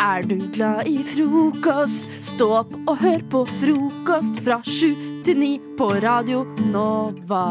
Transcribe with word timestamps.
Er 0.00 0.22
du 0.28 0.36
glad 0.52 0.86
i 0.88 0.98
frokost? 1.06 2.08
Stå 2.24 2.46
opp 2.60 2.72
og 2.88 2.98
hør 3.00 3.22
på 3.32 3.42
frokost 3.60 4.40
fra 4.44 4.58
sju 4.66 4.90
til 5.24 5.38
ni 5.40 5.52
på 5.78 5.88
Radio 6.04 6.42
Nova. 6.68 7.44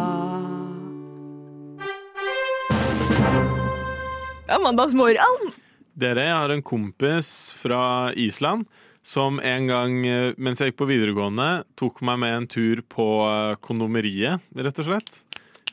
Ja, 4.45 4.59
mandagsmorgen. 4.61 5.49
Dere, 5.97 6.27
jeg 6.27 6.35
har 6.37 6.53
en 6.53 6.63
kompis 6.65 7.29
fra 7.57 8.11
Island 8.19 8.67
som 9.05 9.39
en 9.39 9.67
gang 9.69 9.97
eh, 10.09 10.33
mens 10.41 10.61
jeg 10.61 10.71
gikk 10.71 10.79
på 10.81 10.87
videregående, 10.89 11.63
tok 11.77 12.01
meg 12.05 12.19
med 12.23 12.35
en 12.39 12.47
tur 12.49 12.81
på 12.89 13.05
eh, 13.29 13.55
kondomeriet, 13.63 14.41
rett 14.57 14.81
og 14.81 14.87
slett. 14.89 15.19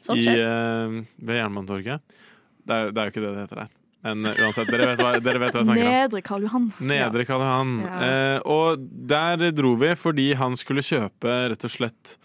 Sånn 0.03 0.21
I, 0.21 0.27
skjer. 0.27 0.43
eh, 0.45 0.99
ved 1.21 1.41
Jernbanetorget. 1.41 2.19
Det 2.63 2.83
det 2.93 3.01
er 3.03 3.09
jo 3.09 3.15
ikke 3.15 3.25
det 3.25 3.33
det 3.37 3.47
heter 3.47 3.63
der. 3.65 3.73
Men 4.03 4.25
eh, 4.27 4.41
uansett, 4.43 4.71
dere 4.73 4.89
vet 4.93 5.03
hva, 5.03 5.13
dere 5.23 5.39
vet 5.43 5.55
hva 5.55 5.63
jeg 5.63 5.69
snakker 5.71 5.87
om. 5.87 5.95
Nedre 5.95 6.23
Karl 6.27 6.47
Johan. 6.49 6.69
Nedre 6.91 7.27
Karl 7.29 7.45
Johan. 7.45 7.75
Ja. 7.87 8.01
Eh, 8.09 8.39
og 8.51 8.83
der 9.13 9.49
dro 9.55 9.75
vi 9.79 9.93
fordi 9.99 10.33
han 10.41 10.59
skulle 10.59 10.83
kjøpe 10.87 11.37
rett 11.53 11.67
og 11.69 11.73
slett 11.73 12.17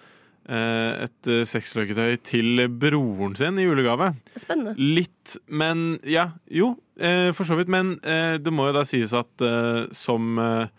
eh, 0.49 1.05
et 1.05 1.29
sexløketøy 1.51 2.17
til 2.25 2.65
broren 2.81 3.37
sin 3.37 3.59
i 3.61 3.67
julegave. 3.67 4.13
Spennende. 4.39 4.73
Litt, 4.79 5.37
men 5.47 5.99
Ja, 6.07 6.31
jo, 6.49 6.73
eh, 6.99 7.29
for 7.37 7.45
så 7.49 7.57
vidt. 7.59 7.69
Men 7.69 7.97
eh, 8.01 8.37
det 8.41 8.53
må 8.53 8.69
jo 8.71 8.77
da 8.79 8.85
sies 8.87 9.13
at 9.17 9.45
eh, 9.45 9.85
som 9.95 10.37
eh, 10.41 10.71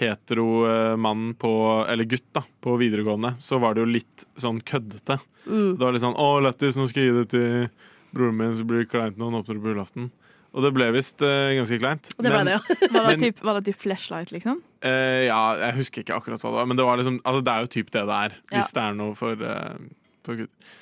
hetero 0.00 0.48
eh, 0.66 0.96
mann 0.98 1.30
på 1.38 1.50
Eller 1.88 2.04
gutt, 2.10 2.26
da, 2.34 2.42
på 2.60 2.74
videregående, 2.80 3.36
så 3.40 3.60
var 3.62 3.74
det 3.78 3.84
jo 3.84 3.92
litt 3.94 4.26
sånn 4.42 4.60
køddete. 4.66 5.20
Mm. 5.46 5.76
Det 5.76 5.84
var 5.84 5.92
litt 5.94 6.02
sånn 6.04 6.16
'Å, 6.18 6.28
lættis, 6.42 6.76
nå 6.76 6.88
skal 6.88 7.02
jeg 7.04 7.12
gi 7.12 7.18
det 7.22 7.28
til 7.32 7.68
broren 8.14 8.36
min, 8.38 8.54
så 8.56 8.64
blir 8.66 8.82
det 8.82 8.90
kleint 8.92 9.16
når 9.20 9.30
han 9.30 9.40
åpner 9.40 9.60
på 9.62 9.72
julaften'. 9.74 10.10
Og 10.54 10.62
det 10.62 10.70
ble 10.76 10.86
visst 10.94 11.18
uh, 11.26 11.50
ganske 11.58 11.78
kleint. 11.82 12.12
Det 12.14 12.30
ble 12.30 12.30
Men- 12.30 12.46
det, 12.46 12.54
ja. 12.54 12.88
Var 12.94 13.08
det 13.10 13.18
typ, 13.24 13.40
var 13.42 13.56
det 13.58 13.64
typ 13.72 13.80
flashlight, 13.82 14.30
liksom? 14.30 14.60
Uh, 14.84 15.24
ja, 15.26 15.40
jeg 15.64 15.74
husker 15.80 16.04
ikke 16.04 16.14
akkurat 16.20 16.38
hva 16.44 16.52
det 16.52 16.58
var, 16.60 16.66
men 16.70 16.78
det 16.78 16.84
var 16.86 17.00
liksom 17.00 17.16
Altså, 17.24 17.42
det 17.42 17.52
er 17.56 17.60
jo 17.66 17.70
typ 17.74 17.90
det 17.90 18.04
det 18.06 18.18
er, 18.28 18.36
Ja. 18.52 18.56
hvis 18.60 18.72
det 18.76 18.82
er 18.84 18.94
noe 18.94 19.14
for, 19.18 19.34
uh, 19.42 19.74
for 20.22 20.38
gutter. 20.38 20.72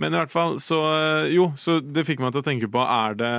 Men 0.00 0.14
i 0.14 0.16
hvert 0.16 0.32
fall, 0.32 0.54
så 0.64 0.76
Jo, 1.28 1.50
så 1.60 1.74
det 1.84 2.06
fikk 2.08 2.22
meg 2.24 2.32
til 2.32 2.40
å 2.40 2.44
tenke 2.46 2.68
på 2.72 2.80
Er 2.80 3.16
det 3.20 3.32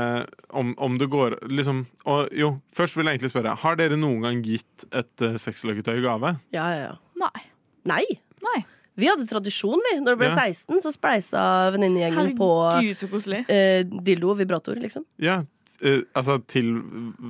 Om, 0.54 0.76
om 0.78 0.98
det 1.02 1.08
går 1.10 1.40
liksom 1.50 1.80
Og 2.06 2.30
jo, 2.38 2.52
først 2.78 2.94
vil 2.96 3.08
jeg 3.10 3.18
egentlig 3.18 3.32
spørre 3.32 3.56
Har 3.64 3.80
dere 3.80 3.98
noen 3.98 4.22
gang 4.22 4.44
gitt 4.46 4.86
et 4.94 5.24
uh, 5.26 5.40
sexløketøy 5.42 5.96
i 5.98 6.04
gave? 6.06 6.36
Ja, 6.54 6.68
ja, 6.76 6.84
ja. 6.92 6.94
Nei. 7.18 7.42
Nei. 7.90 8.04
Nei. 8.46 8.60
Vi 9.02 9.10
hadde 9.10 9.26
tradisjon, 9.26 9.82
vi. 9.90 9.96
Når 10.04 10.14
det 10.14 10.20
ble 10.22 10.30
Ja. 10.30 10.36
16, 10.52 10.84
så 10.86 10.92
spleisa 10.94 11.42
venninnegjengen 11.74 12.36
på 12.38 12.52
Herregud, 12.68 13.00
så 13.00 13.10
koselig. 13.10 13.42
eh, 13.50 13.82
dildo 14.06 14.30
og 14.36 14.38
vibrator, 14.44 14.78
liksom. 14.84 15.06
Ja, 15.24 15.40
eh, 15.84 16.02
altså 16.18 16.38
til, 16.48 16.68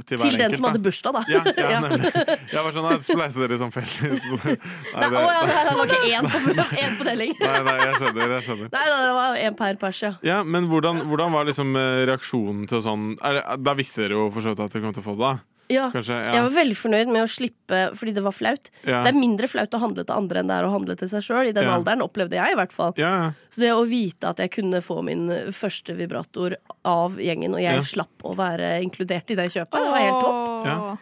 til 0.05 0.17
Til 0.17 0.35
den 0.35 0.41
enkelt, 0.41 0.55
som 0.59 0.67
hadde 0.69 0.81
bursdag, 0.85 1.13
da. 1.17 1.21
Ja, 1.31 1.41
ja, 1.57 1.79
nemlig. 1.85 2.11
Jeg 2.11 2.63
var 2.65 2.75
sånn, 2.75 2.89
Jeg 2.91 3.31
dere 3.41 3.59
sånn 3.61 3.73
felles? 3.75 4.25
Nei, 4.45 4.55
Nei, 4.55 5.09
det- 5.09 5.21
å, 5.21 5.29
ja, 5.31 5.43
det 5.47 5.55
her 5.57 5.71
var 5.79 5.85
ikke 5.85 6.01
én 6.11 6.29
på, 6.31 6.41
én 6.85 6.97
på 6.99 7.07
telling. 7.09 7.35
nei, 7.39 7.59
nei, 7.69 7.77
jeg 7.85 7.95
skjønner. 8.01 8.35
jeg 8.37 8.47
skjønner 8.49 8.73
Nei, 8.75 8.85
nei, 8.91 8.99
det 9.07 9.13
var 9.19 9.39
én 9.47 9.57
per 9.61 9.79
pers, 9.81 10.01
ja. 10.05 10.13
Ja, 10.27 10.41
Men 10.43 10.67
hvordan, 10.71 11.05
hvordan 11.11 11.31
var 11.37 11.47
liksom 11.49 11.75
eh, 11.79 12.01
reaksjonen 12.11 12.67
til 12.71 12.83
sånn 12.85 13.15
Da 13.63 13.73
visste 13.77 14.03
dere 14.05 14.19
jo 14.19 14.27
for 14.33 14.41
så 14.43 14.53
vidt 14.53 14.61
at 14.67 14.75
dere 14.75 14.83
kom 14.85 14.93
til 14.97 15.03
å 15.03 15.07
få 15.11 15.15
det, 15.17 15.23
da? 15.29 15.33
Ja. 15.71 15.87
Kanskje? 15.93 16.17
Jeg 16.35 16.43
var 16.45 16.53
veldig 16.55 16.77
fornøyd 16.77 17.11
med 17.11 17.23
å 17.23 17.29
slippe 17.31 17.81
fordi 17.97 18.13
det 18.17 18.23
var 18.25 18.35
flaut. 18.35 18.69
ja. 18.85 19.01
Det 19.05 19.13
er 19.13 19.17
mindre 19.19 19.47
flaut 19.51 19.71
å 19.77 19.79
handle 19.81 20.03
til 20.05 20.15
andre 20.15 20.39
enn 20.43 20.47
det 20.51 20.57
er 20.59 20.67
å 20.67 20.71
handle 20.75 20.95
til 20.99 21.09
seg 21.11 21.23
sjøl. 21.25 21.47
I 21.49 21.55
den 21.55 21.65
Ja. 21.69 21.77
alderen 21.79 22.01
opplevde 22.05 22.35
jeg 22.39 22.51
i 22.53 22.57
hvert 22.59 22.71
fall. 22.75 22.93
ja, 22.97 23.11
ja. 23.23 23.31
Så 23.49 23.61
det 23.65 23.71
å 23.75 23.85
vite 23.87 24.29
at 24.29 24.37
jeg 24.43 24.51
kunne 24.51 24.81
få 24.83 25.01
min 25.03 25.27
første 25.51 25.95
vibrator 25.97 26.55
av 26.85 27.17
gjengen, 27.17 27.53
og 27.55 27.61
jeg 27.61 27.75
Ja. 27.75 27.81
slapp 27.81 28.23
å 28.23 28.35
være 28.35 28.81
inkludert 28.83 29.31
i 29.31 29.35
det 29.35 29.49
kjøpet, 29.51 29.71
det 29.71 29.91
var 29.91 29.99
helt 30.05 30.21
topp. 30.21 30.65
Ja. 30.65 30.97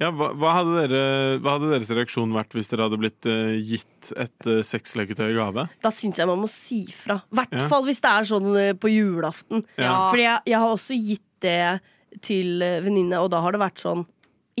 Ja, 0.00 0.08
hva, 0.10 0.32
hva, 0.34 0.50
hadde 0.56 0.88
dere, 0.88 1.38
hva 1.38 1.52
hadde 1.60 1.68
deres 1.70 1.90
reaksjon 1.94 2.32
vært 2.34 2.56
hvis 2.56 2.66
dere 2.72 2.88
hadde 2.88 2.98
blitt 2.98 3.24
uh, 3.28 3.52
gitt 3.62 4.12
et 4.18 4.46
uh, 4.50 4.58
sexleketøy 4.66 5.30
i 5.30 5.36
gave? 5.36 5.68
Da 5.80 5.90
syns 5.94 6.16
jeg 6.18 6.26
man 6.26 6.40
må 6.40 6.48
si 6.50 6.84
fra. 6.90 7.20
I 7.30 7.36
hvert 7.36 7.52
Ja. 7.52 7.68
fall 7.68 7.84
hvis 7.86 8.00
det 8.02 8.10
er 8.10 8.26
sånn 8.26 8.48
uh, 8.50 8.72
på 8.74 8.90
julaften. 8.90 9.62
Ja. 9.78 10.10
Fordi 10.10 10.24
jeg, 10.26 10.40
jeg 10.46 10.58
har 10.58 10.66
også 10.74 10.96
gitt 10.98 11.22
det 11.40 11.80
til 12.20 12.58
venninne, 12.82 13.20
og 13.22 13.30
da 13.30 13.40
har 13.42 13.52
det 13.52 13.60
vært 13.60 13.78
sånn 13.78 14.04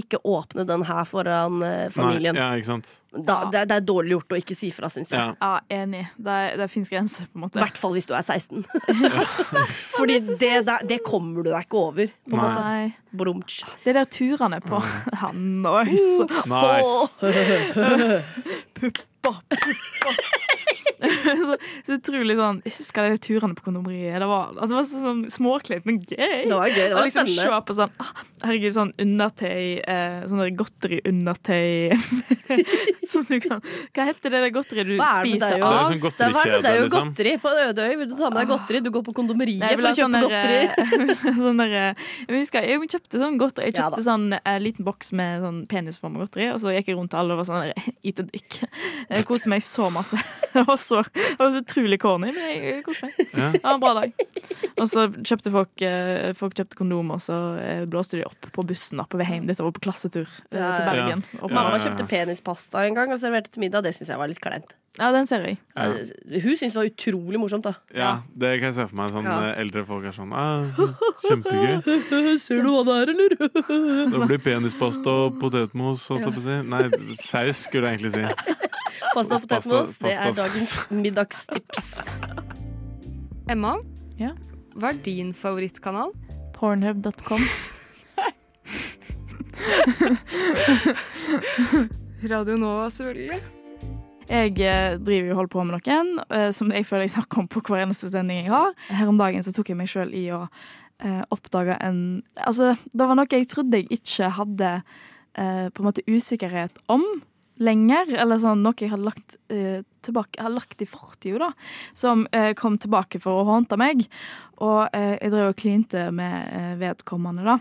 ikke 0.00 0.18
åpne 0.24 0.64
den 0.64 0.82
her 0.88 1.04
foran 1.04 1.58
eh, 1.66 1.88
familien. 1.92 2.32
Nei, 2.34 2.40
ja, 2.42 2.54
ikke 2.56 2.68
sant? 2.70 2.86
Da, 3.12 3.42
det, 3.52 3.58
er- 3.60 3.66
det 3.68 3.76
er 3.76 3.84
dårlig 3.84 4.14
gjort 4.14 4.32
å 4.32 4.38
ikke 4.40 4.54
si 4.56 4.70
fra, 4.72 4.88
syns 4.88 5.10
jeg. 5.12 5.20
Ja. 5.20 5.34
Ja, 5.36 5.60
enig. 5.82 6.06
Det, 6.16 6.36
det 6.56 6.68
fins 6.72 6.88
grenser, 6.88 7.26
på 7.28 7.36
en 7.36 7.44
måte. 7.44 7.60
I 7.60 7.64
hvert 7.66 7.76
fall 7.76 7.92
hvis 7.98 8.08
du 8.08 8.14
er 8.16 8.24
16. 8.24 8.64
Fordi 9.98 10.16
det, 10.40 10.52
det, 10.64 10.78
det 10.88 10.98
kommer 11.04 11.44
du 11.44 11.50
deg 11.52 11.66
ikke 11.66 11.82
over. 11.82 12.08
På 12.24 12.38
Nei. 12.38 12.42
måte. 12.46 12.64
Nei. 12.64 12.88
Brumtsj. 13.12 13.66
Det 13.84 13.92
der 13.98 14.08
turene 14.08 14.62
på 14.64 14.80
ja, 15.20 15.28
nice. 15.36 16.24
Nice. 16.48 16.96
Puppa, 18.72 19.34
puppa. 19.52 20.16
så, 21.42 21.56
så 21.86 21.96
utrolig 21.98 22.36
sånn 22.38 22.60
Jeg 22.66 22.74
husker 22.76 23.08
de 23.10 23.20
turene 23.22 23.56
på 23.58 23.66
kondomeriet. 23.66 24.18
Det 24.22 24.28
var, 24.30 24.52
altså, 24.54 24.70
det 24.72 24.78
var 24.78 24.88
sånn 24.90 25.22
småkleint, 25.32 25.86
men 25.88 26.00
gøy. 26.02 26.46
Det 26.48 26.56
var 26.56 26.68
gøy. 26.70 26.82
Det 26.82 26.96
var 26.96 27.08
liksom 27.08 27.28
se 27.28 27.36
spennende. 27.38 27.60
på 27.68 27.76
sånn 27.78 27.96
ah, 28.02 28.12
Herregud, 28.42 28.74
sånn 28.76 28.92
undertøy 29.02 29.64
eh, 29.82 30.18
Sånn 30.30 30.42
der 30.42 30.52
godteriundertøy 30.58 31.92
Som 33.12 33.26
du 33.28 33.36
kan 33.42 33.62
Hva 33.94 34.06
heter 34.08 34.34
det 34.34 34.42
der 34.46 34.54
godteriet 34.54 34.90
du 34.90 34.96
Hva 34.98 35.10
er 35.20 35.26
spiser 35.26 35.58
av? 35.58 35.92
Det 35.92 36.26
er 36.26 36.36
sånn 36.36 36.62
Det 36.62 36.68
er, 36.68 36.68
er 36.72 36.78
jo 36.80 36.86
liksom. 36.86 37.10
godteri 37.12 37.34
på 37.42 37.52
en 37.52 37.60
øde 37.68 37.86
øy. 37.86 37.94
Vil 38.02 38.10
du 38.10 38.16
ta 38.18 38.30
med 38.30 38.40
deg 38.40 38.52
godteri? 38.52 38.82
Du 38.82 38.90
går 38.94 39.06
på 39.06 39.14
kondomeriet 39.16 39.62
Nei, 39.62 39.72
for 39.76 39.90
å 39.90 39.94
sånn 39.96 40.16
kjøpe 40.16 40.26
godteri. 40.26 40.60
eh, 40.66 41.40
sånn 41.44 41.62
der, 41.62 41.76
eh, 41.78 42.06
jeg 42.26 42.42
husker 42.42 42.68
jeg 42.68 42.90
kjøpte 42.92 43.20
sånn 43.22 43.38
godteri. 43.40 43.70
Jeg 43.70 43.78
kjøpte 43.78 44.02
ja, 44.02 44.06
sånn 44.06 44.26
eh, 44.38 44.58
liten 44.62 44.86
boks 44.86 45.12
med 45.18 45.42
sånn 45.44 45.60
penisforma 45.70 46.22
godteri, 46.22 46.50
og 46.52 46.60
så 46.62 46.74
gikk 46.74 46.92
jeg 46.92 46.98
rundt 46.98 47.12
til 47.14 47.22
alle 47.22 47.36
og 47.36 47.42
var 47.42 47.48
sånn 47.48 47.92
Eat 48.02 48.20
a 48.20 48.26
dick. 48.26 48.58
Jeg 49.08 49.26
koste 49.28 49.50
meg 49.52 49.64
så 49.64 49.88
masse. 49.94 50.18
Det 50.52 50.64
var 50.68 50.78
så, 50.80 50.91
det 51.00 51.38
var 51.40 51.50
så 51.54 51.62
utrolig 51.62 51.98
corny, 52.02 52.32
men 52.36 52.66
jeg, 52.66 52.82
koste 52.86 53.08
meg. 53.08 53.22
Ja. 53.32 53.48
Det 53.54 53.62
var 53.64 53.76
en 53.78 53.82
bra 53.82 53.92
dag. 54.00 54.12
Og 54.82 54.86
så 54.90 55.06
kjøpte 55.22 55.52
folk, 55.54 55.84
eh, 55.86 56.32
folk 56.38 56.54
kjøpte 56.58 56.78
kondom, 56.78 57.10
og 57.16 57.20
så 57.22 57.38
eh, 57.62 57.82
blåste 57.90 58.18
de 58.20 58.26
opp 58.28 58.50
på 58.54 58.64
bussen 58.68 59.00
da, 59.02 59.06
på 59.10 59.20
vei 59.20 59.28
hjem. 59.30 59.48
Dette 59.50 59.64
var 59.64 59.74
på 59.76 59.82
klassetur 59.84 60.26
eh, 60.26 60.58
Ja, 60.58 60.70
til. 60.76 60.86
Bergen. 60.90 61.24
Mamma 61.42 61.80
kjøpte 61.82 62.06
penispasta 62.10 62.86
en 62.88 62.96
gang 62.98 63.12
og 63.14 63.20
serverte 63.22 63.52
til 63.54 63.64
middag. 63.66 63.84
Det 63.86 63.94
syns 63.96 64.12
jeg 64.12 64.20
var 64.20 64.30
litt 64.32 64.40
kleint. 64.42 64.72
ja, 65.00 65.08
den 65.14 65.24
ser 65.28 65.44
jeg. 65.46 65.56
Ja. 65.72 65.86
Hun 65.88 66.56
syntes 66.58 66.74
det 66.74 66.80
var 66.80 66.88
utrolig 66.90 67.38
morsomt, 67.40 67.64
da. 67.64 67.72
ja, 67.96 68.10
det 68.36 68.50
kan 68.60 68.68
jeg 68.68 68.76
se 68.76 68.84
for 68.90 68.98
meg. 69.00 69.12
Sånn 69.14 69.24
Ja. 69.28 69.38
eldre 69.62 69.84
folk 69.88 70.04
er 70.10 70.12
sånn 70.16 70.34
ah, 70.36 70.66
Kjempegøy. 71.24 72.36
Ser 72.44 72.60
du 72.64 72.68
hva 72.74 72.82
det 72.88 72.96
er, 73.00 73.12
eller? 73.14 73.36
Det 74.12 74.26
blir 74.28 74.42
penispasta 74.44 75.14
og 75.26 75.38
potetmos, 75.40 76.04
holdt 76.12 76.26
jeg 76.26 76.34
på 76.36 76.42
å 76.42 76.44
si. 76.44 76.58
Nei, 76.68 76.82
saus 77.22 77.64
skulle 77.68 77.88
jeg 77.92 78.02
egentlig 78.02 78.12
si. 78.18 78.58
Pasta 79.12 79.36
og 79.38 79.46
Pasta- 79.48 79.48
potetmos, 79.48 79.94
det 80.02 80.12
er 80.16 80.36
dagens 80.36 80.68
middagstips. 80.90 81.92
Emma, 83.50 83.76
Ja? 84.18 84.32
hva 84.74 84.92
er 84.92 85.00
din 85.04 85.32
favorittkanal? 85.36 86.12
Pornhub.com. 86.56 87.42
Radio 92.30 92.56
Nova, 92.56 92.86
selvfølgelig. 92.90 93.40
Jeg 94.32 94.52
eh, 94.62 94.94
driver 95.02 95.32
og 95.32 95.36
holder 95.40 95.50
på 95.52 95.64
med 95.66 95.74
noen 95.76 96.12
eh, 96.32 96.48
som 96.54 96.70
jeg 96.72 96.86
føler 96.88 97.04
jeg 97.08 97.16
snakker 97.16 97.42
om 97.42 97.48
på 97.50 97.60
hver 97.66 97.82
eneste 97.84 98.08
sending 98.12 98.44
jeg 98.44 98.52
har. 98.54 98.70
Her 98.94 99.10
om 99.10 99.18
dagen 99.20 99.42
så 99.44 99.52
tok 99.52 99.72
jeg 99.72 99.78
meg 99.80 99.90
sjøl 99.90 100.12
i 100.16 100.24
å 100.32 100.44
eh, 101.02 101.20
oppdage 101.34 101.76
en 101.82 101.98
Altså, 102.46 102.72
det 102.94 103.08
var 103.10 103.18
noe 103.18 103.28
jeg 103.28 103.50
trodde 103.50 103.82
jeg 103.82 103.90
ikke 103.98 104.30
hadde 104.38 104.70
eh, 104.78 105.66
på 105.74 105.82
en 105.82 105.88
måte 105.90 106.06
usikkerhet 106.08 106.78
om 106.92 107.04
lenger. 107.62 108.10
Eller 108.22 108.40
sånn 108.42 108.64
noe 108.64 108.76
jeg 108.78 108.92
hadde 108.92 109.08
lagt 109.08 109.38
eh, 109.52 109.84
tilbake 110.02 110.38
Jeg 110.38 110.46
hadde 110.46 110.58
lagt 110.58 110.82
i 110.82 110.88
fortida, 110.88 111.48
da. 111.48 111.70
Som 111.96 112.26
eh, 112.34 112.52
kom 112.58 112.80
tilbake 112.82 113.20
for 113.22 113.42
å 113.42 113.46
håndte 113.48 113.78
meg. 113.80 114.04
Og 114.62 114.84
eh, 114.90 115.16
jeg 115.18 115.32
drev 115.34 115.52
og 115.52 115.62
klinte 115.62 116.08
med 116.14 116.50
eh, 116.50 116.74
vedkommende, 116.82 117.46
da. 117.46 117.58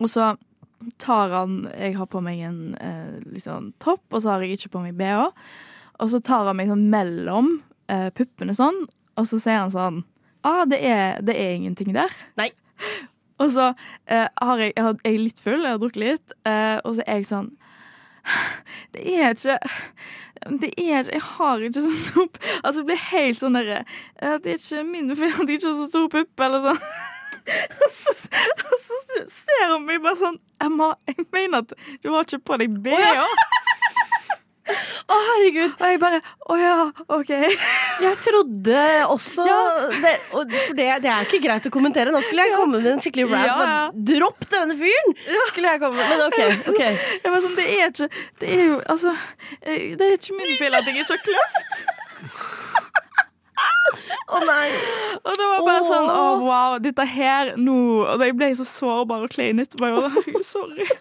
Og 0.00 0.08
så 0.12 0.34
tar 0.96 1.34
han 1.34 1.66
Jeg 1.74 1.98
har 1.98 2.08
på 2.08 2.22
meg 2.24 2.38
en 2.48 2.60
liksom 3.28 3.74
topp, 3.84 4.06
og 4.08 4.22
så 4.22 4.32
har 4.32 4.44
jeg 4.44 4.56
ikke 4.56 4.72
på 4.78 4.84
meg 4.86 4.96
bh. 4.96 5.28
Og 6.00 6.08
så 6.08 6.20
tar 6.24 6.48
han 6.48 6.56
meg 6.56 6.70
sånn 6.70 6.86
mellom 6.92 7.58
eh, 7.90 8.08
puppene 8.16 8.56
sånn, 8.56 8.86
og 9.18 9.28
så 9.28 9.40
sier 9.42 9.60
han 9.60 9.74
sånn 9.74 10.02
ah, 10.46 10.64
det 10.68 10.80
er, 10.80 11.20
det 11.24 11.36
er 11.36 11.56
ingenting 11.58 11.92
der. 11.96 12.12
Nei. 12.40 12.48
Og 13.40 13.50
så 13.52 13.70
eh, 14.08 14.28
har 14.28 14.60
jeg, 14.62 14.74
jeg 14.76 15.00
er 15.04 15.18
litt 15.20 15.40
full, 15.40 15.60
jeg 15.64 15.76
har 15.76 15.80
drukket 15.82 16.02
litt, 16.02 16.34
eh, 16.48 16.76
og 16.84 16.96
så 16.96 17.04
er 17.06 17.20
jeg 17.20 17.28
sånn 17.30 17.50
Det 18.94 19.04
er 19.16 19.34
ikke 19.34 19.58
Det 20.60 20.70
er 20.76 21.00
ikke 21.04 21.14
Jeg 21.14 21.22
har 21.36 21.64
ikke 21.68 21.84
så 21.84 21.92
stor 21.96 22.28
Altså, 22.62 22.80
jeg 22.80 22.86
blir 22.90 23.02
helt 23.10 23.40
sånn 23.40 23.58
derre 23.58 23.80
Det 24.42 24.54
er 24.54 24.60
ikke 24.60 24.84
min 24.88 25.14
feil 25.16 25.32
at 25.34 25.48
jeg 25.48 25.60
ikke 25.60 25.70
har 25.72 25.78
så 25.80 25.88
stor 25.92 26.08
pupp, 26.12 26.44
eller 26.46 26.64
sånn. 26.68 26.84
Og 27.80 27.90
så, 27.90 28.12
og 28.12 28.74
så 28.78 28.96
ser 29.32 29.70
hun 29.72 29.86
meg 29.88 30.02
bare 30.04 30.18
sånn 30.20 30.36
Emma, 30.62 30.92
jeg 31.08 31.24
mener 31.32 31.64
at 31.64 31.72
du 32.04 32.10
har 32.12 32.26
ikke 32.26 32.38
på 32.46 32.58
deg 32.60 32.74
BH. 32.84 33.24
Å, 35.10 35.16
herregud! 35.26 35.72
Og 35.72 35.86
jeg 35.88 36.00
bare 36.02 36.18
Å 36.20 36.56
ja, 36.60 36.74
OK. 37.16 37.30
Jeg 38.00 38.18
trodde 38.22 38.82
også 39.10 39.46
det, 40.02 40.12
og 40.36 40.52
For 40.66 40.76
det, 40.78 40.88
det 41.04 41.10
er 41.10 41.26
ikke 41.26 41.40
greit 41.42 41.66
å 41.66 41.72
kommentere. 41.74 42.12
Nå 42.14 42.20
skulle 42.26 42.46
jeg 42.46 42.54
komme 42.54 42.78
med 42.78 42.90
en 42.92 43.02
skikkelig 43.02 43.26
rant. 43.32 43.48
Ja, 43.48 43.56
ja. 43.64 43.80
Dropp 44.12 44.46
denne 44.52 44.76
fyren! 44.78 45.16
Skulle 45.50 45.74
jeg 45.74 45.82
komme 45.82 45.96
med. 45.98 46.06
Men 46.12 46.26
OK. 46.28 46.40
ok 46.74 46.82
Jeg 46.82 47.32
var 47.34 47.40
sånn, 47.46 47.56
det 47.58 47.66
er 47.70 47.88
ikke 47.88 48.10
Det 48.40 48.52
er 48.56 48.64
jo 48.66 48.76
altså 48.84 49.14
eh, 49.14 49.96
Det 49.98 50.06
er 50.06 50.18
ikke 50.18 50.38
min 50.38 50.54
feil 50.60 50.78
at 50.78 50.90
jeg 50.90 51.02
ikke 51.02 51.16
har 51.16 51.24
kløft. 51.30 51.72
Å 54.30 54.38
nei. 54.46 54.68
Og 55.24 55.34
det 55.36 55.46
var 55.50 55.64
bare 55.66 55.80
oh. 55.82 55.88
sånn 55.88 56.08
Å, 56.12 56.22
wow, 56.44 56.76
dette 56.82 57.04
her 57.08 57.54
nå 57.60 57.76
Og 58.04 58.22
jeg 58.24 58.36
ble 58.38 58.50
så 58.60 58.66
sårbar 58.68 59.26
og 59.26 59.34
klein 59.34 59.60
etterpå. 59.64 59.86
Sorry. 60.46 60.46
sånn, 60.46 60.76
«Herregud, 60.76 60.96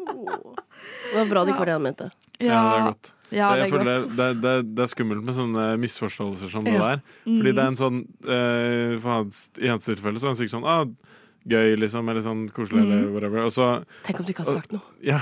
Sorry. 0.00 0.66
Det 1.12 1.16
var 1.18 1.26
bra 1.30 1.44
det 1.44 1.52
ikke 1.54 1.58
var 1.64 1.66
det 1.66 1.72
han 1.78 1.82
mente. 1.82 2.10
Ja, 2.40 2.60
det 2.70 2.76
er 2.80 2.86
godt. 2.90 3.12
Ja, 3.30 3.48
det 3.54 3.72
er 3.72 3.84
det, 3.84 4.16
det, 4.16 4.28
det, 4.42 4.52
det 4.74 4.82
er 4.82 4.90
skummelt 4.90 5.22
med 5.22 5.34
sånne 5.36 5.64
misforståelser 5.78 6.50
som 6.50 6.64
det 6.64 6.72
Ja. 6.74 6.78
der. 6.96 7.02
Fordi 7.24 7.50
Mm. 7.50 7.54
det 7.54 7.58
er 7.62 7.66
en 7.68 7.78
sånn 7.78 7.98
eh, 8.26 8.98
for 8.98 9.10
hans, 9.10 9.50
I 9.60 9.68
hans 9.68 9.84
tilfelle 9.86 10.18
så 10.18 10.26
er 10.26 10.34
han 10.34 10.38
sikkert 10.40 10.56
sånn 10.56 10.66
ah, 10.66 10.84
gøy, 11.46 11.76
liksom, 11.78 12.08
eller 12.10 12.20
sånn 12.22 12.48
koselig, 12.50 12.82
Mm. 12.84 12.92
eller 12.92 13.10
whatever. 13.12 13.38
Og 13.44 13.52
så 13.52 13.84
Tenk 14.02 14.18
om 14.20 14.26
du 14.26 14.32
ikke 14.32 14.44
hadde 14.44 14.54
sagt 14.60 14.72
noe. 14.72 14.82
Ja. 15.02 15.20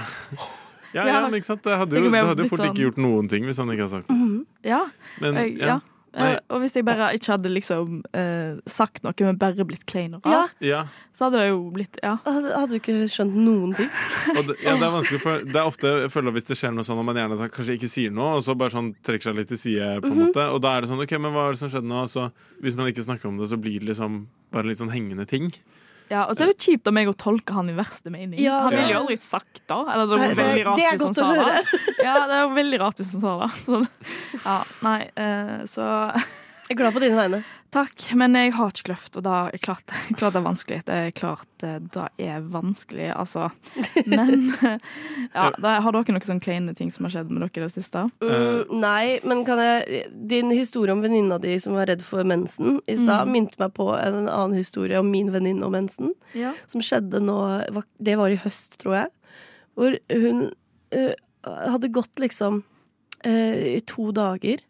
Ja, 0.94 1.04
ja, 1.04 1.06
Ja. 1.06 1.20
men 1.28 1.34
ikke 1.40 1.46
sant? 1.52 1.62
Det 1.62 1.76
hadde 1.76 1.90
jo, 2.00 2.10
det 2.10 2.24
hadde 2.24 2.42
jo 2.42 2.48
fort 2.48 2.58
fort 2.58 2.66
ikke 2.70 2.74
sånn- 2.76 2.84
gjort 2.86 2.96
noen 2.98 3.28
ting 3.28 3.44
hvis 3.44 3.58
han 3.58 3.68
ikke 3.68 3.84
hadde 3.88 3.90
sagt 4.02 4.08
noe. 4.08 4.44
Ja. 4.64 4.86
Men 5.20 5.34
Jeg, 5.34 5.58
ja. 5.58 5.80
Nei. 6.16 6.32
Eh, 6.34 6.38
Og 6.50 6.60
hvis 6.62 6.74
jeg 6.74 6.84
bare 6.86 7.10
ikke 7.14 7.32
hadde 7.34 7.50
liksom 7.52 8.02
eh, 8.16 8.56
sagt 8.66 9.02
noe, 9.04 9.12
men 9.20 9.36
bare 9.36 9.64
blitt 9.68 9.84
klein 9.86 10.14
og 10.16 10.24
rar, 10.24 10.48
ja. 10.64 10.84
så 11.12 11.26
hadde 11.28 11.38
det 11.42 11.48
jo 11.50 11.58
blitt 11.74 11.98
Ja. 12.02 12.14
hadde, 12.24 12.54
hadde 12.56 12.70
du 12.70 12.78
ikke 12.80 12.96
skjønt 13.12 13.34
noen 13.36 13.74
ting? 13.76 13.90
Og 14.38 14.46
det, 14.48 14.56
ja, 14.64 14.74
det 14.80 14.86
er 14.88 14.94
vanskelig 14.94 15.20
for 15.20 15.44
Det 15.44 15.56
er 15.60 15.68
ofte 15.68 15.92
jeg 16.04 16.10
føler 16.14 16.32
hvis 16.38 16.48
det 16.48 16.56
skjer 16.56 16.72
noe 16.74 16.84
sånn 16.88 16.98
og 16.98 17.04
man 17.10 17.16
gjerne 17.20 17.50
kanskje 17.52 17.76
ikke 17.76 17.88
sier 17.92 18.10
noe, 18.10 18.38
og 18.38 18.42
så 18.46 18.56
bare 18.56 18.70
sånn 18.72 18.94
trekker 19.04 19.28
seg 19.30 19.36
litt 19.36 19.48
til 19.52 19.58
side, 19.58 20.00
på 20.00 20.08
en 20.08 20.16
Mhm. 20.16 20.26
måte. 20.30 20.48
Og 20.54 20.60
da 20.64 20.76
er 20.76 20.80
det 20.80 20.90
sånn 20.90 21.02
OK, 21.04 21.12
men 21.20 21.32
hva 21.36 21.48
er 21.48 21.52
det 21.52 21.58
som 21.60 21.68
skjedde 21.68 21.88
nå? 21.92 22.06
Så, 22.08 22.30
hvis 22.62 22.74
man 22.74 22.86
ikke 22.88 23.04
snakker 23.04 23.28
om 23.28 23.36
det, 23.38 23.48
så 23.52 23.60
blir 23.60 23.78
det 23.80 23.88
liksom 23.92 24.26
bare 24.50 24.64
litt 24.66 24.78
sånn 24.80 24.90
hengende 24.94 25.26
ting. 25.28 25.52
Ja. 26.10 26.24
Og 26.26 26.36
så 26.36 26.44
er 26.46 26.52
det 26.52 26.58
kjipt 26.64 26.88
av 26.88 26.94
meg 26.96 27.08
å 27.10 27.14
tolke 27.16 27.52
han 27.56 27.68
i 27.70 27.74
verste 27.76 28.10
mening. 28.14 28.38
Ja, 28.40 28.62
han 28.66 28.72
ville 28.76 28.92
jo 28.94 29.00
aldri 29.02 29.16
sagt 29.20 29.60
det. 29.66 29.76
Eller 29.78 30.04
det 30.06 30.12
var 30.14 30.18
Nei, 30.22 30.28
det- 30.28 30.38
veldig 30.42 30.64
rart 30.66 30.76
det 30.80 30.84
er 30.88 30.96
hvis 30.96 31.04
han 31.04 31.12
godt 31.12 31.18
å 31.18 31.20
sa 31.20 31.30
høre. 31.34 31.62
det. 31.62 31.80
Ja, 32.08 32.14
det 32.30 32.36
er 32.40 32.52
veldig 32.56 32.80
rart 32.80 33.02
hvis 33.02 33.12
han 33.12 33.20
sa 33.26 33.32
det. 33.42 33.50
Så, 33.66 33.80
ja, 34.44 34.58
nei, 34.86 34.98
eh, 35.16 35.54
så 35.68 35.84
Jeg 36.68 36.76
er 36.76 36.80
glad 36.82 36.92
på 36.96 37.00
dine 37.00 37.16
vegne. 37.16 37.42
Takk, 37.68 38.00
men 38.16 38.32
jeg 38.32 38.54
har 38.56 38.70
ikke 38.72 38.86
kløft, 38.86 39.16
og 39.20 39.24
da 39.26 39.34
er 39.52 39.60
klart, 39.60 39.92
klart 40.18 40.32
det 40.32 40.40
er 40.40 40.44
vanskelig. 40.46 40.76
Det 40.88 40.94
er 40.96 41.10
klart 41.12 41.64
eh, 41.66 41.74
det 41.84 42.04
er 42.24 42.44
vanskelig, 42.48 43.08
altså. 43.12 43.50
Men 44.08 44.54
ja, 45.36 45.50
da, 45.60 45.74
har 45.84 45.92
dere 45.92 46.14
noen 46.14 46.24
sånne 46.24 46.44
kleine 46.44 46.72
ting 46.78 46.88
som 46.94 47.04
har 47.04 47.12
skjedd 47.12 47.28
med 47.28 47.44
dere 47.44 47.60
i 47.60 47.64
det 47.66 47.74
siste? 47.74 48.06
Mm, 48.24 48.72
nei, 48.80 49.02
men 49.28 49.42
kan 49.44 49.60
jeg 49.60 50.06
Din 50.30 50.52
historie 50.54 50.94
om 50.96 51.02
venninna 51.04 51.36
di 51.42 51.58
som 51.60 51.76
var 51.76 51.90
redd 51.90 52.04
for 52.06 52.24
mensen 52.24 52.78
i 52.86 52.96
stad, 52.96 53.26
Mm. 53.28 53.32
minte 53.34 53.60
meg 53.60 53.74
på 53.76 53.90
en 53.98 54.24
annen 54.24 54.56
historie 54.56 54.96
om 55.00 55.10
min 55.12 55.28
venninne 55.34 55.66
og 55.66 55.74
mensen. 55.74 56.14
Ja. 56.32 56.54
Som 56.70 56.80
skjedde 56.84 57.20
nå 57.20 57.36
Det 58.00 58.16
var 58.16 58.32
i 58.32 58.40
høst, 58.40 58.78
tror 58.80 58.94
jeg. 58.94 59.12
Hvor 59.76 59.98
hun 60.08 60.40
uh, 60.96 61.12
hadde 61.44 61.92
gått 61.92 62.16
liksom 62.18 62.62
uh, 63.26 63.56
i 63.76 63.80
to 63.84 64.08
dager, 64.16 64.64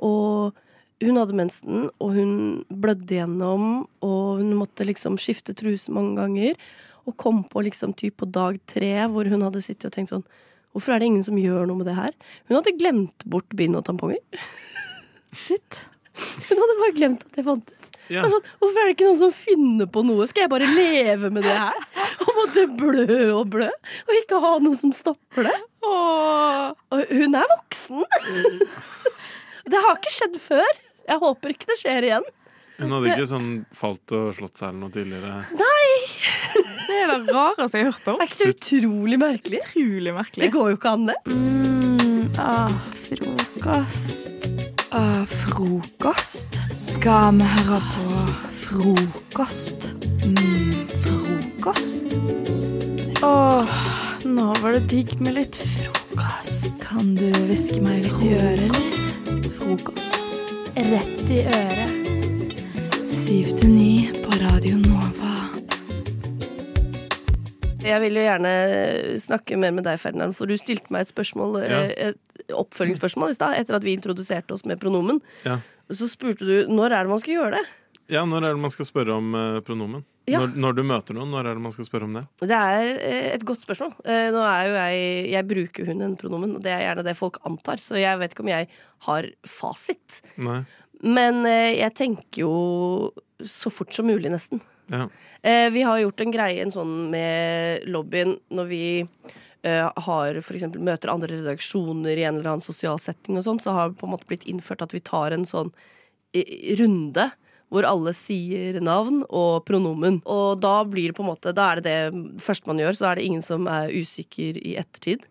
og 0.00 0.58
hun 1.00 1.16
hadde 1.16 1.36
mensen, 1.36 1.88
og 2.02 2.14
hun 2.16 2.32
blødde 2.68 3.16
gjennom, 3.16 3.86
og 4.04 4.42
hun 4.42 4.52
måtte 4.58 4.84
liksom 4.84 5.16
skifte 5.20 5.54
truse 5.56 5.92
mange 5.94 6.18
ganger. 6.20 6.58
Og 7.08 7.16
kom 7.20 7.40
på 7.48 7.62
liksom 7.64 7.94
typ 7.96 8.18
på 8.20 8.28
dag 8.28 8.58
tre, 8.68 8.92
hvor 9.08 9.28
hun 9.32 9.46
hadde 9.46 9.62
sittet 9.64 9.88
og 9.88 9.96
tenkt 9.96 10.12
sånn 10.12 10.26
Hvorfor 10.70 10.94
er 10.94 11.00
det 11.02 11.08
ingen 11.08 11.24
som 11.26 11.38
gjør 11.40 11.64
noe 11.66 11.80
med 11.80 11.88
det 11.90 11.96
her? 11.96 12.12
Hun 12.46 12.60
hadde 12.60 12.76
glemt 12.78 13.24
bort 13.26 13.48
bind 13.58 13.74
og 13.74 13.82
tamponger. 13.88 14.20
Shit. 15.42 15.80
Hun 16.14 16.60
hadde 16.60 16.76
bare 16.78 16.94
glemt 16.94 17.24
at 17.26 17.38
det 17.40 17.42
fantes. 17.46 17.88
Ja. 18.06 18.22
Sånn, 18.30 18.44
hvorfor 18.60 18.78
er 18.78 18.86
det 18.86 18.94
ikke 18.94 19.08
noen 19.08 19.18
som 19.18 19.32
finner 19.34 19.88
på 19.90 20.04
noe? 20.06 20.28
Skal 20.30 20.44
jeg 20.44 20.52
bare 20.52 20.68
leve 20.70 21.32
med 21.34 21.42
det 21.46 21.56
her? 21.56 21.80
Og 22.22 22.30
måtte 22.38 22.66
blø 22.78 23.18
og 23.40 23.50
blø, 23.50 23.66
og 24.06 24.14
ikke 24.20 24.38
ha 24.44 24.52
noe 24.62 24.78
som 24.78 24.94
stopper 24.94 25.48
det? 25.48 25.56
Åh. 25.86 26.70
Og 26.94 27.14
hun 27.16 27.38
er 27.40 27.50
voksen! 27.56 28.06
Det 29.70 29.78
har 29.78 29.98
ikke 29.98 30.10
skjedd 30.10 30.38
før. 30.42 30.78
Jeg 31.10 31.18
håper 31.18 31.54
ikke 31.56 31.66
det 31.72 31.76
skjer 31.80 32.06
igjen. 32.06 32.26
Hun 32.80 32.92
hadde 32.96 33.10
ikke 33.12 33.26
sånn 33.28 33.48
falt 33.76 34.12
og 34.16 34.30
slått 34.36 34.60
seg 34.60 34.70
eller 34.70 34.80
noe 34.86 34.92
tidligere. 34.94 35.40
Nei! 35.58 35.88
Det 36.86 36.96
er 36.96 37.10
det 37.12 37.34
rareste 37.34 37.80
jeg 37.80 37.86
har 37.86 37.92
hørt 37.92 38.08
om. 38.12 38.20
Er 38.22 38.30
ikke 38.30 38.38
det 38.40 38.54
utrolig 38.54 39.18
merkelig? 39.20 39.60
Utrolig 39.66 40.14
merkelig. 40.16 40.46
Det 40.46 40.52
går 40.54 40.70
jo 40.70 40.78
ikke 40.78 40.92
an, 40.94 41.04
det. 41.10 41.16
Mm, 41.34 42.30
ah, 42.40 42.78
frokost. 43.04 44.48
Ah, 44.96 45.20
frokost? 45.28 46.60
Skal 46.78 47.36
vi 47.42 47.50
høre 47.52 47.82
på 47.90 48.06
frokost? 48.62 49.90
Mm, 50.24 50.72
frokost? 51.04 52.16
Åh, 53.26 53.76
nå 54.24 54.48
var 54.62 54.78
det 54.78 54.86
digg 54.94 55.14
med 55.20 55.36
litt 55.36 55.60
frokost. 55.74 56.80
Kan 56.86 57.14
du 57.18 57.28
hviske 57.44 57.84
meg 57.84 58.08
litt 58.08 58.24
i 58.24 58.34
øret, 58.40 58.66
eller? 58.70 59.48
Frokost. 59.60 60.29
Rett 60.80 61.30
i 61.30 61.40
øret. 61.44 61.90
Syv 63.12 63.50
til 63.58 63.68
ni 63.68 64.08
på 64.24 64.30
Radio 64.40 64.78
Nova. 64.80 65.34
Jeg 67.84 68.00
vil 68.04 68.16
jo 68.16 68.22
gjerne 68.24 68.52
snakke 69.20 69.58
mer 69.60 69.74
med 69.76 69.84
deg, 69.84 69.98
Ferdinand, 70.00 70.32
for 70.38 70.48
du 70.48 70.56
stilte 70.60 70.88
meg 70.94 71.04
et 71.04 71.12
spørsmål, 71.12 71.58
Ja. 71.68 71.82
et 72.10 72.52
oppfølgingsspørsmål 72.54 73.30
i 73.30 73.34
stad, 73.34 73.58
etter 73.60 73.76
at 73.76 73.84
vi 73.84 73.92
introduserte 73.92 74.52
oss 74.56 74.64
med 74.64 74.80
pronomen. 74.80 75.20
Ja. 75.44 75.58
Så 75.90 76.08
spurte 76.08 76.46
du 76.46 76.66
når 76.72 76.92
er 76.92 77.02
det 77.04 77.10
man 77.10 77.20
skal 77.20 77.34
gjøre 77.34 77.50
det. 77.58 77.64
Ja, 78.10 78.24
når 78.26 78.44
er 78.44 78.56
det 78.56 78.62
man 78.62 78.72
skal 78.72 78.88
spørre 78.88 79.14
om 79.20 79.34
eh, 79.38 79.60
pronomen? 79.66 80.02
Ja. 80.30 80.40
Når, 80.42 80.56
når 80.62 80.76
du 80.76 80.82
møter 80.86 81.16
noen, 81.16 81.30
når 81.32 81.46
er 81.46 81.58
det 81.58 81.62
man 81.62 81.74
skal 81.74 81.86
spørre 81.86 82.08
om 82.08 82.16
det? 82.18 82.24
Det 82.42 82.56
er 82.56 82.90
eh, 82.96 83.28
et 83.36 83.44
godt 83.46 83.62
spørsmål. 83.62 83.92
Eh, 84.02 84.28
Nå 84.34 84.42
er 84.46 84.66
jo 84.66 84.76
jeg 84.76 85.04
Jeg 85.30 85.48
bruker 85.50 85.90
hun 85.90 86.04
en 86.06 86.16
pronomen, 86.18 86.56
og 86.58 86.64
det 86.64 86.72
er 86.74 86.84
gjerne 86.88 87.06
det 87.06 87.16
folk 87.18 87.38
antar, 87.46 87.82
så 87.82 87.98
jeg 88.00 88.18
vet 88.20 88.34
ikke 88.34 88.44
om 88.46 88.52
jeg 88.52 88.70
har 89.06 89.28
fasit. 89.46 90.20
Nei. 90.42 90.62
Men 91.00 91.46
jeg 91.48 91.94
tenker 91.96 92.42
jo 92.42 92.54
så 93.40 93.70
fort 93.72 93.94
som 93.96 94.04
mulig, 94.04 94.28
nesten. 94.28 94.60
Ja. 94.92 95.06
Vi 95.72 95.84
har 95.86 96.02
gjort 96.02 96.20
en 96.20 96.34
greie 96.34 96.60
en 96.60 96.74
sånn 96.74 96.92
med 97.08 97.86
lobbyen 97.88 98.34
når 98.52 98.68
vi 98.68 98.82
har 99.64 100.40
for 100.44 100.58
eksempel 100.58 100.84
møter 100.84 101.08
andre 101.08 101.38
redaksjoner 101.38 102.20
i 102.20 102.26
en 102.28 102.42
eller 102.42 102.50
annen 102.52 102.64
sosial 102.66 103.00
setting 103.00 103.40
og 103.40 103.46
sånn, 103.46 103.62
så 103.64 103.72
har 103.72 103.88
det 103.88 103.96
på 104.02 104.10
en 104.10 104.12
måte 104.12 104.28
blitt 104.28 104.44
innført 104.44 104.84
at 104.84 104.92
vi 104.92 105.00
tar 105.00 105.32
en 105.32 105.48
sånn 105.48 105.72
runde 106.82 107.30
hvor 107.70 107.86
alle 107.86 108.12
sier 108.16 108.80
navn 108.82 109.22
og 109.28 109.64
pronomen. 109.68 110.18
Og 110.26 110.60
da 110.62 110.80
blir 110.88 111.10
det 111.10 111.16
på 111.18 111.24
en 111.24 111.30
måte 111.30 111.54
Da 111.54 111.70
er 111.70 111.80
det 111.80 111.86
det 111.86 112.42
første 112.42 112.66
man 112.70 112.82
gjør, 112.82 112.98
så 112.98 113.10
er 113.10 113.18
det 113.18 113.26
ingen 113.28 113.44
som 113.46 113.68
er 113.70 113.94
usikker 113.94 114.58
i 114.58 114.74
ettertid. 114.80 115.26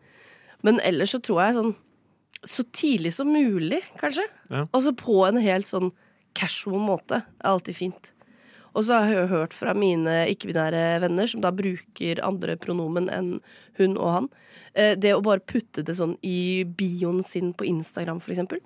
Men 0.63 0.79
ellers 0.88 1.13
så 1.15 1.22
tror 1.24 1.43
jeg 1.43 1.60
sånn 1.60 1.75
Så 2.48 2.63
tidlig 2.72 3.12
som 3.12 3.27
mulig, 3.27 3.81
kanskje. 4.00 4.24
Ja. 4.48 4.63
Og 4.72 4.86
så 4.86 4.96
på 4.96 5.25
en 5.27 5.41
helt 5.43 5.67
sånn 5.67 5.91
casual 6.38 6.79
måte. 6.79 7.25
er 7.43 7.50
alltid 7.51 7.75
fint. 7.75 8.13
Og 8.72 8.86
så 8.86 9.01
har 9.01 9.12
jeg 9.12 9.31
hørt 9.31 9.55
fra 9.58 9.74
mine 9.75 10.13
ikke-binære 10.31 11.01
venner, 11.03 11.27
som 11.27 11.41
da 11.43 11.51
bruker 11.51 12.22
andre 12.24 12.55
pronomen 12.55 13.10
enn 13.12 13.31
hun 13.79 13.98
og 13.98 14.12
han, 14.13 14.29
eh, 14.74 14.96
det 14.96 15.15
å 15.15 15.24
bare 15.25 15.43
putte 15.43 15.84
det 15.84 15.98
sånn 15.98 16.15
i 16.24 16.63
bioen 16.63 17.24
sin 17.25 17.51
på 17.53 17.67
Instagram, 17.67 18.22
for 18.22 18.31
eksempel. 18.31 18.62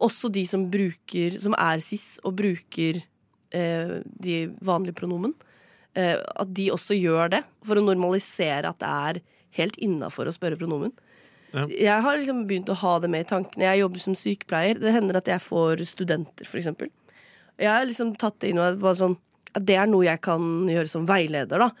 Også 0.00 0.30
de 0.32 0.46
som 0.46 0.70
bruker, 0.70 1.38
som 1.38 1.54
er 1.58 1.82
cis 1.84 2.18
og 2.24 2.38
bruker 2.38 3.02
de 3.50 4.36
vanlige 4.62 4.94
pronomen. 5.00 5.34
Eh, 5.98 6.16
at 6.18 6.50
de 6.54 6.68
også 6.70 6.94
gjør 6.94 7.32
det, 7.34 7.44
for 7.66 7.78
å 7.78 7.82
normalisere 7.84 8.70
at 8.70 8.78
det 8.82 8.90
er 8.90 9.20
helt 9.58 9.78
innafor 9.82 10.28
å 10.30 10.34
spørre 10.34 10.58
pronomen. 10.60 10.92
Ja. 11.50 11.64
Jeg 11.66 12.02
har 12.04 12.18
liksom 12.18 12.44
begynt 12.46 12.70
å 12.70 12.78
ha 12.78 12.92
det 13.02 13.10
med 13.10 13.24
i 13.24 13.30
tankene. 13.32 13.66
Jeg 13.66 13.82
jobber 13.82 14.02
som 14.04 14.14
sykepleier. 14.14 14.78
Det 14.78 14.92
hender 14.94 15.18
at 15.18 15.30
jeg 15.32 15.42
får 15.42 15.82
studenter, 15.90 16.46
eksempel. 16.46 16.92
Jeg 17.58 17.72
har 17.72 17.88
liksom 17.88 18.14
tatt 18.20 18.38
det 18.40 18.52
inn 18.52 18.62
og 18.62 18.86
sånn 18.96 19.18
at 19.50 19.64
Det 19.66 19.74
er 19.74 19.88
noe 19.90 20.06
jeg 20.06 20.20
kan 20.22 20.68
gjøre 20.70 20.86
som 20.86 21.08
veileder, 21.08 21.58
da. 21.58 21.72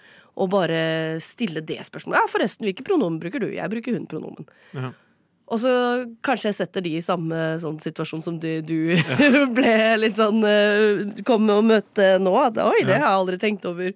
Og 0.42 0.50
bare 0.50 1.20
stille 1.22 1.62
det 1.62 1.78
spørsmålet. 1.86 2.18
Ja, 2.18 2.26
forresten, 2.26 2.66
hvilke 2.66 2.82
pronomen 2.82 3.20
bruker 3.22 3.38
du? 3.38 3.46
Jeg 3.54 3.70
bruker 3.70 3.94
hun-pronomen. 3.94 4.48
Ja. 4.74 4.90
Og 5.50 5.58
så 5.58 5.70
kanskje 6.22 6.52
jeg 6.52 6.58
setter 6.60 6.84
de 6.84 6.92
i 6.98 7.02
samme 7.02 7.38
sånn 7.62 7.80
situasjon 7.82 8.22
som 8.22 8.36
du, 8.38 8.48
du 8.62 8.94
ble 9.56 9.74
litt 9.98 10.20
sånn 10.20 10.44
eh, 10.46 11.22
Kom 11.26 11.48
og 11.50 11.66
møte 11.66 12.12
nå. 12.22 12.34
At, 12.38 12.60
Oi, 12.62 12.84
det 12.84 12.94
Ja. 12.94 13.00
har 13.02 13.08
jeg 13.08 13.18
aldri 13.18 13.40
tenkt 13.42 13.66
over. 13.66 13.90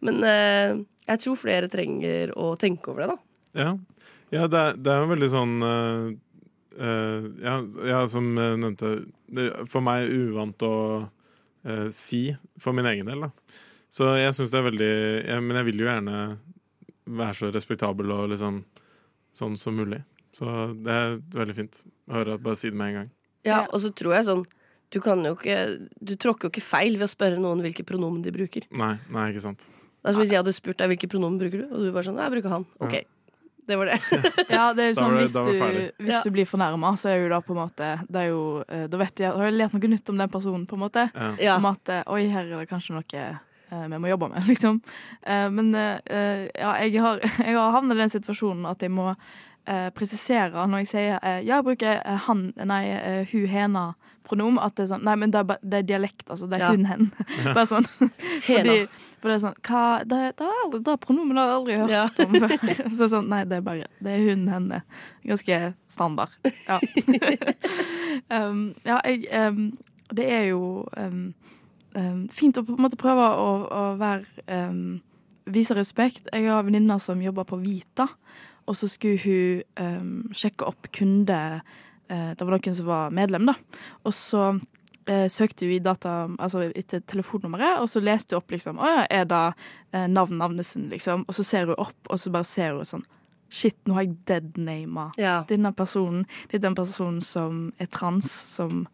Men 0.00 0.24
eh, 0.24 0.80
jeg 1.10 1.22
tror 1.24 1.38
flere 1.40 1.68
trenger 1.68 2.32
å 2.38 2.54
tenke 2.60 2.92
over 2.92 3.04
det, 3.04 3.12
da. 3.12 3.18
Ja, 3.60 3.70
ja 4.32 4.48
det, 4.48 4.60
er, 4.60 4.76
det 4.78 4.92
er 4.94 5.08
veldig 5.10 5.30
sånn 5.32 5.54
uh, 5.66 6.10
uh, 6.78 7.24
ja, 7.42 7.56
ja, 7.90 8.02
som 8.08 8.28
jeg 8.38 8.60
nevnte 8.62 8.92
det, 9.26 9.48
er 9.48 9.66
For 9.70 9.82
meg 9.84 10.06
uvant 10.06 10.62
å 10.66 10.74
uh, 11.02 11.88
si 11.92 12.28
for 12.62 12.76
min 12.76 12.88
egen 12.92 13.10
del, 13.10 13.26
da. 13.26 13.58
Så 13.90 14.12
jeg 14.20 14.36
syns 14.36 14.52
det 14.52 14.60
er 14.60 14.68
veldig 14.68 14.92
Men 15.42 15.56
jeg 15.58 15.66
vil 15.66 15.80
jo 15.82 15.88
gjerne 15.88 16.18
være 17.10 17.34
så 17.34 17.48
respektabel 17.50 18.12
og 18.14 18.28
liksom 18.30 18.60
sånn 19.34 19.56
som 19.58 19.74
mulig. 19.74 19.98
Så 20.36 20.46
det 20.84 20.92
er 20.94 21.16
veldig 21.34 21.54
fint 21.56 21.82
å 22.08 22.14
høre 22.20 22.34
at 22.38 22.42
bare 22.44 22.56
si 22.56 22.70
det 22.70 22.76
med 22.78 22.88
en 22.92 22.94
gang. 23.00 23.10
Ja, 23.44 23.62
Ja. 23.62 23.66
og 23.72 23.80
så 23.80 23.90
tror 23.96 24.14
jeg 24.14 24.26
sånn 24.26 24.44
Du 24.92 25.00
kan 25.00 25.22
jo 25.24 25.34
ikke 25.34 25.88
Du 26.02 26.16
tråkker 26.16 26.48
jo 26.48 26.50
ikke 26.50 26.62
feil 26.62 26.96
ved 26.98 27.06
å 27.08 27.10
spørre 27.14 27.38
noen 27.40 27.62
hvilke 27.62 27.84
pronomen 27.86 28.22
de 28.22 28.30
bruker. 28.34 28.62
Nei, 28.72 28.98
nei, 29.10 29.30
ikke 29.32 29.40
sant. 29.46 29.64
Det 30.02 30.10
er 30.10 30.12
som 30.12 30.22
hvis 30.22 30.30
jeg 30.32 30.38
hadde 30.42 30.52
spurt 30.56 30.76
deg 30.78 30.88
hvilke 30.90 31.08
pronomen 31.08 31.38
bruker 31.38 31.62
du, 31.62 31.66
og 31.74 31.78
du 31.80 31.92
bare 31.92 32.04
sånn 32.04 32.16
jeg 32.18 32.30
bruker 32.34 32.48
han. 32.50 32.66
Ok. 32.80 33.04
Det 33.70 33.76
var 33.78 33.86
det. 33.86 33.98
Ja, 34.50 34.72
det 34.72 34.82
er 34.82 34.88
jo 34.90 34.94
sånn 35.00 35.14
det- 35.14 35.22
hvis 35.24 35.34
du, 35.36 36.04
hvis 36.04 36.10
Ja. 36.14 36.22
du 36.24 36.30
blir 36.30 36.44
fornærma, 36.48 36.92
så 36.98 37.10
er 37.10 37.22
jo 37.22 37.28
da 37.28 37.40
på 37.40 37.50
en 37.54 37.60
måte 37.68 37.90
det 38.10 38.16
er 38.24 38.28
jo, 38.30 38.64
eh, 38.68 38.86
Da 38.88 38.96
vet 38.98 39.14
du, 39.14 39.24
har 39.24 39.50
du 39.50 39.56
lært 39.56 39.72
noe 39.74 39.88
nytt 39.92 40.08
om 40.10 40.16
den 40.18 40.28
personen, 40.28 40.66
på 40.66 40.74
en 40.74 40.80
måte. 40.88 41.10
Ja. 41.14 41.36
Ja. 41.38 41.56
Om 41.56 41.66
at 41.66 41.88
eh, 41.88 42.02
oi, 42.06 42.26
her 42.28 42.44
er 42.44 42.58
det 42.64 42.68
kanskje 42.68 42.96
noe 42.96 43.04
eh, 43.14 43.86
vi 43.88 43.98
må 44.02 44.08
jobbe 44.10 44.28
med, 44.34 44.42
liksom. 44.50 44.82
Eh, 45.22 45.48
men 45.50 45.70
ja, 45.72 46.72
jeg 46.82 46.98
har, 47.00 47.20
jeg 47.46 47.54
har 47.54 47.70
havnet 47.72 47.94
i 47.96 48.00
den 48.02 48.10
situasjonen 48.10 48.66
at 48.68 48.80
jeg 48.82 48.90
må 48.90 49.14
eh, 49.70 49.88
presisere 49.96 50.66
når 50.68 50.82
jeg 50.84 50.88
sier 50.90 51.18
eh, 51.22 51.40
ja, 51.46 51.60
jeg 51.60 51.66
bruker 51.70 52.00
eh, 52.02 52.16
han, 52.26 52.48
nei, 52.66 52.84
eh, 52.96 53.22
hun, 53.32 53.46
hena 53.50 53.84
pronom, 54.30 54.58
at 54.62 54.76
det 54.78 54.84
er 54.84 54.90
sånn 54.92 55.02
Nei, 55.06 55.14
men 55.18 55.32
det 55.34 55.40
er, 55.40 55.46
ba- 55.48 55.56
det 55.62 55.78
er 55.80 55.86
dialekt, 55.88 56.26
altså. 56.30 56.46
Det 56.50 56.58
er 56.60 56.66
Ja. 56.66 56.72
hun, 56.74 56.84
hen. 56.86 57.06
Bare 57.56 57.64
sånn. 57.66 57.86
Hena. 58.46 58.60
Fordi, 58.60 58.76
for 59.20 59.26
det 59.32 59.34
er 59.34 59.40
sånn 59.42 59.56
hva, 59.66 59.80
det, 60.06 60.18
det, 60.38 60.46
er 60.46 60.60
aldri, 60.64 60.80
det 60.86 60.92
er 60.92 61.00
pronomen 61.02 61.40
har 61.40 61.48
jeg 61.48 61.56
aldri 61.56 61.78
hørt 61.80 61.94
Ja. 61.96 62.04
om 62.26 62.36
før. 62.36 62.54
Så 62.60 62.98
det 63.00 63.06
er 63.08 63.12
sånn, 63.16 63.30
nei, 63.32 63.40
det 63.50 63.58
er 63.58 63.64
bare 63.66 63.88
Det 63.98 64.12
er 64.14 64.22
hun, 64.28 64.44
henne. 64.52 64.82
Ganske 65.26 65.58
standard. 65.90 66.36
Ja. 66.68 66.78
um, 68.30 68.62
ja, 68.86 69.00
jeg 69.04 69.26
um, 69.48 69.60
Det 70.14 70.26
er 70.32 70.44
jo 70.50 70.62
um, 70.96 71.20
um, 71.96 72.22
fint 72.34 72.58
å 72.58 72.64
på 72.66 72.74
en 72.76 72.84
måte 72.86 72.98
prøve 73.00 73.26
å, 73.38 73.50
å 73.66 73.82
være 74.00 74.46
um, 74.70 75.00
Vise 75.50 75.74
respekt. 75.74 76.28
Jeg 76.30 76.46
har 76.46 76.62
venninner 76.66 77.00
som 77.02 77.18
jobber 77.22 77.46
på 77.48 77.56
Vita, 77.62 78.06
og 78.66 78.76
så 78.76 78.88
skulle 78.88 79.18
hun 79.24 79.62
um, 79.80 80.10
sjekke 80.36 80.66
opp 80.68 80.90
kunde 80.92 81.38
eh, 82.08 82.32
Det 82.36 82.44
var 82.44 82.56
noen 82.56 82.74
som 82.76 82.86
var 82.86 83.10
medlem, 83.16 83.46
da. 83.50 83.54
Og 84.04 84.14
så 84.14 84.44
eh, 85.06 85.26
søkte 85.32 85.66
hun 85.66 85.74
i 85.74 85.80
data, 85.82 86.28
altså 86.38 86.66
etter 86.74 87.00
telefonnummeret, 87.10 87.80
og 87.82 87.88
så 87.90 88.02
leste 88.04 88.34
hun 88.36 88.42
opp 88.42 88.50
liksom 88.54 88.78
Å 88.78 88.90
ja, 88.92 89.06
er 89.10 89.24
det 89.30 89.44
eh, 89.92 90.06
navn 90.10 90.38
Navnesen, 90.38 90.88
liksom? 90.92 91.24
Og 91.28 91.34
så 91.34 91.46
ser 91.46 91.66
hun 91.70 91.80
opp, 91.80 91.96
og 92.10 92.20
så 92.20 92.30
bare 92.34 92.46
ser 92.48 92.76
hun 92.78 92.84
sånn 92.86 93.06
Shit, 93.50 93.74
nå 93.88 93.96
har 93.96 94.04
jeg 94.06 94.12
deadnama 94.30 95.08
Ja. 95.18 95.40
denne 95.50 95.72
personen. 95.74 96.22
Det 96.46 96.60
er 96.60 96.68
den 96.68 96.76
personen 96.78 97.18
som 97.20 97.72
er 97.82 97.88
trans, 97.90 98.30
som 98.30 98.84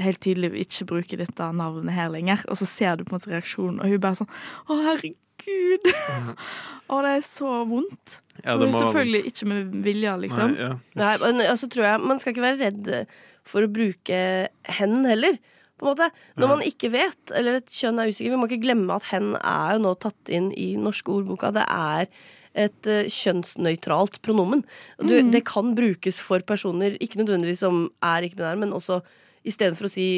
helt 0.00 0.22
tydelig 0.24 0.54
ikke 0.62 0.86
bruker 0.88 1.20
dette 1.20 1.48
navnet 1.52 1.92
her 1.92 2.08
lenger. 2.08 2.40
Og 2.48 2.56
så 2.56 2.64
ser 2.64 2.96
du 2.96 3.04
på 3.04 3.12
en 3.12 3.18
måte 3.18 3.28
reaksjonen, 3.34 3.82
og 3.82 3.90
hun 3.92 4.00
bare 4.00 4.16
sånn 4.22 4.30
Å, 4.64 4.78
herregud! 4.86 5.18
Å, 6.88 6.98
det 7.04 7.10
er 7.18 7.22
så 7.26 7.50
vondt. 7.68 8.18
Ja, 8.44 8.54
det 8.56 8.68
må 8.68 8.72
være 8.72 8.78
selvfølgelig 8.80 9.20
vondt. 9.22 9.34
ikke 9.34 9.48
med 9.50 9.76
vilje, 9.84 10.14
liksom. 10.24 10.54
Nei, 10.54 10.62
ja. 10.62 10.70
Nei, 11.00 11.12
men 11.24 11.42
altså 11.44 11.68
tror 11.72 11.84
jeg 11.84 12.00
Man 12.06 12.20
skal 12.22 12.32
ikke 12.32 12.44
være 12.46 12.60
redd 12.62 12.90
for 13.48 13.64
å 13.66 13.70
bruke 13.72 14.20
hen 14.78 14.96
heller. 15.08 15.38
På 15.78 15.86
en 15.86 15.92
måte. 15.92 16.08
Når 16.36 16.46
Ja. 16.48 16.54
man 16.54 16.64
ikke 16.66 16.90
vet, 16.90 17.32
eller 17.38 17.60
et 17.60 17.68
kjønn 17.70 18.00
er 18.02 18.08
usikker 18.10 18.32
Vi 18.34 18.40
må 18.40 18.48
ikke 18.48 18.64
glemme 18.64 18.96
at 18.96 19.10
hen 19.12 19.36
er 19.36 19.76
jo 19.76 19.84
nå 19.84 19.92
tatt 20.02 20.32
inn 20.32 20.50
i 20.58 20.72
norske 20.76 21.12
ordboka. 21.12 21.52
Det 21.54 21.66
er 21.68 22.08
et 22.58 22.86
eh, 22.90 23.06
kjønnsnøytralt 23.06 24.18
pronomen. 24.24 24.64
Du, 24.98 25.14
mm. 25.14 25.30
Det 25.30 25.44
kan 25.46 25.74
brukes 25.78 26.18
for 26.24 26.40
personer, 26.40 26.96
ikke 26.98 27.20
nødvendigvis 27.20 27.60
som 27.62 27.84
er 28.02 28.26
ikke-binære, 28.26 28.58
men 28.64 28.72
også 28.74 29.02
istedenfor 29.46 29.86
å 29.86 29.92
si 29.92 30.08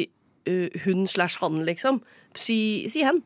uh, 0.49 0.69
hun 0.85 1.05
slash 1.07 1.37
han, 1.43 1.61
liksom. 1.67 2.01
Si, 2.33 2.87
si 2.89 3.03
hen. 3.05 3.21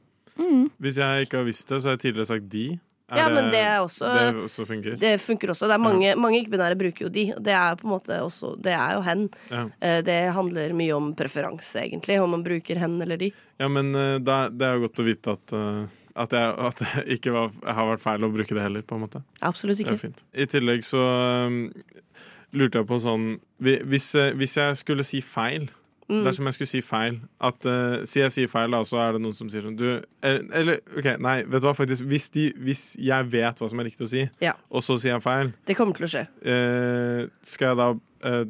Hvis 0.82 0.98
jeg 1.00 1.25
ikke 1.27 1.38
har 1.39 1.46
visst 1.48 1.68
det, 1.70 1.82
så 1.82 1.89
har 1.89 1.96
jeg 1.98 2.04
tidligere 2.08 2.27
sagt 2.34 2.50
de. 2.51 2.65
Er 3.13 3.18
Ja, 3.20 3.27
men 3.30 3.51
det 3.54 3.60
er 3.62 3.77
også- 3.86 4.08
Det 4.34 4.36
også 4.50 4.65
funker? 4.65 4.96
Det 5.00 5.20
funker 5.22 5.50
også. 5.54 5.68
Det 5.70 5.75
er 5.75 5.77
mange, 5.77 6.15
mange 6.18 6.39
ikke-binære 6.44 6.75
bruker 6.77 7.06
jo 7.06 7.10
de. 7.10 7.25
Det 7.38 7.54
er 7.54 7.75
på 7.75 7.86
en 7.86 7.92
måte 7.94 8.18
også 8.20 8.56
Det 8.60 8.74
er 8.74 8.94
jo 8.96 9.01
hen. 9.01 9.30
Ja. 9.51 9.65
Eh, 9.82 10.01
Det 10.01 10.34
handler 10.34 10.74
mye 10.74 10.92
om 10.96 11.13
preferanse, 11.15 11.75
egentlig, 11.86 12.20
om 12.20 12.32
man 12.32 12.44
bruker 12.44 12.77
hen 12.80 13.00
eller 13.01 13.18
de. 13.18 13.32
Ja, 13.60 13.68
men 13.68 13.94
eh, 13.96 14.18
det 14.18 14.62
er 14.62 14.74
jo 14.80 14.88
godt 14.88 15.00
å 15.00 15.06
vite 15.06 15.32
at, 15.38 15.54
eh, 15.54 15.86
at, 16.15 16.30
jeg, 16.32 16.56
at 16.58 16.75
det 16.77 17.08
ikke 17.20 17.32
var, 17.32 17.51
har 17.74 17.86
vært 17.96 18.01
feil 18.01 18.22
å 18.25 18.34
bruke 18.34 18.56
det 18.56 18.62
heller, 18.63 18.82
på 18.82 18.96
en 18.96 19.01
måte. 19.08 19.22
Absolutt 19.42 19.77
Det 19.77 19.88
er 19.88 19.92
ikke. 19.94 20.00
fint. 20.01 20.24
I 20.34 20.46
tillegg 20.48 20.82
så 20.84 21.46
um, 21.46 21.72
lurte 22.54 22.80
jeg 22.82 22.88
på 22.88 23.00
sånn 23.00 23.39
vi- 23.62 23.84
Hvis, 23.86 24.15
hvis 24.36 24.56
jeg 24.58 24.75
skulle 24.82 25.04
si 25.06 25.22
feil 25.22 25.70
Mm. 26.08 26.20
Dersom 26.28 26.46
jeg 26.46 26.54
skulle 26.54 26.70
si 26.70 26.82
feil 26.86 27.16
at, 27.42 27.66
uh, 27.66 28.04
Si 28.06 28.20
jeg 28.20 28.30
sier 28.32 28.50
feil, 28.52 28.70
da, 28.70 28.84
så 28.86 29.00
er 29.02 29.16
det 29.16 29.22
noen 29.24 29.34
som 29.34 29.50
sier 29.50 29.64
sånn 29.66 29.74
du, 29.80 29.88
Eller, 30.22 30.44
eller 30.54 30.82
OK, 31.00 31.08
nei, 31.18 31.40
vet 31.50 31.64
du 31.64 31.66
hva, 31.66 31.74
faktisk. 31.74 32.06
Hvis, 32.12 32.28
de, 32.36 32.44
hvis 32.62 32.84
jeg 33.02 33.32
vet 33.34 33.58
hva 33.58 33.70
som 33.72 33.82
er 33.82 33.88
riktig 33.90 34.06
å 34.06 34.12
si, 34.12 34.26
Ja. 34.46 34.54
og 34.70 34.86
så 34.86 35.00
sier 35.02 35.16
jeg 35.16 35.24
feil, 35.26 35.54
Det 35.66 35.76
kommer 35.80 35.98
til 35.98 36.06
å 36.06 36.12
skje. 36.14 36.26
Uh, 36.46 37.26
skal 37.42 37.72
jeg 37.74 37.80
da 37.82 37.88
uh, 38.30 38.44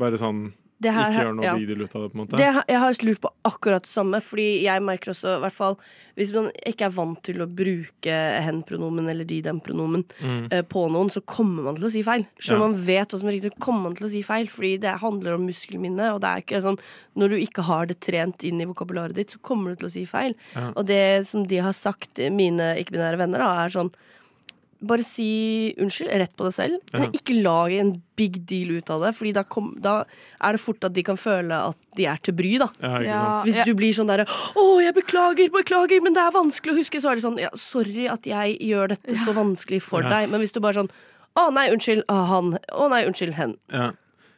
bare 0.00 0.16
sånn 0.20 0.46
Det 0.84 0.92
her- 0.94 1.10
ikke 1.10 1.22
gjøre 1.24 1.34
noe 1.38 1.44
ja. 1.48 1.54
big 1.56 1.70
ut 1.80 1.94
av 1.96 2.02
det, 2.04 2.10
på 2.12 2.18
en 2.18 2.22
måte? 2.22 2.38
Det, 2.40 2.48
jeg 2.68 2.80
har 2.84 2.98
lurt 3.08 3.20
på 3.24 3.30
akkurat 3.50 3.82
det 3.86 3.90
samme, 3.90 4.20
fordi 4.22 4.46
jeg 4.64 4.82
merker 4.84 5.12
også, 5.14 5.36
i 5.38 5.42
hvert 5.44 5.56
fall 5.56 5.76
hvis 6.14 6.30
man 6.36 6.50
ikke 6.64 6.86
er 6.86 6.92
vant 6.94 7.22
til 7.26 7.40
å 7.42 7.48
bruke 7.50 8.14
hen-pronomen 8.46 9.08
eller 9.10 9.26
de-dem-pronomen 9.26 10.04
Mm. 10.22 10.44
uh, 10.52 10.62
på 10.62 10.84
noen, 10.92 11.10
så 11.10 11.20
kommer 11.26 11.64
man 11.66 11.74
til 11.80 11.88
å 11.88 11.90
si 11.90 12.02
feil. 12.06 12.26
Selv 12.38 12.58
Ja. 12.58 12.64
om 12.64 12.70
man 12.72 12.84
vet 12.86 13.08
hva 13.10 13.18
som 13.18 13.28
er 13.28 13.32
riktig, 13.40 13.58
kommer 13.58 13.82
man 13.88 13.94
til 13.98 14.06
å 14.06 14.10
si 14.12 14.22
feil, 14.22 14.46
fordi 14.46 14.78
det 14.80 15.00
handler 15.00 15.34
om 15.34 15.46
muskelminne, 15.48 16.12
og 16.14 16.20
det 16.20 16.28
er 16.30 16.40
ikke 16.44 16.62
sånn 16.62 16.78
Når 17.16 17.28
du 17.30 17.36
ikke 17.38 17.62
har 17.62 17.86
det 17.86 18.00
trent 18.00 18.42
inn 18.42 18.60
i 18.60 18.64
vokabularet 18.66 19.14
ditt, 19.14 19.30
så 19.30 19.38
kommer 19.40 19.70
du 19.70 19.76
til 19.76 19.86
å 19.86 19.92
si 19.92 20.04
feil. 20.04 20.34
Ja. 20.56 20.72
Og 20.76 20.84
det 20.86 21.24
som 21.26 21.44
de 21.46 21.58
har 21.62 21.72
sagt, 21.72 22.18
mine 22.18 22.74
ikke-binære 22.82 23.16
venner, 23.18 23.38
da, 23.38 23.64
er 23.64 23.70
sånn 23.70 23.92
bare 24.86 25.02
si 25.06 25.74
unnskyld 25.80 26.10
rett 26.20 26.32
på 26.36 26.44
deg 26.48 26.54
selv. 26.56 26.78
Ja. 26.92 27.06
Ikke 27.12 27.36
lag 27.42 27.72
en 27.72 28.02
big 28.16 28.38
deal 28.46 28.76
ut 28.78 28.90
av 28.90 29.00
det, 29.02 29.14
Fordi 29.16 29.32
da, 29.34 29.42
kom, 29.42 29.72
da 29.80 30.04
er 30.40 30.52
det 30.52 30.60
fort 30.60 30.84
at 30.84 30.92
de 30.94 31.02
kan 31.02 31.16
føle 31.16 31.50
at 31.70 31.76
de 31.96 32.06
er 32.06 32.16
til 32.22 32.34
bry. 32.34 32.58
da 32.58 32.68
Ja, 32.82 33.00
Ja. 33.02 33.42
Hvis 33.44 33.58
du 33.64 33.74
blir 33.74 33.92
sånn 33.92 34.06
derre 34.06 34.26
'Å, 34.26 34.82
jeg 34.82 34.94
beklager, 34.94 35.50
beklager, 35.50 36.00
men 36.02 36.12
det 36.12 36.22
er 36.22 36.30
vanskelig 36.30 36.72
å 36.74 36.78
huske', 36.78 37.00
så 37.02 37.10
er 37.10 37.14
det 37.16 37.24
sånn 37.24 37.38
ja, 37.40 37.50
'Sorry 37.54 38.06
at 38.08 38.22
jeg 38.22 38.58
gjør 38.60 38.88
dette 38.88 39.16
så 39.16 39.32
vanskelig 39.34 39.82
for 39.82 40.02
Ja. 40.02 40.10
deg'. 40.10 40.30
Men 40.30 40.40
hvis 40.40 40.52
du 40.52 40.60
bare 40.60 40.74
sånn 40.74 40.90
'Å 41.36 41.52
nei, 41.52 41.68
unnskyld, 41.70 42.04
ah, 42.08 42.26
han'. 42.26 42.58
'Å 42.72 42.88
nei, 42.90 43.04
unnskyld, 43.06 43.34
hen'. 43.34 43.56
Ja. 43.72 43.90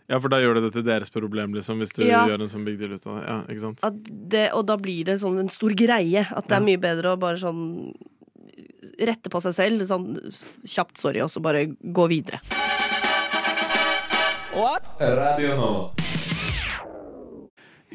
ja, 0.09 0.19
for 0.19 0.29
da 0.31 0.37
gjør 0.39 0.55
det 0.55 0.63
det 0.63 0.73
til 0.73 0.83
deres 0.85 1.11
problem, 1.11 1.53
liksom, 1.53 1.79
hvis 1.79 1.93
du 1.93 2.07
Ja. 2.07 2.27
gjør 2.27 2.41
en 2.43 2.49
sånn 2.49 2.65
big 2.65 2.79
deal 2.79 2.93
ut 2.93 3.07
av 3.07 3.21
det. 3.21 3.27
Ja, 3.29 3.43
ikke 3.53 3.61
sant? 3.61 3.79
At 3.83 4.29
det, 4.31 4.51
og 4.55 4.65
da 4.67 4.77
blir 4.79 5.05
det 5.05 5.19
sånn 5.21 5.39
en 5.39 5.49
stor 5.51 5.71
greie. 5.71 6.27
At 6.33 6.47
det 6.49 6.57
er 6.57 6.61
mye 6.63 6.79
bedre 6.81 7.13
å 7.15 7.19
bare 7.19 7.37
sånn 7.37 7.93
rette 8.99 9.33
på 9.33 9.41
seg 9.45 9.57
selv. 9.57 9.87
Sånn 9.89 10.17
kjapt 10.65 10.99
'sorry', 10.99 11.23
og 11.25 11.31
så 11.31 11.43
bare 11.45 11.67
gå 11.81 12.09
videre. 12.09 12.41
What? 14.57 14.89
Radio 15.01 15.57
Nova. 15.57 16.36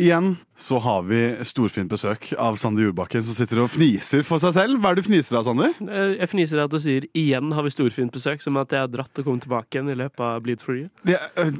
Igjen 0.02 0.32
så 0.58 0.78
har 0.82 1.04
vi 1.06 1.20
storfint 1.46 1.90
besøk 1.90 2.32
av 2.42 2.56
Sander 2.58 2.88
Jordbakken 2.88 3.22
som 3.26 3.36
sitter 3.38 3.60
og 3.64 3.70
fniser 3.74 4.24
for 4.26 4.42
seg 4.42 4.54
selv. 4.56 4.80
Hva 4.82 4.92
er 4.92 4.98
det 4.98 5.04
du 5.04 5.08
fniser 5.10 5.38
av, 5.38 5.46
Sander? 5.46 5.74
Eh, 5.82 6.16
Jeg 6.22 6.30
fniser 6.32 6.62
av 6.62 6.70
at 6.70 6.74
du 6.74 6.80
sier 6.82 7.06
'igjen 7.14 7.54
har 7.54 7.66
vi 7.66 7.74
storfint 7.74 8.14
besøk', 8.14 8.42
som 8.42 8.58
at 8.58 8.70
jeg 8.74 8.82
har 8.82 8.90
dratt 8.90 9.22
og 9.22 9.26
kommet 9.26 9.46
tilbake 9.46 9.78
igjen 9.78 9.90
i 9.94 9.98
løpet 9.98 10.20
av 10.20 10.42
Bleed 10.42 10.62
for 10.62 10.74
you. 10.74 10.90
Det, 11.06 11.18
øh, 11.38 11.54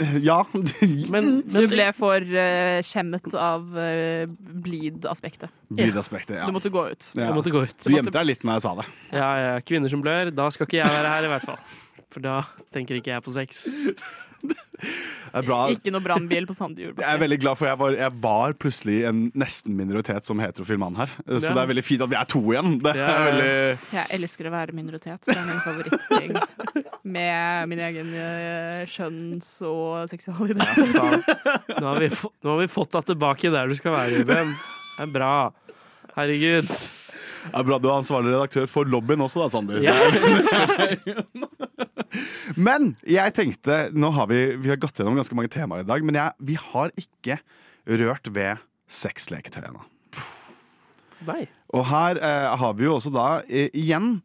øh, 0.00 0.24
ja 0.24 0.42
Men, 1.14 1.42
Du 1.42 1.66
ble 1.68 1.92
for 1.92 2.18
uh, 2.22 2.80
skjemmet 2.82 3.34
av 3.34 3.62
uh, 3.74 4.26
bleed-aspektet. 4.62 5.50
Bleed-aspektet, 5.70 6.36
ja. 6.38 6.46
Du 6.46 6.52
måtte 6.52 6.70
gå 6.70 6.90
ut. 6.90 7.10
ja. 7.14 7.28
Du 7.28 7.34
måtte 7.34 7.50
gå 7.50 7.62
ut. 7.62 7.74
Du 7.84 7.90
gjemte 7.90 8.14
deg 8.14 8.26
litt 8.26 8.44
når 8.44 8.58
jeg 8.58 8.62
sa 8.62 8.74
det. 8.74 8.86
Ja, 9.12 9.30
ja, 9.38 9.60
kvinner 9.60 9.90
som 9.90 10.02
blør, 10.02 10.30
da 10.34 10.50
skal 10.50 10.66
ikke 10.66 10.78
jeg 10.82 10.90
være 10.90 11.08
her, 11.10 11.24
i 11.24 11.32
hvert 11.34 11.46
fall. 11.50 11.58
For 12.14 12.20
da 12.22 12.42
tenker 12.72 12.94
ikke 13.00 13.10
jeg 13.10 13.22
på 13.22 13.32
sex. 13.34 13.66
Ikke 15.34 15.90
noe 15.90 16.02
brannbil 16.04 16.44
på 16.46 16.54
Sande 16.54 16.82
Jeg 16.84 16.92
er 17.08 17.18
veldig 17.18 17.38
glad 17.42 17.56
for 17.58 17.66
jeg 17.66 17.78
var, 17.80 17.94
jeg 17.98 18.12
var 18.22 18.52
plutselig 18.60 18.96
en 19.08 19.22
nesten 19.40 19.74
minoritet 19.78 20.26
som 20.26 20.38
heterofil 20.42 20.78
mann 20.78 20.94
her. 20.98 21.10
Så 21.26 21.40
Ja. 21.48 21.54
det 21.56 21.62
er 21.64 21.70
veldig 21.72 21.84
fint 21.84 22.04
at 22.06 22.10
vi 22.12 22.18
er 22.20 22.28
to 22.30 22.42
igjen. 22.52 22.78
Det 22.84 22.94
Ja, 22.94 23.06
er 23.06 23.08
ja, 23.08 23.14
ja. 23.16 23.24
veldig 23.30 23.78
Jeg 23.96 24.06
elsker 24.20 24.46
å 24.46 24.52
være 24.54 24.72
minoritet. 24.76 25.20
Det 25.26 25.34
er 25.36 25.46
min 25.48 25.64
favorittting. 25.64 26.84
Med 27.04 27.68
min 27.68 27.78
egen 27.88 28.12
skjønns- 28.86 29.62
og 29.66 30.08
seksualitet. 30.08 30.60
Nå 31.80 31.86
har, 31.88 31.98
vi 32.00 32.08
nå 32.10 32.50
har 32.54 32.60
vi 32.60 32.68
fått 32.70 32.92
deg 32.92 33.04
tilbake 33.14 33.50
der 33.52 33.68
du 33.68 33.74
skal 33.74 33.92
være, 33.96 34.20
Ruben. 34.22 34.54
Det 34.98 35.08
er 35.08 35.12
bra. 35.18 35.32
Herregud. 36.14 36.68
Er 37.52 37.66
bra 37.66 37.78
du 37.82 37.88
er 37.90 37.98
ansvarlig 37.98 38.32
redaktør 38.34 38.68
for 38.70 38.88
lobbyen 38.88 39.24
også, 39.24 39.44
da, 39.44 39.48
Sander. 39.52 39.82
Ja. 39.84 39.94
Men 42.66 42.92
jeg 43.08 43.34
tenkte 43.34 43.88
Nå 43.94 44.12
har 44.14 44.28
vi, 44.30 44.40
vi 44.60 44.70
har 44.70 44.78
gått 44.80 45.00
gjennom 45.00 45.18
ganske 45.18 45.36
mange 45.36 45.50
temaer 45.52 45.82
i 45.82 45.88
dag, 45.88 46.04
men 46.06 46.14
jeg, 46.14 46.36
vi 46.46 46.54
har 46.60 46.92
ikke 47.00 47.40
rørt 48.04 48.30
ved 48.34 48.62
sexleketøy 48.86 49.64
ennå. 49.64 49.82
Og 51.74 51.86
her 51.88 52.20
eh, 52.20 52.54
har 52.60 52.76
vi 52.78 52.86
jo 52.86 52.96
også 52.98 53.10
da 53.14 53.26
eh, 53.48 53.72
igjen 53.74 54.18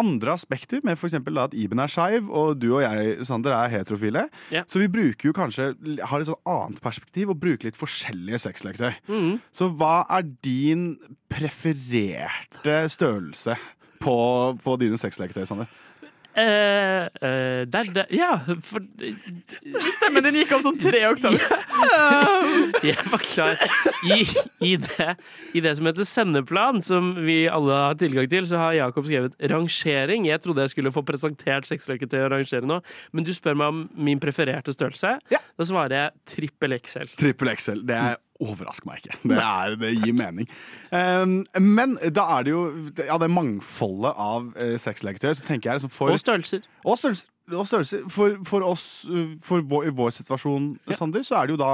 andre 0.00 0.34
aspekter, 0.34 0.80
med 0.84 0.98
f.eks. 0.98 1.18
at 1.20 1.56
Iben 1.56 1.82
er 1.82 1.90
skeiv, 1.90 2.30
og 2.30 2.60
du 2.60 2.70
og 2.76 2.82
jeg, 2.84 3.26
Sander, 3.28 3.54
er 3.56 3.72
heterofile. 3.72 4.26
Yeah. 4.52 4.64
Så 4.70 4.82
vi 4.82 4.88
bruker 4.92 5.30
jo 5.30 5.36
kanskje 5.36 5.72
har 6.10 6.22
et 6.22 6.30
sånn 6.30 6.40
annet 6.48 6.80
perspektiv 6.84 7.34
og 7.34 7.40
bruker 7.42 7.68
litt 7.68 7.78
forskjellige 7.78 8.42
sexleketøy. 8.46 8.96
Mm. 9.10 9.36
Så 9.54 9.70
hva 9.74 10.02
er 10.10 10.26
din 10.44 10.94
prefererte 11.30 12.80
størrelse 12.90 13.56
på, 14.00 14.16
på 14.64 14.80
dine 14.80 14.98
sexleketøy, 15.00 15.44
Sander? 15.48 15.70
Eh, 16.38 17.08
eh, 17.26 17.62
der, 17.66 17.90
der, 17.94 18.06
Ja, 18.14 18.30
for 18.62 18.84
Stemmen 19.96 20.24
din 20.26 20.40
gikk 20.40 20.54
opp 20.56 20.64
sånn 20.64 20.78
tre 20.80 21.02
oktober. 21.08 21.42
Jeg 22.86 22.96
var 23.10 23.24
klar. 23.24 23.60
I, 24.06 24.24
i, 24.64 24.74
det, 24.80 25.08
I 25.56 25.64
det 25.64 25.74
som 25.78 25.88
heter 25.90 26.08
sendeplan, 26.08 26.80
som 26.86 27.12
vi 27.26 27.42
alle 27.50 27.82
har 27.86 27.98
tilgang 28.00 28.30
til, 28.30 28.48
så 28.48 28.60
har 28.60 28.78
Jakob 28.78 29.08
skrevet 29.08 29.36
rangering. 29.52 30.28
Jeg 30.30 30.44
trodde 30.44 30.66
jeg 30.66 30.74
skulle 30.74 30.94
få 30.94 31.04
presentert 31.06 31.68
sexleketøy 31.68 32.20
og 32.24 32.32
rangere 32.36 32.68
nå, 32.68 32.80
men 33.12 33.26
du 33.26 33.34
spør 33.36 33.58
meg 33.60 33.74
om 33.74 33.84
min 34.10 34.22
prefererte 34.22 34.74
størrelse. 34.76 35.16
Ja. 35.32 35.42
Da 35.58 35.68
svarer 35.68 35.96
jeg 35.96 36.34
trippel 36.36 36.78
XL. 36.80 37.14
Trippel 37.20 37.54
XL. 37.56 37.84
Det 37.88 37.98
er 37.98 38.18
overrasker 38.40 38.88
meg 38.88 39.02
ikke. 39.02 39.18
Det, 39.30 39.40
er, 39.40 39.76
det 39.80 39.90
gir 39.98 40.14
mening. 40.16 40.48
Um, 40.90 41.40
men 41.60 41.98
da 42.14 42.26
er 42.38 42.46
det 42.46 42.54
jo 42.54 42.62
Ja, 42.98 43.18
det 43.20 43.30
mangfoldet 43.32 44.14
av 44.16 44.48
uh, 44.56 44.76
sexleketøy, 44.80 45.34
så 45.36 45.46
tenker 45.46 45.70
jeg 45.70 45.80
liksom 45.80 45.92
for 45.94 46.12
Og 46.14 46.22
størrelser. 46.22 46.64
Og 46.84 46.98
størrelser. 46.98 47.28
Og 47.50 47.66
størrelser. 47.66 48.04
For, 48.12 48.36
for 48.46 48.66
oss, 48.66 48.86
uh, 49.10 49.34
for 49.44 49.64
vår, 49.66 49.90
i 49.90 49.94
vår 49.96 50.14
situasjon, 50.20 50.72
Sander, 50.94 51.24
så 51.26 51.40
er 51.40 51.50
det 51.50 51.56
jo 51.58 51.62
da 51.62 51.72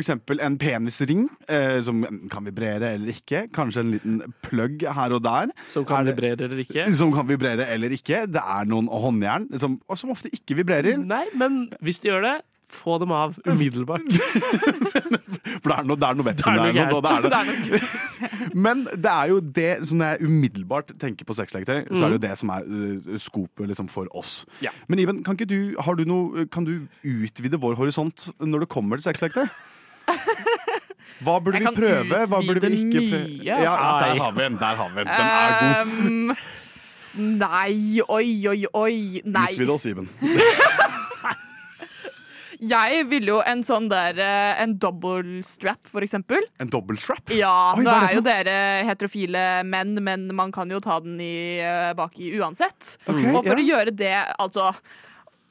eksempel 0.00 0.40
en 0.42 0.56
penisring 0.58 1.26
eh, 1.48 1.78
som 1.84 2.02
kan 2.32 2.44
vibrere 2.46 2.92
eller 2.96 3.12
ikke. 3.14 3.46
Kanskje 3.54 3.84
en 3.84 3.92
liten 3.94 4.34
plugg 4.44 4.82
her 4.82 5.14
og 5.14 5.22
der. 5.24 5.52
Som 5.72 5.86
kan 5.88 6.04
det- 6.06 6.16
vibrere 6.16 6.48
eller 6.48 6.64
ikke. 6.64 6.88
Som 6.94 7.14
kan 7.14 7.28
vibrere 7.28 7.68
eller 7.70 7.94
ikke. 7.94 8.26
Det 8.26 8.42
er 8.42 8.66
noen 8.66 8.90
håndjern 8.90 9.46
som, 9.56 9.80
som 9.94 10.10
ofte 10.10 10.28
ikke 10.34 10.58
vibrerer. 10.62 10.98
Nei, 10.98 11.24
men 11.34 11.68
hvis 11.80 12.02
de 12.02 12.10
gjør 12.10 12.26
det, 12.26 12.36
få 12.72 12.98
dem 12.98 13.12
av 13.14 13.36
umiddelbart. 13.50 14.02
For 15.62 15.70
det 15.70 15.76
er 15.76 15.86
noe, 15.88 15.98
det 15.98 16.08
er 16.08 16.18
noe 16.18 16.26
vett 16.26 16.40
Det 16.40 16.46
som 16.46 16.52
er 16.52 16.72
det 16.76 16.82
er. 16.82 16.90
noe 16.90 17.02
det 17.04 17.12
er 17.12 17.70
det. 17.70 18.52
Men 18.54 18.84
det 18.90 19.12
er 19.12 19.30
jo 19.32 19.38
det 19.60 19.70
som 19.90 20.02
jeg 20.06 20.26
umiddelbart 20.26 20.92
tenker 21.00 21.28
på 21.28 21.36
sexleketøy, 21.38 21.86
så 21.92 22.04
er 22.04 22.14
det 22.14 22.18
jo 22.18 22.24
det 22.26 22.34
som 22.40 22.52
er 22.54 22.66
uh, 22.66 23.14
skopet 23.22 23.70
liksom, 23.70 23.88
for 23.92 24.10
oss. 24.16 24.44
Ja. 24.64 24.74
Men 24.88 25.02
Iben, 25.02 25.22
kan, 25.26 25.38
du, 25.38 25.76
har 25.80 25.98
du 25.98 26.04
noe, 26.08 26.46
kan 26.52 26.66
du 26.66 26.86
utvide 27.06 27.60
vår 27.62 27.78
horisont 27.78 28.30
når 28.40 28.66
det 28.66 28.70
kommer 28.72 29.00
til 29.00 29.10
sexleketøy? 29.10 29.48
Hva 31.24 31.38
burde 31.40 31.62
vi 31.62 31.72
prøve? 31.72 32.26
Hva 32.28 32.42
burde 32.44 32.60
vi 32.66 32.82
ikke 32.84 33.06
prøve? 33.08 33.40
Ja, 33.46 33.62
altså. 33.62 33.88
der 34.04 34.22
har 34.22 34.36
vi 34.36 34.46
en. 34.46 34.58
Der 34.60 34.76
har 34.82 34.92
vi 34.92 35.00
en. 35.00 35.06
Den 35.06 35.26
er 35.32 35.50
god. 35.62 35.86
Um, 36.04 36.36
nei, 37.40 38.00
oi, 38.04 38.28
oi, 38.52 38.60
oi. 38.74 39.22
Nei. 39.24 39.50
Utvide 39.54 39.72
oss, 39.78 39.88
Iben. 39.88 40.10
Jeg 42.60 43.06
ville 43.10 43.34
jo 43.34 43.40
en 43.46 43.62
sånn 43.66 43.88
der 43.90 44.18
eh, 44.22 44.62
En 44.62 44.76
double 44.80 45.42
strap, 45.46 45.82
for 45.90 46.04
eksempel. 46.06 46.44
En 46.62 46.70
double 46.72 46.98
strap? 47.00 47.32
Ja, 47.34 47.74
Oi, 47.76 47.84
nå 47.84 47.92
er 47.92 48.06
er 48.06 48.16
jo 48.16 48.24
dere 48.24 48.56
heterofile 48.88 49.44
menn, 49.66 49.96
men 50.04 50.28
man 50.36 50.54
kan 50.54 50.70
jo 50.72 50.80
ta 50.84 50.98
den 51.04 51.18
i, 51.20 51.58
eh, 51.60 51.92
baki 51.98 52.32
uansett. 52.40 52.96
Okay, 53.04 53.32
og 53.32 53.42
for 53.42 53.54
ja. 53.54 53.60
å 53.60 53.68
gjøre 53.72 53.96
det, 53.96 54.16
altså 54.38 54.70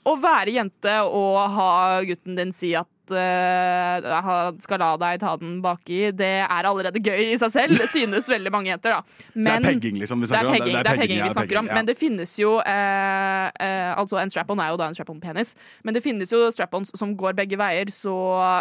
Å 0.06 0.14
være 0.22 0.54
jente 0.54 1.00
og 1.06 1.40
ha 1.56 1.70
gutten 2.06 2.38
din 2.38 2.52
si 2.54 2.76
at 2.78 2.90
eh, 3.14 4.08
han 4.26 4.60
skal 4.64 4.82
la 4.82 4.92
deg 5.02 5.20
ta 5.22 5.36
den 5.42 5.60
baki, 5.64 6.12
det 6.16 6.32
er 6.46 6.70
allerede 6.70 7.02
gøy 7.04 7.34
i 7.34 7.38
seg 7.42 7.54
selv. 7.54 7.78
Det 7.80 7.90
synes 7.92 8.30
veldig 8.32 8.54
mange 8.54 8.72
jenter, 8.72 8.98
da. 8.98 9.22
Men, 9.36 9.46
det 9.46 9.56
er 9.56 9.68
pegging, 9.70 10.00
liksom, 10.02 10.24
vi 10.24 10.30
er 10.30 10.34
snakker 10.34 10.50
om? 10.50 10.58
pegging, 10.58 10.78
det 10.80 10.92
er 10.92 11.02
pegging 11.02 11.24
vi 11.24 11.32
snakker 11.38 11.62
om. 11.62 11.72
Men 11.72 11.90
det 11.90 11.98
finnes 12.00 12.36
jo 12.40 12.58
eh, 12.62 13.48
eh, 13.62 13.92
Altså, 13.96 14.20
en 14.22 14.34
strap-on 14.34 14.62
er 14.64 14.74
jo 14.74 14.80
da 14.82 14.90
en 14.90 14.98
strap-on-penis. 14.98 15.56
Men 15.86 15.98
det 15.98 16.04
finnes 16.06 16.32
jo 16.34 16.46
strap-ons 16.54 16.94
som 16.98 17.16
går 17.18 17.38
begge 17.38 17.60
veier, 17.60 17.92
så 17.94 18.16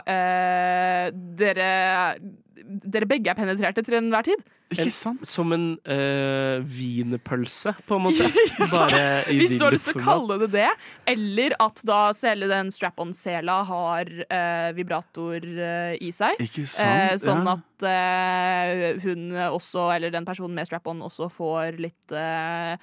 eh, 0.04 1.10
dere 1.38 1.70
Dere 2.64 3.04
begge 3.04 3.28
er 3.28 3.36
penetrerte 3.36 3.82
til 3.84 3.98
enhver 3.98 4.24
tid. 4.24 4.40
Ikke 4.72 4.88
sant? 4.94 5.22
Som 5.28 5.52
en 5.52 5.66
øh, 5.84 6.62
wienerpølse, 6.64 7.74
på 7.86 7.98
en 7.98 8.06
måte. 8.06 8.24
Bare 8.72 9.02
i 9.30 9.36
Hvis 9.38 9.58
du 9.60 9.66
har 9.66 9.74
lyst 9.76 9.90
til 9.90 9.98
å 10.00 10.04
kalle 10.06 10.38
det 10.40 10.48
det. 10.54 10.70
Eller 11.12 11.54
at 11.60 11.82
da 11.86 11.98
hele 12.24 12.48
den 12.50 12.72
strap-on-sela 12.74 13.58
har 13.68 14.10
øh, 14.24 14.70
vibrator 14.78 15.44
øh, 15.44 15.94
i 16.00 16.10
seg. 16.16 16.40
Ikke 16.40 16.64
Eh, 16.64 17.14
sant? 17.14 17.24
sånn 17.26 17.44
ja. 17.46 17.54
at 17.60 17.86
eh, 17.92 19.04
hun 19.04 19.28
også, 19.50 19.90
eller 19.98 20.14
den 20.14 20.26
personen 20.26 20.56
med 20.56 20.66
strap-on, 20.70 21.04
også 21.04 21.28
får 21.32 21.80
litt 21.84 22.16
eh, 22.16 22.76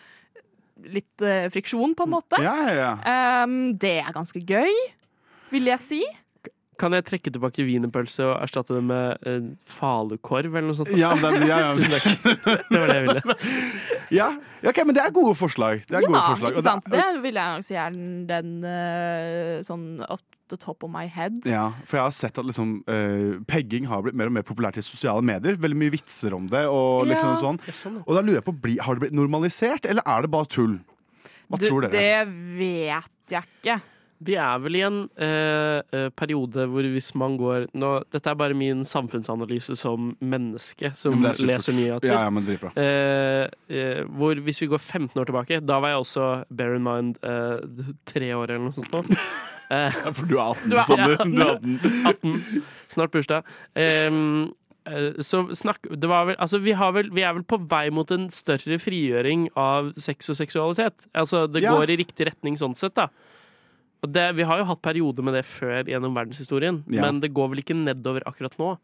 Litt 0.81 1.21
eh, 1.21 1.45
friksjon, 1.53 1.91
på 1.93 2.07
en 2.07 2.09
måte. 2.15 2.39
Ja, 2.41 2.55
ja, 2.65 2.71
ja. 2.73 3.43
Um, 3.43 3.73
det 3.77 3.99
er 4.01 4.13
ganske 4.15 4.39
gøy, 4.41 4.71
vil 5.51 5.67
jeg 5.69 5.81
si. 5.83 5.99
Kan 6.81 6.95
jeg 6.97 7.05
trekke 7.07 7.31
tilbake 7.35 7.63
wienerpølse 7.67 8.25
og 8.25 8.33
erstatte 8.41 8.73
det 8.77 8.81
med 8.89 9.27
uh, 9.27 9.51
falukorv 9.69 10.49
eller 10.55 10.67
noe 10.71 10.79
sånt? 10.79 10.91
Ja, 10.97 11.13
men, 11.21 11.45
ja, 11.47 11.59
ja. 11.67 11.73
Tusen 11.77 11.93
takk. 11.93 12.65
Det 12.67 12.81
var 12.81 12.89
det 12.91 12.97
jeg 12.99 13.07
ville. 13.07 13.37
Ja, 14.11 14.25
ja, 14.59 14.67
ok, 14.73 14.81
men 14.89 14.95
det 14.97 15.05
er 15.05 15.13
gode 15.15 15.31
forslag. 15.39 15.85
Det 15.87 15.95
er 15.95 16.03
gode 16.03 16.17
ja, 16.19 16.25
forslag. 16.33 16.51
ikke 16.51 16.59
Og 16.59 16.65
sant? 16.65 16.89
Det 16.91 17.05
vil 17.23 17.37
jeg 17.39 17.53
nok 17.55 17.63
si 17.63 17.77
er 17.79 17.93
den, 17.95 18.09
den 18.27 18.49
eh, 18.67 19.61
sånn 19.63 19.85
the 20.51 20.57
top 20.59 20.83
of 20.83 20.91
my 20.91 21.05
head. 21.07 21.37
Ja, 21.47 21.69
for 21.87 21.95
jeg 21.95 22.03
har 22.09 22.15
sett 22.17 22.35
at 22.41 22.43
liksom, 22.43 22.73
uh, 22.91 23.37
pegging 23.47 23.85
har 23.87 24.03
blitt 24.03 24.17
mer 24.19 24.27
og 24.27 24.35
mer 24.35 24.43
populært 24.43 24.75
i 24.81 24.83
sosiale 24.83 25.23
medier. 25.23 25.55
Veldig 25.63 25.79
mye 25.79 25.93
vitser 25.95 26.35
om 26.35 26.49
det. 26.51 26.65
Og, 26.67 27.05
liksom 27.07 27.31
Ja. 27.31 27.39
sånn. 27.39 27.61
Sånn, 27.71 28.01
og 28.03 28.11
da 28.17 28.25
lurer 28.25 28.41
jeg 28.41 28.47
på, 28.49 28.57
bli- 28.67 28.81
har 28.83 28.99
det 28.99 29.05
blitt 29.05 29.15
normalisert, 29.15 29.87
eller 29.87 30.03
er 30.05 30.27
det 30.27 30.31
bare 30.35 30.49
tull? 30.51 30.75
Hva 31.47 31.59
Du, 31.59 31.67
tror 31.69 31.87
dere? 31.87 31.95
det 31.95 32.59
vet 32.59 33.31
jeg 33.37 33.47
ikke. 33.47 33.79
Vi 34.23 34.35
er 34.37 34.59
vel 34.61 34.75
i 34.77 34.81
en 34.85 34.97
eh, 35.17 35.81
eh, 35.97 36.09
periode 36.13 36.67
hvor 36.69 36.85
hvis 36.93 37.07
man 37.17 37.37
går 37.39 37.63
nå, 37.73 37.89
Dette 38.13 38.29
er 38.29 38.37
bare 38.37 38.53
min 38.57 38.83
samfunnsanalyse 38.85 39.73
som 39.79 40.11
menneske 40.21 40.91
som 40.95 41.25
er 41.25 41.39
leser 41.41 41.73
nyheter. 41.73 42.05
Ja, 42.11 42.19
ja, 42.27 42.29
men. 42.29 42.45
Eh, 42.77 43.47
eh, 43.73 44.03
hvor 44.05 44.37
hvis 44.45 44.61
vi 44.61 44.69
går 44.69 44.79
15 44.83 45.17
år 45.17 45.25
tilbake, 45.31 45.61
da 45.65 45.79
var 45.81 45.95
jeg 45.95 46.03
også, 46.03 46.27
bear 46.53 46.75
in 46.77 46.85
mind, 46.85 47.17
eh, 47.25 47.89
tre 48.05 48.29
år 48.37 48.53
eller 48.53 48.67
noe 48.69 48.77
sånt. 48.77 48.93
nå. 48.93 49.03
Eh, 49.71 49.87
Ja, 50.03 50.11
for 50.11 50.25
du 50.27 50.33
er 50.35 50.49
18, 50.51 50.69
Du 50.69 50.73
er 50.75 50.83
Sander. 50.83 51.13
18. 51.15 51.29
Du 51.31 51.41
er 51.41 51.51
18. 51.55 51.75
18. 52.11 52.63
Snart 52.91 53.13
bursdag. 53.13 53.45
Så 55.23 55.39
snakk 55.55 55.85
det 55.95 56.09
var 56.09 56.25
vel, 56.27 56.35
altså 56.41 56.59
vi, 56.59 56.73
har 56.75 56.91
vel, 56.95 57.07
vi 57.13 57.23
er 57.23 57.35
vel 57.37 57.45
på 57.47 57.59
vei 57.71 57.85
mot 57.93 58.11
en 58.11 58.25
større 58.33 58.79
frigjøring 58.81 59.45
av 59.55 59.93
sex 59.95 60.27
og 60.33 60.35
seksualitet. 60.41 61.05
Altså 61.15 61.45
Det 61.47 61.61
Ja. 61.63 61.71
går 61.77 61.93
i 61.93 61.97
riktig 62.01 62.27
retning 62.27 62.57
sånn 62.59 62.75
sett, 62.75 62.95
da. 62.99 63.07
Og 64.01 64.09
det, 64.11 64.23
vi 64.35 64.43
har 64.49 64.57
jo 64.57 64.65
hatt 64.65 64.81
perioder 64.81 65.23
med 65.23 65.35
det 65.37 65.45
før 65.45 65.83
gjennom 65.85 66.15
verdenshistorien, 66.17 66.83
Ja. 66.89 67.01
men 67.05 67.19
det 67.21 67.33
går 67.33 67.49
vel 67.51 67.59
ikke 67.61 67.75
nedover 67.77 68.23
akkurat 68.25 68.55
nå. 68.57 68.77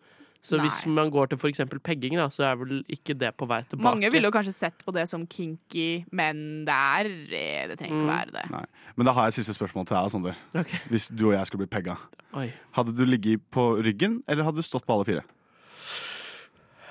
Så 0.46 0.60
hvis 0.62 0.86
man 0.86 1.10
går 1.12 1.28
til 1.32 1.38
f.eks. 1.42 1.60
pegging, 1.84 2.14
da, 2.16 2.28
så 2.30 2.44
er 2.46 2.56
vel 2.56 2.84
ikke 2.94 3.16
det 3.18 3.32
på 3.36 3.48
vei 3.50 3.64
tilbake. 3.68 3.84
Mange 3.84 4.12
ville 4.14 4.30
jo 4.30 4.32
kanskje 4.32 4.54
sett 4.54 4.84
på 4.86 4.94
det 4.94 5.08
som 5.10 5.26
kinky, 5.28 6.06
men 6.14 6.64
det 6.64 6.76
er 6.78 7.10
eh, 7.34 7.68
Det 7.68 7.80
trenger 7.80 7.98
ikke 7.98 8.06
Mm. 8.06 8.12
være 8.14 8.32
det. 8.32 8.44
Nei. 8.54 8.62
Men 8.96 9.06
da 9.10 9.12
har 9.18 9.26
jeg 9.26 9.34
siste 9.42 9.58
spørsmål 9.58 9.88
til 9.90 9.98
deg, 9.98 10.12
Sander. 10.14 10.36
Okay. 10.56 10.80
Hvis 10.94 11.10
du 11.10 11.26
og 11.32 11.34
jeg 11.34 11.48
skulle 11.50 11.66
bli 11.68 11.74
pegga. 11.76 11.98
Oi. 12.38 12.54
Hadde 12.78 12.96
du 12.96 13.04
ligget 13.04 13.42
på 13.52 13.82
ryggen, 13.84 14.22
eller 14.28 14.44
hadde 14.46 14.62
du 14.62 14.62
stått 14.64 14.86
på 14.86 14.94
alle 14.94 15.06
fire? 15.10 15.24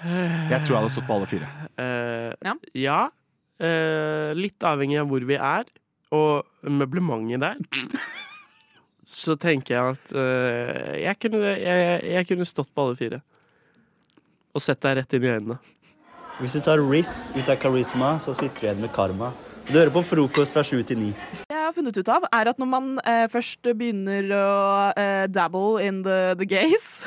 Jeg 0.05 0.61
tror 0.67 0.75
jeg 0.75 0.83
hadde 0.83 0.93
stått 0.93 1.07
på 1.09 1.15
alle 1.17 1.27
fire. 1.31 1.49
Uh, 1.79 2.35
Ja. 2.45 2.55
ja. 2.75 2.99
Uh, 3.57 4.35
litt 4.37 4.61
avhengig 4.61 4.99
av 5.01 5.09
hvor 5.09 5.25
vi 5.25 5.39
er, 5.39 5.65
og 6.15 6.47
møblementet 6.63 7.43
der. 7.43 7.97
Så 9.07 9.37
tenker 9.39 9.75
jeg 9.75 9.97
at 9.97 10.13
uh, 10.19 10.95
jeg, 10.99 11.15
kunne, 11.23 11.55
jeg, 11.55 12.01
jeg 12.11 12.29
kunne 12.29 12.47
stått 12.49 12.73
på 12.75 12.85
alle 12.85 12.99
fire. 12.99 13.21
Og 14.57 14.65
sett 14.65 14.83
deg 14.83 14.99
rett 14.99 15.17
inn 15.17 15.27
i 15.27 15.33
øynene. 15.37 15.59
Hvis 16.41 16.57
du 16.59 16.61
tar 16.61 16.83
Riz 16.83 17.31
ut 17.37 17.49
av 17.49 17.57
karisma, 17.61 18.17
så 18.21 18.35
sitter 18.37 18.59
du 18.59 18.67
igjen 18.67 18.83
med 18.83 18.93
karma. 18.93 19.31
Du 19.71 19.79
hører 19.79 19.95
på 19.95 20.03
frokost 20.05 20.57
fra 20.57 20.67
sju 20.67 20.83
til 20.87 21.01
ni. 21.01 21.13
Funnet 21.77 21.99
ut 22.01 22.09
av, 22.09 22.25
er 22.33 22.49
at 22.49 22.61
når 22.61 22.69
man 22.71 22.87
eh, 23.05 23.27
først 23.29 23.69
begynner 23.77 24.31
å 24.33 24.47
eh, 24.97 25.27
dabble 25.29 25.83
in 25.85 26.01
the, 26.07 26.35
the 26.41 26.47
gays 26.49 27.05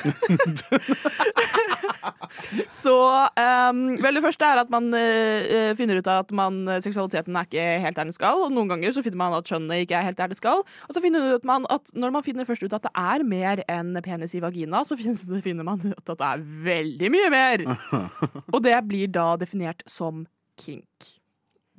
Så 2.69 2.93
um, 2.93 3.81
Vel, 3.99 4.17
det 4.17 4.23
første 4.23 4.45
er 4.45 4.61
at 4.61 4.69
man 4.71 4.91
eh, 4.95 5.71
finner 5.77 5.99
ut 5.99 6.09
av 6.09 6.23
at 6.23 6.33
man, 6.35 6.61
seksualiteten 6.83 7.35
er 7.35 7.47
ikke 7.47 7.65
helt 7.83 7.97
der 7.97 8.07
den 8.07 8.15
skal. 8.15 8.45
Og 8.45 8.53
noen 8.53 8.69
ganger 8.71 8.93
så 8.95 9.03
finner 9.05 9.19
man 9.21 9.35
at 9.37 9.49
kjønnet 9.49 9.83
ikke 9.83 9.97
er 9.97 10.05
helt 10.07 10.19
der 10.19 10.31
det 10.31 10.39
skal. 10.39 10.63
Og 10.87 10.95
så 10.95 11.03
finner 11.03 11.41
man 11.47 11.65
at 11.73 11.91
når 11.97 12.13
man 12.15 12.25
finner 12.25 12.47
først 12.47 12.63
ut 12.65 12.75
at 12.77 12.85
det 12.85 12.93
er 12.93 13.25
mer 13.27 13.63
enn 13.69 13.97
penis 14.05 14.35
i 14.37 14.43
vagina, 14.43 14.83
så 14.87 14.97
finner 14.99 15.65
man 15.67 15.81
ut 15.83 16.13
at 16.13 16.19
det 16.21 16.29
er 16.29 16.45
veldig 16.69 17.13
mye 17.15 17.29
mer. 17.33 17.65
Og 18.53 18.61
det 18.65 18.77
blir 18.89 19.11
da 19.13 19.31
definert 19.41 19.83
som 19.89 20.25
kink. 20.61 21.15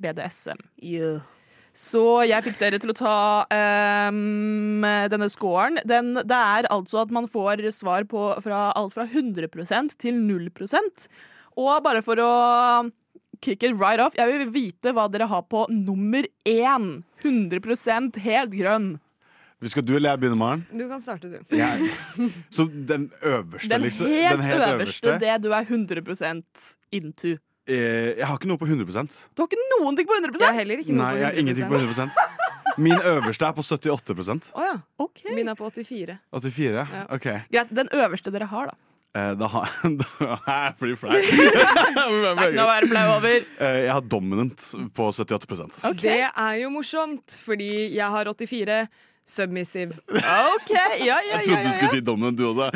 BDSM. 0.01 0.59
Så 1.77 2.03
jeg 2.27 2.43
fikk 2.43 2.57
dere 2.59 2.79
til 2.83 2.91
å 2.91 2.97
ta 2.97 3.17
um, 4.11 4.83
denne 5.11 5.29
scoren. 5.31 5.79
Den, 5.87 6.13
det 6.19 6.37
er 6.37 6.67
altså 6.73 7.05
at 7.05 7.13
man 7.15 7.29
får 7.31 7.63
svar 7.73 8.03
på 8.11 8.25
fra 8.43 8.69
alt 8.75 8.97
fra 8.97 9.07
100% 9.07 9.95
til 10.01 10.19
0 10.19 10.49
Og 11.55 11.83
bare 11.83 12.01
for 12.03 12.19
å 12.19 12.33
kick 13.41 13.63
it 13.63 13.73
right 13.79 13.99
off, 13.99 14.13
jeg 14.17 14.27
vil 14.29 14.51
vite 14.53 14.93
hva 14.93 15.07
dere 15.09 15.29
har 15.31 15.47
på 15.49 15.65
nummer 15.71 16.27
én. 16.45 17.03
100% 17.23 18.19
helt 18.21 18.51
grønn. 18.51 18.91
Skal 19.69 19.85
du 19.85 19.93
eller 19.93 20.15
jeg 20.15 20.21
begynne, 20.23 20.37
Maren? 20.41 20.61
Du 20.73 20.87
kan 20.89 21.01
starte, 21.01 21.29
du. 21.29 21.55
Ja. 21.55 21.75
Så 22.55 22.65
den 22.65 23.11
øverste, 23.21 23.69
Den 23.69 23.83
liksom? 23.85 24.07
helt, 24.09 24.39
den 24.39 24.47
helt 24.47 24.67
øverste, 24.71 25.17
det 25.21 25.35
du 25.43 25.51
er 25.53 25.67
100% 25.69 26.69
into. 26.97 27.35
Eh, 27.69 28.17
jeg 28.17 28.25
har 28.25 28.39
ikke 28.39 28.49
noe 28.49 28.57
på 28.57 28.65
100% 28.65 29.17
Du 29.37 29.43
har 29.43 29.49
ikke 29.49 29.65
noen 29.77 29.97
ting 29.97 30.07
på 30.09 30.15
100 30.17 30.39
Jeg 30.41 30.47
har 30.49 30.55
heller 30.57 30.79
ikke 30.81 30.95
noe 30.95 31.03
Nei, 31.05 31.19
jeg 31.19 31.27
har 31.27 31.35
ingenting 31.37 31.67
på 31.69 31.77
100% 31.77 32.77
Min 32.81 32.97
øverste 32.97 33.45
er 33.45 33.53
på 33.53 33.61
78% 33.61 34.47
ja. 34.57 34.71
Ok. 34.97 35.21
Min 35.35 35.51
er 35.51 35.57
på 35.59 35.67
84. 35.69 36.15
84? 36.33 36.87
Ja. 36.95 37.03
OK. 37.13 37.27
Greit, 37.51 37.75
Den 37.75 37.91
øverste 37.93 38.31
dere 38.33 38.47
har, 38.49 38.71
da. 38.71 38.75
Eh, 39.13 39.33
da 39.37 39.47
har 39.51 39.69
jeg 39.83 40.73
blir 40.79 40.95
flau. 40.95 41.11
Det 41.19 41.21
er 41.21 42.43
ikke 42.47 42.55
noe 42.55 42.63
å 42.63 42.69
være 42.71 42.89
flau 42.93 43.05
over. 43.17 43.47
Eh, 43.59 43.79
Jeg 43.85 43.91
har 43.91 44.05
dominant 44.07 44.67
på 44.95 45.09
78 45.11 45.83
okay. 45.83 45.99
Det 46.01 46.19
er 46.31 46.59
jo 46.63 46.69
morsomt, 46.71 47.35
fordi 47.43 47.71
jeg 47.91 48.07
har 48.15 48.31
84. 48.31 48.85
Submissive. 49.31 49.93
Ok, 50.09 50.71
ja, 50.73 50.95
ja, 50.97 51.19
ja, 51.21 51.41
Jeg 51.43 51.45
trodde 51.45 51.67
du 51.67 51.73
skulle 51.75 51.91
si 51.93 52.01
dominant, 52.01 52.39
du 52.39 52.47
også. 52.49 52.71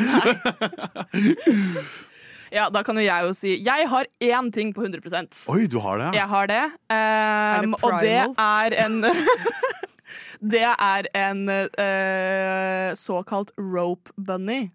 ja, 2.52 2.68
Da 2.70 2.82
kan 2.86 2.98
jo 2.98 3.04
jeg 3.06 3.26
jo 3.26 3.32
si 3.36 3.56
Jeg 3.64 3.88
har 3.90 4.08
én 4.22 4.52
ting 4.52 4.72
på 4.74 4.84
100 4.86 5.48
Oi, 5.52 5.66
du 5.66 5.78
har 5.80 5.98
det? 5.98 6.10
Jeg 6.14 6.28
har 6.28 6.46
det. 6.46 6.64
det 6.90 7.64
Um, 7.66 7.74
og 7.82 8.00
det 8.04 8.22
er 8.38 8.78
en 8.84 9.04
Det 10.54 10.62
er 10.62 11.08
en 11.14 11.48
uh, 11.48 12.94
såkalt 12.94 13.52
rope 13.58 14.12
bunny. 14.16 14.70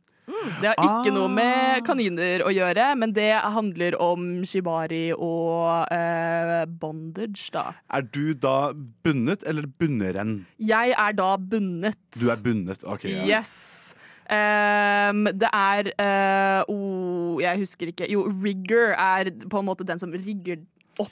Det 0.61 0.71
har 0.71 0.77
ikke 0.79 1.13
noe 1.13 1.29
med 1.31 1.83
kaniner 1.85 2.43
å 2.45 2.51
gjøre, 2.53 2.91
men 2.99 3.13
det 3.15 3.31
handler 3.55 3.97
om 4.01 4.29
shibari 4.47 5.09
og 5.11 5.91
eh, 5.93 6.63
bondage, 6.81 7.49
da. 7.53 7.71
Er 7.93 8.05
du 8.07 8.33
da 8.37 8.71
bundet 9.05 9.45
eller 9.47 9.67
bunneren? 9.81 10.41
Jeg 10.57 10.95
er 10.95 11.17
da 11.17 11.33
bundet. 11.37 11.99
Du 12.17 12.29
er 12.31 12.39
bundet. 12.43 12.85
OK. 12.87 13.09
ja. 13.11 13.25
Yes. 13.27 13.95
Um, 14.31 15.25
det 15.35 15.49
er 15.51 15.91
uh, 15.99 16.61
oh, 16.71 17.20
Jeg 17.39 17.61
husker 17.61 17.91
ikke. 17.93 18.09
Jo, 18.11 18.25
rigger 18.43 18.95
er 18.97 19.31
på 19.49 19.61
en 19.61 19.67
måte 19.69 19.87
den 19.87 20.01
som 20.01 20.11
rigger 20.11 20.59
opp. 20.99 21.11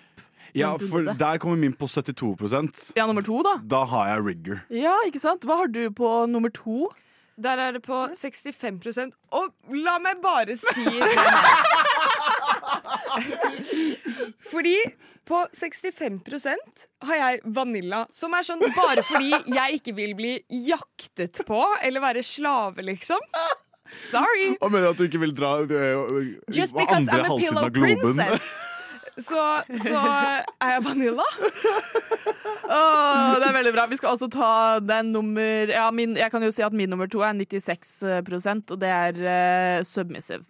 Ja, 0.58 0.74
for 0.82 1.06
der 1.14 1.38
kommer 1.38 1.60
min 1.62 1.76
på 1.78 1.86
72% 1.86 2.92
Ja, 2.98 3.06
nummer 3.06 3.22
to, 3.22 3.44
da. 3.46 3.60
Da 3.70 3.84
har 3.86 4.08
jeg 4.16 4.26
rigger. 4.26 4.64
Ja, 4.74 4.96
ikke 5.06 5.22
sant? 5.22 5.46
Hva 5.46 5.62
har 5.62 5.70
du 5.70 5.84
på 5.94 6.10
nummer 6.32 6.50
to? 6.54 6.90
Der 7.40 7.62
er 7.62 7.72
det 7.78 7.84
på 7.86 8.02
65 8.18 9.14
Og 9.32 9.54
la 9.72 10.00
meg 10.04 10.20
bare 10.24 10.58
si. 10.60 10.88
Fordi 14.52 14.76
på 15.30 15.46
65% 15.54 16.86
har 17.06 17.16
jeg 17.20 17.40
vanilla, 17.54 18.04
som 18.12 18.34
er 18.34 18.46
sånn 18.48 18.64
bare 18.74 19.04
fordi 19.06 19.30
jeg 19.54 19.78
ikke 19.78 19.94
vil 19.98 20.16
bli 20.18 20.32
jaktet 20.66 21.44
på 21.46 21.60
eller 21.86 22.02
være 22.02 22.24
slave, 22.26 22.82
liksom. 22.88 23.22
Sorry. 23.92 24.56
Og 24.62 24.72
mener 24.72 24.90
at 24.92 24.98
du 25.00 25.04
ikke 25.08 25.20
vil 25.20 25.34
dra 25.38 25.60
øh, 25.62 26.28
Just 26.54 26.74
på 26.74 26.80
because 26.80 26.98
andre 26.98 27.14
I'm 27.14 27.26
a 27.26 27.30
halvsiden 27.30 27.56
pillow 27.56 27.64
av 27.66 27.72
globen. 27.72 28.16
princess. 28.18 28.66
Så, 29.20 29.42
så 29.84 30.00
er 30.62 30.76
jeg 30.76 30.86
vanilla. 30.86 31.26
Oh, 32.70 33.34
det 33.42 33.48
er 33.48 33.54
veldig 33.56 33.72
bra. 33.74 33.88
Vi 33.90 33.98
skal 33.98 34.12
også 34.14 34.28
ta 34.30 34.50
den 34.86 35.08
nummer 35.10 35.72
ja, 35.74 35.88
min, 35.90 36.12
Jeg 36.20 36.30
kan 36.30 36.44
jo 36.46 36.52
si 36.54 36.62
at 36.62 36.74
min 36.78 36.92
nummer 36.94 37.08
to 37.10 37.24
er 37.26 37.34
96% 37.34 38.74
og 38.76 38.78
det 38.84 38.92
er 38.94 39.18
uh, 39.18 39.84
submissive. 39.88 40.44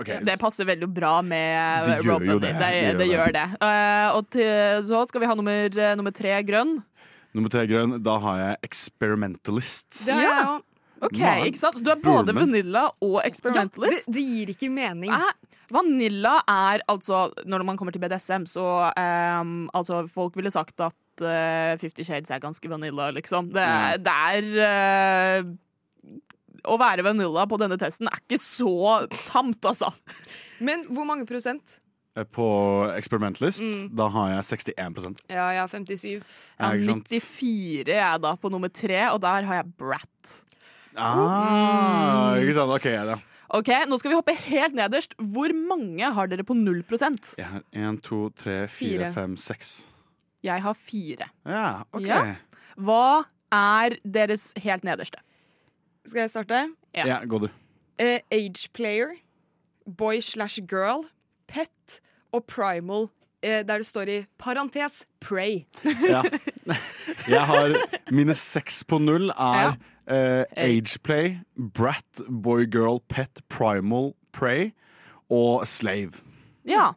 Okay. 0.00 0.22
Det 0.24 0.38
passer 0.40 0.64
veldig 0.64 0.88
bra 0.96 1.18
med 1.20 1.84
De 1.84 1.98
gjør 2.00 2.24
det. 2.24 2.38
Det, 2.40 2.52
De 2.56 2.70
gjør 2.72 2.86
det, 2.86 2.96
det. 3.02 3.08
gjør 3.10 3.34
det. 3.36 3.44
Uh, 3.60 4.16
og 4.16 4.30
til, 4.32 4.86
så 4.88 5.02
skal 5.10 5.20
vi 5.20 5.28
ha 5.28 5.36
nummer, 5.36 5.76
eh, 5.76 5.92
nummer 6.00 6.14
tre 6.16 6.38
grønn. 6.48 6.78
Nummer 7.36 7.52
tre 7.52 7.66
grønn, 7.68 7.98
da 8.00 8.16
har 8.24 8.40
jeg 8.40 8.56
experimentalist. 8.70 10.06
Det 10.06 10.16
har 10.16 10.22
Ja. 10.24 10.32
jeg 10.38 10.48
òg. 10.54 10.64
Ok, 11.04 11.18
ikke 11.50 11.58
sant? 11.60 11.76
Så 11.76 11.84
du 11.84 11.90
er 11.92 12.00
både 12.00 12.32
vanilla 12.34 12.86
og 13.04 13.18
experimentalist? 13.26 14.06
Ja, 14.08 14.12
det, 14.12 14.14
det 14.16 14.24
gir 14.30 14.52
ikke 14.54 14.70
mening. 14.72 15.12
Vanilla 15.74 16.38
er 16.48 16.80
altså 16.88 17.24
Når 17.44 17.64
man 17.66 17.76
kommer 17.76 17.92
til 17.92 18.00
BDSM, 18.00 18.44
så 18.46 18.64
um, 18.96 19.68
Altså, 19.74 20.04
folk 20.08 20.36
ville 20.38 20.50
sagt 20.54 20.80
at 20.80 20.94
uh, 21.26 21.76
Fifty 21.82 22.04
Shades 22.06 22.30
er 22.30 22.38
ganske 22.40 22.70
vanilla, 22.70 23.10
liksom. 23.10 23.50
Det, 23.52 23.62
er- 23.66 23.98
det 23.98 24.14
er 24.30 25.42
uh, 25.42 25.50
Å 26.72 26.78
være 26.80 27.04
vanilla 27.06 27.44
på 27.50 27.58
denne 27.60 27.76
testen 27.78 28.08
er 28.10 28.22
ikke 28.22 28.38
så 28.42 29.06
tamt, 29.26 29.60
altså. 29.68 29.90
Men 30.64 30.86
hvor 30.88 31.04
mange 31.06 31.26
prosent? 31.28 31.80
Eh, 32.16 32.24
På 32.24 32.46
experimentalist, 32.96 33.60
Mm. 33.60 33.90
da 33.94 34.06
har 34.08 34.30
jeg 34.38 34.46
61% 34.48 35.20
Ja, 35.28 35.50
jeg 35.52 35.60
har 35.60 35.68
57. 35.68 36.06
Jeg 36.06 36.22
har 36.58 36.78
94 36.80 37.92
jeg 37.92 38.20
da 38.24 38.32
på 38.40 38.50
nummer 38.50 38.68
tre, 38.72 39.02
og 39.12 39.20
der 39.20 39.44
har 39.44 39.60
jeg 39.60 39.72
Brat. 39.76 40.45
Ah, 40.96 42.36
ikke 42.40 42.54
sant? 42.56 42.72
OK, 42.76 42.86
da. 43.08 43.16
Ok, 43.56 43.68
Nå 43.86 43.98
skal 44.00 44.10
vi 44.10 44.16
hoppe 44.18 44.34
helt 44.48 44.74
nederst. 44.74 45.14
Hvor 45.22 45.52
mange 45.54 46.08
har 46.16 46.26
dere 46.30 46.44
på 46.44 46.54
0 46.56 46.82
Jeg 47.38 47.46
har 47.46 47.62
én, 47.72 48.00
to, 48.02 48.30
tre, 48.30 48.66
fire, 48.68 48.98
Fire. 48.98 49.12
fem, 49.12 49.36
seks. 49.36 49.86
Jeg 50.42 50.62
har 50.62 50.74
fire. 50.74 51.28
Ja, 51.46 51.82
OK. 51.92 52.06
Ja. 52.06 52.36
Hva 52.76 53.24
er 53.52 53.96
deres 54.04 54.52
helt 54.56 54.84
nederste? 54.84 55.18
Skal 56.06 56.20
jeg 56.20 56.30
starte? 56.30 56.74
Ja. 56.94 57.06
Ja, 57.06 57.18
gå 57.24 57.38
du. 57.38 57.48
Eh, 57.98 58.20
age 58.30 58.68
player, 58.72 59.16
boy 59.86 60.20
slash 60.20 60.60
girl, 60.68 61.06
pet 61.48 62.00
og 62.32 62.44
primal, 62.46 63.08
eh, 63.46 63.62
der 63.66 63.82
det 63.82 63.86
står 63.86 64.10
i 64.10 64.18
parentes 64.42 65.04
pray. 65.22 65.64
Ja. 66.12 66.22
Jeg 67.30 67.46
har 67.46 67.76
mine 68.10 68.34
seks 68.34 68.82
på 68.84 68.98
null 68.98 69.30
er 69.30 69.76
eh, 70.10 70.44
ageplay, 70.56 71.38
brat, 71.54 72.22
boy, 72.28 72.66
girl, 72.66 72.98
pet, 73.08 73.42
primal, 73.48 74.14
Pray 74.36 74.70
og 75.32 75.66
slave. 75.68 76.12
Ja. 76.68 76.92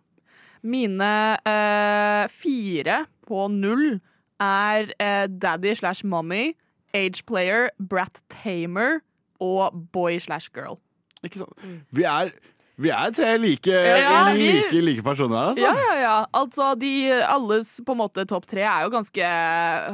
Mine 0.61 1.37
eh, 1.47 2.25
fire 2.27 3.05
på 3.27 3.47
null 3.53 4.01
er 4.43 4.91
eh, 4.99 5.27
daddy 5.31 5.73
slash 5.75 6.03
mommy, 6.05 6.53
age 6.93 7.23
player, 7.25 7.69
brat 7.79 8.21
tamer 8.29 8.99
og 9.39 9.71
boy 9.93 10.19
slash 10.19 10.51
girl. 10.51 10.79
Ikke 11.23 11.39
sant? 11.39 11.63
Vi 11.91 12.03
er, 12.03 12.33
vi 12.79 12.89
er 12.95 13.11
tre 13.11 13.33
like, 13.37 13.67
Ja, 13.67 14.31
vi- 14.33 14.51
like, 14.55 14.81
like 14.87 15.03
personer 15.03 15.35
her, 15.35 15.49
altså. 15.51 15.61
Ja, 15.65 15.73
ja, 15.75 15.95
ja. 16.01 16.13
Altså, 16.39 16.69
de 16.79 16.91
alles 17.27 17.73
på 17.85 17.91
en 17.95 17.99
måte 17.99 18.25
topp 18.29 18.45
tre 18.47 18.63
er 18.63 18.85
jo 18.85 18.93
ganske 18.93 19.31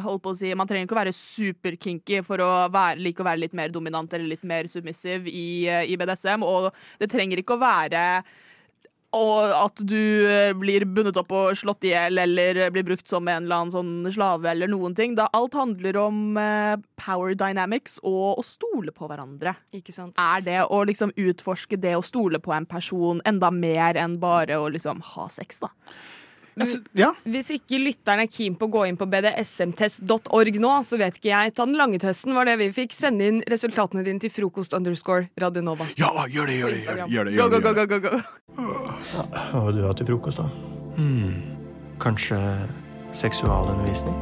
Holdt 0.05 0.21
på 0.23 0.33
å 0.33 0.37
si 0.37 0.53
Man 0.53 0.67
trenger 0.69 0.85
ikke 0.87 0.95
å 0.97 1.01
være 1.03 1.15
superkinky 1.17 2.21
for 2.25 2.37
å 2.45 2.51
være, 2.71 2.99
like 3.01 3.21
å 3.23 3.25
være 3.27 3.41
litt 3.45 3.53
mer 3.57 3.69
dominant 3.73 4.13
eller 4.13 4.27
litt 4.29 4.43
mer 4.45 4.69
submissiv 4.71 5.25
i, 5.27 5.67
eh, 5.67 5.85
i 5.91 5.97
BDSM, 5.97 6.43
og 6.45 6.71
det 7.01 7.09
trenger 7.09 7.41
ikke 7.41 7.57
å 7.57 7.63
være 7.65 8.05
og 9.15 9.53
at 9.55 9.81
du 9.87 10.27
eh, 10.27 10.51
blir 10.57 10.85
bundet 10.89 11.17
opp 11.19 11.31
og 11.35 11.55
slått 11.57 11.87
i 11.87 11.93
hjel 11.93 12.19
eller 12.21 12.59
blir 12.73 12.85
brukt 12.87 13.07
som 13.09 13.27
en 13.31 13.45
eller 13.45 13.63
annen 13.63 13.73
sånn 13.73 14.11
slave 14.13 14.51
eller 14.51 14.71
noen 14.71 14.95
ting. 14.97 15.15
Da 15.17 15.29
alt 15.35 15.55
handler 15.57 15.99
om 16.01 16.39
eh, 16.41 16.75
power 16.99 17.35
dynamics 17.39 17.97
og 18.03 18.41
å 18.41 18.45
stole 18.45 18.93
på 18.95 19.09
hverandre. 19.09 19.55
Ikke 19.75 19.95
sant? 19.95 20.19
Er 20.19 20.43
det 20.45 20.59
å 20.67 20.83
liksom 20.87 21.15
utforske 21.15 21.79
det 21.79 21.95
å 21.97 22.03
stole 22.05 22.41
på 22.43 22.53
en 22.55 22.67
person 22.69 23.23
enda 23.25 23.51
mer 23.53 23.99
enn 23.99 24.19
bare 24.21 24.59
å 24.59 24.69
liksom 24.73 25.03
ha 25.15 25.29
sex, 25.31 25.63
da? 25.63 25.71
Ja. 26.95 27.09
Hvis 27.27 27.49
ikke 27.51 27.79
lytteren 27.81 28.21
er 28.23 28.29
keen 28.31 28.55
på 28.55 28.69
å 28.69 28.71
gå 28.71 28.85
inn 28.87 28.95
på 28.99 29.07
bdsmtest.org 29.11 30.59
nå, 30.63 30.71
så 30.87 30.99
vet 31.01 31.17
ikke 31.19 31.31
jeg. 31.33 31.53
Ta 31.57 31.65
den 31.67 31.75
lange 31.79 31.99
testen, 31.99 32.31
var 32.37 32.47
det 32.47 32.55
vi 32.61 32.69
fikk. 32.75 32.95
Send 32.95 33.21
inn 33.21 33.41
resultatene 33.51 34.05
dine 34.07 34.21
til 34.23 34.31
frokost 34.31 34.73
underscore 34.77 35.27
Radionova. 35.41 35.87
ja, 35.99 36.11
gjør 36.31 36.47
det, 36.47 36.55
gjør 36.61 36.71
det. 36.71 36.79
Gjør 36.85 36.95
det, 36.95 37.11
gjør 37.11 37.25
det, 37.25 37.35
Go, 37.35 37.43
gjør 37.43 37.49
go, 37.49 37.59
det, 37.59 37.61
go, 37.61 37.69
gjør 37.75 37.85
go, 37.85 37.99
go, 37.99 37.99
go. 38.07 38.21
Hva 39.51 39.65
vil 39.67 39.81
du 39.81 39.83
ha 39.87 39.93
til 39.99 40.07
frokost, 40.13 40.39
da? 40.39 40.47
Hmm. 40.95 41.35
Kanskje 41.99 42.39
seksualundervisning? 43.15 44.15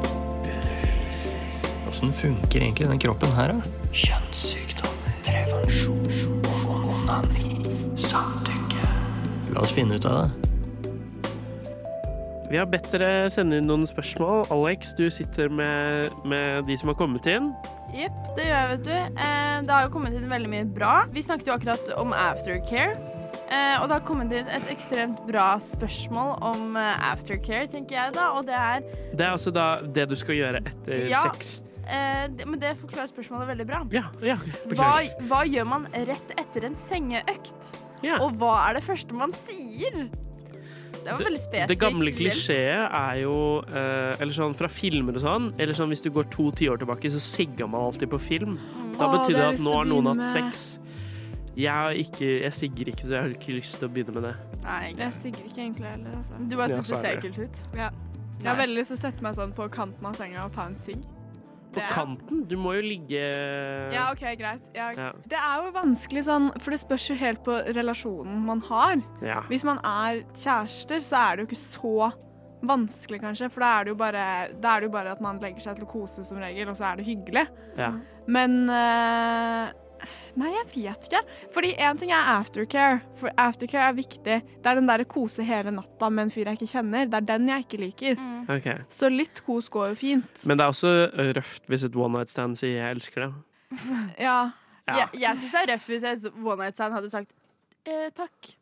Åssen 1.90 2.14
funker 2.14 2.62
egentlig 2.66 2.88
den 2.90 3.00
kroppen 3.02 3.30
her, 3.38 3.54
da? 3.54 3.74
Kjønnssykdommer, 3.94 5.14
prevensjon, 5.28 6.42
onani, 6.50 7.62
samtykke. 8.02 8.88
La 9.54 9.62
oss 9.62 9.74
finne 9.78 10.02
ut 10.02 10.10
av 10.10 10.24
det. 10.24 10.53
Vi 12.54 12.60
har 12.62 12.68
bedt 12.70 12.86
dere 12.94 13.32
sende 13.34 13.58
inn 13.58 13.66
noen 13.66 13.82
spørsmål. 13.90 14.44
Alex, 14.54 14.92
du 14.94 15.08
sitter 15.10 15.50
med, 15.50 16.12
med 16.30 16.68
de 16.68 16.76
som 16.78 16.92
har 16.92 16.98
kommet 17.00 17.26
inn. 17.32 17.48
Jepp, 17.98 18.20
det 18.38 18.46
gjør 18.46 18.54
jeg, 18.60 18.68
vet 18.76 18.84
du. 18.86 19.18
Eh, 19.26 19.56
det 19.66 19.74
har 19.74 19.88
jo 19.88 19.92
kommet 19.96 20.14
inn 20.20 20.28
veldig 20.30 20.52
mye 20.52 20.68
bra. 20.76 20.92
Vi 21.16 21.24
snakket 21.26 21.50
jo 21.50 21.56
akkurat 21.56 21.90
om 21.98 22.14
aftercare. 22.14 22.94
Eh, 23.50 23.82
og 23.82 23.88
det 23.90 23.96
har 23.98 24.04
kommet 24.06 24.36
inn 24.38 24.52
et 24.54 24.70
ekstremt 24.70 25.24
bra 25.26 25.48
spørsmål 25.66 26.36
om 26.52 26.78
eh, 26.78 27.08
aftercare, 27.10 27.66
tenker 27.74 27.98
jeg 27.98 28.14
da. 28.20 28.28
Og 28.38 28.46
det 28.52 28.58
er 28.60 28.86
Det 29.18 29.26
er 29.26 29.32
altså 29.34 29.54
da 29.58 29.68
det 29.98 30.06
du 30.12 30.16
skal 30.22 30.38
gjøre 30.38 30.62
etter 30.62 31.08
Ja. 31.10 31.24
sex. 31.32 31.56
eh, 31.88 32.28
Men 32.46 32.60
det 32.62 32.76
forklarer 32.84 33.10
spørsmålet 33.10 33.50
veldig 33.50 33.66
bra. 33.72 33.82
Ja, 33.98 34.04
ja, 34.22 34.38
Hva, 34.70 34.92
hva 35.26 35.42
gjør 35.50 35.66
man 35.74 35.90
rett 36.06 36.36
etter 36.38 36.70
en 36.70 36.78
sengeøkt? 36.78 37.74
Ja. 38.06 38.20
Og 38.22 38.38
hva 38.38 38.60
er 38.68 38.78
det 38.78 38.84
første 38.86 39.18
man 39.18 39.34
sier? 39.34 40.06
Det 41.04 41.12
var 41.12 41.26
veldig 41.28 41.42
spesifikt. 41.42 41.72
Det 41.74 41.80
gamle 41.82 42.14
klisjeet 42.16 42.96
er 43.00 43.18
jo 43.24 43.36
eh, 43.68 44.22
Eller 44.24 44.36
sånn 44.36 44.56
fra 44.58 44.70
filmer 44.72 45.18
og 45.20 45.26
sånn, 45.26 45.50
eller 45.60 45.78
sånn 45.78 45.92
hvis 45.92 46.04
du 46.06 46.10
går 46.16 46.30
to 46.34 46.48
tiår 46.56 46.80
tilbake, 46.82 47.12
så 47.12 47.20
sigga 47.24 47.68
man 47.68 47.90
alltid 47.90 48.12
på 48.14 48.22
film. 48.24 48.56
Da 48.96 49.10
Å, 49.10 49.12
betydde 49.18 49.40
det 49.40 49.50
at 49.56 49.66
nå 49.66 49.76
har 49.76 49.90
noen 49.90 50.14
hatt 50.14 50.24
sex. 50.32 50.64
Jeg, 51.54 51.70
har 51.70 51.94
ikke, 51.94 52.30
jeg 52.48 52.54
sigger 52.58 52.90
ikke, 52.94 53.06
så 53.06 53.18
jeg 53.18 53.22
har 53.28 53.36
ikke 53.36 53.58
lyst 53.60 53.78
til 53.78 53.90
å 53.90 53.94
begynne 53.94 54.16
med 54.16 54.26
det. 54.30 54.34
Nei, 54.64 54.94
Jeg 54.98 55.14
sigger 55.20 55.50
ikke 55.50 55.62
egentlig 55.62 55.90
heller. 55.92 56.16
Altså. 56.18 56.40
Du 56.40 56.56
bare 56.58 56.70
syns 56.72 56.90
ja, 56.90 56.96
det 56.96 56.98
er 56.98 57.04
ser 57.04 57.20
ekkelt 57.20 57.44
ut. 57.44 57.78
Ja. 57.78 57.90
Jeg 58.44 58.50
har 58.50 58.58
veldig 58.60 58.80
lyst 58.80 58.92
til 58.92 58.98
å 58.98 59.02
sette 59.04 59.24
meg 59.24 59.36
sånn 59.38 59.54
på 59.56 59.68
kanten 59.72 60.08
av 60.10 60.18
senga 60.18 60.48
og 60.48 60.56
ta 60.56 60.66
en 60.72 60.76
sigg. 60.76 61.04
På 61.74 61.84
kanten? 61.92 62.44
Du 62.50 62.56
må 62.60 62.76
jo 62.78 62.84
ligge 62.86 63.22
Ja, 63.94 64.10
OK, 64.12 64.24
greit. 64.40 64.68
Ja. 64.76 64.92
Ja. 64.98 65.12
Det 65.30 65.40
er 65.40 65.64
jo 65.66 65.74
vanskelig 65.76 66.26
sånn, 66.28 66.52
for 66.60 66.76
det 66.76 66.82
spørs 66.84 67.10
jo 67.12 67.18
helt 67.20 67.44
på 67.46 67.58
relasjonen 67.76 68.44
man 68.48 68.62
har. 68.70 69.02
Ja. 69.26 69.42
Hvis 69.50 69.66
man 69.68 69.82
er 69.84 70.24
kjærester, 70.38 71.04
så 71.06 71.24
er 71.24 71.36
det 71.36 71.46
jo 71.46 71.52
ikke 71.52 71.64
så 71.64 72.12
vanskelig, 72.64 73.20
kanskje. 73.24 73.50
For 73.52 73.64
da 73.64 73.72
er 73.78 73.86
det 73.86 73.94
jo 73.94 74.00
bare, 74.00 74.26
det 74.64 74.88
jo 74.88 74.92
bare 74.94 75.14
at 75.18 75.22
man 75.24 75.40
legger 75.44 75.66
seg 75.66 75.80
til 75.80 75.88
å 75.88 75.92
kose 75.92 76.26
som 76.28 76.40
regel, 76.42 76.72
og 76.72 76.80
så 76.80 76.92
er 76.92 77.00
det 77.00 77.08
hyggelig. 77.08 77.48
Ja. 77.80 77.92
Men 78.32 78.62
eh, 78.72 79.74
Nei, 80.40 80.50
jeg 80.50 80.66
vet 80.74 81.04
ikke. 81.08 81.20
Fordi 81.54 81.70
én 81.78 82.00
ting 82.00 82.12
er 82.12 82.30
aftercare. 82.34 83.02
For 83.20 83.30
aftercare 83.38 83.92
er 83.92 83.98
viktig. 83.98 84.38
Det 84.64 84.70
er 84.72 84.80
den 84.80 84.88
derre 84.90 85.06
kose 85.06 85.46
hele 85.46 85.74
natta 85.76 86.10
med 86.10 86.26
en 86.28 86.34
fyr 86.34 86.50
jeg 86.50 86.58
ikke 86.58 86.72
kjenner. 86.72 87.06
Det 87.12 87.20
er 87.20 87.28
den 87.28 87.52
jeg 87.52 87.66
ikke 87.68 87.80
liker. 87.84 88.24
Ok. 88.56 88.70
Så 88.90 89.12
litt 89.14 89.44
kos 89.46 89.70
går 89.74 89.92
jo 89.94 90.00
fint. 90.00 90.42
Men 90.44 90.58
det 90.58 90.66
er 90.66 90.74
også 90.74 90.94
røft 91.38 91.70
hvis 91.70 91.86
et 91.86 91.96
one 91.96 92.18
night 92.18 92.34
stand 92.34 92.58
sier 92.58 92.80
'jeg 92.80 92.98
elsker 92.98 93.28
deg'. 93.28 93.40
Ja. 94.28 94.52
Ja. 94.88 94.98
Jeg, 94.98 95.22
jeg 95.22 95.38
syns 95.38 95.52
det 95.52 95.62
er 95.62 95.74
røft 95.74 95.88
hvis 95.88 96.04
et 96.26 96.34
one 96.44 96.60
night 96.64 96.76
stand 96.76 96.94
hadde 96.94 97.10
sagt 97.10 97.30
eh, 97.86 98.10
takk. 98.16 98.56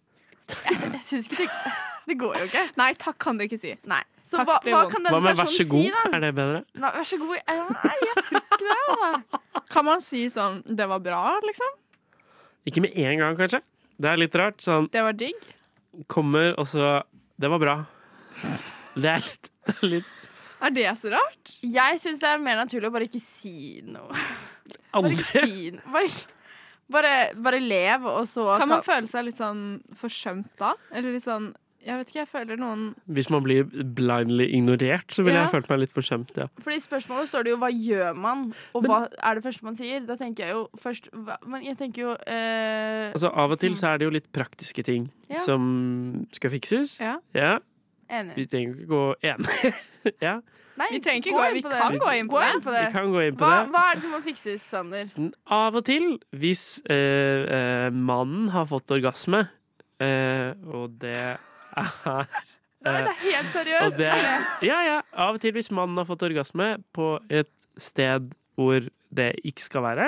Jeg, 0.51 0.77
jeg 0.93 1.01
syns 1.03 1.29
ikke 1.31 1.47
det 1.47 1.71
Det 2.07 2.19
går 2.19 2.37
jo 2.37 2.43
ikke. 2.43 2.65
Nei, 2.77 2.93
takk 2.99 3.17
kan 3.19 3.37
du 3.37 3.43
ikke 3.47 3.57
si. 3.61 3.75
Nei. 3.87 4.03
Så 4.31 4.43
hva, 4.47 4.57
hva 4.63 4.81
kan 4.87 5.03
den 5.03 5.11
Hva 5.11 5.19
med 5.19 5.35
'vær 5.35 5.49
så 5.51 5.65
personen 5.65 5.71
god'? 5.71 5.83
si, 5.83 5.91
da? 5.91 6.17
Er 6.17 6.21
det 6.23 6.31
bedre? 6.37 6.59
Nei, 6.79 6.91
vær 6.95 7.07
så 7.09 7.17
god. 7.19 7.37
Nei, 7.51 7.95
jeg 8.07 8.23
tror 8.27 8.39
ikke 8.39 8.59
det. 8.61 8.77
Da. 9.01 9.61
Kan 9.75 9.85
man 9.85 10.01
si 10.05 10.21
sånn 10.31 10.61
'det 10.65 10.87
var 10.87 10.99
bra', 11.03 11.39
liksom? 11.43 11.73
Ikke 12.71 12.81
med 12.85 12.95
en 12.95 13.17
gang, 13.19 13.35
kanskje. 13.37 13.61
Det 14.01 14.09
er 14.09 14.17
litt 14.17 14.35
rart. 14.35 14.57
Sånn 14.63 14.87
Det 14.91 15.01
var 15.03 15.13
digg. 15.13 15.35
kommer, 16.07 16.53
og 16.57 16.65
så 16.67 17.03
Det 17.39 17.49
var 17.49 17.59
bra. 17.59 17.75
Det 18.95 19.09
er 19.09 19.19
litt, 19.19 19.49
det 19.65 19.75
er 19.81 19.87
litt 19.87 20.05
Er 20.61 20.69
det 20.69 20.85
så 20.99 21.09
rart? 21.11 21.51
Jeg 21.63 21.99
syns 21.99 22.19
det 22.21 22.29
er 22.29 22.37
mer 22.37 22.55
naturlig 22.55 22.87
å 22.89 22.93
bare 22.93 23.07
ikke 23.09 23.19
si 23.21 23.81
noe. 23.85 24.13
Bare 24.93 25.11
ikke 25.11 25.41
si 25.47 25.71
noe. 25.71 25.81
Bare, 25.91 26.09
bare, 26.91 27.33
bare 27.35 27.59
lev, 27.59 28.05
og 28.05 28.27
så 28.27 28.57
Kan 28.59 28.69
man 28.69 28.81
føle 28.85 29.07
seg 29.07 29.25
litt 29.25 29.35
sånn 29.39 29.81
forsømt 29.95 30.51
da? 30.59 30.73
Eller 30.91 31.13
litt 31.15 31.23
sånn 31.25 31.55
Jeg 31.85 31.97
vet 31.97 32.07
ikke, 32.11 32.19
jeg 32.19 32.27
føler 32.29 32.57
noen 32.61 32.81
Hvis 33.09 33.29
man 33.33 33.41
blir 33.43 33.63
blindly 33.65 34.45
ignorert, 34.53 35.07
så 35.09 35.23
ville 35.23 35.39
Ja. 35.39 35.47
jeg 35.47 35.51
følt 35.55 35.69
meg 35.69 35.79
litt 35.79 35.93
forsømt, 35.95 36.35
ja. 36.37 36.45
Fordi 36.61 36.75
i 36.77 36.79
spørsmålet 36.83 37.27
står 37.31 37.43
det 37.43 37.49
jo 37.51 37.57
'hva 37.57 37.71
gjør 37.73 38.13
man', 38.15 38.53
og 38.75 38.83
hva 38.85 39.07
er 39.23 39.33
det 39.35 39.43
første 39.43 39.63
man 39.63 39.75
sier? 39.75 39.99
Da 40.05 40.15
tenker 40.15 40.45
jeg 40.45 40.51
jo 40.53 40.67
først 40.77 41.09
hva, 41.11 41.37
Men 41.47 41.63
jeg 41.63 41.77
tenker 41.77 42.01
jo 42.01 42.11
eh, 42.27 43.11
Altså, 43.11 43.31
av 43.33 43.51
og 43.51 43.59
til 43.59 43.71
så 43.75 43.87
er 43.93 43.97
det 43.97 44.05
jo 44.05 44.11
litt 44.11 44.31
praktiske 44.31 44.83
ting 44.83 45.09
Ja. 45.29 45.37
som 45.39 46.27
skal 46.31 46.51
fikses. 46.51 46.99
Ja. 47.01 47.17
Ja. 47.33 47.57
Enig. 48.09 48.35
Vi 48.35 48.45
trenger 48.45 48.75
ikke 48.75 48.87
gå 48.87 49.15
enig. 49.23 49.73
ja. 50.21 50.39
Nei, 50.77 50.87
Vi 50.91 50.99
trenger 50.99 51.21
ikke 51.21 51.33
gå- 51.37 51.47
inn 51.47 51.53
vi 51.53 51.61
på 51.61 51.69
kan 51.71 51.91
det. 51.91 51.99
gå 52.01 52.11
inn 52.19 52.27
på 52.29 52.39
det. 52.39 52.63
på 52.63 52.71
det. 52.71 52.85
Vi 52.87 52.91
kan 52.91 53.11
gå 53.11 53.27
inn 53.27 53.35
på 53.35 53.45
Hva, 53.45 53.65
det. 53.65 53.71
hva 53.71 53.91
er 53.91 53.93
det 53.95 54.01
som 54.03 54.11
må 54.11 54.21
fikses, 54.23 54.61
Sander? 54.61 55.09
Av 55.47 55.75
og 55.75 55.85
til, 55.85 56.19
hvis 56.33 56.81
eh, 56.89 57.85
eh, 57.87 57.89
mannen 57.91 58.49
har 58.49 58.65
fått 58.65 58.87
orgasme, 58.91 59.49
eh, 59.99 60.53
og 60.73 60.97
det 60.99 61.37
er 61.77 62.25
Nei, 62.81 62.93
eh, 62.97 63.05
det 63.05 63.11
er 63.11 63.19
helt 63.27 63.51
seriøst. 63.53 63.97
det, 63.97 64.09
ja, 64.67 64.79
ja. 64.87 64.95
Av 65.13 65.35
og 65.37 65.41
til 65.43 65.53
hvis 65.53 65.69
mannen 65.71 65.97
har 66.01 66.07
fått 66.09 66.23
orgasme 66.25 66.71
på 66.95 67.11
et 67.29 67.51
sted 67.77 68.31
hvor 68.57 68.87
det 69.13 69.29
ikke 69.45 69.61
skal 69.67 69.83
være, 69.85 70.07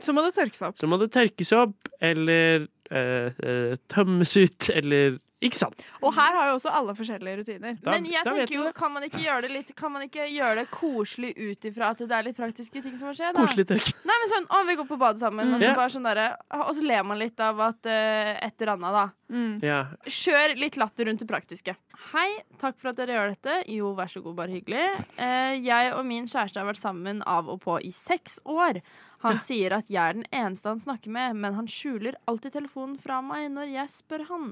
Så 0.00 0.14
må 0.16 0.22
det 0.24 0.32
tørkes 0.34 0.62
opp. 0.64 0.76
så 0.78 0.86
må 0.88 0.96
det 1.02 1.10
tørkes 1.12 1.50
opp, 1.56 1.74
eller 2.00 2.66
eh, 2.90 3.32
eh, 3.42 3.74
tømmes 3.92 4.36
ut, 4.38 4.70
eller 4.72 5.18
Ikke 5.42 5.58
sant? 5.58 5.80
Og 6.00 6.12
her 6.14 6.36
har 6.38 6.50
jo 6.52 6.58
også 6.58 6.70
alle 6.70 6.94
forskjellige 6.94 7.40
rutiner. 7.40 7.78
Da- 7.82 7.90
Men 7.96 8.04
jeg 8.06 8.22
tenker 8.24 8.54
jo, 8.54 8.72
kan 8.76 8.92
man 8.94 9.02
ikke 9.08 9.22
gjøre 9.24 9.42
det 9.42 9.50
litt 9.50 9.72
Kan 9.76 9.92
man 9.92 10.02
ikke 10.06 10.26
gjøre 10.30 10.60
det 10.60 10.70
koselig 10.70 11.32
ut 11.36 11.66
ifra 11.66 11.90
at 11.90 11.98
det 11.98 12.12
er 12.14 12.22
litt 12.28 12.36
praktiske 12.38 12.82
ting 12.82 12.94
som 12.98 13.08
må 13.08 13.14
skje? 13.16 13.32
Da? 13.34 13.40
Koselig 13.42 13.66
tørke. 13.66 13.94
Nei, 14.06 14.18
men 14.22 14.30
sånn, 14.30 14.46
å, 14.46 14.62
vi 14.68 14.76
går 14.78 14.88
på 14.92 14.98
badet 15.00 15.22
sammen, 15.24 15.54
og, 15.54 15.60
så 15.60 15.88
sånn 15.96 16.06
der, 16.06 16.36
og 16.60 16.70
så 16.78 16.84
ler 16.86 17.02
man 17.08 17.18
litt 17.18 17.40
av 17.42 17.58
at 17.60 17.90
uh, 17.90 18.38
et 18.46 18.62
eller 18.62 18.74
annet, 18.76 18.92
da. 18.98 19.04
Mm. 19.32 19.52
Ja. 19.64 19.80
Kjør 20.06 20.54
litt 20.60 20.76
latter 20.76 21.08
rundt 21.08 21.22
det 21.24 21.28
praktiske. 21.30 21.74
Hei, 22.12 22.28
takk 22.60 22.78
for 22.78 22.92
at 22.92 22.98
dere 23.00 23.16
gjør 23.16 23.34
dette. 23.34 23.56
Jo, 23.72 23.94
vær 23.98 24.10
så 24.12 24.22
god, 24.22 24.36
bare 24.36 24.54
hyggelig. 24.54 24.84
Uh, 25.18 25.54
jeg 25.58 25.92
og 25.96 26.04
min 26.06 26.28
kjæreste 26.30 26.60
har 26.60 26.68
vært 26.68 26.82
sammen 26.82 27.22
av 27.26 27.48
og 27.50 27.60
på 27.64 27.80
i 27.82 27.90
seks 27.94 28.38
år. 28.44 28.82
Han 29.22 29.38
sier 29.38 29.76
at 29.76 29.90
jeg 29.90 30.02
er 30.02 30.16
den 30.18 30.26
eneste 30.34 30.66
han 30.70 30.80
snakker 30.82 31.12
med, 31.14 31.36
men 31.38 31.54
han 31.54 31.68
skjuler 31.70 32.16
alltid 32.26 32.56
telefonen 32.56 32.96
fra 32.98 33.20
meg 33.22 33.52
når 33.54 33.70
jeg 33.70 33.92
spør 33.94 34.26
han. 34.32 34.48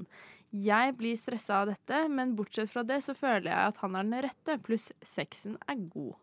Jeg 0.53 0.97
blir 0.99 1.17
stressa 1.17 1.61
av 1.63 1.69
dette, 1.71 2.09
men 2.11 2.35
bortsett 2.37 2.71
fra 2.73 2.83
det 2.83 3.01
så 3.05 3.15
føler 3.15 3.51
jeg 3.53 3.69
at 3.71 3.77
han 3.85 3.95
er 3.97 4.03
den 4.09 4.23
rette, 4.27 4.57
pluss 4.67 4.89
sexen 5.07 5.57
er 5.71 5.77
god. 5.95 6.15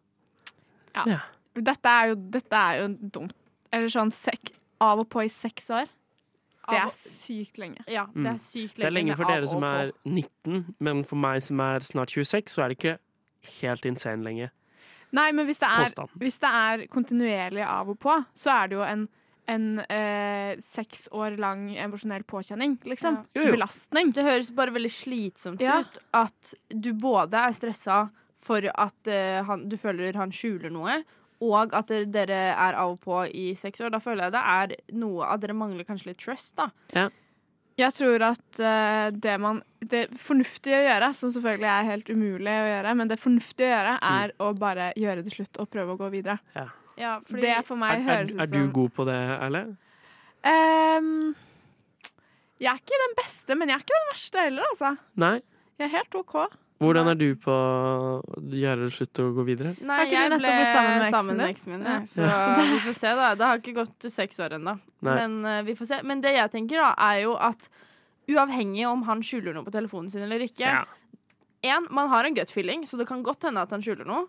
Ja. 0.96 1.06
Ja. 1.08 1.20
Dette 1.58 1.90
er 1.90 2.10
jo, 2.12 2.16
dette 2.36 2.54
er 2.60 2.82
jo 2.82 2.90
dumt. 3.16 3.34
Eller 3.74 3.88
sånn 3.92 4.12
sekk 4.13 4.52
av 4.84 5.00
og 5.00 5.08
på 5.10 5.24
i 5.26 5.30
seks 5.32 5.70
år. 5.74 5.88
Det 6.68 6.76
er 6.82 6.90
sykt 6.92 7.58
lenge. 7.58 7.80
Ja, 7.88 8.06
det 8.12 8.16
Mm. 8.20 8.26
er 8.34 8.38
sykt 8.44 8.76
lenge. 8.78 8.84
Det 8.84 8.86
er 8.86 8.92
lenge 8.92 9.16
for 9.16 9.24
dere 9.32 9.48
som 9.48 9.63
er 9.63 9.92
19, 10.06 10.76
men 10.80 11.04
for 11.06 11.16
meg 11.16 11.42
som 11.42 11.60
er 11.62 11.80
snart 11.80 12.10
26, 12.12 12.52
så 12.52 12.63
er 12.66 12.68
det 12.70 12.78
ikke 12.78 12.98
helt 13.62 13.86
insane 13.86 14.24
lenge. 14.24 14.50
Nei, 15.13 15.32
men 15.32 15.46
hvis 15.48 15.60
det 15.60 15.70
er, 15.70 16.08
hvis 16.20 16.40
det 16.40 16.50
er 16.52 16.86
kontinuerlig 16.92 17.63
av 17.66 17.90
og 17.90 17.98
på, 18.00 18.26
så 18.36 18.52
er 18.52 18.68
det 18.68 18.76
jo 18.76 18.84
en, 18.84 19.08
en 19.48 19.80
eh, 19.80 20.58
seks 20.64 21.08
år 21.16 21.38
lang 21.40 21.70
emosjonell 21.80 22.24
påkjenning, 22.28 22.78
liksom. 22.84 23.20
Ja. 23.22 23.42
Jo, 23.42 23.46
jo. 23.50 23.58
Belastning. 23.58 24.12
Det 24.16 24.26
høres 24.28 24.52
bare 24.56 24.74
veldig 24.76 24.92
slitsomt 24.92 25.62
Ja. 25.64 25.80
ut 25.86 26.00
at 26.14 26.54
du 26.70 26.92
både 26.94 27.46
er 27.48 27.56
stressa 27.56 28.02
for 28.44 28.64
at 28.74 29.08
eh, 29.12 29.42
han, 29.48 29.68
du 29.70 29.78
føler 29.80 30.16
han 30.20 30.32
skjuler 30.32 30.72
noe, 30.72 31.02
og 31.44 31.74
at 31.78 31.88
dere- 32.10 32.56
er 32.58 32.74
av 32.80 32.96
og 32.96 33.00
på 33.04 33.22
i 33.30 33.52
seks 33.56 33.82
år. 33.86 33.92
Da 33.94 34.00
føler 34.02 34.28
jeg 34.28 34.34
det 34.34 34.44
er 34.44 34.76
noe 34.98 35.26
at 35.32 35.42
dere 35.44 35.54
mangler 35.58 35.86
kanskje 35.86 36.12
litt 36.12 36.22
trust, 36.24 36.56
da. 36.58 36.70
Jeg 37.78 37.94
tror 37.94 38.24
at 38.32 38.58
uh, 38.58 39.12
det 39.14 39.36
man 39.40 39.60
Det 39.78 40.08
fornuftige 40.18 40.80
å 40.80 40.86
gjøre, 40.88 41.12
som 41.14 41.30
selvfølgelig 41.30 41.70
er 41.70 41.90
helt 41.92 42.08
umulig 42.10 42.50
å 42.50 42.70
gjøre, 42.72 42.94
men 42.98 43.08
det 43.12 43.20
fornuftige 43.22 43.68
å 43.70 43.76
gjøre, 43.76 43.92
er 44.02 44.34
å 44.42 44.48
bare 44.58 44.88
gjøre 44.98 45.22
det 45.24 45.36
slutt 45.36 45.60
og 45.62 45.70
prøve 45.70 45.94
å 45.94 46.00
gå 46.00 46.10
videre. 46.16 46.40
Ja, 46.56 46.66
fordi 46.98 47.42
Det 47.44 47.58
for 47.68 47.80
meg 47.80 48.00
Er, 48.00 48.06
høres 48.08 48.34
ut 48.34 48.42
er 48.42 48.54
du 48.54 48.72
god 48.74 48.94
på 48.96 49.06
det, 49.06 49.18
Erle? 49.38 49.66
Um, 50.48 51.36
Jeg 52.58 52.72
er 52.72 52.80
ikke 52.82 53.02
den 53.04 53.18
beste, 53.18 53.58
men 53.58 53.70
jeg 53.70 53.78
er 53.78 53.84
ikke 53.86 53.98
den 54.00 54.08
verste 54.12 54.46
heller, 54.48 54.72
altså. 54.72 54.96
Nei? 55.22 55.36
Jeg 55.78 55.86
er 55.90 55.94
helt 55.94 56.18
OK. 56.18 56.40
Hvordan 56.82 57.10
er 57.10 57.18
du 57.18 57.32
på 57.42 57.54
å 57.54 58.18
gjøre 58.54 58.86
det 58.86 58.92
slutt 58.94 59.22
og 59.24 59.40
gå 59.40 59.46
videre? 59.48 59.72
Nei, 59.82 60.04
jeg 60.12 60.30
ble 60.30 60.52
sammen 60.70 61.00
med 61.00 61.08
eksen 61.08 61.32
min, 61.32 61.42
eksen 61.48 61.74
min. 61.74 61.86
Ja. 61.90 61.98
så 62.06 62.28
Så 62.60 62.66
vi 62.70 62.80
får 62.86 62.98
se, 63.00 63.14
da. 63.18 63.32
Det 63.38 63.48
har 63.50 63.62
ikke 63.62 63.76
gått 63.80 64.08
seks 64.14 64.42
år 64.46 64.58
ennå. 64.60 64.76
Men 65.06 65.40
uh, 65.46 65.62
vi 65.66 65.74
får 65.78 65.90
se. 65.90 66.00
Men 66.06 66.22
det 66.22 66.36
jeg 66.36 66.54
tenker, 66.54 66.82
da, 66.82 66.92
er 67.10 67.24
jo 67.26 67.34
at 67.34 67.70
uavhengig 68.30 68.86
om 68.90 69.06
han 69.08 69.24
skjuler 69.26 69.56
noe 69.56 69.66
på 69.66 69.74
telefonen 69.74 70.12
sin 70.14 70.26
eller 70.26 70.44
ikke 70.46 70.66
Ja. 70.68 70.86
En, 71.66 71.88
man 71.90 72.12
har 72.12 72.28
en 72.28 72.36
gut 72.38 72.52
feeling, 72.54 72.84
så 72.86 73.00
det 73.00 73.08
kan 73.10 73.24
godt 73.26 73.48
hende 73.48 73.64
at 73.66 73.72
han 73.74 73.82
skjuler 73.82 74.06
noe. 74.06 74.28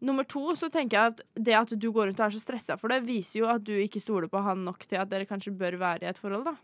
Nummer 0.00 0.24
to, 0.24 0.54
så 0.56 0.70
tenker 0.72 0.96
jeg 0.96 1.12
at 1.12 1.22
det 1.36 1.56
at 1.58 1.72
du 1.76 1.90
går 1.92 2.08
rundt 2.08 2.20
og 2.22 2.26
er 2.30 2.34
så 2.34 2.40
stressa 2.40 2.78
for 2.80 2.92
det, 2.92 3.02
viser 3.04 3.42
jo 3.42 3.50
at 3.52 3.64
du 3.66 3.74
ikke 3.76 4.00
stoler 4.00 4.30
på 4.32 4.40
han 4.44 4.64
nok 4.64 4.86
til 4.88 5.00
at 5.00 5.10
dere 5.10 5.28
kanskje 5.28 5.52
bør 5.56 5.76
være 5.80 6.06
i 6.06 6.10
et 6.10 6.20
forhold, 6.20 6.48
da. 6.48 6.56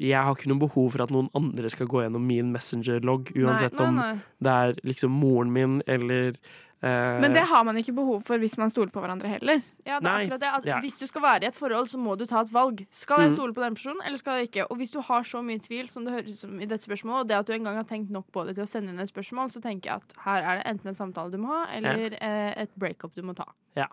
Jeg 0.00 0.16
har 0.16 0.32
ikke 0.32 0.48
noe 0.48 0.62
behov 0.62 0.94
for 0.94 1.04
at 1.04 1.10
noen 1.12 1.28
andre 1.36 1.68
skal 1.72 1.90
gå 1.90 2.00
gjennom 2.04 2.22
min 2.24 2.54
Messenger-logg, 2.54 3.34
uansett 3.36 3.76
nei, 3.76 3.86
om 3.86 3.98
nei. 3.98 4.12
det 4.40 4.54
er 4.62 4.78
liksom 4.86 5.12
moren 5.12 5.52
min 5.52 5.80
eller 5.90 6.38
Men 6.82 7.32
det 7.34 7.42
har 7.44 7.62
man 7.64 7.76
ikke 7.76 7.92
behov 7.92 8.22
for 8.24 8.38
hvis 8.40 8.56
man 8.56 8.70
stoler 8.72 8.88
på 8.90 9.00
hverandre 9.02 9.28
heller. 9.28 9.60
Ja, 9.84 9.98
det 10.00 10.08
er 10.08 10.14
akkurat 10.24 10.40
det. 10.40 10.48
At 10.56 10.64
Ja. 10.66 10.78
Hvis 10.80 10.96
du 10.98 11.06
skal 11.06 11.20
være 11.22 11.42
i 11.44 11.46
et 11.46 11.54
forhold, 11.54 11.88
så 11.92 11.98
må 12.00 12.16
du 12.16 12.24
ta 12.26 12.40
et 12.40 12.52
valg. 12.52 12.86
Skal 12.90 13.20
jeg 13.20 13.30
Mm. 13.30 13.36
stole 13.36 13.52
på 13.54 13.60
den 13.62 13.74
personen, 13.74 14.00
eller 14.06 14.16
skal 14.18 14.32
jeg 14.38 14.48
ikke? 14.48 14.66
Og 14.70 14.76
hvis 14.78 14.90
du 14.92 15.00
har 15.00 15.20
så 15.22 15.42
mye 15.44 15.58
tvil 15.60 15.90
som 15.90 16.04
det 16.04 16.12
høres 16.14 16.28
ut 16.32 16.38
som 16.38 16.60
i 16.60 16.64
dette 16.64 16.86
spørsmålet, 16.88 17.20
og 17.20 17.28
det 17.28 17.36
at 17.36 17.46
du 17.46 17.52
en 17.52 17.64
gang 17.64 17.76
har 17.76 17.84
tenkt 17.84 18.10
nok 18.10 18.32
på 18.32 18.46
det 18.46 18.54
til 18.56 18.64
å 18.64 18.68
sende 18.68 18.88
inn 18.90 18.98
et 18.98 19.12
spørsmål, 19.12 19.50
så 19.52 19.60
tenker 19.60 19.90
jeg 19.90 19.94
at 19.96 20.14
her 20.24 20.42
er 20.42 20.56
det 20.62 20.66
enten 20.72 20.88
en 20.88 20.94
samtale 20.94 21.30
du 21.30 21.36
må 21.38 21.48
ha, 21.48 21.66
eller 21.72 22.16
eh, 22.20 22.54
et 22.62 22.70
breakup 22.78 23.14
du 23.14 23.22
må 23.22 23.34
ta. 23.36 23.44
Ja. 23.76 23.86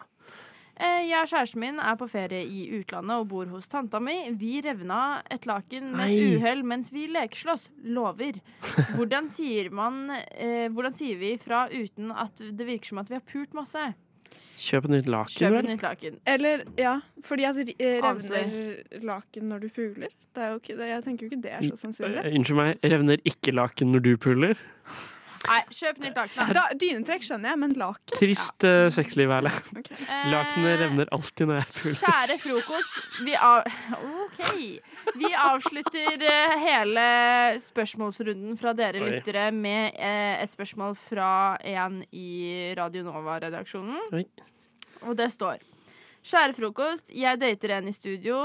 Eh, 0.77 1.07
jeg 1.09 1.17
og 1.23 1.29
kjæresten 1.31 1.61
min 1.63 1.79
er 1.81 1.95
på 1.97 2.05
ferie 2.11 2.43
i 2.45 2.65
utlandet 2.77 3.17
og 3.23 3.29
bor 3.31 3.47
hos 3.49 3.65
tanta 3.71 3.97
mi. 4.03 4.15
Vi 4.37 4.59
revna 4.61 5.23
et 5.33 5.47
laken 5.49 5.89
med 5.97 6.11
uhell 6.37 6.61
mens 6.67 6.91
vi 6.93 7.07
lekeslåss. 7.09 7.69
Lover. 7.97 8.37
Hvordan 8.93 9.29
sier 9.31 9.71
man 9.73 10.03
eh, 10.13 10.67
Hvordan 10.69 10.93
sier 10.97 11.17
vi 11.17 11.31
fra 11.41 11.65
uten 11.73 12.11
at 12.13 12.37
det 12.37 12.67
virker 12.67 12.91
som 12.93 13.01
at 13.01 13.09
vi 13.09 13.17
har 13.17 13.25
pult 13.25 13.57
masse? 13.57 13.87
Kjøp 14.57 14.85
et 14.87 14.91
nytt 14.91 15.09
laken, 15.09 15.33
Kjøp 15.37 15.55
et 15.61 15.67
nytt 15.69 15.83
laken. 15.85 16.15
Eller, 16.29 16.63
ja, 16.77 16.95
fordi 17.25 17.45
at 17.47 17.59
eh, 17.77 17.99
Avsløy. 18.05 18.37
revner 18.37 19.03
laken 19.07 19.49
når 19.49 19.65
du 19.65 19.69
puler. 19.73 20.13
Det 20.33 20.43
er 20.43 20.51
jo 20.53 20.61
ikke. 20.61 20.77
Jeg 20.91 21.03
tenker 21.05 21.25
jo 21.25 21.31
ikke 21.31 21.43
det 21.45 21.53
er 21.57 21.67
så 21.71 21.77
sannsynlig. 21.87 22.21
Eh, 22.25 22.35
Unnskyld 22.37 22.59
meg, 22.59 22.81
revner 22.93 23.23
ikke 23.29 23.53
laken 23.55 23.93
når 23.95 24.05
du 24.05 24.11
puler? 24.21 24.65
Nei, 25.47 25.59
kjøp 25.73 25.99
nytt 26.01 26.17
laken. 26.17 26.51
Da, 26.57 26.63
dynetrekk 26.81 27.25
skjønner 27.27 27.53
jeg, 27.53 27.59
men 27.61 27.75
laken 27.79 28.17
Trist 28.17 28.65
uh, 28.67 28.87
sexliv, 28.93 29.31
Erle. 29.33 29.51
Okay. 29.71 29.97
Lakenet 30.31 30.81
revner 30.81 31.11
alltid 31.15 31.49
når 31.49 31.59
jeg 31.59 31.67
er 31.67 31.77
full. 31.77 31.97
Kjære 32.01 32.37
frokost, 32.41 32.99
vi, 33.27 33.35
av... 33.35 33.67
OK. 34.25 34.41
Vi 35.17 35.31
avslutter 35.39 36.25
eh, 36.27 36.55
hele 36.61 37.07
spørsmålsrunden 37.63 38.57
fra 38.59 38.73
dere 38.77 39.01
Oi. 39.03 39.11
lyttere 39.15 39.47
med 39.55 39.95
eh, 39.95 40.35
et 40.41 40.51
spørsmål 40.51 40.97
fra 40.99 41.31
en 41.63 42.01
i 42.11 42.73
Radio 42.77 43.05
Nova-redaksjonen. 43.07 44.25
Og 45.05 45.17
det 45.17 45.31
står 45.35 45.63
Kjære 46.27 46.57
frokost, 46.57 47.13
jeg 47.15 47.39
dater 47.39 47.77
en 47.77 47.87
i 47.87 47.95
studio 47.95 48.39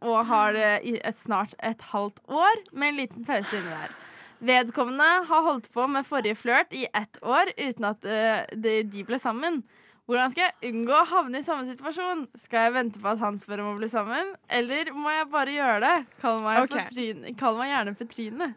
og 0.00 0.18
har 0.26 0.54
det 0.54 0.72
i 0.86 0.96
et 0.98 1.18
snart 1.18 1.54
et 1.62 1.82
halvt 1.92 2.20
år 2.30 2.60
med 2.72 2.92
en 2.92 3.00
liten 3.02 3.24
pause 3.26 3.58
inni 3.58 3.70
der. 3.70 3.94
Vedkommende 4.38 5.08
har 5.26 5.42
holdt 5.42 5.66
på 5.74 5.86
med 5.90 6.06
forrige 6.06 6.38
flørt 6.38 6.72
i 6.76 6.86
ett 6.94 7.18
år 7.26 7.50
uten 7.56 7.88
at 7.90 8.06
eh, 8.06 8.44
de, 8.54 8.80
de 8.86 9.04
ble 9.06 9.18
sammen. 9.18 9.62
Hvordan 10.08 10.32
skal 10.32 10.46
jeg 10.46 10.70
unngå 10.72 10.94
å 10.96 11.08
havne 11.10 11.42
i 11.42 11.44
samme 11.44 11.66
situasjon? 11.68 12.22
Skal 12.38 12.68
jeg 12.68 12.74
vente 12.78 13.02
på 13.02 13.10
at 13.10 13.20
han 13.20 13.36
spør 13.36 13.60
om 13.64 13.74
å 13.74 13.80
bli 13.80 13.90
sammen, 13.92 14.30
eller 14.48 14.88
må 14.96 15.12
jeg 15.12 15.26
bare 15.34 15.52
gjøre 15.52 15.82
det? 15.84 15.96
Kall 16.22 16.40
meg, 16.46 16.62
okay. 16.64 16.86
Petrine, 16.86 17.34
kall 17.36 17.58
meg 17.58 17.74
gjerne 17.74 17.94
Petrine. 17.98 18.48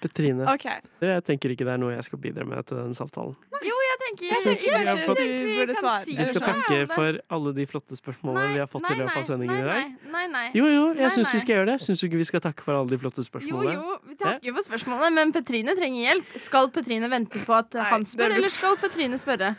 Petrine. 0.00 0.44
Okay. 0.54 0.78
Jeg 1.02 1.24
tenker 1.26 1.50
ikke 1.54 1.66
det 1.66 1.74
er 1.74 1.80
noe 1.82 1.94
jeg 1.96 2.04
skal 2.06 2.18
bidra 2.22 2.44
med 2.46 2.64
til 2.66 2.78
den 2.78 2.94
samtalen. 2.94 3.34
Jo, 3.58 3.74
jeg 3.82 3.96
tenker 4.04 4.26
Jeg 4.28 4.40
synes 4.44 4.60
jeg 4.62 4.84
jeg 4.86 5.06
fått- 5.08 5.18
Du 5.18 5.48
burde 5.58 5.74
svare. 5.80 6.04
Vi 6.06 6.24
skal 6.24 6.40
takke 6.46 6.76
for 6.92 7.18
alle 7.34 7.52
de 7.56 7.66
flotte 7.66 7.96
spørsmålene 7.98 8.52
vi 8.54 8.58
har 8.62 8.68
fått 8.70 8.86
i 8.90 8.94
løpet 8.94 9.16
av 9.16 9.24
sendingen 9.26 9.58
i 9.58 9.66
dag. 9.66 9.82
Nei, 10.06 10.12
nei, 10.12 10.26
nei. 10.28 10.50
Jo, 10.54 10.66
jo, 10.70 10.84
jeg 10.94 11.02
Nei, 11.02 11.10
syns 11.10 11.32
vi 11.34 11.40
skal 11.42 11.54
gjøre 11.56 11.66
det. 11.72 11.76
Syns 11.82 12.00
du 12.00 12.06
ikke 12.06 12.20
vi 12.22 12.28
skal 12.30 12.40
takke 12.40 12.62
for 12.62 12.78
alle 12.78 12.88
de 12.88 12.98
flotte 12.98 13.24
spørsmålene? 13.26 13.74
jo, 13.74 13.82
jo, 13.82 13.98
vi 14.08 14.14
takker 14.22 14.54
for 14.54 14.62
spørsmålene, 14.70 15.10
men 15.18 15.32
Petrine 15.32 15.74
trenger 15.74 16.00
hjelp. 16.06 16.38
Skal 16.38 16.70
Petrine 16.70 17.10
vente 17.10 17.42
på 17.44 17.58
at 17.58 17.74
han 17.90 18.06
spør, 18.06 18.36
eller 18.38 18.48
skal 18.54 18.76
Petrine 18.76 19.18
spørre? 19.18 19.56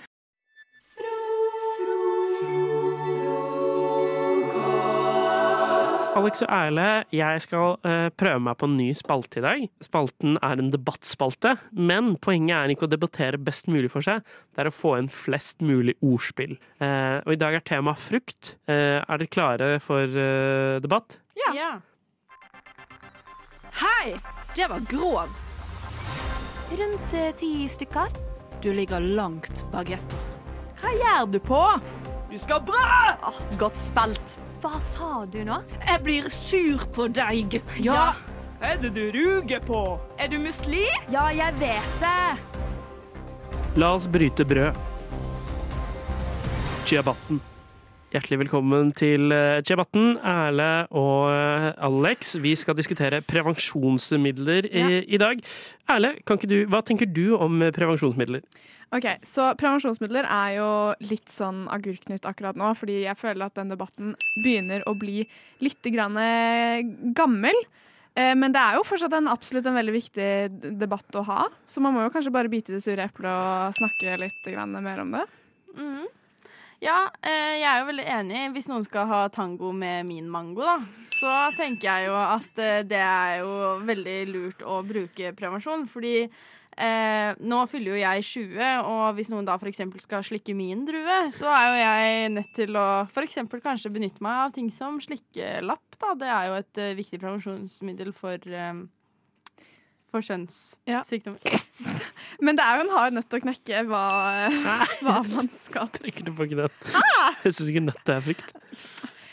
Alex 6.17 6.41
og 6.41 6.50
Erle, 6.50 6.86
jeg 7.13 7.41
skal 7.43 7.76
uh, 7.86 8.08
prøve 8.17 8.41
meg 8.41 8.58
på 8.60 8.67
en 8.67 8.76
ny 8.80 8.88
spalte 8.98 9.39
i 9.39 9.43
dag. 9.45 9.65
Spalten 9.86 10.39
er 10.41 10.62
en 10.62 10.72
debattspalte, 10.74 11.54
men 11.78 12.15
poenget 12.24 12.56
er 12.58 12.74
ikke 12.74 12.88
å 12.88 12.91
debattere 12.91 13.39
best 13.39 13.69
mulig 13.69 13.91
for 13.93 14.06
seg, 14.06 14.26
det 14.56 14.63
er 14.63 14.72
å 14.72 14.74
få 14.74 14.95
inn 14.98 15.12
flest 15.13 15.62
mulig 15.62 15.95
ordspill. 16.02 16.58
Uh, 16.82 17.22
og 17.22 17.36
i 17.36 17.39
dag 17.39 17.60
er 17.60 17.65
tema 17.67 17.93
frukt. 17.93 18.56
Uh, 18.65 19.00
er 19.06 19.22
dere 19.22 19.30
klare 19.30 19.69
for 19.86 20.19
debatt? 20.82 21.19
Ja. 21.39 21.72
Hei, 23.80 24.17
det 24.58 24.67
var 24.72 24.84
grov. 24.89 25.38
Rundt 26.80 27.15
ti 27.39 27.54
stykker. 27.69 28.12
Du 28.63 28.72
ligger 28.76 29.00
langt 29.00 29.63
bak. 29.72 29.93
Hva 30.82 30.91
gjør 30.98 31.32
du 31.32 31.41
på? 31.43 31.63
Du 32.30 32.38
skal 32.41 32.62
bra! 32.65 33.17
Godt 33.62 33.78
spilt. 33.80 34.39
Hva 34.60 34.80
sa 34.84 35.26
du 35.32 35.39
nå? 35.48 35.62
Jeg 35.88 36.02
blir 36.04 36.30
sur 36.36 36.84
på 36.95 37.08
deg. 37.08 37.62
Ja. 37.80 38.13
Er 38.60 38.76
det 38.82 38.91
du 38.98 39.06
ruger 39.15 39.62
på? 39.63 40.00
Er 40.19 40.28
du 40.28 40.36
muslim? 40.43 41.06
Ja, 41.13 41.30
jeg 41.32 41.56
vet 41.62 42.02
det. 42.02 42.38
La 43.80 43.93
oss 43.95 44.08
bryte 44.12 44.43
brød. 44.43 44.76
Chiabatten. 46.89 47.39
Hjertelig 48.10 48.39
velkommen 48.41 48.89
til 48.98 49.30
Chebatten, 49.67 50.15
Erle 50.26 50.88
og 50.98 51.28
eh, 51.30 51.67
Alex. 51.86 52.32
Vi 52.41 52.56
skal 52.58 52.74
diskutere 52.80 53.19
prevensjonsmidler 53.22 54.65
i, 54.65 54.86
i 55.13 55.19
dag. 55.22 55.43
Erle, 55.93 56.15
kan 56.26 56.39
ikke 56.39 56.50
du, 56.50 56.56
hva 56.74 56.80
tenker 56.86 57.06
du 57.13 57.36
om 57.38 57.60
eh, 57.62 57.69
prevensjonsmidler? 57.76 58.41
Ok, 58.98 59.06
Så 59.22 59.52
prevensjonsmidler 59.62 60.26
er 60.26 60.56
jo 60.58 60.69
litt 61.06 61.30
sånn 61.30 61.67
agurknytt 61.69 62.26
akkurat 62.26 62.58
nå, 62.58 62.72
fordi 62.80 63.04
jeg 63.04 63.19
føler 63.22 63.45
at 63.45 63.60
den 63.62 63.69
debatten 63.76 64.15
begynner 64.41 64.82
å 64.89 64.95
bli 64.98 65.28
litt 65.62 65.91
grann 65.93 66.17
eh, 66.17 66.82
gammel. 67.13 67.62
Eh, 68.17 68.34
Men 68.34 68.56
det 68.58 68.63
er 68.63 68.80
jo 68.80 68.88
fortsatt 68.89 69.13
en 69.19 69.30
absolutt 69.30 69.69
en 69.69 69.78
veldig 69.78 69.93
viktig 70.00 70.32
debatt 70.82 71.22
å 71.22 71.28
ha. 71.30 71.43
Så 71.69 71.78
man 71.86 71.93
må 71.93 72.08
jo 72.08 72.15
kanskje 72.17 72.34
bare 72.34 72.50
bite 72.50 72.74
i 72.74 72.80
det 72.80 72.86
sure 72.89 73.06
eplet 73.06 73.30
og 73.30 73.78
snakke 73.78 74.17
litt 74.26 74.50
grann 74.50 74.74
mer 74.82 75.06
om 75.06 75.13
det. 75.19 75.28
Mhm. 75.78 76.08
Ja, 76.80 77.10
eh, 77.20 77.58
jeg 77.60 77.68
er 77.68 77.82
jo 77.82 77.88
veldig 77.89 78.06
enig. 78.08 78.44
Hvis 78.56 78.70
noen 78.72 78.86
skal 78.88 79.10
ha 79.10 79.24
tango 79.36 79.74
med 79.76 80.08
min 80.08 80.30
mango, 80.32 80.63
da, 80.63 80.78
så 81.12 81.34
tenker 81.58 81.89
jeg 81.89 82.08
jo 82.08 82.15
at 82.20 82.62
eh, 82.63 82.86
det 82.88 83.02
er 83.04 83.42
jo 83.42 83.52
veldig 83.89 84.20
lurt 84.30 84.63
å 84.63 84.80
bruke 84.88 85.34
prevensjon. 85.36 85.84
Fordi 85.92 86.13
eh, 86.24 87.32
nå 87.36 87.60
fyller 87.68 87.92
jo 87.92 88.00
jeg 88.00 88.28
20, 88.30 88.88
og 88.94 89.04
hvis 89.18 89.32
noen 89.34 89.50
da 89.50 89.58
f.eks. 89.60 89.84
skal 90.06 90.24
slikke 90.24 90.56
min 90.56 90.86
drue, 90.88 91.18
så 91.36 91.52
er 91.52 91.65
jo 91.68 91.82
jeg 91.82 92.32
nødt 92.38 92.56
til 92.62 92.80
å 92.80 92.88
f.eks. 93.10 93.42
kanskje 93.60 93.92
benytte 93.98 94.24
meg 94.24 94.46
av 94.46 94.56
ting 94.56 94.72
som 94.72 95.02
slikkelapp. 95.04 96.00
Da. 96.00 96.15
Det 96.15 96.32
er 96.32 96.48
jo 96.48 96.58
et 96.62 96.82
eh, 96.86 96.96
viktig 97.02 97.20
prevensjonsmiddel 97.20 98.15
for 98.15 98.39
eh, 98.48 98.72
for 100.12 100.26
kjønnssykdommer. 100.26 101.63
Men 102.45 102.60
det 102.60 102.65
er 102.65 102.80
jo 102.80 102.86
en 102.86 102.93
hard 102.95 103.15
nøtt 103.15 103.36
å 103.36 103.41
knekke 103.43 103.84
hva, 103.89 104.04
hva 105.06 105.17
man 105.30 105.50
skal 105.63 105.89
Trekker 105.98 106.28
du 106.28 106.34
på 106.36 106.50
ikke 106.50 106.65
den? 106.65 106.78
Jeg 107.45 107.56
syns 107.56 107.72
ikke 107.72 107.86
nøtt 107.88 108.13
er 108.13 108.24
frykt. 108.26 108.54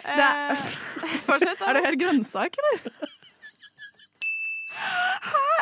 det 0.07 0.27
er, 0.31 0.65
Fortsett, 1.29 1.59
da. 1.61 1.71
Er 1.71 1.79
det 1.79 1.87
helt 1.89 2.03
grønnsak, 2.05 2.59
eller? 2.63 3.13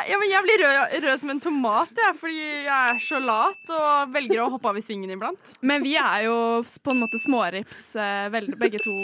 Ja, 0.05 0.19
men 0.21 0.29
jeg 0.29 0.43
blir 0.45 0.61
rød, 0.61 0.95
rød 1.05 1.21
som 1.21 1.31
en 1.31 1.39
tomat, 1.41 1.91
jeg, 1.97 2.17
fordi 2.19 2.41
jeg 2.67 2.69
er 2.75 2.99
så 3.01 3.17
lat 3.23 3.71
og 3.73 4.11
velger 4.13 4.43
å 4.43 4.49
hoppe 4.53 4.69
av 4.69 4.77
i 4.77 4.83
svingen 4.83 5.15
iblant. 5.15 5.55
Men 5.65 5.81
vi 5.85 5.95
er 5.97 6.27
jo 6.27 6.35
på 6.83 6.93
en 6.93 7.01
måte 7.01 7.21
smårips, 7.23 7.87
eh, 7.97 8.27
begge 8.59 8.83
to. 8.83 8.97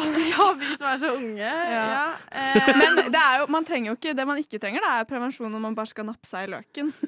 Eh, 0.00 0.30
Ja, 0.30 0.46
vi 0.58 0.70
som 0.76 0.88
er 0.90 0.98
så 1.02 1.10
unge. 1.16 1.38
Ja. 1.40 1.84
Ja. 1.94 2.06
eh, 2.40 2.70
Men 2.78 2.96
det 3.12 3.20
er 3.20 3.42
jo, 3.42 3.48
man 3.52 3.64
trenger 3.68 3.92
jo 3.92 3.96
ikke, 3.98 4.14
det 4.16 4.26
man 4.28 4.40
ikke 4.40 4.58
trenger, 4.62 4.80
det 4.84 4.90
er 4.90 5.08
prevensjon 5.10 5.52
når 5.52 5.62
man 5.68 5.76
bare 5.78 5.90
skal 5.90 6.08
nappe 6.08 6.26
seg 6.28 6.48
i 6.48 6.52
løken. 6.54 6.92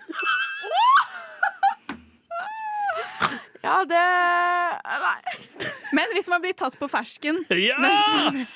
ja, 3.67 3.77
det 3.89 4.05
Nei. 5.07 5.21
Men 5.97 6.13
hvis 6.15 6.29
man 6.31 6.43
blir 6.43 6.55
tatt 6.59 6.79
på 6.79 6.89
fersken, 6.91 7.43
Ja! 7.51 7.77
mens 7.83 8.09
man, 8.15 8.47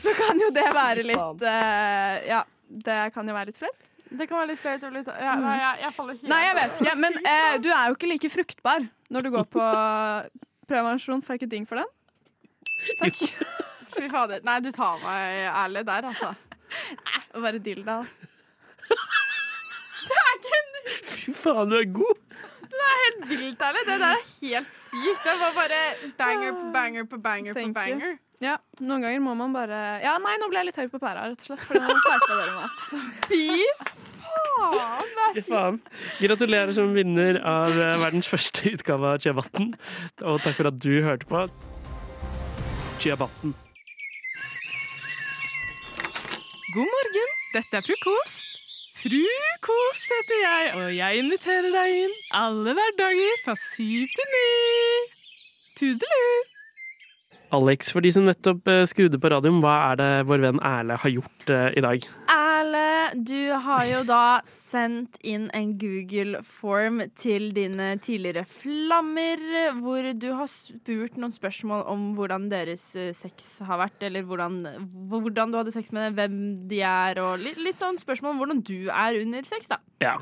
så 0.00 0.12
kan 0.16 0.40
jo 0.40 0.50
det 0.54 0.66
være 0.74 1.04
litt 1.06 1.42
uh, 1.42 2.14
Ja, 2.28 2.42
det 2.68 2.98
kan 3.14 3.28
jo 3.28 3.36
være 3.36 3.50
litt 3.50 3.60
flaut. 3.60 3.92
Det 4.06 4.28
kan 4.28 4.38
være 4.38 4.52
litt 4.52 4.60
flaut 4.62 4.84
og 4.86 4.92
litt 4.94 5.08
ja, 5.10 5.34
Nei, 5.40 5.56
jeg, 5.58 5.80
jeg 5.82 5.94
faller 5.96 6.18
helt 6.18 6.30
Nei, 6.30 6.40
jeg 6.44 6.56
vet 6.60 6.82
ikke, 6.82 6.96
men 7.02 7.18
uh, 7.24 7.54
du 7.62 7.70
er 7.72 7.88
jo 7.88 7.96
ikke 7.96 8.10
like 8.12 8.30
fruktbar 8.32 8.86
når 9.12 9.26
du 9.26 9.32
går 9.34 9.46
på 9.56 9.66
prevensjon. 10.70 11.22
Får 11.22 11.36
jeg 11.36 11.44
ikke 11.44 11.54
ding 11.56 11.66
for 11.68 11.80
den? 11.80 11.90
Takk. 13.00 13.22
Fy 13.96 14.08
fader. 14.12 14.42
Nei, 14.44 14.58
du 14.64 14.70
tar 14.76 14.98
meg 15.04 15.46
ærlig 15.50 15.84
der, 15.88 16.10
altså. 16.12 16.34
Å 17.36 17.42
være 17.44 17.60
dilda. 17.64 18.02
Fy 21.06 21.32
faen, 21.34 21.70
du 21.72 21.78
er 21.80 21.88
god! 21.90 22.22
Det 22.76 22.84
er 22.86 22.98
helt 23.02 23.24
vilt 23.30 23.62
ærlig. 23.66 23.82
Det 23.88 23.96
der 24.02 24.12
er 24.12 24.22
helt 24.22 24.72
sykt. 24.76 25.24
Det 25.24 25.34
var 25.40 25.54
bare 25.56 25.80
banger 26.18 26.54
på 26.54 26.70
banger 26.74 27.08
på 27.10 27.18
banger 27.24 27.56
på 27.56 27.66
banger. 27.74 28.06
you. 28.12 28.18
Ja, 28.44 28.58
noen 28.84 29.00
ganger 29.00 29.22
må 29.24 29.32
man 29.38 29.54
bare 29.56 29.78
Ja, 30.04 30.18
nei, 30.20 30.34
nå 30.36 30.50
ble 30.52 30.60
jeg 30.60 30.68
litt 30.68 30.80
høy 30.82 30.90
på 30.92 31.00
pæra, 31.00 31.30
rett 31.30 31.40
og 31.40 31.48
slett. 31.48 31.62
For 31.64 31.78
det 31.78 31.86
var 31.88 32.02
dere 32.28 32.48
med, 32.58 32.82
Så. 32.84 33.00
Fy 33.30 33.46
faen. 34.26 35.14
er 35.24 35.38
Fy 35.38 35.44
faen. 35.46 35.78
Gratulerer 36.20 36.74
som 36.76 36.92
vinner 36.96 37.40
av 37.40 37.72
eh, 37.72 37.94
verdens 38.02 38.28
første 38.28 38.74
utgave 38.76 39.14
av 39.14 39.24
Chiabatten. 39.24 39.72
Og 40.22 40.42
takk 40.44 40.58
for 40.60 40.70
at 40.70 40.78
du 40.84 40.92
hørte 41.06 41.28
på. 41.30 41.46
Chiabatten. 43.00 43.54
God 46.74 46.88
morgen, 46.96 47.30
dette 47.52 47.76
er 47.76 47.84
frokost. 47.88 48.48
Frukost 49.02 50.08
heter 50.14 50.38
jeg, 50.42 50.72
og 50.74 50.96
jeg 50.96 51.22
inviterer 51.22 51.70
deg 51.76 52.00
inn 52.06 52.16
alle 52.40 52.74
hverdager 52.78 53.40
fra 53.44 53.54
syv 53.60 54.08
til 54.16 54.34
ni. 54.34 54.50
Tudelu! 55.78 56.55
Alex, 57.54 57.92
for 57.94 58.02
de 58.02 58.10
som 58.10 58.26
nettopp 58.26 58.66
eh, 58.70 58.82
skrudde 58.90 59.20
på 59.22 59.30
radioen, 59.30 59.60
hva 59.62 59.76
er 59.92 60.00
det 60.00 60.10
vår 60.26 60.42
venn 60.42 60.60
Erle 60.66 60.96
har 60.98 61.12
gjort 61.12 61.52
eh, 61.52 61.68
i 61.78 61.82
dag? 61.84 62.06
Erle, 62.32 62.86
du 63.14 63.52
har 63.62 63.84
jo 63.86 64.00
da 64.08 64.40
sendt 64.46 65.20
inn 65.22 65.46
en 65.54 65.76
Google-form 65.78 67.04
til 67.18 67.52
dine 67.56 67.92
tidligere 68.02 68.42
flammer, 68.50 69.42
hvor 69.78 70.10
du 70.18 70.28
har 70.40 70.50
spurt 70.50 71.20
noen 71.20 71.34
spørsmål 71.34 71.86
om 71.92 72.08
hvordan 72.18 72.48
deres 72.50 72.88
eh, 72.98 73.12
sex 73.14 73.60
har 73.66 73.78
vært, 73.84 74.00
eller 74.08 74.26
hvordan, 74.26 74.62
hvordan 75.12 75.54
du 75.54 75.60
hadde 75.60 75.74
sex 75.76 75.94
med 75.94 76.08
dem, 76.08 76.18
hvem 76.18 76.40
de 76.72 76.82
er, 76.82 77.22
og 77.22 77.44
litt, 77.46 77.62
litt 77.62 77.82
sånn 77.82 78.00
spørsmål 78.02 78.34
om 78.34 78.42
hvordan 78.42 78.64
du 78.66 78.78
er 78.90 79.20
under 79.22 79.46
sex, 79.46 79.70
da. 79.70 79.78
Ja. 80.02 80.18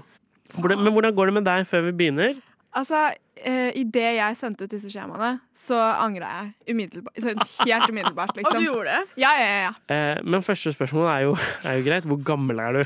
Men 0.60 0.92
hvordan 0.92 1.16
går 1.16 1.30
det 1.30 1.40
med 1.40 1.48
deg 1.48 1.64
før 1.66 1.88
vi 1.88 1.96
begynner? 2.02 2.36
Altså, 2.74 3.00
eh, 3.38 3.70
idet 3.78 4.16
jeg 4.16 4.36
sendte 4.38 4.66
ut 4.66 4.72
disse 4.72 4.90
skjemaene, 4.90 5.36
så 5.54 5.78
angra 5.78 6.30
jeg 6.40 6.52
umiddelbart. 6.74 7.20
Helt 7.64 7.90
umiddelbart, 7.90 8.34
liksom. 8.38 8.50
Og 8.50 8.60
du 8.60 8.66
gjorde 8.66 8.96
det? 8.96 9.20
Ja, 9.22 9.30
ja, 9.38 9.46
ja. 9.46 9.60
ja. 9.68 9.94
Eh, 9.94 10.24
men 10.26 10.42
første 10.46 10.72
spørsmål 10.74 11.08
er 11.12 11.24
jo, 11.28 11.36
er 11.68 11.78
jo 11.78 11.86
greit. 11.86 12.08
Hvor 12.10 12.20
gammel 12.32 12.62
er 12.64 12.80
du? 12.80 12.84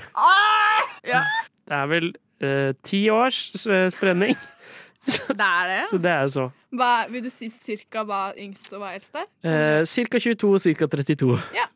Ja. 1.08 1.24
Det 1.68 1.76
er 1.80 1.90
vel 1.90 2.12
eh, 2.44 2.70
ti 2.84 3.06
års 3.12 3.42
sprenning. 3.94 4.36
Så 5.08 5.32
Det 5.32 5.46
er 5.46 5.68
det. 5.70 5.82
Så 5.88 5.98
det 6.02 6.10
er 6.10 6.26
så. 6.28 6.44
Hva, 6.74 6.88
vil 7.08 7.22
du 7.24 7.30
si 7.32 7.46
cirka 7.54 8.02
hva 8.04 8.32
yngst 8.36 8.72
og 8.74 8.82
hva 8.82 8.90
eldst 8.96 9.14
er? 9.16 9.28
Eh, 9.46 9.84
cirka 9.88 10.18
22 10.20 10.50
og 10.50 10.60
cirka 10.60 10.88
32. 10.90 11.38
Ja. 11.56 11.68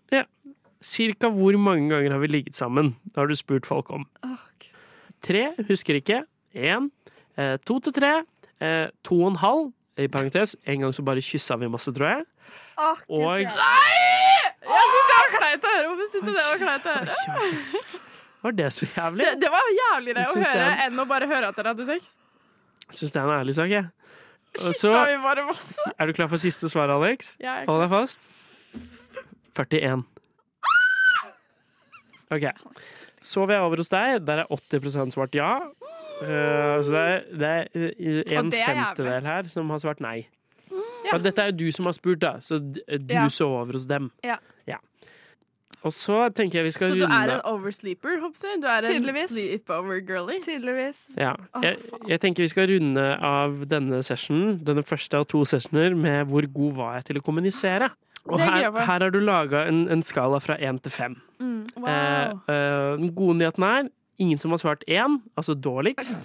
Cirka 0.83 1.31
hvor 1.31 1.57
mange 1.63 1.87
ganger 1.95 2.13
har 2.17 2.21
vi 2.21 2.29
ligget 2.29 2.59
sammen? 2.59 2.91
Det 3.07 3.23
har 3.23 3.31
du 3.31 3.37
spurt 3.39 3.69
folk 3.71 3.89
om. 3.95 4.05
Tre, 5.23 5.45
husker 5.71 6.01
ikke. 6.01 6.25
Én. 6.53 6.91
Eh, 7.39 7.57
to 7.67 7.79
til 7.81 7.93
tre. 7.97 8.13
Eh, 8.61 8.89
to 9.05 9.21
og 9.23 9.33
en 9.33 9.41
halv. 9.43 9.73
I 10.01 10.07
parentes, 10.09 10.55
en 10.67 10.81
gang 10.81 10.93
så 10.97 11.03
bare 11.05 11.21
kyssa 11.21 11.57
vi 11.61 11.69
masse, 11.69 11.93
tror 11.93 12.09
jeg. 12.09 12.23
Og 13.13 13.43
Nei! 13.45 13.99
Jeg 14.63 14.87
syns 14.93 15.09
det 15.11 15.17
var 15.19 15.33
kleint 15.37 15.67
å 15.69 15.73
høre. 15.75 15.89
Hvorfor 15.91 16.09
syns 16.13 16.25
du 16.25 16.31
det 16.33 16.45
var 16.47 16.63
kleint 16.63 16.87
å 16.89 16.95
høre? 16.97 17.17
var 18.43 18.55
det 18.59 18.69
så 18.73 18.87
jævlig? 18.89 19.27
Det, 19.27 19.35
det 19.45 19.51
var 19.53 19.69
jævligere 19.77 20.25
Jeg 20.25 20.31
å 20.33 20.47
høre 20.47 20.69
er- 20.71 20.81
enn 20.87 21.03
å 21.03 21.07
bare 21.11 21.29
høre 21.29 21.51
at 21.53 21.57
dere 21.61 21.75
hadde 21.75 21.87
sex. 21.91 22.15
Syns 22.93 23.13
det 23.13 23.21
er 23.21 23.29
en 23.29 23.35
ærlig 23.37 23.55
sak, 23.59 23.69
jeg. 23.75 23.91
Og 24.63 24.75
så 24.77 24.91
vi 25.09 25.19
bare 25.23 25.45
masse? 25.49 25.93
er 25.99 26.07
du 26.07 26.13
klar 26.17 26.29
for 26.33 26.41
siste 26.41 26.69
svar, 26.73 26.91
Alex? 26.93 27.35
Ja, 27.41 27.59
jeg 27.61 27.69
er 27.69 27.71
Hold 27.71 27.85
deg 27.85 27.93
fast. 27.93 28.21
41. 29.57 30.05
OK. 32.33 32.49
Så 33.23 33.45
vi 33.47 33.55
er 33.55 33.61
over 33.65 33.77
hos 33.81 33.93
deg. 33.93 34.25
Der 34.27 34.43
er 34.43 34.51
80% 34.51 35.13
svart 35.15 35.37
ja. 35.37 35.53
Eh, 36.23 36.77
så 36.87 36.95
det 36.95 37.03
er, 37.03 37.27
det 37.43 37.51
er 37.51 37.67
eh, 37.75 38.39
en 38.39 38.53
det 38.53 38.63
er 38.63 38.73
femtedel 38.75 39.29
her 39.29 39.51
som 39.53 39.71
har 39.75 39.83
svart 39.83 40.01
nei. 40.05 40.23
Og 41.13 41.21
dette 41.21 41.43
er 41.43 41.51
jo 41.51 41.59
du 41.67 41.73
som 41.75 41.89
har 41.91 41.97
spurt, 41.99 42.23
da, 42.23 42.37
så 42.41 42.59
du 42.63 42.81
Ja. 43.11 43.27
så 43.29 43.51
over 43.51 43.77
hos 43.77 43.87
dem. 43.91 44.11
Ja. 44.25 44.39
Og 45.83 45.91
så 45.95 46.29
tenker 46.35 46.61
jeg 46.61 46.69
vi 46.69 46.71
skal 46.77 46.93
Så 46.93 46.99
du 47.01 47.05
er 47.09 47.33
en 47.35 47.41
oversleeper, 47.49 48.21
håper 48.23 48.45
jeg? 48.47 48.61
Du 48.63 48.69
er 48.71 48.87
en 48.87 49.29
sleepover-girly? 49.29 50.39
Tydeligvis. 50.45 51.01
Ja. 51.19 51.33
Jeg, 51.63 51.81
jeg 52.09 52.21
tenker 52.23 52.45
vi 52.47 52.53
skal 52.53 52.71
runde 52.71 53.07
av 53.19 53.65
denne 53.71 53.99
sessionen, 54.07 54.61
denne 54.63 54.85
første 54.87 55.19
av 55.19 55.27
to 55.33 55.43
sessioner, 55.49 55.97
med 55.99 56.31
hvor 56.31 56.47
god 56.55 56.79
var 56.79 56.95
jeg 57.01 57.09
til 57.11 57.19
å 57.19 57.25
kommunisere. 57.27 57.91
Og 58.31 58.39
er 58.39 58.47
her, 58.47 58.69
her 58.71 59.03
har 59.03 59.11
du 59.11 59.19
laga 59.19 59.65
en, 59.67 59.89
en 59.91 60.05
skala 60.07 60.39
fra 60.39 60.55
én 60.63 60.79
til 60.79 60.95
fem. 60.95 61.17
Mm, 61.43 61.67
wow. 61.75 61.89
Eh, 61.91 62.55
eh, 62.55 62.93
den 63.03 63.11
gode 63.19 63.41
nyheten 63.41 63.67
er 63.67 63.91
ingen 64.23 64.41
som 64.43 64.55
har 64.55 64.61
svart 64.63 64.87
én, 64.91 65.19
altså 65.39 65.57
dårligst. 65.59 66.17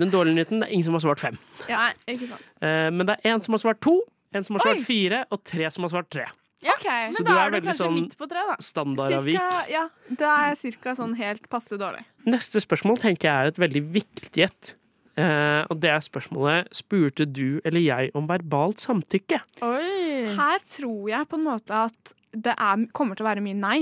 Den 0.00 0.10
dårlige 0.12 0.34
nyheten 0.38 0.60
det 0.62 0.68
er 0.68 0.72
ingen 0.76 0.86
som 0.88 0.96
har 0.96 1.04
svart 1.04 1.22
fem. 1.22 1.38
Ja, 1.70 1.90
ikke 2.08 2.28
sant. 2.30 2.44
Eh, 2.64 2.88
men 2.92 3.06
det 3.08 3.16
er 3.20 3.32
én 3.34 3.42
som 3.44 3.56
har 3.56 3.62
svart 3.62 3.80
to, 3.84 3.98
en 4.36 4.44
som 4.44 4.56
har 4.58 4.64
Oi. 4.66 4.74
svart 4.74 4.86
fire, 4.88 5.22
og 5.32 5.42
tre 5.46 5.70
som 5.72 5.86
har 5.86 5.92
svart 5.94 6.10
tre. 6.12 6.26
Ja, 6.64 6.72
Men 6.82 7.12
Så 7.12 7.22
da 7.22 7.28
du 7.28 7.36
er 7.36 7.40
er 7.44 7.50
du 7.50 7.56
veldig 7.58 7.68
kanskje 7.68 7.84
sånn 7.84 7.94
midt 7.94 8.14
på 8.18 8.26
tre, 8.30 8.42
da. 8.48 8.54
standardavvik. 8.64 9.36
Cirka, 9.36 9.66
ja, 9.70 9.82
da 10.18 10.30
er 10.40 10.48
jeg 10.50 10.58
cirka 10.64 10.94
sånn 10.98 11.12
helt 11.18 11.44
passe 11.52 11.76
dårlig. 11.78 12.02
Neste 12.26 12.62
spørsmål 12.64 12.98
tenker 12.98 13.28
jeg 13.28 13.36
er 13.36 13.52
et 13.52 13.60
veldig 13.60 13.82
viktig 13.94 14.42
et. 14.48 14.72
Eh, 15.16 15.62
og 15.70 15.78
det 15.80 15.88
er 15.94 16.02
spørsmålet 16.04 16.66
Spurte 16.76 17.24
du 17.24 17.60
eller 17.64 17.80
jeg 17.80 18.10
om 18.18 18.26
verbalt 18.28 18.82
samtykke? 18.84 19.38
Oi. 19.64 20.26
Her 20.36 20.58
tror 20.64 21.06
jeg 21.08 21.28
på 21.30 21.38
en 21.38 21.46
måte 21.46 21.78
at 21.86 22.12
det 22.36 22.52
er, 22.52 22.82
kommer 22.92 23.16
til 23.16 23.24
å 23.24 23.30
være 23.30 23.44
mye 23.44 23.56
nei. 23.56 23.78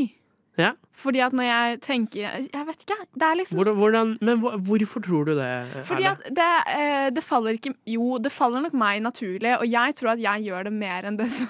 Ja. 0.57 0.73
Fordi 0.95 1.19
at 1.19 1.33
når 1.35 1.43
jeg 1.49 1.79
tenker 1.83 2.21
Jeg 2.23 2.67
vet 2.69 2.83
ikke. 2.85 2.97
Det 3.19 3.27
er 3.27 3.35
liksom 3.41 3.59
Hvordan, 3.59 3.75
hvordan, 3.81 4.11
men 4.23 4.39
hvorfor 4.69 5.03
tror 5.03 5.25
du 5.27 5.33
det? 5.35 5.49
Fordi 5.89 6.05
at 6.07 6.21
det, 6.31 6.47
eh, 6.71 7.09
det 7.11 7.25
faller 7.27 7.57
ikke 7.59 7.73
Jo, 7.91 8.19
det 8.23 8.31
faller 8.31 8.63
nok 8.63 8.77
meg 8.79 9.01
naturlig, 9.03 9.57
og 9.59 9.67
jeg 9.67 9.97
tror 9.99 10.13
at 10.13 10.23
jeg 10.23 10.45
gjør 10.47 10.69
det 10.69 10.73
mer 10.73 11.09
enn 11.11 11.19
det 11.19 11.27
som 11.35 11.49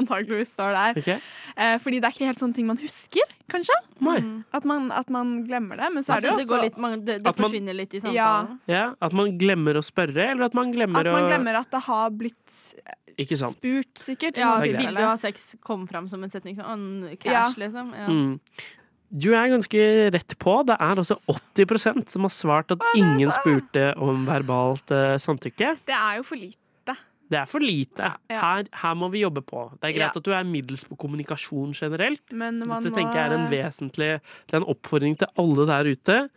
antakeligvis 0.00 0.54
står 0.56 0.72
der. 0.72 1.02
Ok. 1.02 1.10
Eh, 1.56 1.76
fordi 1.84 2.00
det 2.00 2.08
er 2.08 2.16
ikke 2.16 2.30
helt 2.32 2.40
sånne 2.40 2.56
ting 2.56 2.66
man 2.66 2.80
husker, 2.80 3.28
kanskje. 3.52 3.76
Nei. 4.00 4.16
At, 4.56 4.64
man, 4.64 4.88
at 4.90 5.08
man 5.12 5.36
glemmer 5.46 5.76
det. 5.76 5.92
Men 5.92 6.02
så 6.02 6.16
er 6.16 6.24
det 6.24 6.30
jo 6.32 6.34
også 6.40 6.48
går 6.54 6.64
litt- 6.64 6.78
man- 6.80 7.04
det- 7.04 7.22
det 7.24 7.36
forsvinner 7.36 7.74
man- 7.74 7.76
litt 7.84 7.94
i 7.94 8.00
Ja, 8.00 8.08
samtalen. 8.08 8.58
Ja, 8.72 8.84
At 9.00 9.12
man 9.12 9.36
glemmer 9.38 9.76
å 9.76 9.84
spørre, 9.84 10.30
eller 10.32 10.44
at 10.48 10.54
man 10.54 10.72
glemmer, 10.72 11.04
å 11.04 11.12
at 11.12 11.12
man 11.20 11.28
å 11.28 11.28
glemmer 11.30 11.60
at 11.60 11.70
det 11.70 11.82
har 11.84 12.10
blitt 12.10 12.72
Ikke 13.18 13.36
sant. 13.40 13.56
spurt, 13.56 13.94
sikkert. 13.96 14.36
Ja, 14.36 14.56
at 14.58 14.64
tilfeller. 14.66 14.86
vil 14.86 14.94
du 15.00 15.06
ha 15.08 15.16
sex 15.16 15.54
kom 15.64 15.86
fram 15.88 16.08
som 16.08 16.22
en 16.22 16.30
setning 16.30 16.56
sånn 16.58 17.16
cash, 17.18 17.32
Ja. 17.32 17.46
liksom. 17.56 17.94
Ja. 17.96 18.06
Mm. 18.08 18.40
Du 19.16 19.30
er 19.34 19.48
ganske 19.48 20.10
rett 20.12 20.34
på. 20.38 20.66
Det 20.66 20.76
er 20.80 20.94
altså 20.98 21.16
80% 21.30 22.08
som 22.10 22.22
har 22.22 22.28
svart 22.34 22.70
at 22.74 22.82
ingen 22.96 23.30
spurte 23.32 23.94
om 23.96 24.26
verbalt 24.26 24.90
eh, 24.90 25.16
samtykke. 25.16 25.76
Det 25.86 25.94
er 25.94 26.16
jo 26.18 26.22
for 26.24 26.36
lite. 26.36 26.96
Det 27.28 27.38
er 27.40 27.46
for 27.46 27.58
lite. 27.60 28.12
Her, 28.30 28.66
her 28.72 28.94
må 28.94 29.08
vi 29.10 29.22
jobbe 29.24 29.42
på. 29.42 29.70
Det 29.80 29.88
er 29.88 29.92
greit 29.98 30.12
Ja. 30.12 30.12
at 30.14 30.22
du 30.22 30.30
er 30.32 30.44
middels 30.44 30.84
på 30.84 30.96
kommunikasjon 30.96 31.72
generelt. 31.74 32.20
Men 32.32 32.58
man 32.66 32.82
Dette 32.84 32.92
må 32.94 32.98
tenker 33.00 33.14
jeg 33.14 33.30
er 33.30 33.34
en 33.38 33.48
vesentlig 33.50 34.20
Det 34.46 34.52
er 34.54 34.60
en 34.60 34.68
oppfordring 34.74 35.16
til 35.18 35.26
alle 35.38 35.66
der 35.66 35.84
ute. 35.90 36.30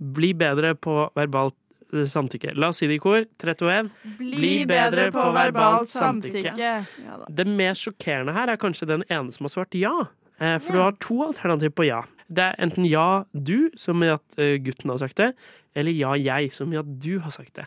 Bli 0.00 0.32
bedre 0.32 0.74
på 0.74 1.10
verbalt 1.14 1.56
samtykke. 1.92 2.54
La 2.56 2.68
oss 2.68 2.78
si 2.78 2.86
det 2.86 2.96
i 2.96 3.02
kor. 3.02 3.24
31. 3.38 3.90
Bli 4.18 4.64
bedre 4.66 5.10
på 5.14 5.24
verbalt 5.34 5.88
samtykke. 5.88 6.86
Det 7.30 7.46
mest 7.46 7.84
sjokkerende 7.86 8.32
her 8.36 8.48
er 8.48 8.56
kanskje 8.56 8.86
den 8.90 9.04
ene 9.08 9.32
som 9.32 9.44
har 9.44 9.54
svart 9.54 9.74
ja. 9.74 9.94
For 10.38 10.58
For 10.64 10.72
du 10.72 10.78
har 10.82 10.92
to 11.00 11.20
alternativer 11.28 11.70
på 11.74 11.86
ja. 11.86 12.02
Det 12.28 12.42
er 12.42 12.54
enten 12.58 12.84
ja, 12.88 13.24
du, 13.36 13.70
som 13.76 14.02
i 14.02 14.08
at 14.08 14.38
eh, 14.40 14.56
gutten 14.64 14.90
har 14.90 14.98
sagt 14.98 15.16
det, 15.20 15.34
eller 15.76 15.92
ja, 15.92 16.14
jeg, 16.16 16.50
som 16.52 16.72
i 16.72 16.76
at 16.80 16.86
du 17.00 17.18
har 17.20 17.30
sagt 17.30 17.54
det. 17.54 17.66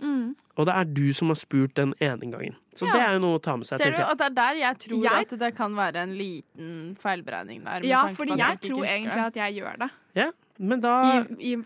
Mm. 0.00 0.34
Og 0.56 0.66
det 0.66 0.74
er 0.74 0.84
du 0.96 1.12
som 1.12 1.28
har 1.28 1.36
spurt 1.36 1.74
den 1.76 1.92
ene 2.00 2.30
gangen. 2.32 2.56
Så 2.74 2.86
Ja. 2.88 2.92
det 2.96 3.00
er 3.04 3.12
jo 3.14 3.20
noe 3.20 3.38
å 3.38 3.42
ta 3.42 3.54
med 3.56 3.66
seg. 3.68 3.78
Ser 3.78 3.92
du 3.92 4.00
at 4.02 4.16
det 4.18 4.26
er 4.30 4.34
der 4.34 4.54
jeg 4.62 4.78
tror 4.78 5.02
Jeg- 5.04 5.26
at 5.32 5.38
det 5.38 5.54
kan 5.54 5.74
være 5.76 5.96
en 6.02 6.14
liten 6.16 6.96
feilberegning 6.98 7.62
der? 7.64 7.80
med 7.80 7.84
Ja, 7.84 8.02
tanke 8.06 8.16
på 8.16 8.24
fordi 8.24 8.32
at 8.32 8.38
jeg 8.38 8.70
tror 8.70 8.84
egentlig 8.84 9.26
at 9.26 9.36
jeg 9.36 9.54
gjør 9.60 9.78
det. 9.78 9.90
Ja, 10.16 10.30
men 10.60 10.80
da 10.84 10.92
I, 11.40 11.50
i 11.50 11.56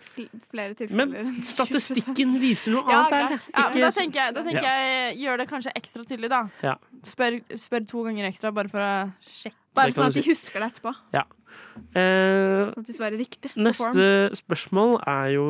flere 0.50 0.74
tilfeller. 0.78 1.10
Men 1.10 1.42
statistikken 1.54 2.36
viser 2.42 2.76
noe 2.76 2.84
annet. 2.86 3.10
Ja, 3.14 3.28
greit. 3.28 3.48
Ja, 3.56 3.64
men 3.74 3.84
da 3.84 3.90
tenker 3.96 4.20
jeg, 4.22 4.34
da 4.38 4.44
tenker 4.46 4.68
Ja. 4.68 4.74
jeg 4.86 5.18
gjør 5.24 5.40
det 5.42 5.46
kanskje 5.50 5.72
ekstra 5.80 6.04
tydelig, 6.08 6.30
da. 6.32 6.42
Ja. 6.62 6.76
Spør, 7.04 7.40
spør 7.58 7.86
to 7.90 8.04
ganger 8.06 8.28
ekstra, 8.30 8.52
bare 8.54 8.70
for 8.72 8.84
å 8.84 8.92
sjekke. 9.26 9.58
Bare 9.74 9.90
sånn 9.96 10.06
at 10.12 10.14
de 10.14 10.22
si. 10.22 10.30
husker 10.30 10.62
det 10.62 10.68
etterpå. 10.72 10.92
Ja. 11.16 11.24
Eh, 11.98 12.70
Sånn 12.70 12.84
at 12.84 12.86
de 12.86 12.94
svarer 12.94 13.18
riktig. 13.18 13.50
neste 13.58 14.04
spørsmål 14.38 15.00
er 15.10 15.32
jo 15.34 15.46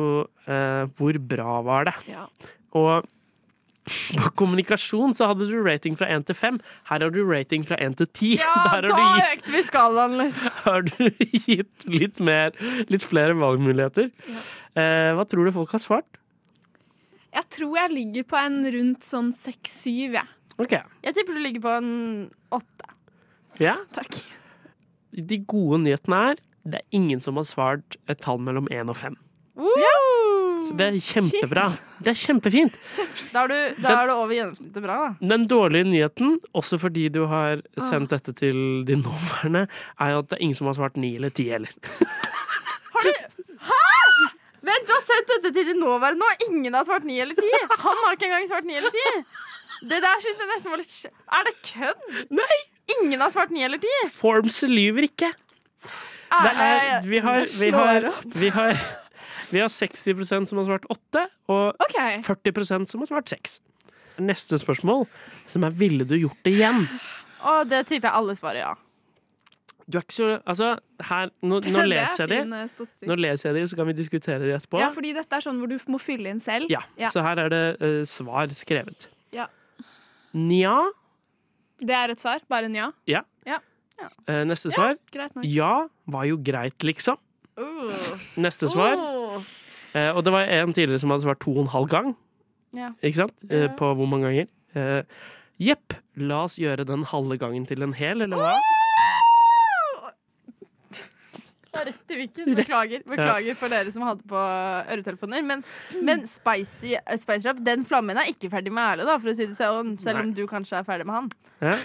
eh, 0.49 0.85
hvor 0.97 1.19
bra 1.21 1.59
var 1.65 1.85
det? 1.91 1.93
Ja. 2.09 2.25
Og 2.75 3.05
på 4.19 4.31
kommunikasjon 4.41 5.13
så 5.17 5.29
hadde 5.31 5.47
du 5.49 5.55
rating 5.63 5.97
fra 5.97 6.07
1 6.11 6.27
til 6.29 6.37
5. 6.39 6.59
Her 6.89 7.05
har 7.05 7.13
du 7.13 7.21
rating 7.27 7.65
fra 7.67 7.77
1 7.81 7.97
til 8.01 8.09
10. 8.09 8.31
Ja, 8.41 8.53
Der 8.73 8.89
har 8.89 9.15
da 9.21 9.31
økte 9.31 9.55
vi 9.55 9.63
skalaen, 9.65 10.17
liksom. 10.21 10.51
har 10.67 10.85
du 10.89 11.25
gitt 11.45 11.89
litt 11.89 12.21
mer 12.23 12.55
Litt 12.91 13.05
flere 13.05 13.35
valgmuligheter. 13.37 14.11
Eh, 14.75 15.11
hva 15.15 15.25
tror 15.29 15.47
du 15.47 15.55
folk 15.55 15.75
har 15.75 15.83
svart? 15.83 16.21
Jeg 17.35 17.49
tror 17.51 17.75
jeg 17.81 17.91
ligger 17.91 18.27
på 18.31 18.39
en 18.39 18.61
rundt 18.77 19.03
sånn 19.03 19.33
seks-syv, 19.35 20.15
jeg. 20.21 20.31
Okay. 20.55 20.85
Jeg 21.03 21.17
tipper 21.17 21.35
du 21.35 21.43
ligger 21.43 21.65
på 21.65 21.73
en 21.81 21.91
åtte. 22.55 22.93
ja 23.59 23.75
Takk. 23.95 24.21
De 25.15 25.39
gode 25.47 25.81
nyhetene 25.83 26.21
er 26.31 26.43
det 26.65 26.79
er 26.81 26.97
ingen 26.97 27.21
som 27.21 27.37
har 27.37 27.45
svart 27.45 27.97
et 28.09 28.21
tall 28.23 28.39
mellom 28.41 28.67
1 28.73 28.89
og 28.89 28.97
5. 28.97 29.17
Så 29.55 30.73
det 30.75 30.85
er 30.89 30.95
kjempebra. 30.99 31.65
Det 32.03 32.11
er 32.11 32.17
kjempefint. 32.19 32.75
Da 33.33 33.43
er 33.45 33.51
du, 33.51 33.81
da 33.83 33.91
er 34.01 34.09
du 34.09 34.13
over 34.15 34.33
gjennomsnittet 34.35 34.83
bra, 34.83 34.95
da. 35.05 35.27
Den 35.33 35.45
dårlige 35.47 35.85
nyheten, 35.87 36.33
også 36.57 36.79
fordi 36.81 37.05
du 37.13 37.21
har 37.31 37.61
sendt 37.79 38.11
dette 38.11 38.33
til 38.35 38.83
de 38.87 38.97
nåværende, 38.99 39.65
er 40.01 40.11
jo 40.15 40.19
at 40.23 40.29
det 40.31 40.37
er 40.39 40.43
ingen 40.47 40.57
som 40.59 40.67
har 40.71 40.75
svart 40.79 40.97
ni 40.99 41.13
eller 41.15 41.29
ti 41.35 41.47
heller. 41.53 41.71
Hæ?! 43.69 43.79
Vent, 44.65 44.87
du 44.89 44.93
har 44.95 45.03
sendt 45.05 45.31
dette 45.35 45.51
til 45.55 45.67
de 45.69 45.75
nåværende, 45.79 46.25
og 46.25 46.47
ingen 46.49 46.73
har 46.73 46.85
svart 46.87 47.03
ni 47.05 47.19
eller 47.21 47.37
ti? 47.37 47.51
Han 47.69 47.99
har 48.03 48.15
ikke 48.17 48.25
engang 48.31 48.47
svart 48.49 48.65
ni 48.65 48.75
eller 48.79 48.89
ti. 48.95 49.05
Det 49.85 49.99
der 50.01 50.21
syns 50.23 50.39
jeg 50.41 50.49
nesten 50.55 50.71
var 50.73 50.81
litt 50.81 50.89
sj- 50.89 51.11
Er 51.37 51.45
det 51.47 51.55
kødd? 51.69 52.05
Nei! 52.33 52.57
Ingen 52.99 53.21
har 53.21 53.29
svart 53.33 53.51
ni 53.53 53.63
eller 53.65 53.77
ti. 53.81 53.93
Forms 54.13 54.63
lyver 54.69 55.05
ikke. 55.07 55.31
Det 56.35 56.51
er, 56.57 57.05
vi 57.05 57.19
har, 57.21 57.45
vi 57.61 57.69
har, 57.71 58.07
vi 58.41 58.49
har, 58.55 58.79
vi 59.55 59.63
har 59.63 59.71
60% 59.71 60.51
som 60.51 60.59
har 60.59 60.67
svart 60.67 60.87
8, 60.91 61.25
og 61.55 61.85
40% 62.27 62.91
som 62.91 63.03
har 63.03 63.11
svart 63.11 63.31
6. 63.31 63.59
Neste 64.25 64.59
spørsmål, 64.59 65.05
som 65.51 65.65
er 65.67 65.75
ville 65.75 66.07
du 66.07 66.15
gjort 66.19 66.39
det 66.47 66.55
igjen? 66.57 66.85
Og 67.45 67.69
det 67.71 67.85
tipper 67.89 68.09
jeg 68.09 68.19
alle 68.21 68.35
svarer 68.37 68.61
ja. 68.63 68.73
Du 69.85 69.99
er 69.99 70.05
ikke 70.05 70.15
så 70.15 70.27
Altså, 70.49 70.69
her 71.11 71.29
Nå, 71.45 71.59
nå 71.61 71.81
er 71.83 71.89
leser 71.91 72.25
jeg 72.25 72.31
de. 72.31 72.59
eh. 72.63 73.09
Nå 73.09 73.17
leser 73.19 73.51
jeg 73.51 73.57
de, 73.59 73.65
så 73.69 73.77
kan 73.77 73.89
vi 73.91 73.95
diskutere 73.97 74.41
de 74.41 74.55
etterpå. 74.55 74.79
Ja, 74.81 74.89
fordi 74.95 75.13
dette 75.13 75.37
er 75.37 75.45
sånn 75.45 75.59
hvor 75.61 75.69
du 75.69 75.77
må 75.93 75.99
fylle 76.01 76.31
inn 76.33 76.41
selv. 76.43 76.71
Ja, 76.73 76.81
Så 77.13 77.21
her 77.25 77.43
er 77.45 77.51
det 77.53 77.63
uh, 77.83 78.01
svar 78.09 78.49
skrevet. 78.57 79.07
Ja. 79.35 79.45
Nja. 80.33 80.77
Det 81.83 81.95
er 81.95 82.15
et 82.15 82.23
svar. 82.23 82.41
Bare 82.49 82.71
en 82.71 82.77
ja. 82.79 82.89
Ja. 83.09 83.21
Ja. 83.45 83.59
Eh, 84.27 84.41
neste 84.47 84.71
svar. 84.73 84.97
Ja 85.45 85.87
var 86.11 86.25
jo 86.27 86.39
greit, 86.43 86.81
liksom. 86.83 87.19
Uh. 87.55 87.91
Neste 88.41 88.67
svar. 88.71 88.97
Eh, 89.95 90.11
og 90.11 90.25
det 90.27 90.33
var 90.35 90.51
en 90.51 90.75
tidligere 90.75 91.01
som 91.01 91.13
hadde 91.13 91.25
svart 91.25 91.41
to 91.43 91.55
og 91.55 91.65
en 91.65 91.73
halv 91.73 91.89
gang. 91.91 92.13
Ja. 92.75 92.91
Ikke 93.01 93.23
sant? 93.23 93.47
Ja. 93.47 93.69
på 93.79 93.93
hvor 93.95 94.09
mange 94.11 94.27
ganger? 94.27 94.51
Eh, 94.75 95.03
Jepp. 95.63 95.95
La 96.19 96.43
oss 96.45 96.57
gjøre 96.59 96.83
den 96.87 97.05
halve 97.07 97.37
gangen 97.39 97.65
til 97.67 97.83
en 97.83 97.95
hel, 97.95 98.25
eller 98.25 98.39
hva? 98.39 98.55
rett 101.85 102.11
i 102.11 102.15
vikken. 102.15 102.55
Beklager, 102.55 103.03
beklager 103.07 103.57
for 103.59 103.73
dere 103.73 103.91
som 103.93 104.05
hadde 104.07 104.25
på 104.29 104.41
øretelefoner. 104.95 105.43
Men, 105.45 105.63
men 106.05 106.25
spicy, 106.29 106.95
eh, 106.99 107.19
spicy 107.21 107.49
Rap, 107.49 107.61
den 107.65 107.85
flammen 107.87 108.19
er 108.19 108.31
ikke 108.31 108.49
ferdig 108.53 108.73
med 108.73 108.83
Erle, 108.85 109.07
da, 109.07 109.17
for 109.21 109.31
å 109.31 109.35
si 109.37 109.47
det 109.49 109.57
sånn. 109.59 109.95
Selv 110.01 110.23
om 110.23 110.33
du 110.35 110.45
kanskje 110.49 110.79
er 110.79 110.87
ferdig 110.87 111.07
med 111.09 111.19
han. 111.19 111.31
Ja. 111.63 111.75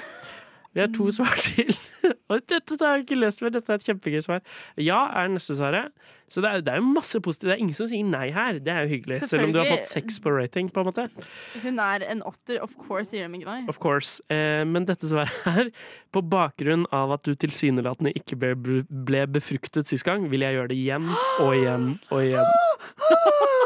Vi 0.74 0.80
har 0.80 0.90
to 0.94 1.10
svar 1.10 1.34
til. 1.42 1.72
Og 2.30 2.40
dette 2.46 2.76
har 2.78 2.94
jeg 2.94 3.04
ikke 3.08 3.18
lest 3.18 3.42
før. 3.42 3.50
Dette 3.56 3.72
er 3.72 3.80
et 3.80 3.86
kjempegøy 3.88 4.20
svar. 4.22 4.42
Ja 4.78 5.00
er 5.18 5.30
neste 5.32 5.56
svaret. 5.58 5.90
Så 6.30 6.42
det 6.44 6.50
er, 6.50 6.60
det 6.62 6.70
er 6.72 6.78
jo 6.78 6.92
masse 6.94 7.18
positivt. 7.20 7.48
Det 7.48 7.56
er 7.56 7.62
ingen 7.64 7.74
som 7.74 7.88
sier 7.90 8.06
nei 8.06 8.28
her. 8.30 8.60
Det 8.62 8.70
er 8.70 8.86
jo 8.86 8.92
hyggelig. 8.92 9.18
Selv 9.26 9.48
om 9.48 9.54
du 9.54 9.58
har 9.58 9.66
fått 9.66 9.90
seks 9.90 10.20
på 10.22 10.30
rating, 10.36 10.70
på 10.70 10.84
en 10.84 10.90
måte. 10.92 11.08
Hun 11.64 11.82
er 11.82 12.06
en 12.06 12.22
åtter. 12.22 12.60
Of 12.62 12.76
course 12.78 13.10
sier 13.10 13.26
de 13.26 13.40
ikke 13.40 13.50
nei. 13.50 13.64
Of 13.72 13.82
course. 13.82 14.22
Eh, 14.30 14.62
men 14.62 14.86
dette 14.86 15.10
svaret 15.10 15.34
her, 15.48 15.72
på 16.14 16.22
bakgrunn 16.22 16.86
av 16.94 17.16
at 17.18 17.26
du 17.26 17.34
tilsynelatende 17.34 18.14
ikke 18.22 18.38
ble, 18.38 18.54
ble 18.86 19.26
befruktet 19.26 19.90
sist 19.90 20.06
gang, 20.06 20.30
vil 20.30 20.46
jeg 20.46 20.54
gjøre 20.54 20.70
det 20.70 20.78
igjen 20.78 21.10
og 21.42 21.50
igjen 21.58 21.96
og 22.14 22.22
igjen. 22.22 22.46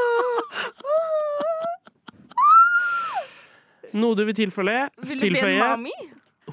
Noe 3.95 4.19
du 4.19 4.25
vil 4.27 4.35
tilføye? 4.35 4.89
Vil 5.07 5.21
du 5.21 5.29
bli 5.31 5.41
en 5.53 5.61
mami? 5.61 5.93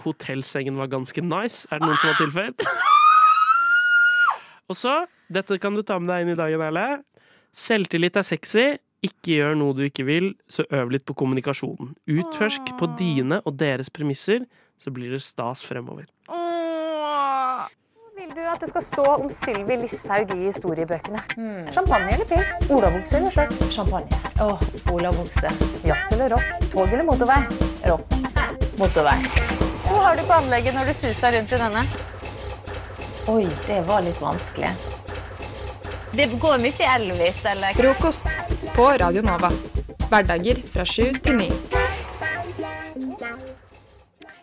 Hotellsengen 0.06 0.78
var 0.80 0.92
ganske 0.92 1.24
nice. 1.24 1.68
Er 1.72 1.80
det 1.82 1.88
noen 1.88 2.00
som 2.02 2.12
har 2.12 2.20
tilføyd? 2.20 2.66
Og 4.72 4.78
så, 4.80 4.94
dette 5.32 5.58
kan 5.60 5.76
du 5.76 5.84
ta 5.84 5.98
med 6.00 6.12
deg 6.14 6.24
inn 6.26 6.34
i 6.36 6.40
dagen, 6.40 6.64
Erle. 6.64 6.88
Selvtillit 7.52 8.16
er 8.20 8.26
sexy. 8.28 8.66
Ikke 9.02 9.34
gjør 9.40 9.56
noe 9.58 9.74
du 9.74 9.82
ikke 9.88 10.06
vil, 10.06 10.28
så 10.46 10.64
øv 10.70 10.92
litt 10.94 11.08
på 11.10 11.16
kommunikasjonen. 11.18 11.96
Utforsk 12.06 12.76
på 12.78 12.92
dine 13.00 13.42
og 13.42 13.56
deres 13.58 13.90
premisser, 13.90 14.46
så 14.78 14.94
blir 14.94 15.16
det 15.16 15.24
stas 15.26 15.66
fremover. 15.66 16.06
Vil 18.22 18.30
du 18.38 18.42
at 18.46 18.62
det 18.62 18.70
skal 18.70 18.84
stå 18.86 19.06
om 19.16 19.32
Sylvi 19.34 19.80
Listhaug 19.82 20.36
i 20.36 20.44
historiebøkene? 20.44 21.24
Champagne 21.74 22.14
eller 22.14 22.30
pils? 22.30 22.54
Olavokse 22.70 23.18
eller 23.18 23.34
skjørt? 23.34 23.58
Champagne. 23.74 24.22
Åh, 24.46 24.62
Olavokse. 24.94 25.50
Jazz 25.88 26.12
eller 26.14 26.38
rock? 26.38 26.70
Tog 26.70 26.86
eller 26.94 27.08
motorvei? 27.08 27.42
Rock. 27.90 28.06
Motorvei. 28.78 29.61
Hvor 30.02 30.08
har 30.08 30.16
du 30.18 30.24
på 30.26 30.34
anlegget 30.34 30.74
når 30.74 30.88
du 30.90 30.94
suser 30.98 31.36
rundt 31.36 31.52
i 31.54 31.58
denne? 31.62 31.82
Oi, 33.30 33.44
det 33.68 33.76
var 33.86 34.02
litt 34.02 34.18
vanskelig. 34.18 34.70
Det 36.18 36.26
går 36.42 36.56
mye 36.64 36.88
Elvis, 36.96 37.42
eller? 37.46 37.76
Frokost 37.78 38.26
på 38.74 38.88
Radio 38.98 39.22
Nova. 39.22 39.52
Hverdager 40.10 40.58
fra 40.74 40.86
sju 40.90 41.20
til 41.22 41.38
ni. 41.38 41.50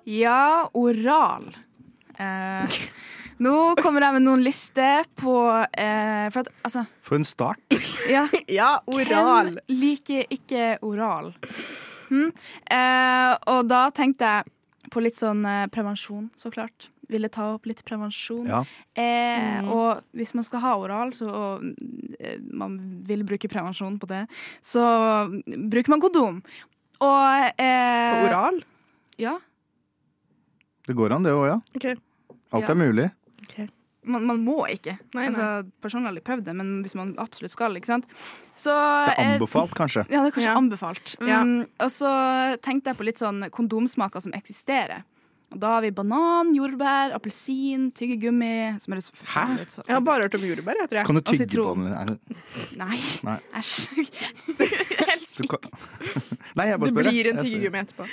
Ja, 0.07 0.69
oral. 0.79 1.49
Eh, 2.23 2.77
nå 3.43 3.55
kommer 3.83 4.07
jeg 4.07 4.17
med 4.21 4.25
noen 4.29 4.45
lister 4.47 5.11
på 5.19 5.35
eh, 5.59 6.29
For 6.37 6.45
at, 6.45 6.53
altså 6.69 6.85
For 7.03 7.19
en 7.19 7.27
start. 7.27 7.81
Ja, 8.07 8.29
oral. 8.95 9.51
Hvem 9.57 9.75
liker 9.75 10.39
ikke 10.39 10.71
oral? 10.87 11.33
Hm? 12.13 12.31
Eh, 12.31 13.33
og 13.57 13.67
da 13.75 13.83
tenkte 13.99 14.31
jeg 14.37 14.55
på 14.91 15.03
litt 15.03 15.17
sånn 15.21 15.45
eh, 15.47 15.67
prevensjon, 15.73 16.31
så 16.37 16.51
klart. 16.55 16.89
Ville 17.09 17.29
ta 17.33 17.55
opp 17.55 17.65
litt 17.67 17.85
prevensjon. 17.89 18.47
Ja. 18.49 18.65
Eh, 18.95 19.37
Mm. 19.63 19.69
Og 19.73 20.03
hvis 20.15 20.35
man 20.35 20.45
skal 20.45 20.61
ha 20.61 20.75
oral, 20.79 21.11
så 21.17 21.29
og, 21.29 21.63
eh, 22.21 22.37
man 22.53 22.77
vil 23.07 23.23
bruke 23.25 23.49
prevensjon 23.49 23.99
på 23.99 24.07
det, 24.11 24.27
så 24.63 24.83
bruker 25.47 25.89
man 25.89 26.01
kondom. 26.01 26.43
Og 27.01 27.53
eh, 27.59 28.13
På 28.13 28.29
oral? 28.29 28.61
Ja. 29.19 29.39
Det 30.87 30.95
går 30.97 31.13
an, 31.17 31.23
det 31.25 31.33
òg, 31.33 31.47
ja. 31.49 31.61
Okay. 31.77 31.97
Alt 32.53 32.65
Ja. 32.69 32.71
er 32.71 32.75
mulig. 32.81 33.11
Man, 34.05 34.25
man 34.25 34.39
må 34.45 34.63
ikke. 34.71 34.95
Nei, 35.15 35.25
nei. 35.25 35.27
Altså, 35.29 35.71
personlig 35.83 36.07
har 36.09 36.15
jeg 36.15 36.25
prøvd 36.25 36.45
det, 36.47 36.55
men 36.57 36.83
hvis 36.85 36.95
man 36.95 37.15
absolutt 37.19 37.53
skal, 37.53 37.75
ikke 37.77 37.87
sant. 37.91 38.07
Så, 38.57 38.71
Det 38.73 39.15
er 39.19 39.25
eh, 39.25 39.33
anbefalt, 39.35 39.75
kanskje. 39.77 40.07
Ja, 40.09 40.23
det 40.23 40.31
er 40.31 40.37
kanskje 40.39 40.53
Ja. 40.53 40.57
anbefalt. 40.57 41.17
Ja. 41.27 41.43
Mm, 41.45 41.67
og 41.81 41.91
så 41.93 42.13
tenkte 42.63 42.93
jeg 42.93 42.97
på 42.97 43.05
litt 43.05 43.19
sånn 43.19 43.51
kondomsmaker 43.51 44.23
som 44.23 44.33
eksisterer. 44.33 45.03
Og 45.51 45.59
da 45.61 45.75
har 45.75 45.81
vi 45.83 45.91
banan, 45.97 46.51
jordbær, 46.55 47.15
appelsin, 47.17 47.87
tyggegummi 47.97 48.79
som 48.83 48.93
er 48.93 48.99
Hæ? 49.01 49.45
litt 49.59 49.71
så- 49.73 49.83
Jeg 49.87 49.95
har 49.95 50.01
bare 50.05 50.23
hørt 50.29 50.35
om 50.35 50.43
jordbær, 50.43 50.77
jeg 50.77 50.89
tror 50.91 50.99
jeg. 50.99 51.07
Kan 51.07 51.15
du 51.15 51.21
tygge 51.23 51.49
på 51.57 51.75
den? 51.75 52.19
Nei. 52.77 52.99
æsj. 53.57 55.07
Du 55.39 55.47
kan... 55.51 55.59
Nei, 56.59 56.67
jeg 56.69 56.81
bare 56.81 56.89
Det 56.89 56.95
spør. 56.95 57.07
Det 57.07 57.13
blir 57.13 57.31
en 57.31 57.39
tyggegummi 57.43 57.81
etterpå. 57.85 58.07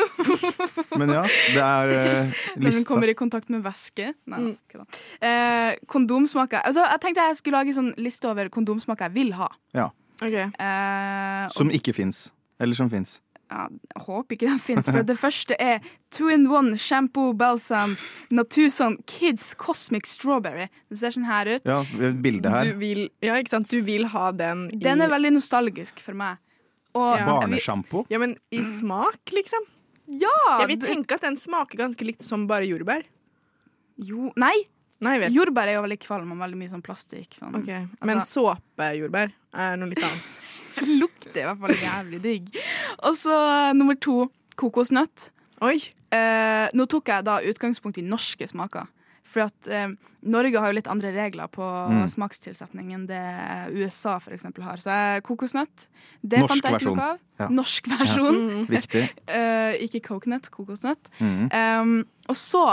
Men 1.00 1.12
ja, 1.14 1.22
det 1.54 1.62
er 1.62 1.92
uh, 1.94 1.94
Når 1.94 2.56
den 2.56 2.66
lista. 2.66 2.84
kommer 2.88 3.12
i 3.12 3.16
kontakt 3.18 3.50
med 3.52 3.62
væske. 3.64 4.10
Nei, 4.32 4.42
ikke 4.56 4.82
da. 4.82 5.00
Eh, 5.26 5.78
kondomsmaker 5.90 6.62
altså, 6.64 6.84
Jeg 6.90 7.00
tenkte 7.04 7.26
jeg 7.30 7.38
skulle 7.40 7.60
lage 7.62 7.74
sånn 7.76 7.92
liste 8.00 8.30
over 8.30 8.50
kondomsmaker 8.52 9.10
jeg 9.10 9.16
vil 9.18 9.32
ha. 9.38 9.48
Ja. 9.76 9.88
Eh, 10.20 11.46
og- 11.46 11.54
Som 11.56 11.70
ikke 11.70 11.94
fins. 11.96 12.28
Eller 12.60 12.76
som 12.76 12.90
fins. 12.92 13.20
Ja, 13.50 13.64
jeg 13.68 14.02
håper 14.06 14.36
ikke 14.36 14.46
den 14.48 14.58
fins. 14.62 14.86
For 14.86 15.02
det 15.02 15.16
første 15.18 15.56
er 15.60 15.80
two 16.14 16.28
in 16.30 16.46
one 16.50 16.76
shampoo, 16.78 17.32
balsam, 17.34 17.96
Natuson 18.30 18.96
Kids 19.10 19.54
Cosmic 19.58 20.06
Strawberry. 20.06 20.68
Det 20.88 20.98
ser 21.02 21.10
sånn 21.16 21.26
her 21.26 21.50
ut. 21.56 21.66
Ja, 21.66 21.80
bildet 22.12 22.50
her. 22.54 22.70
Du 22.70 22.78
vil, 22.78 23.08
ja, 23.26 23.34
ikke 23.42 23.56
sant? 23.56 23.68
Du 23.72 23.82
vil 23.86 24.06
ha 24.12 24.30
den 24.32 24.68
i 24.72 24.78
Den 24.78 25.02
er 25.02 25.10
veldig 25.10 25.32
nostalgisk 25.38 25.98
for 26.00 26.14
meg. 26.14 26.38
Og 26.94 27.18
Ja. 27.18 27.26
Barnesjampo. 27.26 28.04
Ja, 28.10 28.18
men 28.18 28.36
i 28.50 28.62
smak, 28.78 29.20
liksom? 29.34 29.66
Ja! 30.10 30.32
Jeg 30.60 30.68
vil 30.72 30.80
tenke 30.88 31.14
at 31.14 31.20
den 31.22 31.36
smaker 31.38 31.78
ganske 31.78 32.02
likt 32.06 32.22
som 32.26 32.46
bare 32.50 32.66
jordbær. 32.66 33.04
Jo, 33.98 34.32
nei! 34.36 34.56
Nei. 35.00 35.16
Jordbær 35.32 35.68
er 35.70 35.78
jo 35.78 35.82
veldig 35.86 35.98
kvalm 36.02 36.32
og 36.34 36.38
veldig 36.42 36.58
mye 36.60 36.68
sånn 36.72 36.82
plastikk. 36.84 37.30
Sånn. 37.38 37.54
Ok, 37.56 37.70
Men 38.04 38.18
Altså- 38.18 38.54
såpejordbær 38.76 39.32
er 39.54 39.76
noe 39.76 39.88
litt 39.88 40.02
annet. 40.04 40.34
lukter 41.02 41.42
i 41.42 41.46
hvert 41.48 41.60
fall 41.64 41.76
jævlig 41.82 42.22
digg. 42.24 42.48
Og 43.06 43.16
så 43.18 43.34
eh, 43.34 43.72
nummer 43.78 43.98
to 44.00 44.28
kokosnøtt. 44.60 45.30
Oi! 45.64 45.76
Eh, 46.10 46.66
nå 46.74 46.86
tok 46.90 47.08
jeg 47.12 47.24
da 47.28 47.38
utgangspunkt 47.46 48.00
i 48.00 48.04
norske 48.06 48.46
smaker. 48.50 48.88
For 49.30 49.44
at 49.46 49.68
eh, 49.70 49.92
Norge 50.26 50.58
har 50.58 50.72
jo 50.72 50.76
litt 50.80 50.88
andre 50.90 51.12
regler 51.14 51.46
på 51.54 51.62
Mm. 51.90 52.02
smakstilsetning 52.10 52.88
enn 52.96 53.04
det 53.06 53.20
USA 53.76 54.16
for 54.18 54.34
eksempel 54.34 54.64
har. 54.66 54.80
Så 54.82 54.90
eh, 54.90 55.20
kokosnøtt, 55.24 55.86
det 56.22 56.40
Norsk 56.42 56.50
fant 56.50 56.66
jeg 56.66 56.80
ikke 56.80 56.94
noe 56.96 57.04
av. 57.12 57.20
Ja. 57.38 57.48
Norsk 57.48 57.86
versjon. 57.92 58.40
Ja. 58.40 58.64
Viktig. 58.76 59.04
Eh, 59.30 59.78
ikke 59.86 60.00
coconut, 60.08 60.50
kokosnøtt. 60.50 61.08
Mm. 61.22 61.46
Um, 61.54 61.94
og 62.28 62.36
så 62.36 62.64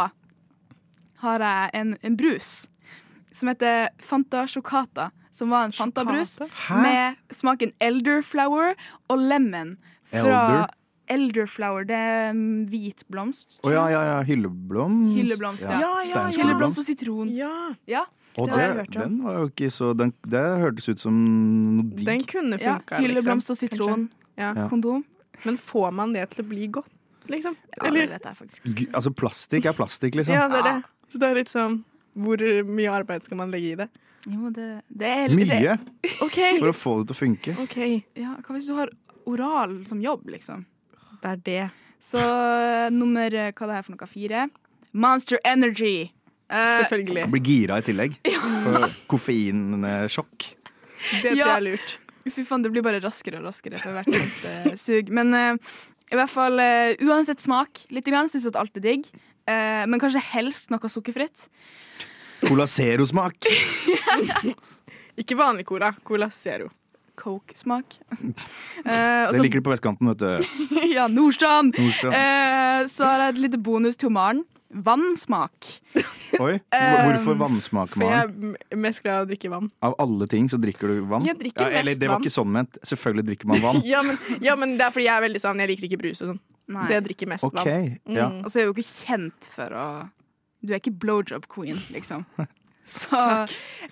har 1.22 1.46
jeg 1.46 1.70
en, 1.80 1.94
en 2.06 2.18
brus 2.18 2.68
som 3.38 3.50
heter 3.52 3.92
Fanta 4.02 4.48
Chocata. 4.50 5.12
Som 5.38 5.52
var 5.54 5.68
en 5.68 5.76
Fanta-brus 5.76 6.40
med 6.82 7.20
smaken 7.36 7.72
elderflower 7.84 8.74
og 9.14 9.22
lemon. 9.22 9.76
Fra 10.10 10.24
Elder? 10.24 10.68
elderflower. 11.14 11.86
Det 11.88 11.96
er 11.96 12.30
en 12.32 12.44
hvit 12.72 13.04
blomst. 13.12 13.60
Å 13.64 13.72
ja, 13.72 13.84
ja, 13.94 14.02
ja. 14.08 14.16
Hylleblomst. 14.28 15.14
Hylleblomst, 15.18 15.66
ja. 15.68 15.78
Steinsblomst. 15.78 16.40
Hylleblomst 16.42 16.82
og 16.82 16.88
sitron. 16.88 17.30
Ja. 17.36 17.52
Ja, 17.88 18.06
Og 18.38 18.50
det 18.52 18.66
det, 18.78 18.88
den 18.98 19.20
var 19.24 19.40
jo 19.42 19.48
ikke 19.50 19.70
så 19.74 19.94
den, 19.98 20.12
Det 20.22 20.42
hørtes 20.62 20.90
ut 20.90 21.02
som 21.02 21.14
noe 21.78 21.88
digg. 21.96 22.06
Den 22.10 22.26
kunne 22.30 22.60
Ja, 22.62 22.80
hylleblomst 22.98 23.54
og 23.54 23.58
liksom, 23.58 23.78
sitron. 23.78 24.10
Ja. 24.38 24.54
Ja. 24.54 24.68
Kondom. 24.70 25.06
Men 25.46 25.58
får 25.58 25.94
man 25.94 26.14
det 26.18 26.26
til 26.34 26.44
å 26.46 26.48
bli 26.50 26.68
godt, 26.80 26.90
liksom? 27.30 27.56
Ja, 27.78 27.92
det 27.92 28.10
vet 28.10 28.26
jeg 28.26 28.38
faktisk. 28.42 28.66
ikke. 28.66 28.90
Altså, 28.98 29.14
plastikk 29.14 29.70
er 29.70 29.78
plastikk, 29.78 30.18
liksom. 30.18 30.34
Ja, 30.34 30.48
det 30.50 30.64
er 30.64 30.70
det. 30.72 30.78
Så 31.14 31.22
det 31.22 31.30
er 31.30 31.38
litt 31.40 31.52
sånn 31.54 31.84
Hvor 32.18 32.42
mye 32.68 32.92
arbeid 32.92 33.24
skal 33.24 33.38
man 33.38 33.52
legge 33.54 33.70
i 33.72 33.76
det? 33.80 33.88
Jo, 34.28 34.50
det, 34.52 34.68
det 34.90 35.10
er 35.24 35.34
Mye 35.36 35.60
Det, 35.62 35.76
okay. 36.26 36.58
for 36.62 36.72
å 36.72 36.76
få 36.76 36.94
det 37.02 37.10
til 37.12 37.16
å 37.16 37.20
funke. 37.22 37.54
ok 37.64 37.78
ja, 38.18 38.34
hva 38.42 38.56
hvis 38.56 38.68
du 38.68 38.74
har 38.78 38.92
oral 39.28 39.78
som 39.88 40.02
jobb, 40.04 40.26
liksom? 40.32 40.66
Det 41.22 41.30
er 41.34 41.40
det. 41.46 41.64
Så 42.04 42.20
eh, 42.22 42.88
nummer 42.94 43.34
eh, 43.34 43.52
hva 43.52 43.68
det 43.70 43.78
er 43.80 43.86
for 43.86 43.96
noe, 43.96 44.08
fire. 44.10 44.46
Monster 44.94 45.40
Energy. 45.48 46.10
Uh, 46.48 46.78
Selvfølgelig. 46.80 47.22
Jeg 47.26 47.32
blir 47.34 47.44
gira 47.44 47.80
i 47.82 47.84
tillegg. 47.84 48.14
For 48.64 48.86
koffeinsjokk. 49.12 50.46
Det 50.48 51.24
tror 51.26 51.36
Ja. 51.36 51.48
jeg 51.50 51.56
er 51.58 51.66
lurt. 51.66 51.98
Fy 52.28 52.44
faen, 52.48 52.64
det 52.64 52.72
blir 52.72 52.84
bare 52.86 53.02
raskere 53.04 53.40
og 53.42 53.48
raskere 53.48 53.80
for 53.80 53.96
hvert 53.96 54.08
eneste 54.12 54.76
sug. 54.86 55.12
Men 55.16 55.32
uh, 55.36 55.76
i 56.12 56.16
hvert 56.20 56.32
fall 56.32 56.60
uh, 56.60 56.96
uansett 57.08 57.44
smak. 57.44 57.84
Litt 57.92 58.08
grann 58.08 58.32
syns 58.32 58.48
at 58.48 58.60
alt 58.60 58.80
er 58.80 58.84
digg. 58.84 59.10
Eh, 59.48 59.84
men 59.88 60.00
kanskje 60.02 60.20
helst 60.34 60.72
noe 60.74 60.90
sukkerfritt. 60.92 61.46
Cola 62.46 62.68
Zero-smak. 62.70 63.48
Ikke 65.18 65.38
vanlig 65.40 65.66
cola. 65.66 65.94
Cola 66.06 66.30
Zero. 66.34 66.70
Coke-smak. 67.18 67.98
Eh, 68.88 69.32
Det 69.34 69.40
liker 69.42 69.58
de 69.60 69.64
på 69.66 69.72
vestkanten, 69.74 70.08
vet 70.14 70.20
du. 70.22 70.68
ja, 70.96 71.08
Nordstrand! 71.10 71.74
Eh, 71.76 72.84
så 72.88 73.08
har 73.10 73.24
jeg 73.26 73.34
et 73.34 73.40
lite 73.48 73.58
bonus 73.60 73.98
til 74.00 74.12
Maren. 74.14 74.44
Vannsmak. 74.70 75.66
Oi, 76.44 76.60
Eh, 76.76 76.94
Hvorfor 77.08 77.38
vannsmak, 77.40 77.96
For 77.96 78.04
jeg 78.06 78.54
er 78.70 78.78
mest 78.80 79.02
glad 79.02 79.24
i 79.24 79.26
å 79.26 79.30
drikke 79.32 79.50
vann. 79.52 79.72
Av 79.82 79.96
alle 80.04 80.28
ting 80.30 80.46
så 80.52 80.60
drikker 80.62 80.92
du 80.94 81.02
vann? 81.10 81.26
Jeg 81.26 81.40
drikker 81.40 81.66
ja, 81.72 81.80
eller 81.82 81.96
mest 81.96 82.02
det 82.04 82.08
var 82.12 82.20
vann. 82.20 82.28
ikke 82.28 82.36
sånn 82.38 82.52
ment. 82.54 82.78
Selvfølgelig 82.86 83.26
drikker 83.32 83.50
man 83.50 83.64
vann. 83.66 83.82
Ja 83.88 84.04
men, 84.06 84.20
ja, 84.44 84.56
men 84.60 84.76
det 84.78 84.86
er 84.86 84.94
fordi 84.94 85.08
jeg 85.08 85.16
er 85.18 85.26
veldig 85.26 85.42
sånn 85.42 85.64
Jeg 85.64 85.72
liker 85.74 85.88
ikke 85.90 86.02
brus 86.04 86.22
og 86.22 86.34
sånn. 86.36 86.42
Nei. 86.68 86.84
Så 86.86 86.94
jeg 86.98 87.06
drikker 87.08 87.32
mest 87.34 87.48
okay, 87.48 87.82
vann. 88.06 88.16
ja. 88.20 88.28
Mm. 88.30 88.40
Og 88.44 88.52
så 88.52 88.60
er 88.60 88.66
jeg 88.66 88.70
jo 88.70 88.76
ikke 88.78 88.90
kjent 88.92 89.50
for 89.56 89.74
å 89.82 89.88
Du 90.68 90.74
er 90.76 90.82
ikke 90.82 90.96
blowjob 91.00 91.48
queen, 91.52 91.80
liksom. 91.96 92.26
Så 92.88 93.20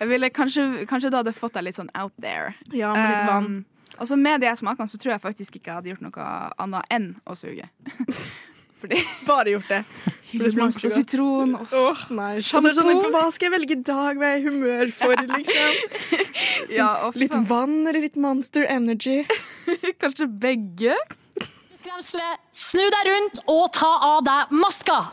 jeg 0.00 0.08
ville 0.08 0.30
kanskje, 0.32 0.86
kanskje 0.88 1.10
da 1.12 1.20
hadde 1.20 1.34
fått 1.36 1.56
deg 1.58 1.66
litt 1.66 1.76
sånn 1.76 1.90
out 1.98 2.14
there. 2.22 2.54
Ja, 2.72 2.94
med 2.96 3.10
litt 3.10 3.28
vann. 3.28 3.48
Um, 3.58 3.90
altså 3.98 4.16
Med 4.16 4.40
de 4.40 4.52
smakene 4.56 4.88
så 4.88 5.00
tror 5.00 5.12
jeg 5.16 5.24
faktisk 5.24 5.58
ikke 5.58 5.68
jeg 5.68 5.80
hadde 5.82 5.90
gjort 5.92 6.04
noe 6.06 6.28
annet 6.64 6.92
enn 6.96 7.10
å 7.28 7.36
suge. 7.36 7.68
Fordi 8.80 9.00
Bare 9.24 9.52
gjort 9.54 9.68
det. 9.72 9.82
Hylleblomst 10.30 10.84
og 10.84 10.92
sitron. 10.92 11.54
Åh, 11.56 12.06
nei. 12.16 12.32
Sjampo. 12.44 12.72
så 12.72 12.82
sånn, 12.82 13.04
hva 13.14 13.26
skal 13.32 13.48
jeg 13.48 13.54
velge 13.54 13.76
i 13.76 13.84
dag? 13.88 14.18
Hva 14.18 14.30
er 14.30 14.34
jeg 14.36 14.42
i 14.42 14.48
humør 14.50 14.92
for, 14.96 15.22
liksom? 15.36 16.26
Ja, 16.74 16.90
og 17.06 17.16
litt 17.20 17.36
vann 17.48 17.78
eller 17.86 18.02
litt 18.04 18.18
Monster 18.20 18.66
Energy? 18.68 19.22
Kanskje 20.02 20.28
begge? 20.28 20.96
Skremselet, 21.80 22.40
snu 22.52 22.82
deg 22.82 23.12
rundt 23.12 23.44
og 23.46 23.68
ta 23.76 23.92
av 24.12 24.24
deg 24.26 24.56
maska. 24.60 25.04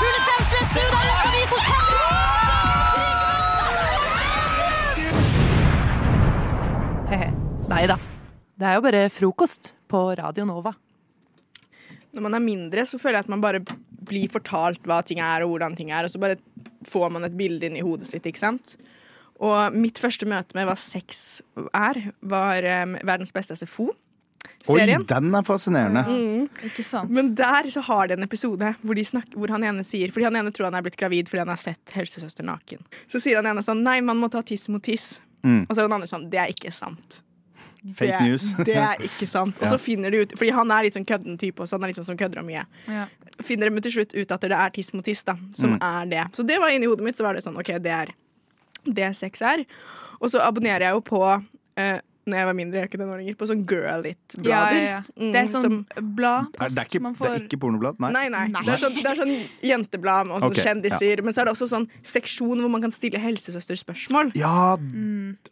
Fugleskremselet, 0.00 0.68
snu 0.72 0.84
deg 0.92 1.06
og 1.14 1.32
vis 1.34 1.52
oss 1.58 1.68
Nei 7.74 7.86
da. 7.90 7.96
Det 8.54 8.66
er 8.68 8.76
jo 8.76 8.82
bare 8.84 9.06
frokost 9.10 9.72
på 9.90 10.00
Radio 10.20 10.44
Nova. 10.46 10.70
Når 12.14 12.22
man 12.22 12.36
er 12.36 12.44
mindre, 12.44 12.84
så 12.86 13.00
føler 13.02 13.18
jeg 13.18 13.26
at 13.26 13.32
man 13.32 13.42
bare 13.42 13.64
blir 14.04 14.30
fortalt 14.30 14.84
hva 14.86 15.00
ting 15.02 15.18
er, 15.18 15.42
og 15.42 15.54
hvordan 15.54 15.74
ting 15.74 15.90
er, 15.90 16.06
og 16.06 16.12
så 16.12 16.20
bare 16.22 16.38
får 16.86 17.10
man 17.10 17.26
et 17.26 17.34
bilde 17.34 17.66
inn 17.66 17.78
i 17.80 17.82
hodet 17.82 18.06
sitt, 18.12 18.26
ikke 18.28 18.42
sant? 18.44 18.76
Og 19.42 19.74
mitt 19.74 19.98
første 19.98 20.28
møte 20.30 20.54
med 20.54 20.68
hva 20.68 20.76
sex 20.78 21.42
er, 21.74 21.98
var 22.22 22.68
um, 22.84 22.94
Verdens 23.02 23.34
beste 23.34 23.56
SFO. 23.58 23.88
Oi, 24.68 24.80
den 24.86 25.34
er 25.34 25.42
fascinerende. 25.44 26.02
Mm. 26.08 26.48
Ikke 26.70 26.84
sant? 26.84 27.10
Men 27.10 27.34
der 27.34 27.68
så 27.70 27.82
har 27.84 28.08
de 28.08 28.14
en 28.16 28.22
episode 28.26 28.74
hvor, 28.82 28.94
de 28.96 29.04
snakker, 29.04 29.36
hvor 29.36 29.50
han 29.52 29.64
ene 29.64 29.84
sier 29.84 30.08
Fordi 30.14 30.24
han 30.24 30.36
ene 30.40 30.50
tror 30.54 30.70
han 30.70 30.74
er 30.78 30.82
blitt 30.86 30.96
gravid 30.96 31.28
fordi 31.28 31.42
han 31.44 31.52
har 31.52 31.60
sett 31.60 31.92
helsesøster 31.92 32.44
naken. 32.48 32.80
Så 33.08 33.20
sier 33.20 33.36
han 33.40 33.46
ene 33.50 33.62
sånn 33.64 33.82
Nei, 33.84 34.00
man 34.00 34.16
må 34.16 34.30
ta 34.32 34.40
tiss 34.42 34.68
mot 34.72 34.82
tiss. 34.82 35.20
Mm. 35.44 35.66
Og 35.68 35.74
så 35.76 35.80
er 35.82 35.88
den 35.88 35.92
andre 35.98 36.08
sånn 36.08 36.30
Det 36.32 36.38
er 36.40 36.52
ikke 36.54 36.72
sant. 36.72 37.20
Fake 37.94 38.16
det, 38.16 38.20
news. 38.24 38.46
det 38.68 38.76
er 38.80 39.02
ikke 39.04 39.26
sant. 39.28 39.58
Og 39.60 39.68
så 39.68 39.76
Ja. 39.76 39.82
finner 39.84 40.10
de 40.10 40.22
ut 40.24 40.32
Fordi 40.38 40.50
han 40.56 40.70
er 40.72 40.86
litt 40.88 40.96
sånn 40.96 41.04
kødden 41.04 41.36
type 41.38 41.60
også. 41.60 41.76
Han 41.76 41.84
er 41.84 41.92
litt 41.92 42.00
sånn 42.00 42.08
som 42.08 42.16
kødder 42.16 42.40
om 42.40 42.46
mye. 42.48 42.64
Ja. 42.88 43.06
Finner 43.44 43.68
de 43.68 43.80
til 43.84 43.92
slutt 43.98 44.14
ut 44.16 44.32
at 44.32 44.40
det 44.40 44.52
er 44.56 44.70
tiss 44.72 44.92
mot 44.94 45.04
tiss, 45.04 45.24
da. 45.24 45.36
Som 45.52 45.74
Mm. 45.76 45.82
er 45.82 46.06
det. 46.06 46.24
Så 46.38 46.46
det 46.46 46.56
var 46.60 46.70
inni 46.72 46.86
hodet 46.88 47.04
mitt. 47.04 47.16
Så 47.20 47.24
var 47.26 47.34
det 47.34 47.44
sånn 47.44 47.58
OK, 47.60 47.74
det 47.82 47.92
er 47.92 48.14
det 48.86 49.12
sex 49.16 49.42
er. 49.42 49.64
Og 50.20 50.30
så 50.30 50.40
abonnerer 50.40 50.80
jeg 50.88 50.92
jo 50.94 51.00
på 51.04 51.20
eh, 51.76 52.00
når 52.26 52.36
jeg 52.40 52.46
var 52.46 52.54
mindre, 52.56 52.76
jeg 52.78 52.82
er 52.84 52.88
ikke 52.88 52.98
det 53.02 53.06
nå 53.08 53.16
lenger, 53.20 53.34
på 53.36 53.46
sånn 53.50 53.64
Girlit-blader. 53.68 54.48
Ja, 54.48 54.70
ja, 54.72 54.84
ja. 54.94 55.00
Mm, 55.20 55.32
Det 55.32 55.40
er 55.42 55.48
sånn 55.52 55.64
som- 55.66 55.86
blad 56.16 56.46
Er, 56.60 56.68
det, 56.68 56.84
ikke, 56.88 57.00
man 57.02 57.12
det 57.14 57.28
er 57.30 57.40
ikke 57.44 57.58
pornoblad? 57.60 57.98
Nei. 58.00 58.10
Nei, 58.12 58.28
nei. 58.28 58.46
Det, 58.64 58.72
er 58.74 58.80
sånn, 58.84 58.94
det 58.94 59.06
er 59.06 59.18
sånn 59.20 59.34
jenteblad 59.62 60.26
med 60.26 60.36
okay, 60.36 60.48
Ok, 60.48 60.56
kjendiser. 60.64 61.22
Men 61.22 61.32
så 61.36 61.40
er 61.42 61.44
det 61.44 61.52
også 61.54 61.68
sånn 61.68 61.88
seksjon 62.02 62.60
hvor 62.64 62.70
man 62.70 62.80
kan 62.86 62.90
stille 62.90 63.18
helsesøsterspørsmål. 63.20 64.32
Ja, 64.34 64.76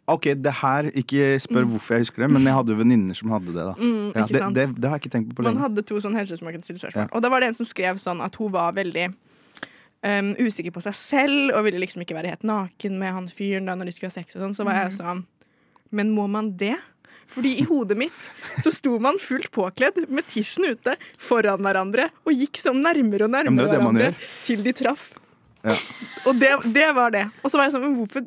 OK, 0.07 0.33
det 0.35 0.53
her 0.61 0.89
Ikke 0.93 1.37
spør 1.41 1.65
hvorfor 1.69 1.95
jeg 1.97 2.05
husker 2.07 2.25
det, 2.25 2.31
men 2.33 2.43
jeg 2.43 2.53
hadde 2.53 2.69
jo 2.73 2.79
venninner 2.81 3.15
som 3.15 3.29
hadde 3.29 3.53
det. 3.53 3.55
da 3.55 3.73
Mm, 3.73 4.13
ja, 4.15 4.25
det, 4.27 4.39
sant? 4.39 4.55
det, 4.55 4.67
det 4.81 4.89
har 4.89 4.97
jeg 4.97 5.05
ikke 5.07 5.13
tenkt 5.17 5.29
på 5.29 5.35
på 5.35 5.43
lenge. 5.43 5.55
Man 5.59 5.63
hadde 5.71 5.85
to 5.85 5.95
sånn 6.01 6.15
helsesøstre 6.17 6.43
man 6.47 6.53
kunne 6.53 6.63
stille 6.67 6.79
spørsmål. 6.81 7.07
Ja. 7.09 7.13
Og 7.13 7.21
da 7.21 7.29
var 7.29 7.39
det 7.41 7.47
en 7.49 7.53
som 7.53 7.65
skrev 7.65 7.95
sånn 8.01 8.21
at 8.23 8.35
hun 8.35 8.51
var 8.51 8.73
veldig 8.73 9.13
um, 10.03 10.33
usikker 10.35 10.71
på 10.75 10.81
seg 10.83 10.95
selv 10.97 11.53
og 11.55 11.63
ville 11.65 11.79
liksom 11.79 12.01
ikke 12.03 12.15
være 12.17 12.33
helt 12.33 12.43
naken 12.43 12.97
med 12.99 13.13
han 13.15 13.27
fyren 13.31 13.65
da 13.69 13.75
når 13.79 13.85
de 13.85 13.91
skulle 13.95 14.11
ha 14.11 14.17
sex 14.17 14.35
og 14.35 14.41
sånn. 14.43 14.55
Så 14.57 14.65
var 14.67 14.73
jeg 14.81 14.91
Mm. 14.91 14.97
sånn 14.99 15.25
Men 15.93 16.09
må 16.15 16.25
man 16.31 16.51
det? 16.57 16.75
Fordi 17.33 17.51
i 17.61 17.65
hodet 17.65 17.95
mitt 17.97 18.27
så 18.61 18.69
sto 18.73 18.97
man 19.01 19.17
fullt 19.21 19.49
påkledd 19.53 20.03
med 20.13 20.25
tissen 20.29 20.67
ute 20.69 20.93
foran 21.21 21.61
hverandre 21.65 22.09
og 22.27 22.33
gikk 22.37 22.59
sånn 22.61 22.81
nærmere 22.83 23.25
og 23.25 23.31
nærmere 23.33 23.65
det 23.69 23.73
det 23.73 23.79
hverandre 23.81 24.09
til 24.45 24.61
de 24.65 24.73
traff. 24.77 25.07
Ja. 25.63 25.77
Og 26.29 26.37
det, 26.41 26.51
det 26.75 26.89
var 26.93 27.13
det. 27.15 27.23
Og 27.41 27.49
så 27.49 27.57
var 27.57 27.69
jeg 27.69 27.73
sånn, 27.77 27.85
men 27.87 27.95
hvorfor 28.01 28.25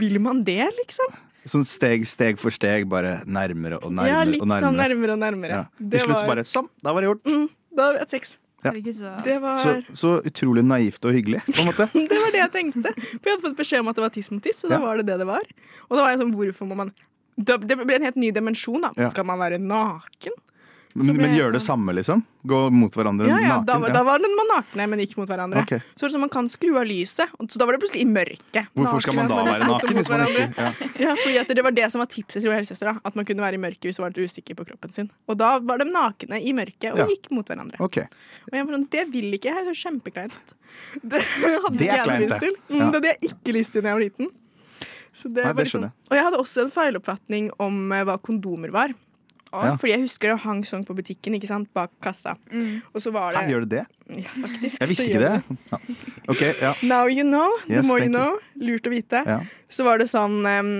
vil 0.00 0.20
man 0.22 0.40
det, 0.46 0.62
liksom? 0.78 1.12
Sånn 1.50 1.64
steg, 1.66 2.04
steg 2.08 2.38
for 2.40 2.54
steg, 2.54 2.86
bare 2.88 3.18
nærmere 3.26 3.80
og 3.80 3.90
nærmere. 3.92 4.12
ja, 4.12 4.22
litt 4.28 4.40
og 4.44 4.48
nærmere. 4.48 4.68
sånn 4.68 4.78
nærmere 4.78 5.16
og 5.16 5.20
nærmere. 5.24 5.58
Ja. 5.58 5.88
Til 5.96 6.04
slutt 6.06 6.20
var- 6.20 6.28
bare 6.36 6.44
sånn, 6.48 6.68
da 6.84 6.92
var 6.94 7.02
det 7.04 7.10
gjort. 7.10 7.24
Mm, 7.26 7.48
da 7.76 7.92
vi 7.92 7.98
hatt 8.04 8.10
sex. 8.16 8.36
Ja. 8.62 8.72
Det 9.24 9.38
var 9.40 9.58
Så, 9.58 9.70
så 9.96 10.10
utrolig 10.26 10.62
naivt 10.64 11.04
og 11.08 11.14
hyggelig, 11.16 11.40
på 11.46 11.60
en 11.62 11.70
måte. 11.70 11.86
Det 12.10 12.18
var 12.20 12.30
det 12.34 12.40
jeg 12.42 12.52
tenkte. 12.52 12.92
For 12.92 13.24
jeg 13.24 13.36
hadde 13.36 13.46
fått 13.48 13.56
beskjed 13.56 13.80
om 13.80 13.88
at 13.88 13.96
det 13.96 14.02
var 14.04 14.12
tiss 14.12 14.30
mot 14.30 14.42
tiss, 14.44 14.64
og 14.64 14.70
da 14.74 14.76
Ja. 14.76 14.82
var 14.84 14.96
det 15.00 15.06
det 15.08 15.18
det 15.22 15.26
var. 15.30 15.46
Og 15.88 15.96
da 15.96 16.02
var 16.04 16.10
jeg 16.12 16.20
sånn, 16.20 16.34
hvorfor 16.36 16.68
må 16.68 16.76
man 16.76 16.92
Det 17.40 17.56
ble 17.64 17.94
en 17.96 18.02
helt 18.04 18.16
ny 18.20 18.30
dimensjon, 18.36 18.82
da. 18.84 18.90
Ja. 19.00 19.08
Skal 19.08 19.24
man 19.24 19.38
være 19.40 19.56
naken? 19.62 20.34
Men, 20.94 21.16
men 21.16 21.30
gjør 21.36 21.52
det 21.52 21.60
sånn- 21.62 21.78
samme, 21.78 21.92
liksom? 21.94 22.24
Gå 22.46 22.58
mot 22.72 22.90
hverandre 22.92 23.28
Ja, 23.28 23.36
ja, 23.38 23.48
naken? 23.60 23.66
da, 23.66 23.78
var- 23.78 23.92
da 23.94 24.02
var 24.02 24.18
den 24.18 24.34
man 24.34 24.48
nakne, 24.50 24.88
men 24.90 24.98
ikke 25.00 25.18
mot 25.18 25.28
hverandre. 25.28 25.62
Okay. 25.62 25.78
Så 25.94 26.08
det 26.08 26.10
sånn 26.14 26.20
man 26.20 26.28
kan 26.28 26.48
skru 26.48 26.76
av 26.80 26.84
lyset, 26.88 27.28
så 27.48 27.58
da 27.58 27.64
var 27.66 27.76
det 27.76 27.80
plutselig 27.84 28.02
i 28.02 28.08
mørket. 28.10 28.66
Hvorfor 28.74 29.00
skal 29.00 29.14
man 29.14 29.28
da 29.28 29.36
Naken, 29.36 29.52
være 29.52 29.68
naken 29.70 29.94
hvis 30.00 30.10
man 30.10 30.20
ikke 30.26 30.56
ja. 30.58 30.72
Ja, 30.98 31.14
fordi 31.14 31.54
Det 31.54 31.62
var 31.64 31.70
det 31.70 31.90
som 31.92 32.00
var 32.00 32.06
tipset 32.06 32.42
til 32.42 32.50
helsesøstera, 32.50 33.00
At 33.04 33.14
man 33.14 33.24
kunne 33.24 33.38
være 33.40 33.54
i 33.54 33.62
mørket 33.62 33.86
hvis 33.86 33.98
man 34.00 34.10
var 34.10 34.18
litt 34.18 34.30
usikker 34.30 34.54
på 34.56 34.66
kroppen 34.66 34.92
sin. 34.94 35.10
Og 35.28 35.38
da 35.38 35.58
var 35.60 35.78
de 35.78 35.84
nakne 35.84 36.42
i 36.42 36.52
mørket 36.52 36.92
og 36.92 36.98
Ja. 36.98 37.06
gikk 37.06 37.30
mot 37.30 37.46
hverandre. 37.46 37.78
OK. 37.80 37.98
Og 37.98 38.52
jeg 38.52 38.66
var 38.66 38.74
sånn, 38.74 38.90
Det 38.90 39.06
vil 39.12 39.32
ikke 39.38 39.54
jeg. 39.54 39.64
Det 39.64 39.70
er 39.70 39.90
kjempekleint 39.90 40.32
ut. 40.34 40.54
Det 41.04 41.22
hadde 41.22 41.78
Det 41.78 41.86
ikke 41.86 42.06
jeg 42.06 42.28
lyst 42.28 42.38
til. 42.40 42.54
Mm, 42.70 42.78
Ja. 42.80 42.90
Det 42.90 42.94
hadde 42.94 43.14
jeg 43.14 43.18
ikke 43.30 43.52
lyst 43.54 43.72
til 43.72 43.82
da 43.82 43.88
jeg 43.88 43.94
var 43.94 44.02
liten. 44.10 44.30
Så 45.12 45.32
det 45.34 45.44
Nei, 45.44 45.52
liksom- 45.52 45.84
Og 45.84 46.10
jeg 46.16 46.22
hadde 46.24 46.38
også 46.38 46.62
en 46.64 46.70
feiloppfatning 46.70 47.50
om 47.60 47.92
eh, 47.92 48.04
hva 48.04 48.18
kondomer 48.20 48.70
var. 48.70 48.88
Ja. 49.52 49.72
Fordi 49.76 49.90
jeg 49.92 50.00
husker 50.04 50.30
det 50.30 50.38
hang 50.44 50.60
sånn 50.64 50.84
på 50.86 50.94
butikken 50.94 51.34
ikke 51.34 51.48
sant, 51.50 51.68
bak 51.74 51.90
kassa. 52.04 52.36
Og 52.94 53.00
så 53.02 53.10
var 53.14 53.32
det 53.34 53.40
Hæ, 53.42 53.50
gjør 53.50 53.64
det 53.66 53.70
det? 53.80 53.84
Ja, 54.22 54.30
faktisk. 54.42 54.76
Jeg 54.80 54.88
visste 54.92 55.06
ikke 55.08 55.22
det. 55.24 55.58
Ja. 55.72 55.78
Okay, 56.30 56.52
ja. 56.60 56.72
Now 56.86 57.08
you 57.10 57.24
know. 57.26 57.50
The 57.66 57.80
Yes, 57.80 57.86
more 57.88 58.04
you 58.04 58.12
know. 58.12 58.38
Lurt 58.62 58.86
å 58.86 58.92
vite. 58.94 59.24
Ja. 59.26 59.40
Så 59.68 59.84
var 59.86 59.98
det 59.98 60.06
sånn 60.10 60.40
um, 60.46 60.70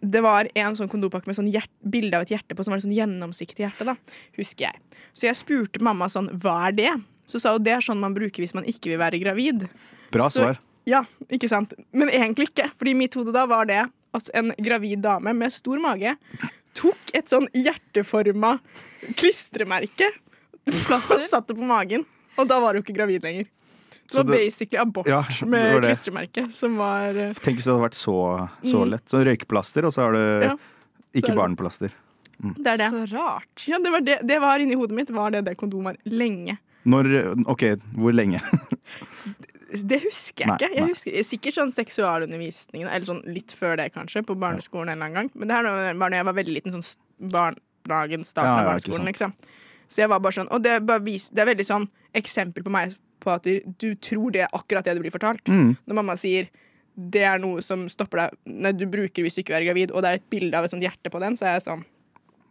Det 0.00 0.20
var 0.22 0.46
en 0.54 0.76
sånn 0.78 0.88
kondopakke 0.92 1.26
med 1.26 1.36
sånn 1.40 1.48
hjert, 1.50 1.70
bilde 1.82 2.14
av 2.20 2.22
et 2.26 2.34
hjerte 2.36 2.54
på, 2.54 2.62
som 2.64 2.70
var 2.72 2.78
et 2.82 2.84
sånn 2.86 2.94
gjennomsiktig 2.96 3.64
hjerte. 3.64 3.84
da, 3.88 3.96
Husker 4.36 4.68
jeg. 4.68 4.80
Så 5.16 5.26
jeg 5.26 5.34
spurte 5.40 5.80
mamma 5.82 6.06
sånn 6.12 6.28
Hva 6.38 6.68
er 6.68 6.76
det? 6.76 6.92
Så 7.28 7.40
sa 7.42 7.52
hun 7.56 7.64
det 7.64 7.72
er 7.76 7.80
sånn 7.84 7.98
man 8.00 8.14
bruker 8.16 8.44
hvis 8.44 8.54
man 8.54 8.64
ikke 8.68 8.92
vil 8.92 9.00
være 9.00 9.18
gravid. 9.24 9.66
Bra 10.12 10.28
Så- 10.28 10.40
svar. 10.44 10.60
Ja, 10.88 11.02
ikke 11.28 11.48
sant? 11.50 11.74
Men 11.92 12.08
egentlig 12.08 12.48
ikke. 12.52 12.70
Fordi 12.78 12.94
i 12.94 12.96
mitt 12.96 13.12
hode 13.18 13.32
da 13.36 13.42
var 13.46 13.66
det 13.68 13.82
altså 14.16 14.30
en 14.38 14.52
gravid 14.56 15.02
dame 15.04 15.34
med 15.36 15.52
stor 15.52 15.76
mage 15.82 16.14
tok 16.78 17.12
et 17.18 17.28
sånn 17.30 17.48
hjerteforma 17.56 18.56
klistremerke 19.18 20.08
og 20.68 21.28
satte 21.30 21.54
på 21.56 21.64
magen. 21.66 22.04
Og 22.38 22.46
da 22.50 22.58
var 22.62 22.76
hun 22.78 22.84
ikke 22.84 22.94
gravid 22.96 23.24
lenger. 23.26 23.46
Det 24.08 24.14
Så 24.14 24.22
var 24.22 24.24
det- 24.30 24.38
basically 24.46 24.78
abort 24.80 25.06
Ja, 25.10 25.22
med 25.44 25.82
klistremerke, 25.84 26.46
som 26.54 26.76
var 26.78 27.10
eh, 27.10 27.32
Tenk 27.34 27.58
hvis 27.58 27.64
det 27.66 27.72
hadde 27.74 27.84
vært 27.90 27.98
så, 27.98 28.14
så 28.64 28.84
Mm. 28.84 28.90
lett. 28.90 29.04
Så 29.10 29.24
røykeplaster, 29.26 29.84
og 29.84 29.92
så 29.92 30.02
har 30.06 30.12
du 30.12 30.46
Ja, 30.46 30.54
ikke 31.14 31.34
barneplaster. 31.36 31.90
Mm. 32.42 32.54
Det 32.62 32.66
er 32.66 32.76
det. 32.78 32.90
Så 32.90 33.12
rart. 33.16 33.66
Ja, 33.66 33.78
det 33.78 33.90
var, 33.92 34.00
det, 34.00 34.18
det 34.26 34.40
var 34.40 34.58
inni 34.60 34.74
hodet 34.76 34.92
mitt, 34.94 35.10
var 35.10 35.30
det 35.30 35.44
det 35.44 35.56
kondomet 35.58 35.96
var 36.04 36.12
lenge. 36.12 36.56
Når 36.86 37.44
OK, 37.48 37.64
hvor 37.98 38.14
lenge? 38.14 38.40
Det 39.68 39.98
husker 40.00 40.44
jeg 40.44 40.48
Nei, 40.48 40.56
ikke. 40.56 40.68
Jeg 40.72 40.80
nei. 40.80 40.92
husker 40.94 41.24
Sikkert 41.28 41.56
sånn 41.58 41.72
seksualundervisningen, 41.74 42.88
eller 42.88 43.08
sånn 43.08 43.22
litt 43.28 43.52
før 43.52 43.76
det, 43.80 43.90
kanskje, 43.92 44.22
på 44.24 44.36
barneskolen 44.40 44.88
en 44.88 44.96
eller 44.96 45.10
annen 45.10 45.18
gang. 45.18 45.32
Men 45.34 45.50
det 45.50 45.58
her 45.58 45.98
var 46.00 46.12
da 46.14 46.20
jeg 46.20 46.28
var 46.30 46.38
veldig 46.38 46.54
liten, 46.56 46.76
sånn 46.78 47.32
barnehagen, 47.34 48.24
starten 48.24 48.48
Ja, 48.48 48.54
ja, 48.54 48.62
av 48.62 48.70
barneskolen, 48.72 49.10
liksom. 49.10 49.34
Så 49.88 50.02
jeg 50.02 50.12
var 50.12 50.22
bare 50.24 50.36
sånn, 50.36 50.48
og 50.52 50.64
det, 50.64 50.78
bare 50.88 51.04
vis, 51.04 51.28
det 51.32 51.44
er 51.44 51.50
veldig 51.50 51.68
sånn 51.68 51.84
eksempel 52.16 52.64
på 52.64 52.72
meg 52.72 52.96
på 53.20 53.34
at 53.34 53.44
du, 53.44 53.60
du 53.80 53.92
tror 54.00 54.32
det 54.32 54.46
er 54.46 54.56
akkurat 54.56 54.86
det 54.86 54.96
du 54.96 55.02
blir 55.04 55.12
fortalt. 55.12 55.44
Mm. 55.50 55.76
Når 55.84 56.00
mamma 56.00 56.16
sier 56.20 56.48
det 56.98 57.22
er 57.22 57.38
noe 57.38 57.62
som 57.62 57.84
stopper 57.90 58.24
deg 58.24 58.56
Nei, 58.58 58.72
du 58.74 58.82
bruker 58.90 59.22
hvis 59.22 59.36
du 59.36 59.44
ikke 59.44 59.54
er 59.54 59.68
gravid, 59.68 59.92
og 59.94 60.02
det 60.02 60.10
er 60.10 60.18
et 60.18 60.30
bilde 60.32 60.58
av 60.58 60.66
et 60.66 60.72
sånt 60.72 60.82
hjerte 60.82 61.12
på 61.14 61.20
den, 61.22 61.36
så 61.38 61.46
er 61.46 61.58
jeg 61.58 61.68
sånn 61.68 61.84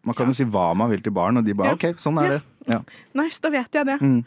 Man 0.08 0.16
kan 0.16 0.30
jo 0.32 0.38
si 0.38 0.46
hva 0.48 0.70
man 0.78 0.88
vil 0.94 1.02
til 1.04 1.12
barn, 1.12 1.42
og 1.42 1.44
de 1.44 1.56
bare 1.58 1.74
Ja. 1.74 1.80
OK, 1.80 2.00
sånn 2.00 2.22
er 2.22 2.38
det. 2.38 2.42
Ja. 2.72 2.80
Nice, 3.20 3.42
da 3.44 3.52
vet 3.52 3.76
jeg 3.76 3.90
det. 3.90 3.98
Mm. 4.00 4.22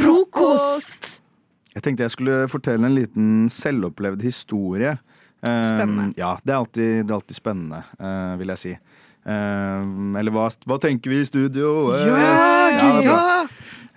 Frokost! 0.00 1.20
Jeg 1.74 1.84
tenkte 1.84 2.04
jeg 2.06 2.12
skulle 2.14 2.36
fortelle 2.50 2.88
en 2.88 2.96
liten 2.96 3.28
selvopplevd 3.52 4.22
historie. 4.26 4.96
Eh, 5.40 5.66
Spennende. 5.70 6.10
Ja, 6.18 6.34
det 6.44 6.52
er 6.54 6.58
alltid, 6.58 6.88
det 7.06 7.12
er 7.12 7.18
alltid 7.20 7.36
spennende, 7.38 7.82
eh, 8.00 8.32
vil 8.40 8.52
jeg 8.54 8.60
si. 8.62 8.72
Eh, 9.30 9.90
eller 10.20 10.34
hva, 10.34 10.48
hva 10.66 10.78
tenker 10.82 11.12
vi 11.12 11.20
i 11.22 11.28
studio? 11.28 11.92
Eh, 11.94 12.06
Ja, 12.08 12.90
ja! 13.04 13.20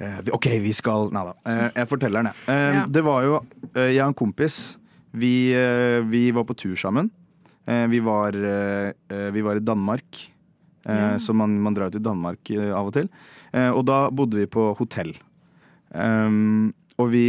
Eh, 0.04 0.20
OK, 0.36 0.48
vi 0.60 0.72
skal 0.76 1.12
Nei 1.14 1.22
da. 1.30 1.34
Eh, 1.48 1.66
jeg 1.80 1.88
forteller 1.92 2.24
den, 2.24 2.32
jeg. 2.34 2.54
Eh, 2.54 2.86
Det 2.92 3.04
var 3.06 3.24
jo 3.24 3.36
eh, 3.76 3.92
Jeg 3.94 4.02
og 4.04 4.10
en 4.12 4.18
kompis, 4.24 4.58
vi, 5.14 5.54
eh, 5.56 6.02
vi 6.10 6.26
var 6.36 6.44
på 6.50 6.56
tur 6.58 6.76
sammen. 6.76 7.12
Eh, 7.70 7.86
vi, 7.88 8.00
var, 8.04 8.34
eh, 8.36 8.92
eh, 9.14 9.30
vi 9.32 9.42
var 9.46 9.56
i 9.56 9.64
Danmark. 9.64 10.24
Eh, 10.86 11.18
Så 11.18 11.34
man, 11.34 11.56
man 11.64 11.74
drar 11.78 11.88
jo 11.92 11.98
til 12.00 12.04
Danmark 12.10 12.50
eh, 12.52 12.72
av 12.76 12.90
og 12.90 12.94
til. 12.98 13.08
Eh, 13.54 13.70
og 13.72 13.86
da 13.88 14.10
bodde 14.12 14.42
vi 14.42 14.46
på 14.50 14.74
hotell. 14.78 15.14
Um, 15.94 16.74
og 16.98 17.12
vi 17.14 17.26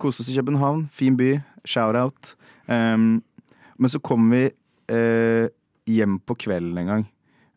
koste 0.00 0.24
oss 0.24 0.30
i 0.32 0.36
København. 0.36 0.88
Fin 0.92 1.16
by. 1.16 1.34
Shout-out. 1.68 2.34
Um, 2.66 3.20
men 3.80 3.92
så 3.92 4.00
kom 4.04 4.28
vi 4.32 4.46
uh, 4.92 5.46
hjem 5.88 6.18
på 6.24 6.36
kvelden 6.46 6.80
en 6.82 6.94
gang. 6.94 7.04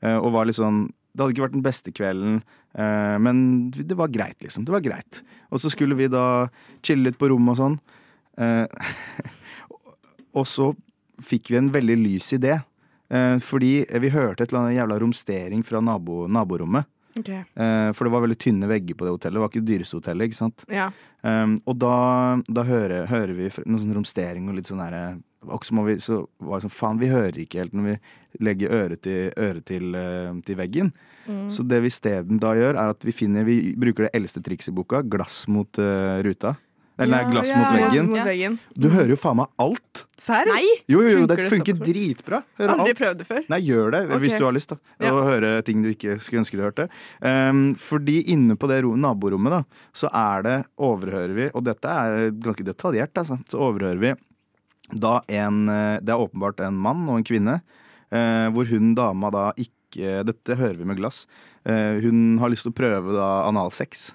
uh, 0.03 0.19
og 0.19 0.33
var 0.35 0.47
litt 0.47 0.59
sånn 0.59 0.89
Det 1.13 1.21
hadde 1.21 1.35
ikke 1.35 1.45
vært 1.45 1.53
den 1.53 1.65
beste 1.65 1.91
kvelden, 1.93 2.39
uh, 2.73 3.17
men 3.21 3.69
det 3.69 3.93
var 3.93 4.09
greit, 4.09 4.39
liksom. 4.41 4.63
Det 4.65 4.73
var 4.73 4.81
greit. 4.81 5.19
Og 5.53 5.61
så 5.61 5.69
skulle 5.69 5.93
vi 5.99 6.07
da 6.09 6.49
chille 6.81 7.05
litt 7.05 7.19
på 7.21 7.29
rommet 7.29 7.53
og 7.53 7.59
sånn. 7.59 7.77
Og 10.33 10.47
så 10.49 10.71
fikk 11.21 11.51
vi 11.53 11.59
en 11.59 11.69
veldig 11.69 11.97
lys 12.01 12.31
idé. 12.33 12.55
Fordi 13.45 13.85
vi 13.85 14.09
hørte 14.09 14.41
et 14.41 14.49
eller 14.49 14.63
annet 14.63 14.79
jævla 14.79 14.97
romstering 15.03 15.61
fra 15.61 15.77
nabo, 15.85 16.25
naborommet. 16.25 16.89
Ok. 17.20 17.30
Eh, 17.30 17.89
for 17.93 18.07
det 18.07 18.14
var 18.14 18.24
veldig 18.26 18.39
tynne 18.41 18.70
vegger 18.70 18.97
på 18.97 19.05
det 19.05 19.14
hotellet. 19.14 19.38
Det 19.38 19.43
var 19.43 19.51
ikke 19.51 19.61
det 19.61 19.70
dyreste 19.72 19.99
hotellet. 19.99 20.30
ikke 20.30 20.39
sant? 20.39 20.66
Ja. 20.72 20.89
Um, 21.24 21.59
og 21.70 21.78
da, 21.80 21.93
da 22.51 22.66
hører, 22.68 23.05
hører 23.07 23.32
vi 23.38 23.45
Noen 23.47 23.78
noe 23.78 23.84
sånn 23.84 23.95
romstering 23.95 24.49
og 24.51 24.57
litt 24.57 24.68
sånn 24.68 24.82
derre 24.84 25.03
Og 25.47 25.64
så 25.64 25.72
må 25.78 25.86
vi 25.88 25.93
så 26.03 26.18
var 26.43 26.59
det 26.59 26.66
sånn 26.66 26.74
Faen, 26.76 26.99
vi 26.99 27.07
hører 27.07 27.38
ikke 27.39 27.61
helt 27.61 27.78
når 27.78 27.86
vi 27.88 28.43
legger 28.43 28.76
øret 28.76 29.03
til, 29.05 29.30
øret 29.39 29.64
til, 29.70 29.95
eh, 29.95 30.34
til 30.43 30.59
veggen. 30.59 30.91
Mm. 31.28 31.45
Så 31.53 31.64
det 31.64 31.80
vi 31.86 31.91
isteden 31.93 32.41
da 32.43 32.51
gjør, 32.57 32.76
er 32.76 32.91
at 32.91 33.05
vi 33.05 33.16
finner 33.16 33.47
Vi 33.47 33.76
bruker 33.80 34.07
det 34.07 34.16
eldste 34.18 34.43
trikset 34.43 34.74
i 34.74 34.78
boka. 34.82 35.03
Glass 35.05 35.45
mot 35.47 35.80
uh, 35.80 36.20
ruta. 36.26 36.57
Eller 37.01 37.23
Ja, 37.23 37.29
glass 37.31 37.49
ja, 37.49 37.57
mot 37.57 37.71
veggen. 37.73 38.09
mot 38.11 38.25
veggen. 38.27 38.59
Du 38.77 38.89
hører 38.93 39.09
jo 39.09 39.15
faen 39.17 39.39
meg 39.39 39.47
alt. 39.57 40.03
Serr? 40.21 40.45
Jo, 40.87 41.01
jo, 41.01 41.09
jo, 41.09 41.25
det 41.27 41.49
Funker 41.49 41.73
det 41.73 41.87
dritbra. 41.87 42.43
Hører 42.59 42.73
Aldri 42.75 42.91
alt. 42.93 42.99
prøvd 42.99 43.17
det 43.17 43.27
før. 43.27 43.41
Nei, 43.49 43.59
gjør 43.65 43.91
det 43.95 44.01
hvis 44.21 44.37
du 44.37 44.43
har 44.45 44.53
lyst 44.53 44.69
da 44.99 45.09
Ja. 45.09 45.23
høre 45.25 45.63
ting 45.65 45.81
du 45.81 45.89
ikke 45.89 46.19
skulle 46.21 46.43
ønske 46.43 46.55
du 46.57 46.61
hørte. 46.61 46.89
Um, 47.21 47.73
fordi 47.73 48.23
inne 48.29 48.55
på 48.55 48.69
det 48.69 48.83
naborommet 48.83 49.51
da 49.51 49.63
så 49.93 50.09
er 50.13 50.43
det, 50.43 50.65
overhører 50.77 51.33
vi, 51.33 51.49
og 51.53 51.63
dette 51.63 51.85
er 51.89 52.31
ganske 52.31 52.63
detaljert, 52.63 53.13
altså, 53.17 53.39
så 53.49 53.57
overhører 53.57 53.99
vi 53.99 54.13
da 54.93 55.21
en 55.27 55.69
eh, 55.69 55.99
Det 56.03 56.09
er 56.13 56.19
åpenbart 56.21 56.59
en 56.59 56.75
mann 56.75 57.07
og 57.09 57.17
en 57.17 57.23
kvinne, 57.23 57.61
uh, 58.13 58.47
hvor 58.53 58.69
hun 58.69 58.93
dama 58.93 59.31
da 59.31 59.51
ikke 59.57 60.23
Dette 60.25 60.55
hører 60.57 60.77
vi 60.77 60.85
med 60.85 60.97
glass. 60.97 61.27
Uh, 61.69 62.01
hun 62.01 62.37
har 62.39 62.49
lyst 62.49 62.63
til 62.65 62.71
å 62.71 62.75
prøve 62.75 63.13
da 63.13 63.47
analsex. 63.47 64.11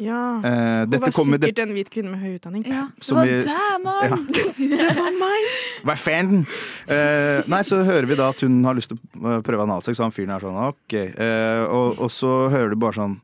Ja. 0.00 0.40
Eh, 0.40 0.50
Hun 0.82 0.90
dette 0.90 1.00
var 1.02 1.12
sikkert 1.12 1.42
sikkert 1.44 1.58
en 1.66 1.74
hvit 1.76 1.90
kvinne 1.92 2.10
med 2.10 2.20
høy 2.24 2.36
utdanning. 2.38 2.64
Ja, 2.66 2.86
Som 3.00 3.20
vi- 3.22 3.42
Ja. 3.44 4.16
det 4.58 4.96
var 4.96 5.12
meg! 5.18 5.50
Hva 5.84 5.96
fan? 5.96 6.46
Uh, 6.88 7.42
nei, 7.50 7.60
så 7.62 7.82
hører 7.84 8.06
vi 8.08 8.14
da 8.18 8.30
at 8.30 8.40
hun 8.40 8.62
har 8.64 8.74
lyst 8.74 8.88
til 8.92 8.98
å 9.20 9.36
eh, 9.36 9.42
prøve 9.46 9.62
analsex, 9.62 9.98
og 10.00 10.08
han 10.08 10.14
fyren 10.16 10.30
er 10.34 10.40
sånn 10.40 10.58
OK. 10.68 10.96
Uh, 11.18 11.64
og, 11.68 11.98
og 12.06 12.10
så 12.10 12.32
hører 12.50 12.70
du 12.70 12.76
bare 12.82 12.98
sånn 12.98 13.18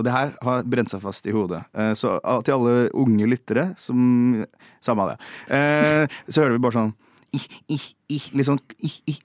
Og 0.00 0.04
det 0.06 0.12
her 0.14 0.30
har 0.42 0.62
brent 0.64 0.88
seg 0.88 1.02
fast 1.02 1.26
i 1.28 1.32
hodet. 1.34 1.60
Eh, 1.76 1.92
så 1.98 2.14
til 2.46 2.54
alle 2.56 2.88
unge 2.96 3.26
lyttere 3.28 3.74
som 3.76 4.44
Samme 4.80 5.02
av 5.04 5.10
det. 5.12 5.18
Eh, 5.52 6.06
så 6.32 6.40
hører 6.40 6.54
vi 6.56 6.62
bare 6.64 6.72
sånn 6.78 6.92
i, 7.36 7.38
i, 7.70 7.76
i, 8.10 8.16
litt 8.34 8.46
sånn 8.48 8.58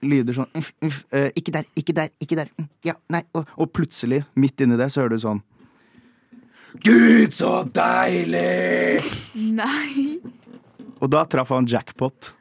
lyder 0.06 0.36
sånn 0.36 0.50
uff, 0.60 0.74
uff, 0.86 0.98
eh, 1.16 1.30
Ikke 1.40 1.54
der, 1.56 1.66
ikke 1.80 1.94
der, 1.96 2.10
ikke 2.22 2.36
der. 2.38 2.52
mm, 2.60 2.68
Ja, 2.86 2.94
nei. 3.10 3.24
Og, 3.34 3.48
og 3.58 3.72
plutselig, 3.74 4.26
midt 4.36 4.60
inni 4.62 4.76
det, 4.78 4.92
så 4.94 5.02
hører 5.06 5.16
du 5.16 5.24
sånn 5.24 5.40
Gud, 6.84 7.34
så 7.34 7.62
deilig! 7.76 9.04
Nei. 9.36 10.18
Og 11.00 11.12
da 11.12 11.24
traff 11.30 11.54
han 11.54 11.68
jackpot. 11.70 12.34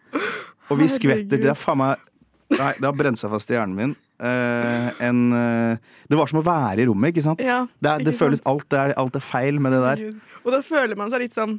Og 0.73 0.81
vi 0.81 0.89
skvetter. 0.91 1.39
Det 1.39 1.53
er 1.53 1.59
faen 1.59 1.81
meg 1.83 2.11
Nei, 2.55 2.75
det 2.79 2.87
har 2.87 2.95
brent 2.95 3.19
seg 3.19 3.33
fast 3.33 3.51
i 3.51 3.57
hjernen 3.57 3.75
min. 3.75 3.93
Eh, 4.23 4.89
en, 5.03 5.21
eh, 5.35 5.95
det 6.07 6.19
var 6.19 6.31
som 6.31 6.39
å 6.39 6.45
være 6.45 6.85
i 6.85 6.87
rommet, 6.87 7.11
ikke 7.11 7.25
sant? 7.25 7.41
Ja, 7.43 7.65
det, 7.81 7.89
er, 7.89 8.03
det 8.05 8.13
ikke 8.13 8.21
føles 8.21 8.43
sant? 8.43 8.51
alt 8.53 8.77
er, 8.79 8.93
alt 9.01 9.17
er 9.19 9.25
feil 9.25 9.59
med 9.65 9.75
det 9.75 9.81
der. 9.83 10.03
Og 10.45 10.53
da 10.55 10.61
føler 10.63 10.95
man 10.99 11.11
seg 11.11 11.25
litt 11.25 11.35
sånn 11.35 11.57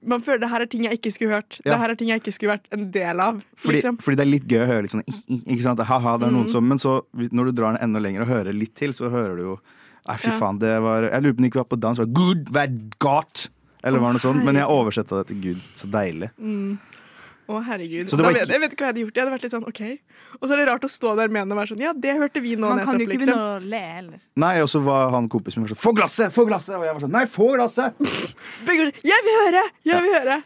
Man 0.00 0.22
føler 0.24 0.38
det 0.40 0.48
her 0.48 0.62
er 0.64 0.68
ting 0.70 0.86
jeg 0.86 0.96
ikke 0.96 1.10
skulle 1.12 1.40
hørt. 1.42 1.58
Ja. 1.60 1.74
Det 1.74 1.78
her 1.82 1.92
er 1.92 1.98
ting 2.00 2.08
jeg 2.08 2.22
ikke 2.22 2.32
skulle 2.32 2.54
vært 2.54 2.70
en 2.72 2.86
del 2.94 3.20
av. 3.20 3.42
Fordi, 3.52 3.76
liksom. 3.76 3.98
fordi 4.00 4.16
det 4.16 4.24
er 4.24 4.30
litt 4.30 4.46
gøy 4.48 4.62
å 4.62 4.68
høre 4.70 4.84
litt 4.86 4.94
sånn 4.94 5.04
Ikke 5.42 5.60
sant? 5.66 5.82
Ha-ha, 5.90 6.14
det 6.22 6.30
er 6.30 6.32
noen 6.32 6.48
mm. 6.48 6.54
som 6.54 6.70
Men 6.72 6.80
så, 6.80 6.94
når 7.12 7.50
du 7.50 7.58
drar 7.58 7.76
den 7.76 7.84
enda 7.84 8.00
lenger 8.00 8.24
og 8.24 8.32
hører 8.32 8.56
litt 8.56 8.72
til, 8.80 8.96
så 8.96 9.12
hører 9.12 9.36
du 9.36 9.44
jo 9.44 9.58
Nei, 10.08 10.16
fy 10.16 10.30
Ja. 10.30 10.38
faen, 10.38 10.58
det 10.58 10.80
var 10.82 11.02
Jeg 11.10 11.22
lurer 11.22 11.32
på 11.34 11.38
om 11.38 11.42
det 11.44 11.50
ikke 11.52 11.62
var 11.64 11.70
på 11.70 11.80
dans. 11.80 11.98
Det 11.98 12.06
var 12.06 12.12
Good, 12.14 12.44
vær 12.50 12.70
godt! 12.98 13.48
Eller 13.82 13.98
var 13.98 14.12
det 14.12 14.20
noe 14.20 14.26
sånt. 14.34 14.44
Men 14.44 14.54
jeg 14.56 14.64
oversetta 14.68 15.20
det 15.22 15.26
til 15.28 15.40
Gud. 15.40 15.60
Så 15.74 15.88
deilig. 15.90 16.30
Mm. 16.38 16.78
Å, 17.50 17.64
herregud. 17.66 18.06
Så 18.08 18.16
det 18.16 18.22
var 18.24 18.32
vet, 18.32 18.42
ikke- 18.46 18.52
jeg 18.52 18.60
vet 18.60 18.72
ikke 18.72 18.78
hva 18.78 18.86
jeg 18.86 18.92
hadde 18.94 19.00
gjort. 19.04 19.14
Jeg 19.16 19.24
hadde 19.24 19.34
vært 19.34 19.42
litt 19.42 19.52
sånn 19.52 19.68
OK. 19.68 19.80
Og 20.40 20.48
så 20.48 20.52
er 20.52 20.56
det 20.60 20.66
rart 20.68 20.84
å 20.86 20.90
stå 20.90 21.16
der 21.16 21.28
med 21.28 21.40
henne 21.42 21.52
og 21.52 21.58
være 21.58 21.70
sånn 21.74 21.80
Ja, 21.82 21.92
det 21.92 22.14
hørte 22.14 22.40
vi 22.40 22.54
nå 22.54 22.68
Man 22.68 22.84
kan 22.84 22.98
jo 22.98 23.06
nettopp, 23.06 23.12
ikke 23.12 23.18
liksom. 23.18 23.34
begynne 23.34 23.58
å 23.58 23.70
le 23.70 23.80
heller. 23.80 24.18
Nei, 24.36 24.60
og 24.60 24.68
så 24.68 24.80
var 24.84 25.10
han 25.10 25.28
kompisen 25.28 25.58
min 25.58 25.66
sånn 25.68 25.80
Få 25.82 25.92
glasset! 25.96 26.30
Få 26.32 26.46
glasset! 26.46 26.76
Og 26.76 26.84
jeg 26.84 26.94
var 26.94 27.00
sånn 27.00 27.10
Nei, 27.10 27.24
få 27.26 27.48
glasset! 27.56 27.94
Jeg 29.02 29.20
vil 29.26 29.36
høre! 29.44 29.62
Jeg 29.84 30.02
vil 30.02 30.14
høre! 30.14 30.42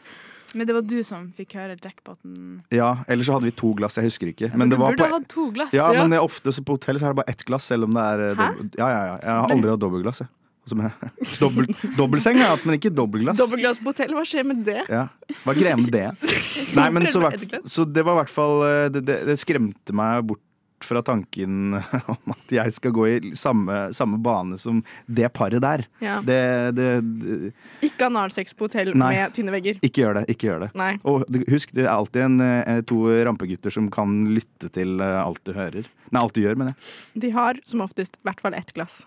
Men 0.54 0.66
det 0.68 0.74
var 0.76 0.82
du 0.86 0.96
som 1.06 1.26
fikk 1.34 1.56
høre 1.58 1.74
jackpoten. 1.76 2.62
Ja, 2.74 2.92
eller 3.10 3.26
så 3.26 3.34
hadde 3.36 3.48
vi 3.50 3.54
to 3.58 3.72
glass, 3.74 3.96
jeg 3.98 4.06
husker 4.08 4.30
ikke. 4.30 4.52
Men 4.54 4.70
du 4.70 4.76
det 4.76 4.80
var 4.82 4.94
burde 4.94 5.08
på, 5.08 5.16
hatt 5.18 5.28
to 5.32 5.48
glass. 5.56 5.72
Ja, 5.74 5.90
Ja. 5.92 6.00
men 6.04 6.14
det 6.14 6.20
er 6.20 6.24
ofte 6.24 6.52
så 6.54 6.62
på 6.64 6.76
hotell 6.78 6.98
så 7.02 7.08
er 7.10 7.14
det 7.14 7.20
bare 7.24 7.34
ett 7.34 7.44
glass, 7.48 7.64
selv 7.70 7.84
om 7.88 7.94
det 7.98 8.04
er 8.14 8.24
eh, 8.30 8.34
Hæ? 8.38 8.48
Ja, 8.78 8.88
ja, 8.88 9.02
ja. 9.10 9.16
Jeg 9.22 9.30
har 9.34 9.48
Men- 9.48 9.56
aldri 9.58 9.70
hatt 9.74 9.80
dobbeltglass, 9.84 10.22
jeg. 10.24 10.28
Som 10.66 10.80
Dobbel, 11.42 11.66
dobbeltseng 11.98 12.38
har 12.40 12.46
jeg 12.46 12.52
hatt, 12.56 12.62
men 12.64 12.78
ikke 12.78 12.94
dobbeltglass. 12.96 13.36
Dobbeltglass 13.36 13.82
på 13.84 13.90
hotell, 13.92 14.14
hva 14.16 14.22
skjer 14.24 14.46
med 14.48 14.62
det? 14.64 14.78
Ja. 14.88 15.02
Hva 15.44 15.52
greier 15.58 15.76
med 15.76 15.90
det? 15.92 16.06
Nei, 16.78 16.86
men 16.94 17.04
så, 17.12 17.20
så 17.68 17.84
det 17.84 18.00
var 18.06 18.16
i 18.16 18.20
hvert 18.22 18.32
fall 18.32 18.62
eh, 18.64 18.86
det, 18.94 19.02
det, 19.04 19.18
det 19.28 19.36
skremte 19.42 19.92
meg 19.92 20.22
bort 20.30 20.40
fra 20.84 21.02
tanken 21.04 21.78
om 22.14 22.34
at 22.34 22.54
jeg 22.56 22.74
skal 22.76 22.94
gå 22.94 23.06
i 23.10 23.16
samme, 23.38 23.88
samme 23.96 24.20
bane 24.24 24.58
som 24.60 24.82
det 25.06 25.30
paret 25.36 25.62
der. 25.64 25.86
Ja. 26.04 26.20
Det, 26.24 26.38
det, 26.76 26.88
det 27.22 27.88
Ikke 27.88 28.08
analsex 28.10 28.54
på 28.56 28.68
hotell 28.68 28.92
Nei. 28.94 29.14
med 29.16 29.34
tynne 29.36 29.54
vegger. 29.54 29.80
Ikke 29.84 30.04
gjør 30.04 30.20
det. 30.20 30.26
ikke 30.34 30.50
gjør 30.50 30.66
det 30.66 30.70
Nei. 30.78 30.92
Og 31.08 31.24
husk, 31.50 31.74
det 31.76 31.86
er 31.86 31.92
alltid 31.94 32.26
en, 32.28 32.38
eh, 32.44 32.80
to 32.88 33.00
rampegutter 33.26 33.74
som 33.74 33.90
kan 33.92 34.22
lytte 34.34 34.70
til 34.74 35.00
eh, 35.02 35.18
alt 35.20 35.42
du 35.48 35.54
hører. 35.56 35.88
Nei, 36.10 36.22
alt 36.22 36.36
du 36.36 36.44
gjør, 36.44 36.58
mener 36.60 36.74
jeg. 36.74 36.94
De 37.26 37.34
har 37.34 37.60
som 37.66 37.84
oftest 37.84 38.18
i 38.20 38.26
hvert 38.28 38.42
fall 38.44 38.56
ett 38.58 38.72
glass. 38.76 39.02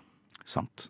Sant. 0.48 0.90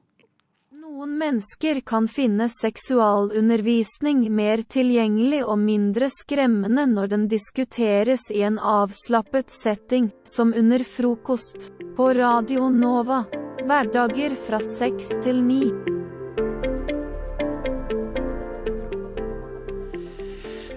Noen 0.97 1.17
mennesker 1.17 1.77
kan 1.85 2.07
finne 2.09 2.47
seksualundervisning 2.49 4.23
mer 4.33 4.63
tilgjengelig 4.65 5.43
og 5.45 5.59
mindre 5.61 6.07
skremmende 6.09 6.87
når 6.89 7.11
den 7.11 7.27
diskuteres 7.29 8.23
i 8.33 8.41
en 8.47 8.57
avslappet 8.57 9.53
setting, 9.53 10.07
som 10.25 10.55
under 10.57 10.81
frokost, 10.81 11.69
på 11.99 12.07
Radio 12.17 12.71
Nova. 12.73 13.19
Hverdager 13.61 14.33
fra 14.47 14.57
seks 14.57 15.11
til 15.21 15.43
ni. 15.45 15.69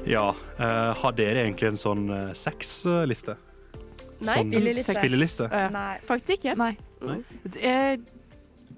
Ja, 0.05 0.29
uh, 0.37 0.93
har 1.01 1.17
dere 1.17 1.47
egentlig 1.47 1.73
en 1.73 1.85
sånn 1.87 2.07
uh, 2.13 2.23
sexliste? 2.37 3.41
Nei, 4.21 4.37
Sånn 4.37 4.53
spilleliste. 4.53 5.01
spilleliste? 5.01 5.53
Nei, 5.73 5.91
faktisk 6.05 6.43
ikke. 6.43 6.61
Nei. 6.61 6.75
Nei? 7.09 7.23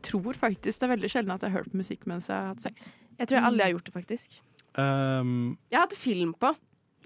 Jeg 0.03 0.11
tror 0.11 0.35
faktisk 0.35 0.81
det 0.81 0.87
er 0.89 0.91
veldig 0.97 1.11
sjelden 1.13 1.31
at 1.31 1.45
jeg 1.45 1.53
har 1.53 1.63
hørt 1.63 1.75
musikk 1.79 2.07
mens 2.11 2.27
jeg 2.27 2.35
har 2.35 2.49
hatt 2.51 2.65
sex. 2.65 2.89
Jeg 3.21 3.29
tror 3.29 3.39
jeg 3.39 3.47
aldri 3.47 3.63
har 3.63 3.71
gjort 3.77 3.87
det, 3.87 3.93
faktisk. 3.95 4.41
Um, 4.75 5.59
Jeg 5.71 5.79
har 5.79 5.87
hatt 5.87 5.95
film 5.99 6.33
på. 6.35 6.51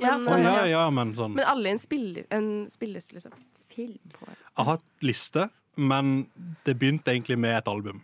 Ja, 0.01 0.17
Men, 0.17 0.29
å 0.29 0.39
ja, 0.41 0.65
ja, 0.71 0.83
men 0.93 1.13
sånn 1.17 1.35
men 1.37 1.45
alle 1.49 1.69
i 1.69 1.75
en, 1.75 1.81
spille, 1.81 2.25
en 2.33 2.49
spilleliste, 2.73 3.17
liksom. 3.17 3.37
Film 3.73 4.01
på. 4.13 4.29
Jeg 4.29 4.57
har 4.61 4.69
hatt 4.71 5.05
liste, 5.05 5.49
men 5.77 6.27
det 6.65 6.77
begynte 6.81 7.13
egentlig 7.13 7.39
med 7.41 7.57
et 7.59 7.69
album. 7.69 8.01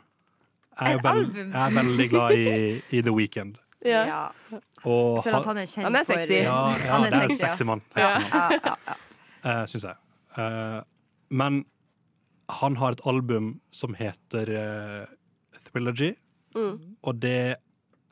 Jeg 0.81 0.95
er, 0.95 0.99
Et 0.99 1.05
vel, 1.05 1.27
jeg 1.37 1.61
er 1.63 1.75
veldig 1.77 2.09
glad 2.13 2.37
i, 2.37 2.47
i 2.97 3.03
The 3.05 3.13
Weeknd. 3.17 3.59
Ja. 3.85 4.29
Og 4.85 5.23
For 5.25 5.35
at 5.37 5.47
han 5.47 5.59
er 5.59 5.67
kjent 5.67 5.89
Han 5.89 5.97
er 5.99 6.07
sexy. 6.07 6.37
Ja, 6.45 6.59
ja 6.71 6.93
Han 6.95 7.07
er 7.07 7.11
det 7.11 7.19
er 7.19 7.25
en 7.25 7.31
sexy, 7.33 7.43
ja. 7.43 7.51
sexy 7.51 7.65
mann. 7.69 7.83
Ja. 7.97 8.11
Ja, 8.33 8.49
ja, 8.61 8.99
Eh, 9.43 9.65
Syns 9.67 9.85
jeg. 9.89 9.97
Uh, 10.39 10.85
men 11.35 11.65
han 12.49 12.77
har 12.77 12.93
et 12.93 13.05
album 13.07 13.61
som 13.71 13.95
heter 13.95 14.51
uh, 14.57 15.07
Thrillogy, 15.71 16.15
Mm. 16.55 16.97
og 17.03 17.17
det 17.23 17.57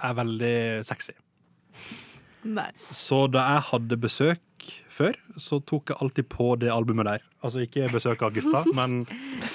er 0.01 0.15
veldig 0.17 0.85
sexy. 0.89 1.13
Nice. 2.45 2.95
Så 2.97 3.27
da 3.29 3.43
jeg 3.53 3.61
hadde 3.69 3.99
besøk 4.01 4.71
før, 4.89 5.13
så 5.37 5.59
tok 5.61 5.91
jeg 5.93 5.99
alltid 6.01 6.29
på 6.33 6.47
det 6.61 6.71
albumet 6.73 7.05
der. 7.05 7.27
Altså 7.45 7.61
ikke 7.67 7.91
besøk 7.93 8.23
av 8.25 8.33
gutta, 8.33 8.63
men 8.79 9.03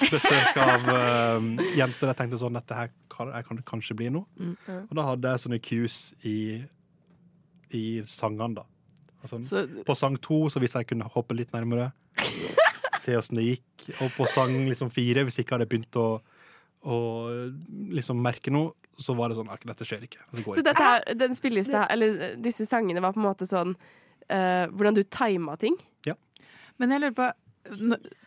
besøk 0.06 0.56
av 0.62 0.86
uh, 0.86 1.48
jenter. 1.74 2.12
Jeg 2.12 2.18
tenkte 2.20 2.38
sånn, 2.38 2.54
dette 2.60 2.78
her 2.78 2.92
kan, 3.10 3.32
jeg 3.34 3.48
kan 3.48 3.58
det 3.58 3.66
kanskje 3.66 3.96
bli 3.98 4.08
noe. 4.14 4.26
Mm. 4.38 4.54
Og 4.86 4.94
da 5.00 5.08
hadde 5.10 5.34
jeg 5.34 5.44
sånne 5.48 5.60
cues 5.66 5.98
i, 6.22 6.36
i 7.74 7.84
sangene, 8.06 8.60
da. 8.60 8.66
Altså, 9.24 9.42
Så- 9.50 9.66
på 9.86 9.98
sang 9.98 10.14
to 10.22 10.44
så 10.52 10.62
hvis 10.62 10.78
jeg 10.78 10.86
kunne 10.92 11.10
hoppe 11.10 11.34
litt 11.34 11.50
nærmere, 11.54 11.90
se 13.06 13.16
åssen 13.18 13.40
det 13.40 13.46
gikk. 13.46 13.86
Og 14.00 14.10
på 14.16 14.26
sang 14.30 14.54
liksom 14.66 14.90
fire, 14.94 15.24
hvis 15.26 15.40
ikke 15.42 15.56
hadde 15.56 15.68
begynt 15.70 15.98
å, 16.00 16.08
å 16.86 16.98
liksom 17.94 18.20
merke 18.22 18.52
noe, 18.54 18.74
så 18.98 19.14
var 19.16 19.30
det 19.30 19.38
sånn 19.38 19.50
at 19.52 19.64
dette 19.68 19.86
skjer 19.86 20.06
ikke. 20.06 20.22
Det 20.32 20.44
går 20.44 20.58
Så 20.58 20.64
dette 20.64 20.84
her, 20.84 21.06
den 21.20 21.36
spillelista, 21.36 21.84
eller 21.92 22.20
eh, 22.30 22.36
disse 22.40 22.66
sangene 22.68 23.02
var 23.04 23.12
på 23.12 23.20
en 23.20 23.26
måte 23.28 23.48
sånn 23.48 23.74
uh, 23.76 24.66
hvordan 24.72 24.96
du 24.96 25.02
tima 25.04 25.56
ting? 25.60 25.76
Ja. 26.08 26.16
Men 26.80 26.94
jeg 26.94 27.04
lurer 27.04 27.18
på 27.18 27.26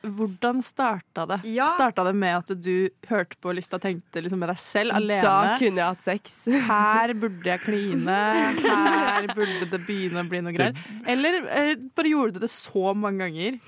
Hvordan 0.04 0.62
starta 0.64 1.26
det? 1.30 1.38
Ja. 1.54 1.68
Starta 1.76 2.04
det 2.08 2.14
med 2.18 2.36
at 2.38 2.52
du 2.64 2.90
hørte 3.10 3.38
på 3.42 3.54
lista 3.56 3.78
og 3.80 3.84
tenkte 3.84 4.22
liksom 4.24 4.40
med 4.42 4.50
deg 4.52 4.60
selv 4.62 4.96
alene? 4.98 5.22
Da 5.24 5.56
kunne 5.62 5.82
jeg 5.82 5.94
hatt 5.94 6.06
sex. 6.06 6.36
Her 6.68 7.14
burde 7.22 7.50
jeg 7.52 7.64
kline. 7.66 8.18
Her 8.64 9.28
burde 9.36 9.70
det 9.72 9.82
begynne 9.88 10.24
å 10.26 10.30
bli 10.30 10.42
noe 10.46 10.56
greier. 10.56 10.80
Eller 11.10 11.40
eh, 11.48 11.74
bare 11.98 12.12
gjorde 12.14 12.38
du 12.38 12.44
det 12.46 12.52
så 12.54 12.94
mange 12.98 13.26
ganger 13.28 13.60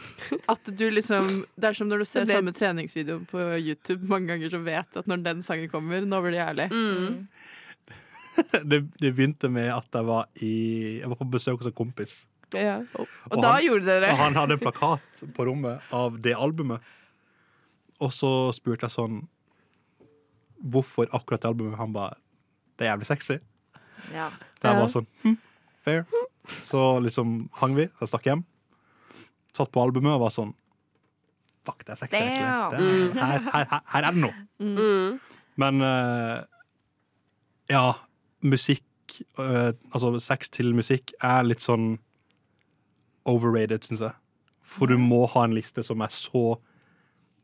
at 0.51 0.72
du 0.78 0.86
liksom 0.91 1.28
Det 1.55 1.72
er 1.72 1.78
som 1.78 1.89
når 1.91 2.03
du 2.03 2.09
ser 2.09 2.26
ble- 2.28 2.38
samme 2.39 2.53
treningsvideo 2.55 3.22
på 3.32 3.45
YouTube 3.61 4.07
mange 4.11 4.32
ganger, 4.34 4.49
så 4.53 4.61
vet 4.63 4.91
du 4.93 5.01
at 5.03 5.09
når 5.11 5.24
den 5.30 5.43
sangen 5.45 5.69
kommer, 5.72 6.01
nå 6.05 6.22
blir 6.26 6.38
det 6.38 6.43
jævlig. 6.43 6.67
Mm. 6.72 7.22
Det, 8.63 8.78
det 8.95 9.09
begynte 9.11 9.49
med 9.51 9.67
at 9.74 9.91
jeg 9.91 10.05
var, 10.07 10.30
i, 10.39 10.51
jeg 11.01 11.09
var 11.11 11.17
på 11.19 11.26
besøk 11.34 11.59
hos 11.59 11.67
en 11.67 11.76
kompis. 11.76 12.13
Ja. 12.58 12.80
Og, 12.99 13.08
Og 13.32 13.41
da 13.41 13.54
han- 13.54 13.64
gjorde 13.64 13.86
dere 13.86 14.12
Og 14.12 14.18
han 14.20 14.36
hadde 14.36 14.58
en 14.58 14.60
plakat 14.60 15.22
på 15.36 15.45
rommet 15.47 15.93
av 15.93 16.20
det 16.22 16.34
albumet. 16.36 16.82
Og 18.02 18.12
så 18.12 18.52
spurte 18.54 18.88
jeg 18.88 18.95
sånn 18.95 19.22
Hvorfor 20.62 21.08
akkurat 21.16 21.41
det 21.41 21.49
albumet? 21.49 21.78
Han 21.78 21.93
bare 21.93 22.16
Det 22.78 22.88
er 22.88 22.95
jævlig 22.95 23.08
sexy. 23.08 23.39
Ja. 24.12 24.30
Det 24.60 24.68
er 24.68 24.74
bare 24.74 24.82
var 24.82 24.91
sånn 24.93 25.08
hm, 25.24 25.38
Fair. 25.86 26.06
Så 26.66 26.99
liksom 27.02 27.49
hang 27.54 27.76
vi. 27.76 27.88
Jeg 27.99 28.10
stakk 28.10 28.26
hjem. 28.26 28.43
Satt 29.54 29.72
på 29.72 29.82
albumet 29.82 30.16
og 30.16 30.22
var 30.26 30.34
sånn 30.34 30.54
Fuck, 31.66 31.84
det 31.86 31.93
er 31.93 31.99
sexy, 31.99 32.18
egentlig. 32.18 32.47
Det 32.74 33.22
er, 33.22 33.26
her, 33.26 33.43
her, 33.54 33.66
her, 33.70 33.82
her 33.93 34.06
er 34.08 34.16
det 34.16 34.22
noe. 34.24 34.34
Mm. 34.58 35.20
Men 35.62 35.82
uh, 35.86 36.41
ja, 37.70 37.84
musikk 38.41 39.20
uh, 39.38 39.70
Altså 39.93 40.16
sex 40.24 40.49
til 40.49 40.74
musikk 40.74 41.14
er 41.22 41.45
litt 41.45 41.62
sånn 41.62 41.99
overrated, 43.26 43.84
syns 43.88 43.99
jeg. 44.01 44.13
For 44.63 44.88
du 44.88 44.97
må 44.97 45.26
ha 45.30 45.43
en 45.43 45.53
liste 45.55 45.84
som 45.84 46.01
er 46.01 46.07
så 46.13 46.57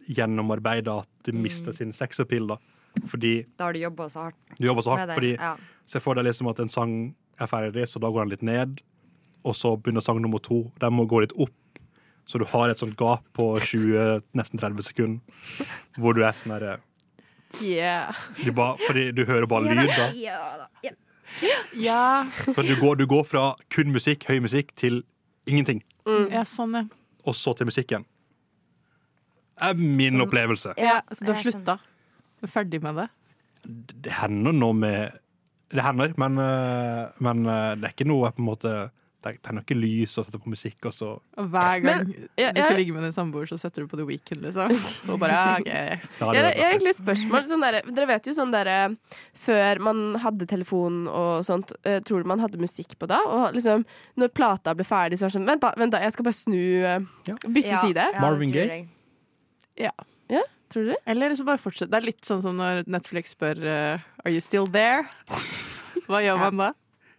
gjennomarbeida 0.07 0.99
at 1.03 1.09
det 1.28 1.34
mister 1.36 1.71
sin 1.75 1.91
sexappeal, 1.91 2.47
da. 2.47 2.57
Fordi 3.07 3.45
Da 3.57 3.65
har 3.67 3.73
du 3.73 3.80
jobba 3.80 4.07
så 4.09 4.23
hardt. 4.28 4.36
du 4.59 4.65
jobber 4.67 4.82
så 4.82 4.95
hardt. 4.97 5.13
Fordi 5.13 5.36
Ja. 5.38 5.55
Se 5.86 5.99
for 5.99 6.15
deg 6.15 6.25
liksom 6.25 6.49
at 6.49 6.59
en 6.59 6.67
sang 6.69 7.15
er 7.39 7.47
ferdig, 7.47 7.88
så 7.88 7.99
da 7.99 8.07
går 8.09 8.21
den 8.25 8.30
litt 8.30 8.41
ned. 8.43 8.82
Og 9.45 9.53
så 9.55 9.78
begynner 9.82 10.01
sang 10.01 10.21
nummer 10.21 10.39
to. 10.39 10.71
Den 10.80 10.93
må 10.93 11.07
gå 11.07 11.21
litt 11.21 11.34
opp. 11.39 11.51
Så 12.25 12.39
du 12.39 12.45
har 12.45 12.69
et 12.69 12.78
sånt 12.78 12.97
gap 12.97 13.23
på 13.34 13.57
20, 13.59 14.21
nesten 14.36 14.59
30 14.59 14.82
sekunder 14.84 15.21
hvor 15.97 16.13
du 16.13 16.23
er 16.23 16.32
sånn 16.32 16.51
herre 16.51 16.80
Yeah. 17.61 18.13
du 18.43 18.51
bare- 18.51 18.78
Fordi 18.88 19.11
du 19.15 19.23
hører 19.25 19.47
bare 19.47 19.63
lyd, 19.63 19.88
da. 19.88 20.11
Ja. 20.13 20.91
Ja. 21.73 22.23
For 22.53 22.61
du 22.63 22.75
går, 22.75 22.97
du 22.97 23.05
går 23.07 23.23
fra 23.25 23.55
kun 23.69 23.93
musikk, 23.93 24.25
høy 24.25 24.39
musikk, 24.41 24.75
til 24.75 25.03
ingenting. 25.48 25.82
Ja, 26.32 26.43
sånn, 26.48 26.74
ja. 26.78 26.84
Og 27.28 27.36
så 27.36 27.54
til 27.58 27.68
musikken. 27.68 28.06
er 29.60 29.74
min 29.74 30.14
Sånn- 30.14 30.22
opplevelse. 30.28 30.74
Ja, 30.78 31.02
så 31.12 31.26
du 31.26 31.32
har 31.34 31.41
slutta? 31.41 31.80
Du 32.39 32.45
er 32.45 32.52
ferdig 32.54 32.82
med 32.84 32.95
det? 32.95 33.08
Det 34.04 34.12
hender 34.22 34.54
nå 34.54 34.74
med 34.78 35.18
Det 35.70 35.84
hender, 35.84 36.14
men, 36.18 36.38
øh, 36.39 37.10
men 37.20 37.45
øh, 37.45 37.76
det 37.76 37.84
er 37.84 37.91
ikke 37.91 38.06
noe 38.08 38.24
jeg 38.30 38.36
på 38.38 38.39
en 38.39 38.45
måte 38.48 38.91
Det 39.28 39.43
tenner 39.45 39.65
ikke 39.65 39.78
lys 39.78 40.15
og 40.17 40.25
setter 40.28 40.41
på 40.41 40.51
musikk, 40.51 40.78
og 40.89 40.95
så 40.95 41.09
Og 41.38 41.49
hver 41.53 41.84
gang 41.84 42.07
Men, 42.07 42.28
ja, 42.39 42.51
du 42.55 42.61
skal 42.61 42.78
ligge 42.80 42.95
med 42.95 43.05
din 43.07 43.15
samboer, 43.15 43.49
så 43.49 43.59
setter 43.61 43.84
du 43.84 43.91
på 43.91 43.99
The 43.99 44.07
Weekend, 44.07 44.41
liksom. 44.45 44.73
Og 45.11 45.19
bare, 45.21 45.38
ja, 45.38 45.53
ok. 45.59 45.69
Jeg, 45.69 46.43
har 46.47 46.49
egentlig 46.71 46.93
et 46.93 47.01
spørsmål. 47.01 47.47
Sånn 47.51 47.65
der, 47.65 47.80
dere 47.88 48.09
vet 48.09 48.30
jo 48.30 48.36
sånn 48.38 48.53
derre 48.55 48.78
Før 49.47 49.84
man 49.89 50.03
hadde 50.23 50.49
telefon 50.49 51.05
og 51.11 51.45
sånt, 51.47 51.73
eh, 51.88 51.99
tror 52.05 52.23
du 52.23 52.32
man 52.34 52.43
hadde 52.43 52.61
musikk 52.61 52.97
på 52.99 53.09
da? 53.09 53.21
Og 53.28 53.57
liksom, 53.57 53.86
når 54.19 54.34
plata 54.36 54.75
ble 54.78 54.88
ferdig, 54.88 55.19
så 55.19 55.28
er 55.28 55.34
det 55.34 55.39
sånn 55.39 55.47
Vent, 55.47 55.63
da, 55.63 55.71
vent 55.80 55.93
da 55.95 56.03
jeg 56.03 56.15
skal 56.15 56.28
bare 56.28 56.38
snu 56.38 56.61
eh, 56.84 56.99
Bytte 57.47 57.71
Ja, 57.71 57.82
side. 57.84 58.11
ja, 58.13 58.21
Marvin 58.23 58.53
tror 58.53 58.71
Gaye? 58.71 58.88
Ja. 59.78 59.93
Ja, 60.30 60.43
tror 60.73 60.84
du 60.84 60.89
det? 60.91 60.97
Eller 61.05 61.30
liksom 61.32 61.47
bare 61.47 61.61
fortsett. 61.61 61.91
Det 61.91 61.99
er 62.01 62.07
litt 62.09 62.25
sånn 62.28 62.41
som 62.43 62.57
når 62.59 62.84
Netflix 62.89 63.36
spør 63.36 63.61
uh, 63.63 64.07
Are 64.25 64.34
you 64.34 64.43
still 64.43 64.67
there? 64.67 65.05
Hva 66.07 66.21
gjør 66.23 66.41
man 66.41 66.61
da? 66.61 66.73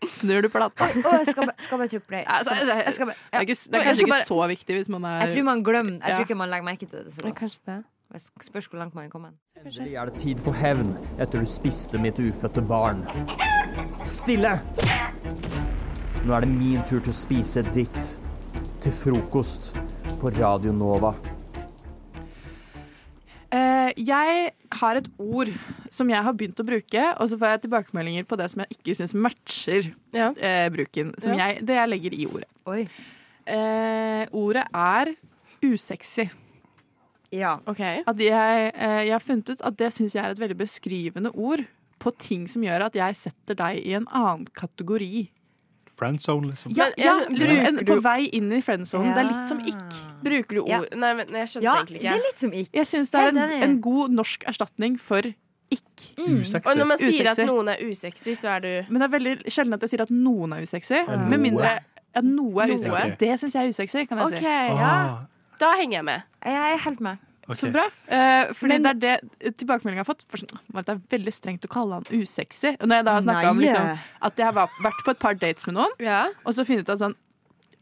Snur 0.06 0.42
du 0.42 0.48
plata? 0.48 0.86
Å, 0.86 1.12
jeg 1.18 1.26
skal, 1.32 1.50
skal 1.58 1.78
bare 1.80 1.88
trykke 1.90 2.06
play. 2.06 2.24
Altså, 2.30 2.54
Det 2.54 2.74
er, 2.74 2.90
ikke, 3.42 3.54
det 3.72 3.80
er 3.80 3.84
kanskje 3.88 4.04
ikke 4.06 4.18
så 4.28 4.38
viktig 4.52 4.76
hvis 4.78 4.88
man 4.94 5.04
er 5.10 5.24
Jeg 5.24 5.32
tror 5.34 5.46
man 5.48 5.62
glemmer 5.66 5.96
Jeg 5.98 6.14
tror 6.14 6.26
ikke 6.28 6.36
man 6.38 6.52
legger 6.52 6.64
merke 6.70 6.86
til 6.86 7.04
det 7.04 7.14
så 7.16 7.24
godt. 7.26 7.58
det. 7.66 7.78
Jeg 8.12 8.20
spørs 8.46 8.66
hvor 8.70 8.78
langt 8.78 8.94
man 8.94 9.04
er 9.04 9.10
kommet. 9.12 9.34
Endelig 9.58 9.94
er 10.00 10.04
det 10.08 10.14
tid 10.22 10.38
for 10.40 10.56
hevn 10.56 10.94
etter 11.20 11.42
du 11.42 11.48
spiste 11.50 11.98
mitt 12.00 12.16
ufødte 12.22 12.62
barn. 12.62 13.02
Stille! 14.06 14.54
Nå 16.24 16.34
er 16.34 16.40
det 16.46 16.48
min 16.48 16.80
tur 16.88 17.02
til 17.02 17.12
å 17.12 17.16
spise 17.18 17.62
ditt. 17.74 18.14
Til 18.80 18.94
frokost 18.94 19.74
på 20.22 20.30
Radio 20.38 20.72
Nova. 20.72 21.12
Eh, 23.48 23.92
jeg 23.96 24.50
har 24.76 24.98
et 25.00 25.06
ord 25.18 25.48
som 25.88 26.10
jeg 26.12 26.20
har 26.26 26.34
begynt 26.36 26.58
å 26.60 26.66
bruke, 26.68 27.04
og 27.16 27.30
så 27.30 27.38
får 27.40 27.54
jeg 27.54 27.62
tilbakemeldinger 27.62 28.26
på 28.28 28.36
det 28.36 28.50
som 28.52 28.60
jeg 28.60 28.76
ikke 28.76 28.96
syns 28.98 29.14
matcher 29.16 29.88
eh, 30.12 30.68
bruken. 30.74 31.14
Som 31.20 31.32
Ja. 31.32 31.46
jeg, 31.48 31.64
det 31.64 31.78
jeg 31.78 31.88
legger 31.88 32.12
i 32.18 32.26
ordet. 32.28 32.50
Oi. 32.68 32.82
Eh, 33.48 34.26
ordet 34.36 34.66
er 34.74 35.14
usexy. 35.64 36.28
Ja. 37.32 37.58
At 38.06 38.20
jeg, 38.20 38.72
eh, 38.74 39.00
jeg 39.06 39.12
har 39.12 39.24
funnet 39.24 39.50
ut 39.50 39.60
at 39.64 39.76
det 39.80 39.92
syns 39.92 40.14
jeg 40.14 40.24
er 40.24 40.30
et 40.36 40.40
veldig 40.40 40.58
beskrivende 40.58 41.32
ord 41.34 41.64
på 41.98 42.12
ting 42.18 42.46
som 42.48 42.62
gjør 42.62 42.86
at 42.86 42.94
jeg 42.94 43.16
setter 43.16 43.54
deg 43.58 43.80
i 43.84 43.94
en 43.96 44.06
annen 44.12 44.46
kategori. 44.54 45.28
Friendzone, 45.98 46.52
liksom. 46.52 46.72
Ja, 46.76 46.86
ja 46.96 47.16
liksom 47.28 47.58
en, 47.70 47.82
på 47.88 47.98
vei 48.04 48.28
inn 48.38 48.52
i 48.54 48.60
friendzone. 48.64 49.12
Det 49.16 49.24
er 49.24 49.28
litt 49.32 49.50
som 49.50 49.60
ikk. 49.60 49.98
Bruker 50.24 50.60
du 50.60 50.62
ord 50.62 50.70
Ja. 50.70 50.80
Nei, 50.94 51.12
men 51.18 51.36
jeg 51.40 51.52
skjønte 51.54 51.66
Ja, 51.66 51.74
egentlig 51.82 52.00
ikke. 52.00 52.08
det 52.08 52.16
er 52.16 52.24
litt 52.30 52.46
som 52.46 52.56
ikk. 52.62 52.72
Jeg 52.78 52.90
syns 52.92 53.12
det 53.14 53.20
er 53.26 53.28
en, 53.34 53.54
en 53.68 53.76
god 53.84 54.16
norsk 54.22 54.48
erstatning 54.50 54.96
for 55.02 55.28
ikk. 55.74 56.08
Og 56.64 56.72
når 56.78 56.88
man 56.88 57.00
sier 57.02 57.30
at 57.30 57.40
noen 57.44 57.68
er 57.74 57.82
usexy, 57.84 58.34
så 58.38 58.54
er 58.56 58.64
du 58.64 58.70
Men 58.88 59.02
det 59.02 59.08
er 59.08 59.14
veldig 59.18 59.34
sjelden 59.52 59.76
at 59.76 59.84
jeg 59.84 59.94
sier 59.94 60.04
at 60.06 60.12
noen 60.14 60.56
er 60.56 60.64
usexy. 60.64 60.96
Ja. 61.02 61.18
Med 61.28 61.42
mindre 61.44 61.78
at 62.14 62.24
noe 62.24 62.62
er 62.64 62.70
Noe. 62.72 62.78
usexy. 62.78 63.16
Det 63.20 63.34
syns 63.42 63.54
jeg 63.54 63.64
er 63.64 63.74
usexy, 63.74 64.04
kan 64.08 64.18
jeg 64.22 64.26
okay, 64.32 64.70
si. 64.72 64.78
ja. 64.80 64.94
Da 65.60 65.72
henger 65.76 65.98
jeg 65.98 66.04
med. 66.06 66.20
Jeg 66.46 66.72
er 66.72 66.78
helt 66.86 67.00
med. 67.04 67.24
Så 67.56 67.70
bra. 67.72 67.86
Eh, 68.12 68.50
fordi 68.52 68.76
det 68.84 68.90
er 68.90 68.98
det 69.00 69.54
tilbakemeldinga 69.56 70.02
jeg 70.02 70.04
har 70.04 70.10
fått. 70.10 70.26
For 70.28 70.42
sånn, 70.42 70.60
det 70.74 70.92
er 70.92 71.00
veldig 71.16 71.32
strengt 71.32 71.64
å 71.64 71.70
kalle 71.72 72.00
han 72.00 72.04
usexy. 72.12 72.74
Og 72.76 72.88
når 72.90 73.00
jeg 73.00 73.06
da 73.08 73.14
har 73.16 73.24
snakka 73.24 73.50
om 73.54 73.62
liksom, 73.62 74.04
at 74.28 74.42
jeg 74.42 74.46
har 74.50 74.58
vært 74.58 75.00
på 75.06 75.14
et 75.14 75.22
par 75.22 75.38
dates 75.40 75.66
med 75.66 75.78
noen, 75.78 75.96
og 76.44 76.54
så 76.58 76.66
finner 76.68 76.84
ut 76.84 76.92
at 76.92 77.00
sånn 77.00 77.16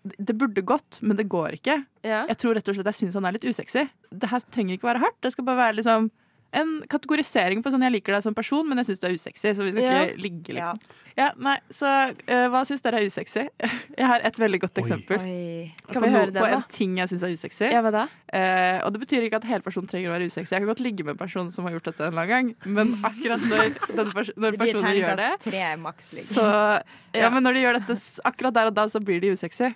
det 0.07 0.37
burde 0.39 0.63
gått, 0.63 1.01
men 1.03 1.17
det 1.19 1.25
går 1.27 1.57
ikke. 1.59 1.81
Jeg 2.07 2.37
tror 2.39 2.55
rett 2.55 2.69
og 2.71 2.77
slett 2.77 2.87
jeg 2.93 2.99
syns 3.01 3.17
han 3.19 3.25
er 3.27 3.35
litt 3.35 3.47
usexy. 3.49 3.89
Det 4.15 4.29
her 4.31 4.45
trenger 4.55 4.77
ikke 4.79 4.87
være 4.93 5.03
hardt. 5.03 5.17
Det 5.27 5.33
skal 5.35 5.45
bare 5.49 5.59
være 5.65 5.81
liksom 5.81 6.11
en 6.53 6.77
kategorisering 6.91 7.63
på 7.65 7.73
sånn 7.73 7.83
jeg 7.87 7.97
liker 7.99 8.17
deg 8.17 8.23
som 8.25 8.37
person, 8.37 8.67
men 8.69 8.79
jeg 8.83 8.91
syns 8.91 9.03
du 9.03 9.09
er 9.09 9.17
usexy, 9.17 9.51
så 9.55 9.67
vi 9.67 9.75
skal 9.75 9.83
Ja. 9.83 10.05
ikke 10.07 10.23
ligge, 10.23 10.55
liksom. 10.55 10.81
Ja, 11.17 11.31
nei, 11.41 11.55
så 11.73 11.89
uh, 12.13 12.47
hva 12.53 12.61
syns 12.69 12.83
dere 12.85 12.99
er 13.01 13.07
usexy? 13.09 13.47
Jeg 13.97 14.05
har 14.05 14.21
et 14.29 14.37
veldig 14.37 14.59
godt 14.61 14.81
eksempel. 14.83 15.17
Oi, 15.25 15.73
Kan 15.89 16.03
På 16.03 16.03
vi 16.05 16.11
høre 16.13 16.29
det, 16.29 16.35
da? 16.37 16.43
På 16.43 16.59
en 16.59 16.65
ting 16.69 16.99
jeg 17.01 17.09
syns 17.09 17.23
er 17.25 17.33
usexy. 17.33 17.71
Ja, 17.73 17.81
hva 17.81 17.93
da? 17.95 18.03
Eh, 18.37 18.83
og 18.85 18.93
det 18.93 19.01
betyr 19.01 19.25
ikke 19.25 19.39
at 19.41 19.47
hele 19.49 19.65
personen 19.65 19.89
trenger 19.89 20.11
å 20.11 20.13
være 20.13 20.27
usexy. 20.29 20.53
Jeg 20.53 20.61
kan 20.61 20.69
godt 20.69 20.83
ligge 20.85 21.07
med 21.07 21.15
en 21.15 21.23
person 21.23 21.49
som 21.55 21.65
har 21.65 21.73
gjort 21.79 21.89
dette 21.89 22.05
en 22.05 22.13
eller 22.13 22.27
annen 22.27 22.35
gang, 22.35 22.75
men 22.77 22.93
akkurat 23.09 23.47
når, 23.49 23.73
den 23.97 24.13
pers 24.13 24.33
når 24.37 24.59
personen 24.61 24.99
gjør 24.99 25.17
det 25.23 25.31
tre 25.47 25.65
maks. 25.87 26.13
Liksom. 26.19 26.37
så, 26.37 27.17
ja, 27.17 27.33
men 27.33 27.49
når 27.49 27.57
de 27.57 27.65
gjør 27.65 27.81
dette 27.81 27.99
akkurat 28.29 28.59
der 28.61 28.69
og 28.75 28.77
da, 28.77 28.87
så 28.93 29.01
blir 29.09 29.25
de 29.25 29.33
usexy. 29.33 29.73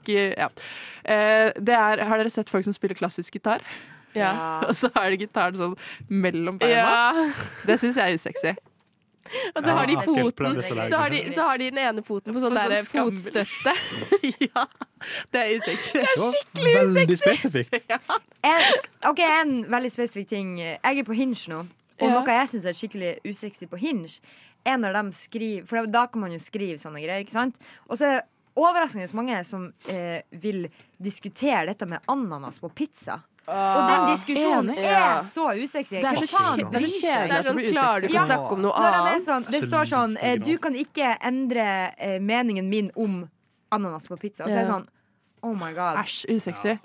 Ikke, 0.00 0.26
ja. 0.34 0.50
Uh, 1.06 1.54
det 1.54 1.78
er, 1.78 2.02
har 2.10 2.18
dere 2.18 2.34
sett 2.34 2.50
folk 2.50 2.66
som 2.66 2.74
spiller 2.74 2.98
klassisk 2.98 3.38
gitar? 3.38 3.62
Ja. 4.16 4.32
og 4.68 4.74
så 4.76 4.90
har 4.94 5.12
de 5.12 5.20
gitaren 5.24 5.58
sånn 5.58 5.78
mellom 6.08 6.58
beina. 6.60 6.82
Ja. 6.82 7.30
Det 7.68 7.78
syns 7.82 8.00
jeg 8.00 8.10
er 8.16 8.20
usexy. 8.20 8.56
Og 9.54 9.62
så 9.62 9.70
har 9.70 9.86
de 9.86 9.96
foten 10.02 10.56
så 10.90 10.98
har 10.98 11.10
de, 11.12 11.20
så 11.30 11.44
har 11.46 11.58
de 11.60 11.70
den 11.70 11.78
ene 11.78 12.02
foten 12.02 12.34
på 12.34 12.40
sånn 12.42 12.56
sånn 12.56 12.72
der 12.72 12.86
fotstøtte. 12.88 13.74
ja, 14.48 14.64
det 15.30 15.42
er 15.42 15.52
usexy. 15.60 15.92
Det 15.94 16.02
er 16.02 16.22
skikkelig 16.24 16.72
usexy! 16.72 16.96
Veldig 16.96 17.18
spesifikt. 17.20 17.94
En, 18.42 18.64
ok, 19.12 19.22
en 19.26 19.54
veldig 19.70 19.92
spesifikk 19.94 20.30
ting. 20.32 20.52
Jeg 20.62 20.82
er 20.82 21.06
på 21.06 21.16
Hinge 21.16 21.52
nå, 21.52 21.62
og 22.00 22.14
noe 22.16 22.36
jeg 22.40 22.52
syns 22.54 22.66
er 22.66 22.78
skikkelig 22.80 23.12
usexy 23.28 23.70
på 23.70 23.80
Hinge, 23.80 24.18
er 24.66 24.76
når 24.76 24.98
de 24.98 25.16
skriver 25.16 25.64
For 25.68 25.88
da 25.88 26.04
kan 26.12 26.20
man 26.26 26.34
jo 26.34 26.42
skrive 26.42 26.76
sånne 26.80 27.00
greier, 27.00 27.22
ikke 27.22 27.36
sant? 27.38 27.56
Og 27.88 27.96
så 27.96 28.08
er 28.08 28.18
det 28.18 28.26
overraskende 28.60 29.06
mange 29.16 29.38
som 29.46 29.70
eh, 29.88 30.20
vil 30.42 30.66
diskutere 31.00 31.70
dette 31.70 31.86
med 31.88 32.04
ananas 32.10 32.60
på 32.60 32.68
pizza. 32.74 33.20
Og 33.50 33.90
den 33.90 34.06
diskusjonen 34.12 34.70
enig. 34.74 34.86
er 34.86 35.20
så 35.26 35.48
usexy. 35.58 35.96
Det 35.96 36.04
er 36.10 36.20
så 36.20 36.22
det 36.22 36.30
kjedelig 36.30 37.56
det 37.58 37.72
Klarer 37.74 38.04
du 38.04 38.08
ikke 38.08 38.22
å 38.22 38.28
snakke 38.28 38.54
om 38.56 38.62
noe 38.64 38.84
Når 38.84 38.96
de 38.96 39.02
er? 39.10 39.20
Sånn, 39.26 39.48
det 39.50 39.60
står 39.66 39.90
sånn 39.90 40.16
eh, 40.20 40.38
Du 40.42 40.52
kan 40.62 40.76
ikke 40.78 41.12
endre 41.30 41.66
eh, 41.98 42.16
meningen 42.22 42.70
min 42.70 42.90
om 42.94 43.20
ananas 43.70 44.08
på 44.10 44.18
pizza. 44.20 44.44
Og 44.46 44.50
så 44.50 44.60
er 44.60 44.66
det 44.66 44.72
sånn 44.72 44.88
Oh 45.40 45.54
my 45.56 45.70
god. 45.72 45.96
Æsj, 46.02 46.26
usexy. 46.36 46.74
Ja. 46.74 46.80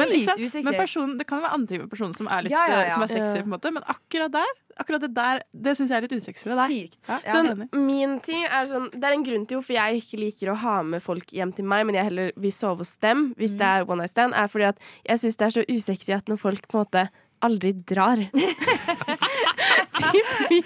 Men, 0.00 0.12
usexy. 0.16 0.62
men 0.64 0.76
personen, 0.78 1.18
det 1.18 1.26
kan 1.28 1.42
jo 1.42 1.44
være 1.44 1.56
andre 1.58 1.74
typer 1.74 1.90
personer 1.92 2.16
som 2.16 2.30
er, 2.32 2.46
litt, 2.46 2.54
Ja, 2.54 2.62
ja, 2.64 2.78
ja. 2.78 2.86
eh, 2.86 2.94
som 2.94 3.04
er 3.04 3.10
sexy, 3.12 3.42
på 3.42 3.50
en 3.50 3.52
måte, 3.52 3.72
men 3.74 3.84
akkurat 3.84 4.32
der 4.32 4.54
akkurat 4.78 5.02
det 5.04 5.10
der 5.16 5.42
Det 5.52 5.74
syns 5.76 5.90
jeg 5.90 5.98
er 5.98 6.06
litt 6.06 6.16
usexy 6.18 6.48
ved 6.48 6.58
deg. 6.60 6.74
Sykt. 6.74 6.98
Ja, 7.08 7.18
Sånn, 7.34 7.68
min 7.86 8.18
ting 8.24 8.44
er 8.46 8.68
sånn 8.70 8.88
Det 8.94 9.04
er 9.04 9.16
en 9.16 9.26
grunn 9.26 9.46
til 9.48 9.60
hvorfor 9.60 9.76
jeg 9.76 10.02
ikke 10.02 10.20
liker 10.22 10.52
å 10.52 10.58
ha 10.64 10.76
med 10.86 11.04
folk 11.04 11.32
hjem 11.34 11.52
til 11.56 11.68
meg, 11.68 11.86
men 11.88 11.98
jeg 11.98 12.08
heller 12.10 12.32
vil 12.36 12.54
sove 12.54 12.84
hos 12.84 12.96
dem 13.02 13.32
hvis 13.38 13.56
det 13.58 13.68
er 13.68 13.88
one 13.88 14.02
night 14.02 14.14
stand, 14.14 14.36
er 14.36 14.50
fordi 14.50 14.70
at 14.72 14.78
jeg 15.08 15.24
syns 15.24 15.40
det 15.40 15.48
er 15.48 15.56
så 15.58 15.66
usexy 15.68 16.14
at 16.16 16.30
når 16.30 16.38
folk 16.40 16.68
på 16.68 16.78
en 16.78 16.84
måte 16.86 17.08
aldri 17.44 17.70
drar. 17.86 18.18
de, 20.12 20.20
blir, 20.48 20.62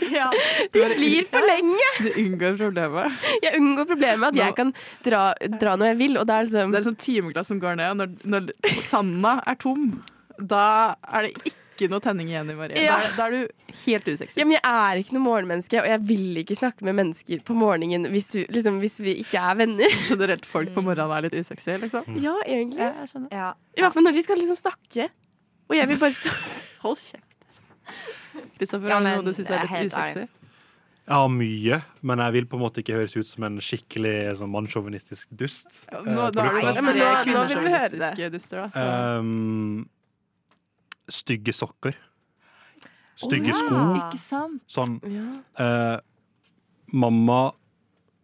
de 0.72 0.84
blir 0.96 1.26
for 1.28 1.44
lenge. 1.44 1.88
Du 2.00 2.10
unngår 2.22 2.56
problemet. 2.60 3.26
Jeg 3.44 3.60
unngår 3.60 3.88
problemet 3.90 4.30
at 4.30 4.40
jeg 4.40 4.56
kan 4.56 4.72
dra, 5.04 5.22
dra 5.60 5.76
når 5.76 5.92
jeg 5.92 5.98
vil, 6.00 6.20
og 6.20 6.28
det 6.28 6.34
er 6.36 6.48
liksom 6.48 6.72
Det 6.72 6.78
er 6.80 6.84
et 6.84 6.90
sånt 6.90 7.02
timeglass 7.04 7.52
som 7.52 7.60
går 7.62 7.80
ned, 7.80 7.88
og 7.92 7.96
når, 8.00 8.08
når 8.34 8.42
sanda 8.86 9.32
er 9.48 9.58
tom, 9.60 9.90
da 10.38 10.64
er 11.12 11.28
det 11.28 11.34
ikke 11.36 11.58
noe 11.91 12.01
tenning 12.01 12.28
igjen 12.28 12.51
i 12.51 12.55
Marie. 12.55 12.76
Ja. 12.83 12.97
Da, 12.97 13.03
er- 13.09 13.16
da 13.16 13.26
er 13.26 13.30
du 13.30 13.74
helt 13.87 14.07
usexy. 14.12 14.39
ja, 14.39 14.45
men 14.45 14.53
Jeg 14.53 14.62
er 14.64 15.01
ikke 15.03 15.12
noe 15.16 15.22
morgenmenneske, 15.24 15.80
og 15.83 15.87
jeg 15.89 16.01
vil 16.07 16.37
ikke 16.45 16.57
snakke 16.59 16.83
med 16.87 16.95
mennesker 16.95 17.43
på 17.43 17.55
morgenen 17.59 18.07
hvis, 18.12 18.28
du, 18.30 18.45
liksom, 18.53 18.78
hvis 18.80 19.01
vi 19.01 19.14
ikke 19.24 19.39
er 19.43 19.55
venner. 19.57 19.89
Generelt 20.11 20.47
folk 20.47 20.72
på 20.74 20.83
morgenen 20.87 21.11
er 21.16 21.22
litt 21.26 21.35
usexy, 21.41 21.78
liksom. 21.83 22.05
Ja, 22.22 22.37
egentlig. 22.47 22.78
Ja, 22.78 22.93
jeg 23.03 23.09
skjønner. 23.14 23.55
I 23.76 23.80
hvert 23.83 23.93
fall 23.95 24.03
når 24.07 24.12
de 24.18 24.22
skal 24.22 24.39
liksom 24.39 24.57
snakke. 24.62 25.09
Og 25.70 25.76
jeg 25.76 25.89
vil 25.89 25.99
bare 25.99 26.12
så 26.12 26.30
Hold 26.85 26.99
kjeft. 26.99 27.61
Kristoffer, 28.59 28.89
Ja, 28.89 28.95
har 28.95 29.03
du 29.03 29.11
noe 29.22 29.26
du 29.26 29.35
syns 29.37 29.51
er 29.51 29.59
er 29.61 29.66
litt 29.66 29.93
usexy? 29.93 30.22
usexy? 30.22 30.28
Jeg 31.03 31.18
har 31.18 31.28
mye, 31.35 31.76
men 32.07 32.20
jeg 32.22 32.33
vil 32.37 32.45
på 32.47 32.55
en 32.57 32.62
måte 32.62 32.78
ikke 32.80 32.95
høres 32.95 33.16
ut 33.18 33.26
som 33.26 33.43
en 33.49 33.57
skikkelig 33.59 34.37
sånn 34.39 34.53
mannssjåvinistisk 34.55 35.33
dust. 35.35 35.80
Nå, 35.91 35.99
eh, 35.99 36.12
er 36.14 36.30
det 36.30 36.45
tre 36.47 36.74
nå- 36.78 37.24
nå 37.26 37.43
vil 37.51 37.59
vi 37.66 37.72
høre 37.74 37.99
det. 37.99 38.28
duster, 38.30 38.61
altså. 38.68 38.85
Um, 39.18 39.89
stygge 41.12 41.52
sokker. 41.54 41.94
Stygge 43.22 43.52
sko. 43.54 43.74
ja. 43.76 44.08
Ikke 44.08 44.18
sant? 44.18 44.62
Sånn 44.72 44.96
Ja. 45.04 45.26
eh, 45.62 46.00
mamma, 46.92 47.52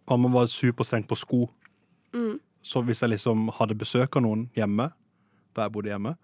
mamma 0.08 0.28
var 0.32 0.46
superstreng 0.50 1.04
på 1.06 1.16
sko. 1.16 1.48
Mm. 2.12 2.38
Så 2.62 2.82
hvis 2.84 3.00
jeg 3.04 3.10
liksom 3.14 3.48
hadde 3.60 3.76
besøk 3.78 4.16
av 4.16 4.22
noen 4.24 4.48
hjemme, 4.56 4.90
da 5.54 5.62
jeg 5.66 5.72
bodde 5.72 5.92
hjemme, 5.92 6.16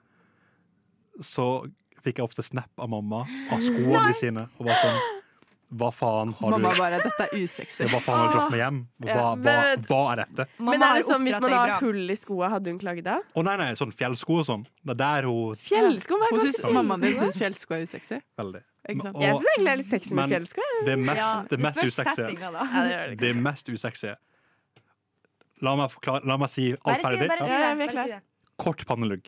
så 1.22 1.70
fikk 2.04 2.18
jeg 2.18 2.24
ofte 2.26 2.42
snap 2.44 2.70
av 2.78 2.88
mamma 2.90 3.22
av 3.52 3.60
skoene 3.64 4.14
sine. 4.18 4.48
Og 4.58 4.66
var 4.66 4.74
sånn 4.80 5.13
Hva 5.72 5.88
faen 5.90 6.32
har 6.34 6.50
du 6.50 6.58
Mamma 6.58 6.74
bare 6.76 6.98
'Dette 7.02 7.24
er 7.32 7.38
usexy'. 7.38 7.86
Hva 7.88 8.00
faen 8.00 8.18
har 8.18 8.28
du 8.28 8.38
dratt 8.38 8.50
med 8.50 8.60
hjem? 8.60 8.86
Hva, 9.00 9.08
Ja. 9.08 9.34
hva, 9.34 9.76
hva 9.88 10.12
er 10.12 10.16
dette? 10.24 10.46
Men 10.58 10.82
er 10.82 10.94
det 10.94 11.04
sånn 11.06 11.24
hvis 11.24 11.40
man 11.40 11.50
har 11.52 11.80
hull 11.80 12.10
i 12.10 12.14
skoa, 12.14 12.48
hadde 12.50 12.66
hun 12.70 12.78
klaget 12.78 13.04
da? 13.04 13.18
Å 13.34 13.42
nei, 13.44 13.56
nei, 13.56 13.72
sånn 13.74 13.92
fjellsko 13.92 14.38
og 14.38 14.46
sånn. 14.46 14.66
Det 14.84 14.90
er 14.92 14.94
der 14.94 15.22
hun 15.26 15.54
Fjellsko? 15.56 16.14
Hva 16.14 16.26
er 16.26 16.36
Hun 16.36 16.52
galt 16.52 16.72
mammaen 16.74 17.00
din 17.00 17.16
syns 17.18 17.36
fjellsko 17.36 17.70
er 17.74 17.82
usexy. 17.86 18.20
Veldig. 18.38 18.62
Og- 18.86 19.20
Jeg 19.20 19.34
syns 19.34 19.44
egentlig 19.44 19.64
det 19.64 19.72
er 19.72 19.76
litt 19.76 19.86
sexy 19.90 20.14
med 20.14 20.30
fjellsko. 20.30 20.62
Det 20.84 20.98
mest, 20.98 21.16
Ja, 21.16 21.42
det 21.48 21.58
mest 21.58 21.78
usexy. 21.82 22.22
Ja, 22.22 22.26
det 22.28 23.18
det. 23.18 23.18
Det 23.18 23.36
mest 23.36 23.68
usexy 23.68 24.14
La 25.62 25.74
meg, 25.76 25.90
forklare, 25.90 26.24
la 26.26 26.36
meg 26.36 26.48
si 26.50 26.72
alt 26.72 26.82
Bare 26.84 26.96
si 26.96 27.02
det, 27.02 27.18
ferdig. 27.18 27.28
bare 27.28 27.38
si 27.38 27.52
Ja. 27.52 27.74
det. 27.74 27.78
Bare 27.78 28.04
si 28.04 28.10
det. 28.10 28.22
Kort 28.58 28.86
pannelugg. 28.86 29.26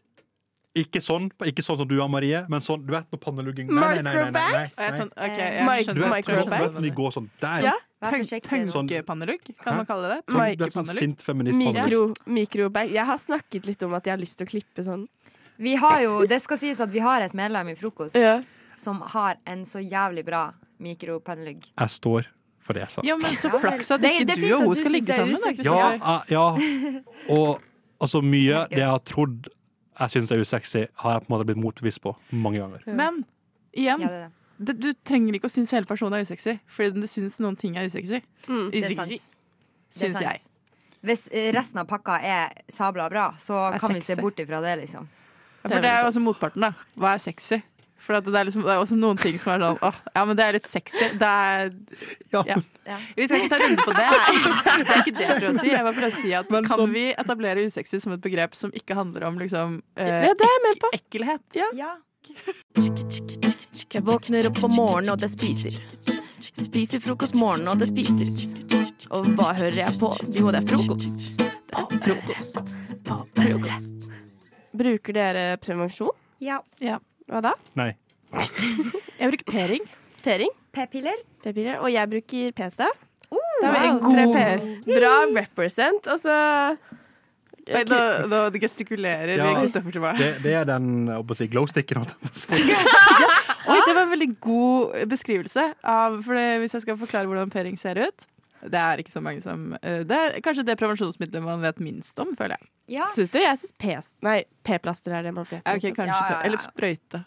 Ikke 0.76 1.00
sånn, 1.00 1.30
ikke 1.48 1.62
sånn 1.64 1.78
som 1.80 1.88
du 1.88 1.94
har, 1.98 2.08
Marie, 2.12 2.42
men 2.52 2.60
sånn, 2.60 2.82
du 2.84 2.92
vet 2.92 3.06
når 3.10 3.20
pannelugging 3.22 3.70
Nei, 3.72 3.94
nei, 3.96 4.02
nei. 4.02 4.12
nei, 4.12 4.12
nei, 4.12 4.30
nei, 4.30 4.32
Microbags? 4.36 4.74
nei. 4.76 4.90
Sånn, 4.98 5.10
jeg 5.16 5.86
Du 5.96 6.00
vet, 6.02 6.26
du 6.26 6.76
når 6.76 6.82
de 6.84 6.90
går 6.98 7.10
sånn 7.16 7.28
der. 7.40 7.62
Ja. 7.70 7.72
Sånn- 8.06 8.72
Punkepannelugg, 8.72 9.40
kan 9.64 9.76
man 9.80 9.86
kalle 9.88 10.08
det? 10.12 10.18
Sånn, 10.28 10.42
er 10.66 10.70
sånn 10.70 10.86
sint 10.92 11.22
feminist 11.24 11.56
Mikro, 11.58 12.12
mikrobag. 12.28 12.92
Jeg 12.92 13.06
har 13.08 13.16
snakket 13.18 13.66
litt 13.66 13.82
om 13.82 13.94
at 13.94 14.04
jeg 14.04 14.12
har 14.12 14.20
lyst 14.20 14.36
til 14.36 14.46
å 14.46 14.50
klippe 14.50 14.84
sånn. 14.84 15.06
Vi 15.58 15.74
har 15.80 16.02
jo, 16.02 16.26
Det 16.26 16.42
skal 16.42 16.58
sies 16.60 16.80
at 16.84 16.90
vi 16.92 16.98
har 17.00 17.22
et 17.22 17.32
medlem 17.32 17.70
i 17.72 17.74
Frokost 17.74 18.14
Ja. 18.14 18.42
som 18.76 19.00
har 19.00 19.36
en 19.46 19.64
så 19.64 19.80
jævlig 19.80 20.24
bra 20.26 20.52
mikropannelugg. 20.78 21.64
Jeg 21.78 21.88
står 21.88 22.26
for 22.60 22.74
det 22.74 22.82
jeg 22.82 22.90
sa. 22.90 23.00
Ja, 23.04 23.16
men 23.16 23.30
så 23.40 23.48
flaks 23.50 23.90
at 23.94 24.02
ikke 24.02 24.26
det 24.26 24.36
du 24.42 24.52
og 24.56 24.62
hun 24.66 24.74
skal 24.74 24.92
ligge 24.92 25.14
sammen. 25.14 25.64
Ja, 25.64 26.22
ja. 26.28 26.46
Og 27.30 27.60
altså, 28.00 28.20
mye 28.22 28.68
det 28.68 28.78
jeg 28.82 28.88
har 28.90 29.00
trodd 29.00 29.48
jeg 29.98 30.10
syns 30.12 30.30
er 30.32 30.40
usexy, 30.42 30.86
har 31.02 31.12
jeg 31.16 31.22
på 31.24 31.30
en 31.30 31.34
måte 31.38 31.46
blitt 31.48 31.60
motbevist 31.62 32.00
på 32.04 32.14
mange 32.32 32.58
ganger. 32.60 32.82
Men 32.86 33.22
igjen, 33.72 34.00
Ja, 34.00 34.08
det 34.08 34.20
det. 34.26 34.32
det, 34.66 34.74
du 34.80 34.90
trenger 35.04 35.34
ikke 35.38 35.48
å 35.48 35.52
synes 35.52 35.70
hele 35.72 35.86
personen 35.88 36.18
er 36.18 36.24
usexy, 36.26 36.58
fordi 36.68 37.00
du 37.00 37.06
syns 37.06 37.38
noen 37.40 37.56
ting 37.56 37.76
er 37.76 37.86
usexy. 37.88 38.20
Sant. 38.46 38.74
Usexy, 38.74 39.18
Det 39.18 39.22
er 39.22 39.98
syns 40.00 40.12
sant. 40.18 40.24
jeg. 40.24 40.40
Hvis 41.06 41.28
eh, 41.30 41.52
resten 41.54 41.78
av 41.78 41.86
pakka 41.86 42.18
er 42.24 42.52
sabla 42.72 43.08
bra, 43.12 43.28
så 43.38 43.72
Er 43.74 43.78
kan 43.78 43.92
vi 43.94 44.00
se 44.00 44.16
bort 44.16 44.38
ifra 44.42 44.60
det, 44.64 44.76
liksom. 44.82 45.06
Ja, 45.62 45.68
for 45.70 45.80
det 45.80 45.90
er 45.90 46.00
jo 46.02 46.08
også 46.10 46.22
motparten, 46.22 46.60
da. 46.62 46.72
Hva 46.96 47.14
er 47.14 47.18
sexy? 47.22 47.60
For 48.06 48.14
at 48.14 48.24
det, 48.28 48.34
er 48.38 48.46
liksom, 48.46 48.62
det 48.62 48.70
er 48.70 48.78
også 48.78 48.96
noen 48.98 49.18
ting 49.18 49.34
som 49.42 49.50
er 49.56 49.62
sånn 49.64 49.80
åh, 49.82 49.96
ja, 50.14 50.22
men 50.28 50.36
det 50.38 50.44
er 50.46 50.52
litt 50.54 50.68
sexy. 50.70 51.08
Det 51.18 51.26
er 51.26 51.72
ja. 52.32 52.56
Vi 53.18 53.26
skal 53.26 53.40
ikke 53.42 53.50
ta 53.50 53.58
runde 53.64 53.82
på 53.82 53.94
det. 53.96 54.04
Det 54.06 54.94
er 54.94 55.00
ikke 55.02 55.14
det 55.16 55.24
jeg 55.26 55.38
prøver 55.40 55.50
å 55.50 55.58
si. 55.64 55.70
Jeg 55.72 55.82
bare 55.88 55.96
prøver 55.96 56.12
å 56.12 56.20
si 56.20 56.34
at 56.38 56.52
Kan 56.70 56.92
vi 56.94 57.04
etablere 57.18 57.64
usexy 57.66 57.98
som 58.04 58.14
et 58.14 58.22
begrep 58.22 58.54
som 58.54 58.70
ikke 58.78 58.94
handler 58.94 59.26
om 59.26 59.40
liksom 59.42 59.80
eh, 59.98 60.06
Ja, 60.28 60.34
det 60.38 60.46
er 60.46 60.54
jeg 60.54 60.62
med 60.68 60.78
på. 60.84 60.92
ek- 60.94 61.00
ekkelhet? 61.02 61.58
Ja. 61.58 61.96
Jeg 63.94 64.02
våkner 64.06 64.48
opp 64.50 64.62
om 64.66 64.74
morgenen, 64.76 65.12
og 65.14 65.20
det 65.22 65.30
spiser. 65.32 65.76
Spiser 66.56 67.02
frokost 67.02 67.34
morgenen, 67.38 67.68
og 67.74 67.82
det 67.82 67.88
spises. 67.90 68.54
Og 69.14 69.26
hva 69.38 69.52
hører 69.58 69.76
jeg 69.84 69.98
på? 70.00 70.10
Jo, 70.34 70.50
det 70.54 70.62
er 70.62 70.68
frokost. 70.70 71.36
Det 71.42 71.82
er 71.82 72.00
frokost. 72.06 72.72
Frokost. 73.36 74.08
Bruker 74.76 75.16
dere 75.16 75.44
prevensjon? 75.62 76.14
Ja. 76.42 76.58
Ja. 76.84 76.98
Hva 77.30 77.42
da? 77.42 77.54
Nei. 77.78 77.90
Jeg 79.20 79.32
bruker 79.32 79.48
p-ring. 79.50 79.88
P-ring? 80.22 80.52
P-piller. 80.76 81.22
P-piller. 81.42 81.80
Og 81.80 81.88
jeg 81.94 82.10
bruker 82.10 82.52
p-stav. 82.58 82.92
da 83.62 83.70
har 83.72 83.76
er 83.78 83.96
vi 83.96 84.12
tre 84.12 84.24
god. 84.26 84.36
P-er. 84.36 84.64
Bra 84.86 85.14
represent. 85.40 86.08
Og 86.12 86.20
så 86.22 86.36
Nei, 87.66 87.80
Nå, 87.90 87.96
nå 88.30 88.40
gestikulerer 88.62 89.40
Ja. 89.40 89.48
Kristoffer 89.58 89.90
til 89.96 90.02
meg. 90.04 90.20
Det, 90.20 90.28
det 90.44 90.52
er 90.54 90.66
den 90.68 91.08
si, 91.34 91.48
glowsticken. 91.50 92.04
Oi, 93.72 93.78
det 93.88 93.94
var 93.96 94.04
en 94.04 94.12
veldig 94.12 94.28
god 94.38 94.94
beskrivelse 95.10 95.64
av 95.82 96.20
For 96.22 96.38
det, 96.38 96.46
hvis 96.62 96.76
jeg 96.76 96.84
skal 96.84 97.00
forklare 97.00 97.26
hvordan 97.26 97.50
p-ring 97.50 97.80
ser 97.80 97.98
ut 98.04 98.28
Det 98.62 98.80
er 98.80 99.02
ikke 99.02 99.12
så 99.12 99.20
mange 99.24 99.42
som 99.44 99.72
eh, 99.82 100.02
Det 100.08 100.16
er 100.16 100.36
kanskje 100.44 100.64
det 100.66 100.76
prevensjonsmiddelet 100.80 101.44
man 101.44 101.64
vet 101.64 101.80
minst 101.82 102.18
om, 102.22 102.32
føler 102.38 102.56
jeg. 102.56 102.70
Ja. 102.96 103.08
Syns 103.14 103.32
du? 103.34 103.40
Jeg 103.42 103.60
syns 103.60 103.74
P-plaster 104.66 105.16
er 105.18 105.26
det 105.26 105.34
man 105.36 105.48
vet. 105.48 105.62
Om. 105.62 105.80
kanskje 105.80 105.92
Ja, 105.92 106.06
ja, 106.06 106.30
ja. 106.30 106.40
Eller 106.48 106.62
sprøyte. 106.62 107.24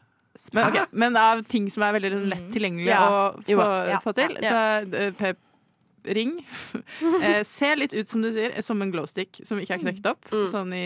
Men, 0.53 0.69
okay, 0.69 0.85
men 0.91 1.17
av 1.19 1.41
ting 1.51 1.67
som 1.73 1.83
er 1.83 1.95
veldig 1.97 2.11
liksom, 2.13 2.29
lett 2.31 2.49
tilgjengelig 2.53 2.91
Ja. 2.91 2.99
å 3.09 3.21
få, 3.43 3.69
ja, 3.89 3.99
få 4.03 4.13
til, 4.15 4.37
ja. 4.39 4.51
så 4.51 4.59
er 4.59 5.07
eh, 5.07 5.15
p-ring 5.17 6.35
eh, 7.25 7.41
Ser 7.47 7.81
litt 7.81 7.95
ut 7.97 8.11
som 8.11 8.23
du 8.23 8.29
sier, 8.35 8.55
som 8.63 8.81
en 8.85 8.93
glowstick 8.93 9.41
som 9.43 9.59
ikke 9.59 9.79
er 9.79 9.83
knekt 9.83 10.07
opp. 10.09 10.29
Mm. 10.31 10.45
Sånn 10.51 10.75
i 10.77 10.85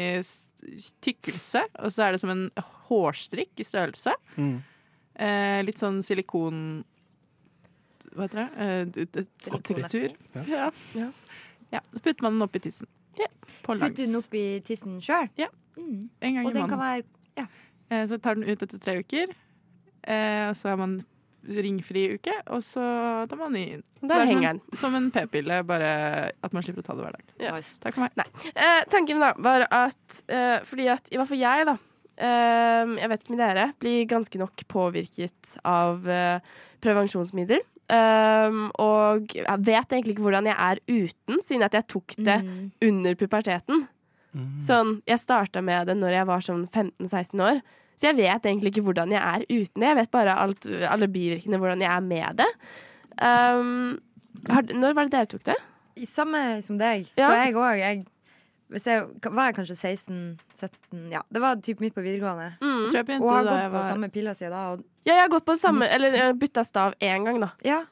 tykkelse. 1.04 1.66
Og 1.84 1.94
så 1.94 2.08
er 2.08 2.16
det 2.16 2.24
som 2.24 2.32
en 2.34 2.48
hårstrikk 2.88 3.60
i 3.60 3.68
størrelse. 3.68 4.16
Mm. 4.40 4.56
Eh, 5.14 5.60
litt 5.68 5.82
sånn 5.82 6.02
silikon 6.06 6.84
Hva 8.14 8.28
heter 8.28 8.44
det? 8.44 8.50
Eh, 8.68 9.58
tekstur. 9.70 10.14
Ja. 10.50 10.70
Ja. 10.94 11.10
ja. 11.74 11.82
Så 11.94 12.04
putter 12.04 12.28
man 12.28 12.38
den 12.38 12.46
opp 12.48 12.56
i 12.60 12.64
tissen. 12.68 12.90
På 13.64 13.76
langs. 13.76 13.94
Putter 13.94 14.08
den 14.08 14.20
opp 14.20 14.34
i 14.38 14.46
tissen 14.66 15.00
sjøl? 15.04 15.30
Ja. 15.40 15.50
Mm. 15.78 16.10
En 16.22 16.36
gang 16.38 16.46
Og 16.46 16.52
i 16.52 16.56
den 16.56 16.66
måneden. 16.68 16.80
være 16.80 17.12
Eh, 17.94 18.08
så 18.08 18.20
tar 18.22 18.40
den 18.40 18.48
ut 18.48 18.64
etter 18.64 18.80
tre 18.82 19.00
uker. 19.04 19.34
Eh, 20.04 20.50
og 20.50 20.56
så 20.60 20.74
har 20.74 20.80
man 20.82 21.02
ringfri 21.44 22.06
uke, 22.16 22.34
og 22.56 22.62
så 22.64 22.84
tar 23.28 23.40
man 23.40 23.56
ny 23.56 23.64
inn. 23.76 23.82
Der 24.00 24.14
det 24.14 24.20
er 24.22 24.30
henger 24.32 24.60
som, 24.62 24.78
som 24.86 24.98
en 25.00 25.10
p-pille, 25.12 25.58
bare 25.68 25.90
at 26.32 26.54
man 26.56 26.64
slipper 26.64 26.86
å 26.86 26.88
ta 26.88 26.96
det 26.96 27.04
hver 27.04 27.18
dag. 27.18 27.34
Ja. 27.44 27.58
Takk 27.84 27.98
for 27.98 28.06
meg. 28.06 28.16
Nei. 28.20 28.28
Eh, 28.54 28.84
tanken 28.92 29.24
da 29.24 29.34
var 29.44 29.68
at 29.68 30.22
eh, 30.32 30.62
Fordi 30.68 30.88
at 30.94 31.12
i 31.12 31.20
hvert 31.20 31.32
fall 31.34 31.42
jeg, 31.42 31.68
da 31.68 31.76
eh, 32.16 32.94
Jeg 33.02 33.12
vet 33.12 33.26
ikke 33.26 33.36
med 33.36 33.44
dere, 33.44 33.68
blir 33.84 34.08
ganske 34.08 34.40
nok 34.40 34.66
påvirket 34.72 35.58
av 35.68 36.08
prevensjonsmiddel. 36.84 37.64
Um, 37.90 38.72
og 38.80 39.34
jeg 39.36 39.60
vet 39.68 39.90
egentlig 39.92 40.14
ikke 40.16 40.24
hvordan 40.26 40.46
jeg 40.48 40.56
er 40.58 40.80
uten, 40.88 41.42
siden 41.44 41.64
at 41.68 41.74
jeg 41.74 41.88
tok 41.92 42.16
det 42.18 42.38
Mm. 42.44 42.72
under 42.82 43.16
puberteten. 43.16 43.88
Sånn, 44.66 45.02
Jeg 45.06 45.20
starta 45.20 45.62
med 45.62 45.86
det 45.88 45.96
når 45.98 46.12
jeg 46.16 46.26
var 46.26 46.40
sånn 46.42 46.68
15-16 46.72 47.40
år. 47.44 47.60
Så 47.98 48.08
jeg 48.10 48.16
vet 48.18 48.42
egentlig 48.50 48.72
ikke 48.74 48.82
hvordan 48.88 49.12
jeg 49.12 49.22
er 49.22 49.44
uten 49.46 49.80
det. 49.84 49.88
Jeg 49.92 49.96
vet 50.00 50.12
bare 50.12 50.34
alt, 50.42 50.66
alle 50.66 51.08
bivirkningene, 51.08 51.60
hvordan 51.62 51.82
jeg 51.86 51.92
er 51.92 52.02
med 52.02 52.38
det. 52.38 52.48
Um, 53.22 54.00
har, 54.50 54.64
når 54.74 54.96
var 54.98 55.06
det 55.06 55.12
dere 55.14 55.30
tok 55.30 55.44
det? 55.44 55.56
Samme 56.10 56.62
som 56.66 56.80
deg. 56.82 57.06
Ja. 57.16 57.28
Så 57.30 57.36
jeg 57.46 57.54
òg. 57.54 57.78
Jeg, 57.78 58.06
hvis 58.74 58.88
jeg 58.90 59.06
var 59.30 59.50
jeg 59.52 59.56
kanskje 59.60 59.78
16-17 59.78 61.12
Ja, 61.14 61.22
det 61.32 61.42
var 61.44 61.56
typ 61.62 61.80
midt 61.84 61.94
på 61.96 62.02
videregående. 62.06 62.52
Mm. 62.62 62.90
Tror 62.90 63.00
jeg 63.00 63.22
og 63.22 63.30
har 63.32 63.44
gått 63.48 63.60
jeg 63.62 63.72
på 63.72 63.78
var- 63.78 63.90
samme 63.92 64.10
piller 64.12 64.34
siden 64.38 64.52
da. 64.58 64.64
Og, 64.74 64.84
Ja, 65.06 65.14
jeg 65.14 65.22
har 65.22 65.30
gått 65.30 65.46
på 65.46 65.58
samme 65.60 65.88
Eller 65.90 66.12
jeg 66.18 66.40
bytta 66.40 66.64
stav 66.66 66.94
én 67.00 67.24
gang, 67.26 67.40
da. 67.40 67.52
ja. 67.64 67.84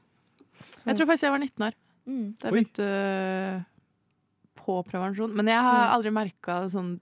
Jeg 0.86 0.96
tror 0.98 1.06
faktisk 1.08 1.24
jeg 1.30 1.32
var 1.32 1.40
19 1.40 1.68
år 1.70 1.74
Mm. 2.08 2.34
da 2.42 2.48
jeg 2.50 2.54
begynte 2.56 2.86
uh, 3.56 3.62
på 4.58 4.84
prevensjon. 4.90 5.34
Men 5.38 5.48
jeg 5.48 5.62
har 5.62 5.92
aldri 5.96 6.10
merka 6.12 6.64
sånn 6.74 7.00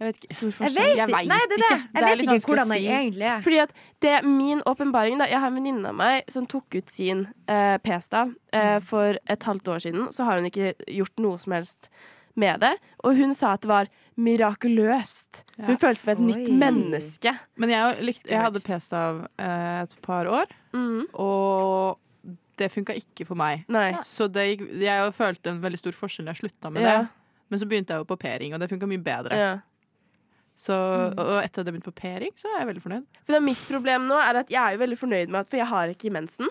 Jeg 0.00 0.08
vet 0.10 0.16
ikke. 0.26 0.34
Jeg 0.36 0.72
vet 0.74 0.96
Jeg 0.98 1.06
vet 1.08 1.28
Nei, 1.30 1.38
det 1.48 1.48
det. 1.48 1.56
ikke. 1.56 1.76
Jeg 1.94 2.04
vet 2.04 2.20
ikke 2.20 2.48
hvordan 2.50 2.72
jeg 2.74 2.82
si. 2.82 2.88
egentlig 2.92 3.22
er. 3.30 3.40
Fordi 3.40 3.58
at 3.62 3.72
det 4.00 4.10
er 4.10 4.22
min 4.26 4.60
åpenbaring 4.66 5.18
da, 5.18 5.24
Jeg 5.30 5.40
har 5.40 5.46
en 5.48 5.54
venninne 5.54 5.88
av 5.88 5.94
meg 5.96 6.24
som 6.28 6.44
tok 6.46 6.74
ut 6.74 6.90
sin 6.90 7.22
eh, 7.48 7.78
p-stav 7.78 8.34
eh, 8.52 8.78
for 8.80 9.16
et 9.26 9.42
halvt 9.48 9.68
år 9.72 9.78
siden. 9.86 10.08
Så 10.12 10.24
har 10.26 10.36
hun 10.36 10.50
ikke 10.50 10.74
gjort 10.98 11.16
noe 11.18 11.38
som 11.38 11.52
helst 11.56 11.88
med 12.36 12.60
det. 12.60 12.72
Og 13.04 13.16
hun 13.16 13.32
sa 13.34 13.54
at 13.56 13.62
det 13.64 13.68
var 13.70 13.88
mirakuløst. 14.16 15.42
Hun 15.58 15.70
Ja. 15.74 15.76
følte 15.76 16.00
som 16.04 16.12
et 16.14 16.18
nytt 16.20 16.48
menneske. 16.52 17.32
Men 17.56 17.70
jeg, 17.70 18.02
likte, 18.04 18.30
jeg 18.30 18.40
hadde 18.40 18.60
p-stav 18.64 19.26
eh, 19.38 19.82
et 19.82 19.94
par 20.02 20.26
år, 20.26 20.46
og 21.14 21.98
det 22.56 22.70
funka 22.72 22.94
ikke 22.96 23.26
for 23.26 23.34
meg. 23.36 23.64
Så 24.04 24.30
det 24.32 24.46
gikk, 24.58 24.66
jeg 24.80 25.12
følte 25.16 25.50
en 25.52 25.60
veldig 25.60 25.78
stor 25.78 25.92
forskjell 25.92 26.24
da 26.26 26.32
jeg 26.32 26.44
slutta 26.50 26.70
med 26.72 26.82
Ja. 26.82 26.98
det. 27.02 27.08
Men 27.50 27.58
så 27.60 27.66
begynte 27.68 27.90
jeg 27.94 27.98
jo 28.00 28.04
på 28.04 28.18
p-ring, 28.18 28.54
og 28.54 28.60
det 28.60 28.70
funka 28.70 28.86
mye 28.88 29.02
bedre. 29.02 29.36
Ja. 29.36 29.58
Så, 30.56 30.72
og 30.72 31.18
og 31.20 31.42
etter 31.44 31.60
at 31.60 31.66
jeg 31.66 31.74
begynte 31.74 31.92
på 31.92 32.00
p-ring, 32.00 32.32
så 32.34 32.48
er 32.54 32.64
jeg 32.64 32.68
veldig 32.74 32.82
fornøyd. 32.82 33.04
For 33.26 33.40
mitt 33.44 33.60
problem 33.68 34.06
nå 34.08 34.16
er 34.16 34.36
at 34.40 34.48
jeg 34.50 34.62
er 34.62 34.72
jo 34.72 34.78
veldig 34.86 34.98
fornøyd 34.98 35.28
med 35.28 35.40
at 35.40 35.48
For 35.50 35.56
jeg 35.58 35.66
har 35.66 35.88
ikke 35.92 36.10
mensen. 36.10 36.48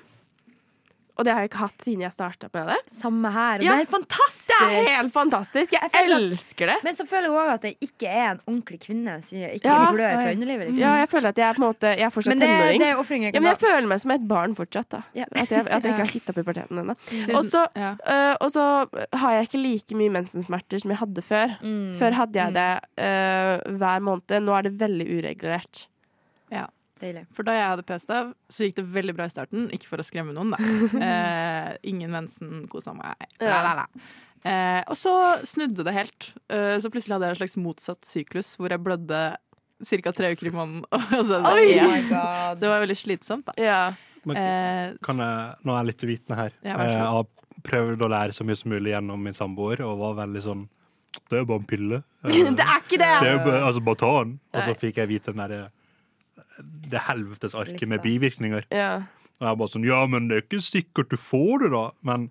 Og 1.18 1.24
det 1.26 1.32
har 1.34 1.40
jeg 1.46 1.50
ikke 1.50 1.62
hatt 1.64 1.84
siden 1.86 2.02
jeg 2.04 2.12
starta 2.12 2.50
med 2.54 2.68
det. 2.68 2.78
Samme 3.00 3.32
her. 3.32 3.60
Og 3.60 3.64
Ja. 3.64 3.72
det 3.72 3.76
er 3.76 3.82
helt 3.86 3.92
fantastisk! 3.96 4.60
Det 4.60 4.90
er 4.90 4.96
helt 5.02 5.14
fantastisk. 5.14 5.72
Jeg, 5.72 5.82
at- 5.84 6.10
elsker 6.12 6.66
det. 6.68 6.76
Men 6.84 6.96
så 6.96 7.06
føler 7.08 7.30
jeg 7.30 7.36
òg 7.40 7.54
at 7.54 7.64
jeg 7.64 7.76
ikke 7.82 8.08
er 8.08 8.32
en 8.32 8.42
ordentlig 8.48 8.80
kvinne. 8.84 9.14
Så 9.24 9.36
jeg 9.40 9.56
ikke 9.60 9.70
Ja. 9.70 9.92
blør 9.92 10.12
fra 10.20 10.32
underlivet. 10.36 10.68
Liksom. 10.68 10.80
Ja, 10.82 10.94
jeg 11.00 11.10
føler 11.10 11.28
at 11.30 11.38
jeg 11.38 11.50
er 11.50 11.54
på 11.54 11.64
en 11.64 11.68
måte 11.74 11.88
Jeg 11.96 12.02
er 12.06 12.10
fortsatt 12.10 12.36
Men 12.36 12.40
det- 12.40 12.50
tenåring. 12.50 12.80
det 12.80 12.88
er 12.88 13.34
ja, 13.34 13.40
men 13.40 13.50
jeg 13.52 13.58
føler 13.60 13.88
meg 13.88 14.00
som 14.02 14.12
et 14.12 14.28
barn 14.28 14.56
fortsatt. 14.56 14.90
da 14.90 14.98
At 14.98 15.50
jeg, 15.50 15.68
at 15.68 15.84
jeg 15.84 15.92
ikke 15.94 16.04
har 16.06 16.14
hitta 16.14 16.34
puberteten 16.34 16.78
ennå. 16.80 16.96
Ja. 17.76 17.96
øh, 18.08 18.36
og 18.42 18.52
så 18.52 18.88
har 19.14 19.32
jeg 19.32 19.48
ikke 19.48 19.62
like 19.62 19.96
mye 19.96 20.10
mensensmerter 20.10 20.80
som 20.82 20.92
jeg 20.92 20.98
hadde 21.00 21.22
før. 21.22 21.58
Mm. 21.64 21.96
Før 21.98 22.12
hadde 22.14 22.34
jeg 22.36 22.54
det 22.54 22.80
uh, 23.00 23.78
hver 23.78 24.00
måned. 24.02 24.42
Nå 24.44 24.52
er 24.58 24.62
det 24.64 24.78
veldig 24.80 25.08
uregulert. 25.24 25.88
Ja. 26.96 27.02
Deilig. 27.08 27.26
For 27.36 27.44
da 27.44 27.54
jeg 27.58 27.68
hadde 27.74 27.84
p-stav, 27.90 28.30
så 28.50 28.64
gikk 28.68 28.76
det 28.80 28.86
veldig 28.96 29.16
bra 29.18 29.26
i 29.28 29.34
starten. 29.34 29.66
Ikke 29.76 29.90
for 29.92 30.00
å 30.00 30.06
skremme 30.08 30.32
noen, 30.36 30.54
da. 30.56 30.60
Eh, 31.10 31.72
ingen 31.92 32.12
mensen, 32.14 32.68
kosa 32.72 32.94
meg. 32.96 33.16
La, 33.44 33.58
la, 33.66 33.74
la. 33.82 33.88
Eh, 34.46 34.82
og 34.88 34.96
så 35.00 35.12
snudde 35.44 35.84
det 35.88 35.94
helt. 35.96 36.30
Eh, 36.54 36.76
så 36.80 36.92
plutselig 36.94 37.18
hadde 37.18 37.28
jeg 37.32 37.36
en 37.36 37.40
slags 37.42 37.58
motsatt 37.60 38.06
syklus, 38.08 38.54
hvor 38.60 38.72
jeg 38.72 38.80
blødde 38.86 39.22
ca. 39.86 40.12
tre 40.16 40.32
uker 40.36 40.48
i 40.48 40.54
måneden. 40.56 40.86
Så, 41.28 41.42
Oi! 41.52 41.74
Ja. 41.76 41.86
Oh 41.88 41.92
my 41.92 42.04
God. 42.10 42.60
Det 42.62 42.70
var 42.72 42.84
veldig 42.86 42.96
slitsomt, 43.02 43.50
da. 43.50 43.56
Men 44.26 44.38
Eh, 44.40 44.94
kan 45.06 45.20
jeg, 45.22 45.56
nå 45.68 45.74
er 45.76 45.82
jeg 45.84 45.90
litt 45.92 46.06
uvitende 46.08 46.38
her. 46.40 46.54
Ja, 46.64 46.78
Eh. 46.80 46.94
Jeg 46.96 47.10
har 47.18 47.26
prøvd 47.66 48.06
å 48.06 48.10
lære 48.14 48.34
så 48.38 48.46
mye 48.48 48.56
som 48.58 48.72
mulig 48.72 48.94
gjennom 48.94 49.22
min 49.26 49.36
samboer, 49.36 49.82
og 49.86 50.00
var 50.00 50.16
veldig 50.26 50.42
sånn 50.46 50.64
Det 51.30 51.38
er 51.38 51.44
jo 51.44 51.48
bare 51.52 51.62
en 51.64 51.68
pille. 51.70 52.00
Eh, 52.26 52.54
Det 52.56 52.64
er 52.66 52.80
ikke 52.80 52.98
det! 53.02 53.12
Det 53.26 53.30
er 53.34 53.42
bare, 53.44 53.62
altså, 53.68 53.82
bare 53.84 54.00
ta 54.02 54.12
den. 54.24 54.38
Og 54.54 54.64
så 54.70 54.78
fikk 54.80 54.98
jeg 55.04 55.12
vite 55.12 55.34
den 55.36 55.44
derre 55.44 55.60
Det 56.64 57.02
helvetes 57.10 57.56
arket 57.58 57.88
med 57.92 58.04
bivirkninger. 58.06 58.66
Ja. 58.72 59.04
Og 59.42 59.48
jeg 59.50 59.60
bare 59.60 59.74
sånn 59.74 59.88
Ja, 59.88 60.06
men 60.08 60.30
det 60.30 60.38
er 60.38 60.46
ikke 60.46 60.64
sikkert 60.64 61.10
du 61.12 61.18
får 61.20 61.66
det, 61.66 61.72
da. 61.76 61.86
Men 62.08 62.30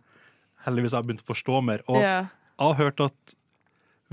heldigvis 0.64 0.94
har 0.96 1.02
jeg 1.02 1.10
begynt 1.10 1.24
å 1.26 1.32
forstå 1.34 1.62
mer. 1.64 1.82
Og 1.88 2.00
Ja. 2.00 2.28
jeg 2.58 2.66
har 2.66 2.74
hørt 2.74 3.00
at 3.00 3.34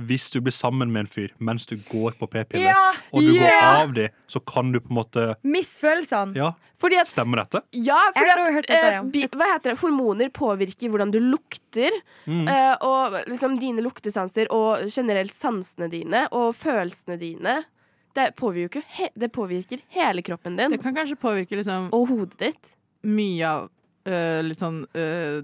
hvis 0.01 0.31
du 0.31 0.39
blir 0.41 0.53
sammen 0.55 0.91
med 0.91 1.05
en 1.05 1.07
fyr 1.11 1.31
mens 1.39 1.65
du 1.65 1.75
går 1.75 2.15
på 2.19 2.27
p-piller, 2.31 2.71
Ja! 2.71 2.91
og 3.13 3.21
du 3.21 3.33
yeah. 3.33 3.49
går 3.61 3.81
av 3.83 3.93
dem, 3.93 4.09
så 4.27 4.39
kan 4.39 4.71
du 4.71 4.79
på 4.79 4.89
en 4.89 4.97
måte 4.97 5.35
Misfølelsene. 5.43 6.35
Ja, 6.35 6.53
Fordi 6.81 6.97
at 6.97 7.07
stemmer 7.11 7.43
dette? 7.43 7.61
Ja, 7.73 7.99
fordi 8.15 8.29
har 8.31 8.61
dette, 8.61 8.73
eh, 8.73 8.93
ja. 8.95 9.03
bi, 9.03 9.27
hva 9.27 9.51
heter 9.53 9.71
det? 9.71 9.79
hormoner 9.79 10.29
påvirker 10.29 10.89
hvordan 10.89 11.11
du 11.11 11.19
lukter. 11.19 11.91
Mm. 12.25 12.47
eh, 12.47 12.75
og 12.81 13.19
liksom 13.27 13.59
dine 13.59 13.83
luktesanser 13.85 14.47
og 14.49 14.87
generelt 14.89 15.33
sansene 15.33 15.89
dine 15.91 16.27
og 16.31 16.55
følelsene 16.55 17.19
dine. 17.19 17.63
Det 18.15 18.35
påvirker, 18.35 18.83
he, 18.97 19.09
det 19.15 19.29
påvirker 19.31 19.79
hele 19.95 20.21
kroppen 20.21 20.57
din. 20.57 20.71
Det 20.71 20.81
kan 20.83 20.95
kanskje 20.95 21.15
påvirke 21.15 21.55
liksom 21.59 21.89
Og 21.95 22.07
hodet 22.09 22.37
ditt. 22.41 22.71
mye 23.03 23.45
av 23.47 23.69
uh, 24.07 24.41
litt 24.43 24.59
sånn 24.59 24.81
uh, 24.97 25.41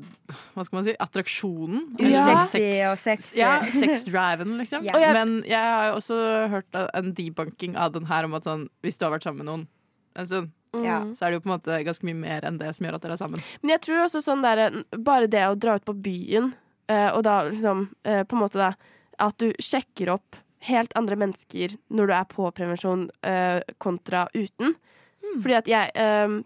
Hva 0.56 0.66
skal 0.66 0.78
man 0.80 0.86
si? 0.88 0.96
Attraksjonen. 1.00 1.86
Ja. 2.02 2.44
Sexy 2.46 2.84
og 2.90 2.98
sexy. 3.00 3.40
Ja, 3.40 3.54
sex-driven, 3.72 4.58
liksom. 4.60 4.84
Ja. 4.86 5.00
Jeg- 5.00 5.14
Men 5.14 5.44
jeg 5.48 5.62
har 5.64 5.94
også 5.96 6.18
hørt 6.52 6.76
en 6.94 7.14
debunking 7.14 7.78
av 7.78 7.94
den 7.94 8.06
her 8.06 8.26
om 8.26 8.34
at 8.34 8.44
sånn, 8.44 8.68
hvis 8.84 8.98
du 8.98 9.06
har 9.06 9.16
vært 9.18 9.24
sammen 9.24 9.46
med 9.46 9.52
noen 9.52 9.68
en 10.18 10.26
stund, 10.28 10.52
Ja. 10.74 11.00
så 11.16 11.26
er 11.26 11.32
det 11.32 11.38
jo 11.38 11.40
på 11.46 11.52
en 11.54 11.60
måte 11.60 11.84
ganske 11.86 12.04
mye 12.04 12.16
mer 12.20 12.42
enn 12.46 12.58
det 12.60 12.76
som 12.76 12.86
gjør 12.86 12.96
at 12.96 13.02
dere 13.02 13.14
er 13.14 13.18
sammen. 13.18 13.42
Men 13.62 13.70
jeg 13.70 13.82
tror 13.82 14.04
også 14.06 14.22
sånn 14.26 14.42
der, 14.44 14.84
bare 14.98 15.28
det 15.28 15.46
å 15.48 15.56
dra 15.58 15.76
ut 15.76 15.86
på 15.86 15.94
byen, 15.96 16.54
eh, 16.90 17.10
og 17.16 17.24
da 17.24 17.44
liksom 17.50 17.88
på 18.04 18.34
en 18.34 18.40
måte 18.42 18.54
da 18.60 18.74
At 19.20 19.36
du 19.40 19.52
sjekker 19.58 20.10
opp 20.14 20.36
helt 20.66 20.94
andre 20.98 21.16
mennesker 21.20 21.76
når 21.94 22.08
du 22.10 22.14
er 22.18 22.28
på 22.32 22.50
prevensjon, 22.58 23.10
eh, 23.24 23.62
kontra 23.78 24.28
uten. 24.34 24.76
Fordi 25.42 25.54
at 25.58 25.68
jeg 25.68 25.92
eh, 25.96 26.38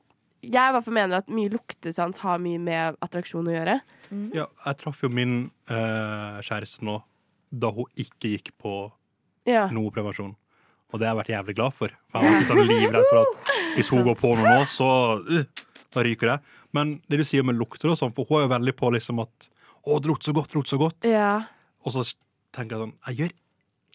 Jeg 0.42 0.58
i 0.58 0.74
hvert 0.74 0.84
fall 0.88 0.94
mener 0.98 1.20
at 1.20 1.28
mye 1.30 1.52
luktesans 1.54 2.18
har 2.24 2.40
mye 2.42 2.58
med 2.58 2.96
attraksjon 3.06 3.46
å 3.46 3.52
gjøre. 3.54 3.76
Ja, 4.34 4.48
jeg 4.66 4.78
traff 4.80 5.04
jo 5.04 5.10
min 5.14 5.52
eh, 5.70 6.40
kjæreste 6.42 6.82
nå 6.82 6.96
da 7.54 7.70
hun 7.76 7.86
ikke 7.96 8.32
gikk 8.32 8.50
på 8.58 8.92
Ja. 9.46 9.68
noe 9.70 9.92
prevensjon. 9.94 10.34
Og 10.92 11.00
det 11.00 11.08
har 11.08 11.14
jeg 11.14 11.20
vært 11.22 11.34
jævlig 11.36 11.56
glad 11.60 11.74
for. 11.78 11.94
For 12.10 12.20
jeg 12.20 12.32
var 12.32 12.40
litt 12.40 12.50
sånn 12.50 12.68
livredd 12.68 13.06
for 13.12 13.22
at 13.22 13.54
hvis 13.78 13.92
hun 13.94 14.04
går 14.04 14.18
på 14.18 14.34
noe 14.36 14.56
nå, 14.58 14.66
så 14.66 14.88
uh, 15.22 15.46
da 15.94 16.04
ryker 16.04 16.34
det. 16.34 16.40
Men 16.74 16.98
det 17.08 17.22
du 17.22 17.24
sier 17.28 17.46
med 17.46 17.60
lukter 17.62 17.92
og 17.94 18.00
sånn, 18.02 18.12
for 18.16 18.26
hun 18.28 18.42
er 18.42 18.48
jo 18.48 18.52
veldig 18.56 18.74
på 18.82 18.90
liksom 18.98 19.22
at 19.22 19.48
å, 19.86 20.00
det 20.02 20.10
lukter 20.10 20.32
så 20.32 20.36
godt, 20.40 20.50
det 20.50 20.58
lukter 20.58 20.74
så 20.74 20.82
godt. 20.82 21.06
Ja. 21.06 21.30
Og 21.86 21.94
så 21.94 22.04
tenker 22.56 22.76
jeg 22.80 22.84
sånn, 22.88 22.98
jeg 23.12 23.22
gjør 23.22 23.38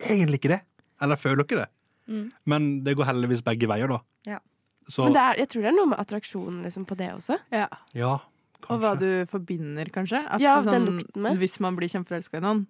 egentlig 0.05 0.41
ikke 0.41 0.53
det. 0.57 0.61
Eller 1.03 1.17
føler 1.21 1.45
ikke 1.45 1.61
det. 1.63 1.69
Mm. 2.09 2.31
Men 2.47 2.69
det 2.87 2.95
går 2.97 3.09
heldigvis 3.11 3.43
begge 3.45 3.69
veier, 3.69 3.89
da. 3.91 3.99
Ja. 4.27 4.39
Så 4.89 5.05
Men 5.05 5.17
det 5.17 5.23
er, 5.23 5.39
jeg 5.43 5.49
tror 5.51 5.63
det 5.65 5.69
er 5.73 5.77
noe 5.77 5.91
med 5.91 5.99
attraksjonen 5.99 6.63
liksom, 6.63 6.85
på 6.87 6.97
det 6.97 7.09
også. 7.17 7.39
Ja. 7.51 7.67
ja, 7.97 8.13
Og 8.71 8.81
hva 8.81 8.93
du 8.99 9.09
forbinder, 9.31 9.89
kanskje. 9.91 10.23
At 10.31 10.41
Ja, 10.41 10.61
sånn, 10.63 10.73
den 10.87 10.87
lukten 11.01 11.23
med. 11.27 11.41
Hvis 11.43 11.59
man 11.61 11.75
blir 11.79 11.91
kjempeforelska 11.91 12.39
i 12.39 12.45
noen. 12.45 12.67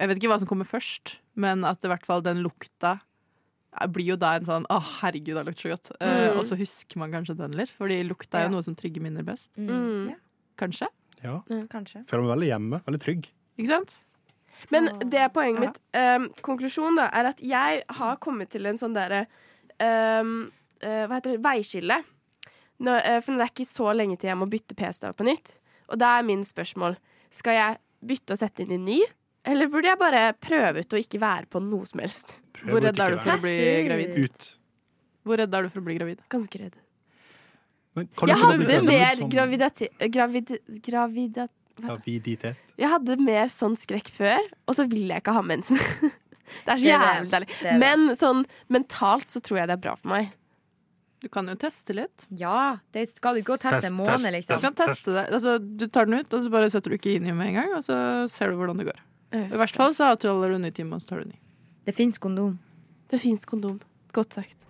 Jeg 0.00 0.10
vet 0.10 0.18
ikke 0.20 0.28
hva 0.32 0.38
som 0.42 0.50
kommer 0.50 0.68
først, 0.68 1.18
men 1.38 1.64
at 1.64 1.84
i 1.84 1.88
hvert 1.88 2.04
fall 2.04 2.20
den 2.26 2.42
lukta 2.44 2.98
eh, 3.80 3.86
blir 3.88 4.12
jo 4.12 4.16
da 4.20 4.34
en 4.36 4.44
sånn 4.44 4.66
'Å, 4.68 4.80
herregud, 5.00 5.36
det 5.38 5.46
lukter 5.46 5.68
så 5.70 5.72
godt'. 5.76 5.90
Mm. 6.00 6.10
Uh, 6.10 6.38
og 6.38 6.44
så 6.44 6.58
husker 6.58 6.98
man 6.98 7.12
kanskje 7.14 7.36
den 7.38 7.52
litt, 7.56 7.70
fordi 7.70 8.02
lukta 8.04 8.38
er 8.38 8.48
jo 8.48 8.50
Ja. 8.50 8.54
noe 8.58 8.62
som 8.66 8.74
trygger 8.74 9.00
minner 9.00 9.22
best. 9.22 9.50
Mm. 9.56 10.10
Ja. 10.10 10.16
Kanskje? 10.58 10.88
ja. 11.22 11.40
Kanskje. 11.70 12.04
Føler 12.06 12.22
meg 12.26 12.32
veldig 12.36 12.50
hjemme. 12.52 12.82
Veldig 12.84 13.00
trygg. 13.00 13.28
Ikke 13.56 13.68
sant? 13.70 13.96
Men 14.74 14.90
det 15.10 15.20
er 15.20 15.32
poenget 15.34 15.62
mitt. 15.62 15.80
Um, 15.96 16.28
konklusjonen 16.44 17.02
da, 17.02 17.08
er 17.12 17.30
at 17.32 17.42
jeg 17.44 17.82
har 17.98 18.20
kommet 18.22 18.52
til 18.54 18.66
en 18.70 18.80
sånn 18.80 18.96
derre 18.96 19.24
um, 19.78 20.46
uh, 20.82 21.04
Hva 21.04 21.18
heter 21.18 21.34
det? 21.34 21.42
Veiskille. 21.44 21.98
Nå, 22.84 22.94
uh, 22.94 23.18
for 23.24 23.34
det 23.34 23.46
er 23.46 23.52
ikke 23.52 23.68
så 23.68 23.90
lenge 23.96 24.18
til 24.20 24.32
jeg 24.32 24.40
må 24.40 24.48
bytte 24.50 24.78
p-stav 24.78 25.16
på 25.18 25.26
nytt. 25.28 25.56
Og 25.92 26.00
da 26.00 26.16
er 26.18 26.26
min 26.26 26.44
spørsmål 26.46 26.96
Skal 27.34 27.58
jeg 27.58 27.80
bytte 28.04 28.36
og 28.36 28.40
sette 28.40 28.64
inn 28.64 28.72
en 28.76 28.86
ny, 28.86 28.98
eller 29.44 29.68
burde 29.72 29.90
jeg 29.90 30.00
bare 30.00 30.22
prøve 30.40 30.80
ut 30.84 30.94
å 30.96 31.00
ikke 31.00 31.20
være 31.20 31.48
på 31.52 31.60
noe 31.64 31.88
som 31.88 32.00
helst? 32.00 32.38
Prøv 32.56 32.70
Hvor 32.72 32.84
redd 32.86 33.00
er 33.00 33.14
du 33.14 33.20
for 33.20 33.34
å 33.34 33.42
bli 33.42 33.58
gravid? 33.88 34.16
Ut. 34.24 34.48
Hvor 35.24 35.40
redd 35.40 35.56
er 35.56 35.66
du 35.66 35.72
for 35.72 35.82
å 35.82 35.86
bli 35.88 35.96
gravid? 35.98 36.22
Ganske 36.32 36.60
redd. 36.60 36.78
Men 37.94 38.08
kan 38.18 38.30
Jeg 38.30 38.40
hadde 38.40 38.78
mer 38.84 39.18
sånn 39.20 39.30
graviditet 39.30 40.06
gravid, 40.12 40.54
gravidat, 40.82 41.52
Graviditet. 41.80 42.60
Jeg 42.78 42.90
hadde 42.90 43.16
mer 43.22 43.50
sånn 43.50 43.74
skrekk 43.78 44.10
før, 44.14 44.40
og 44.68 44.78
så 44.78 44.86
vil 44.90 45.08
jeg 45.10 45.22
ikke 45.22 45.34
ha 45.34 45.42
mensen. 45.46 45.80
det 46.64 46.74
er 46.76 46.80
så 46.80 46.88
jævlig 46.88 47.32
deilig. 47.32 47.76
Men 47.82 48.08
sånn 48.18 48.44
mentalt 48.72 49.34
så 49.34 49.42
tror 49.44 49.62
jeg 49.62 49.70
det 49.70 49.78
er 49.78 49.84
bra 49.88 49.94
for 49.98 50.12
meg. 50.14 50.32
Du 51.24 51.30
kan 51.32 51.48
jo 51.48 51.54
teste 51.56 51.94
litt. 51.96 52.26
Ja, 52.36 52.76
det 52.92 53.06
skal 53.08 53.36
du 53.36 53.40
ikke 53.40 53.54
gå 53.54 53.56
og 53.56 53.62
teste 53.62 53.88
en 53.88 53.96
måned, 53.96 54.26
liksom. 54.34 54.60
Du 54.60 54.66
kan 54.66 54.76
teste 54.76 55.14
det. 55.14 55.24
Altså, 55.32 55.56
du 55.58 55.86
tar 55.88 56.10
den 56.10 56.20
ut, 56.20 56.36
og 56.36 56.44
så 56.44 56.52
bare 56.52 56.68
setter 56.72 56.92
du 56.92 56.98
ikke 56.98 57.14
inn 57.16 57.30
i 57.30 57.32
med 57.32 57.52
en 57.52 57.58
gang, 57.62 57.72
og 57.78 57.86
så 57.86 57.96
ser 58.30 58.52
du 58.52 58.60
hvordan 58.60 58.82
det 58.82 58.90
går. 58.90 59.00
I 59.34 59.58
hvert 59.58 59.74
fall 59.74 59.96
så 59.96 60.12
avtaler 60.12 60.52
du 60.52 60.60
ny 60.62 60.70
time, 60.74 60.94
og 60.94 61.02
så 61.02 61.14
tar 61.14 61.24
du 61.24 61.32
ny. 61.32 61.40
Det 61.88 61.96
fins 61.96 62.20
kondom. 62.20 62.58
Det 63.10 63.22
fins 63.24 63.48
kondom. 63.48 63.80
Godt 64.14 64.36
sagt. 64.36 64.63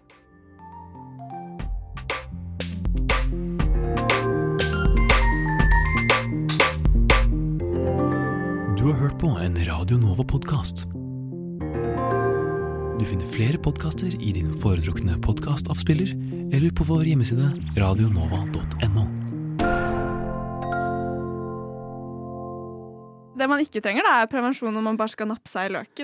Du 8.84 8.90
har 8.92 8.98
hørt 9.00 9.14
på 9.16 9.30
en 9.40 9.54
Radio 9.64 9.96
Nova-podkast. 9.96 10.82
Du 13.00 13.04
finner 13.08 13.24
flere 13.24 13.56
podkaster 13.56 14.12
i 14.12 14.32
din 14.36 14.50
foretrukne 14.60 15.14
podkastavspiller 15.24 16.10
eller 16.52 16.68
på 16.76 16.84
vår 16.90 17.06
hjemmeside 17.08 17.46
radionova.no. 17.80 19.06
Det 23.40 23.48
man 23.48 23.64
ikke 23.64 23.80
trenger, 23.80 24.04
da, 24.04 24.18
er 24.20 24.28
prevensjon 24.28 24.76
når 24.76 24.84
man 24.90 25.00
bare 25.00 25.14
skal 25.16 25.32
nappe 25.32 25.48
seg 25.48 25.70
i 25.70 25.74
løken. 25.78 26.02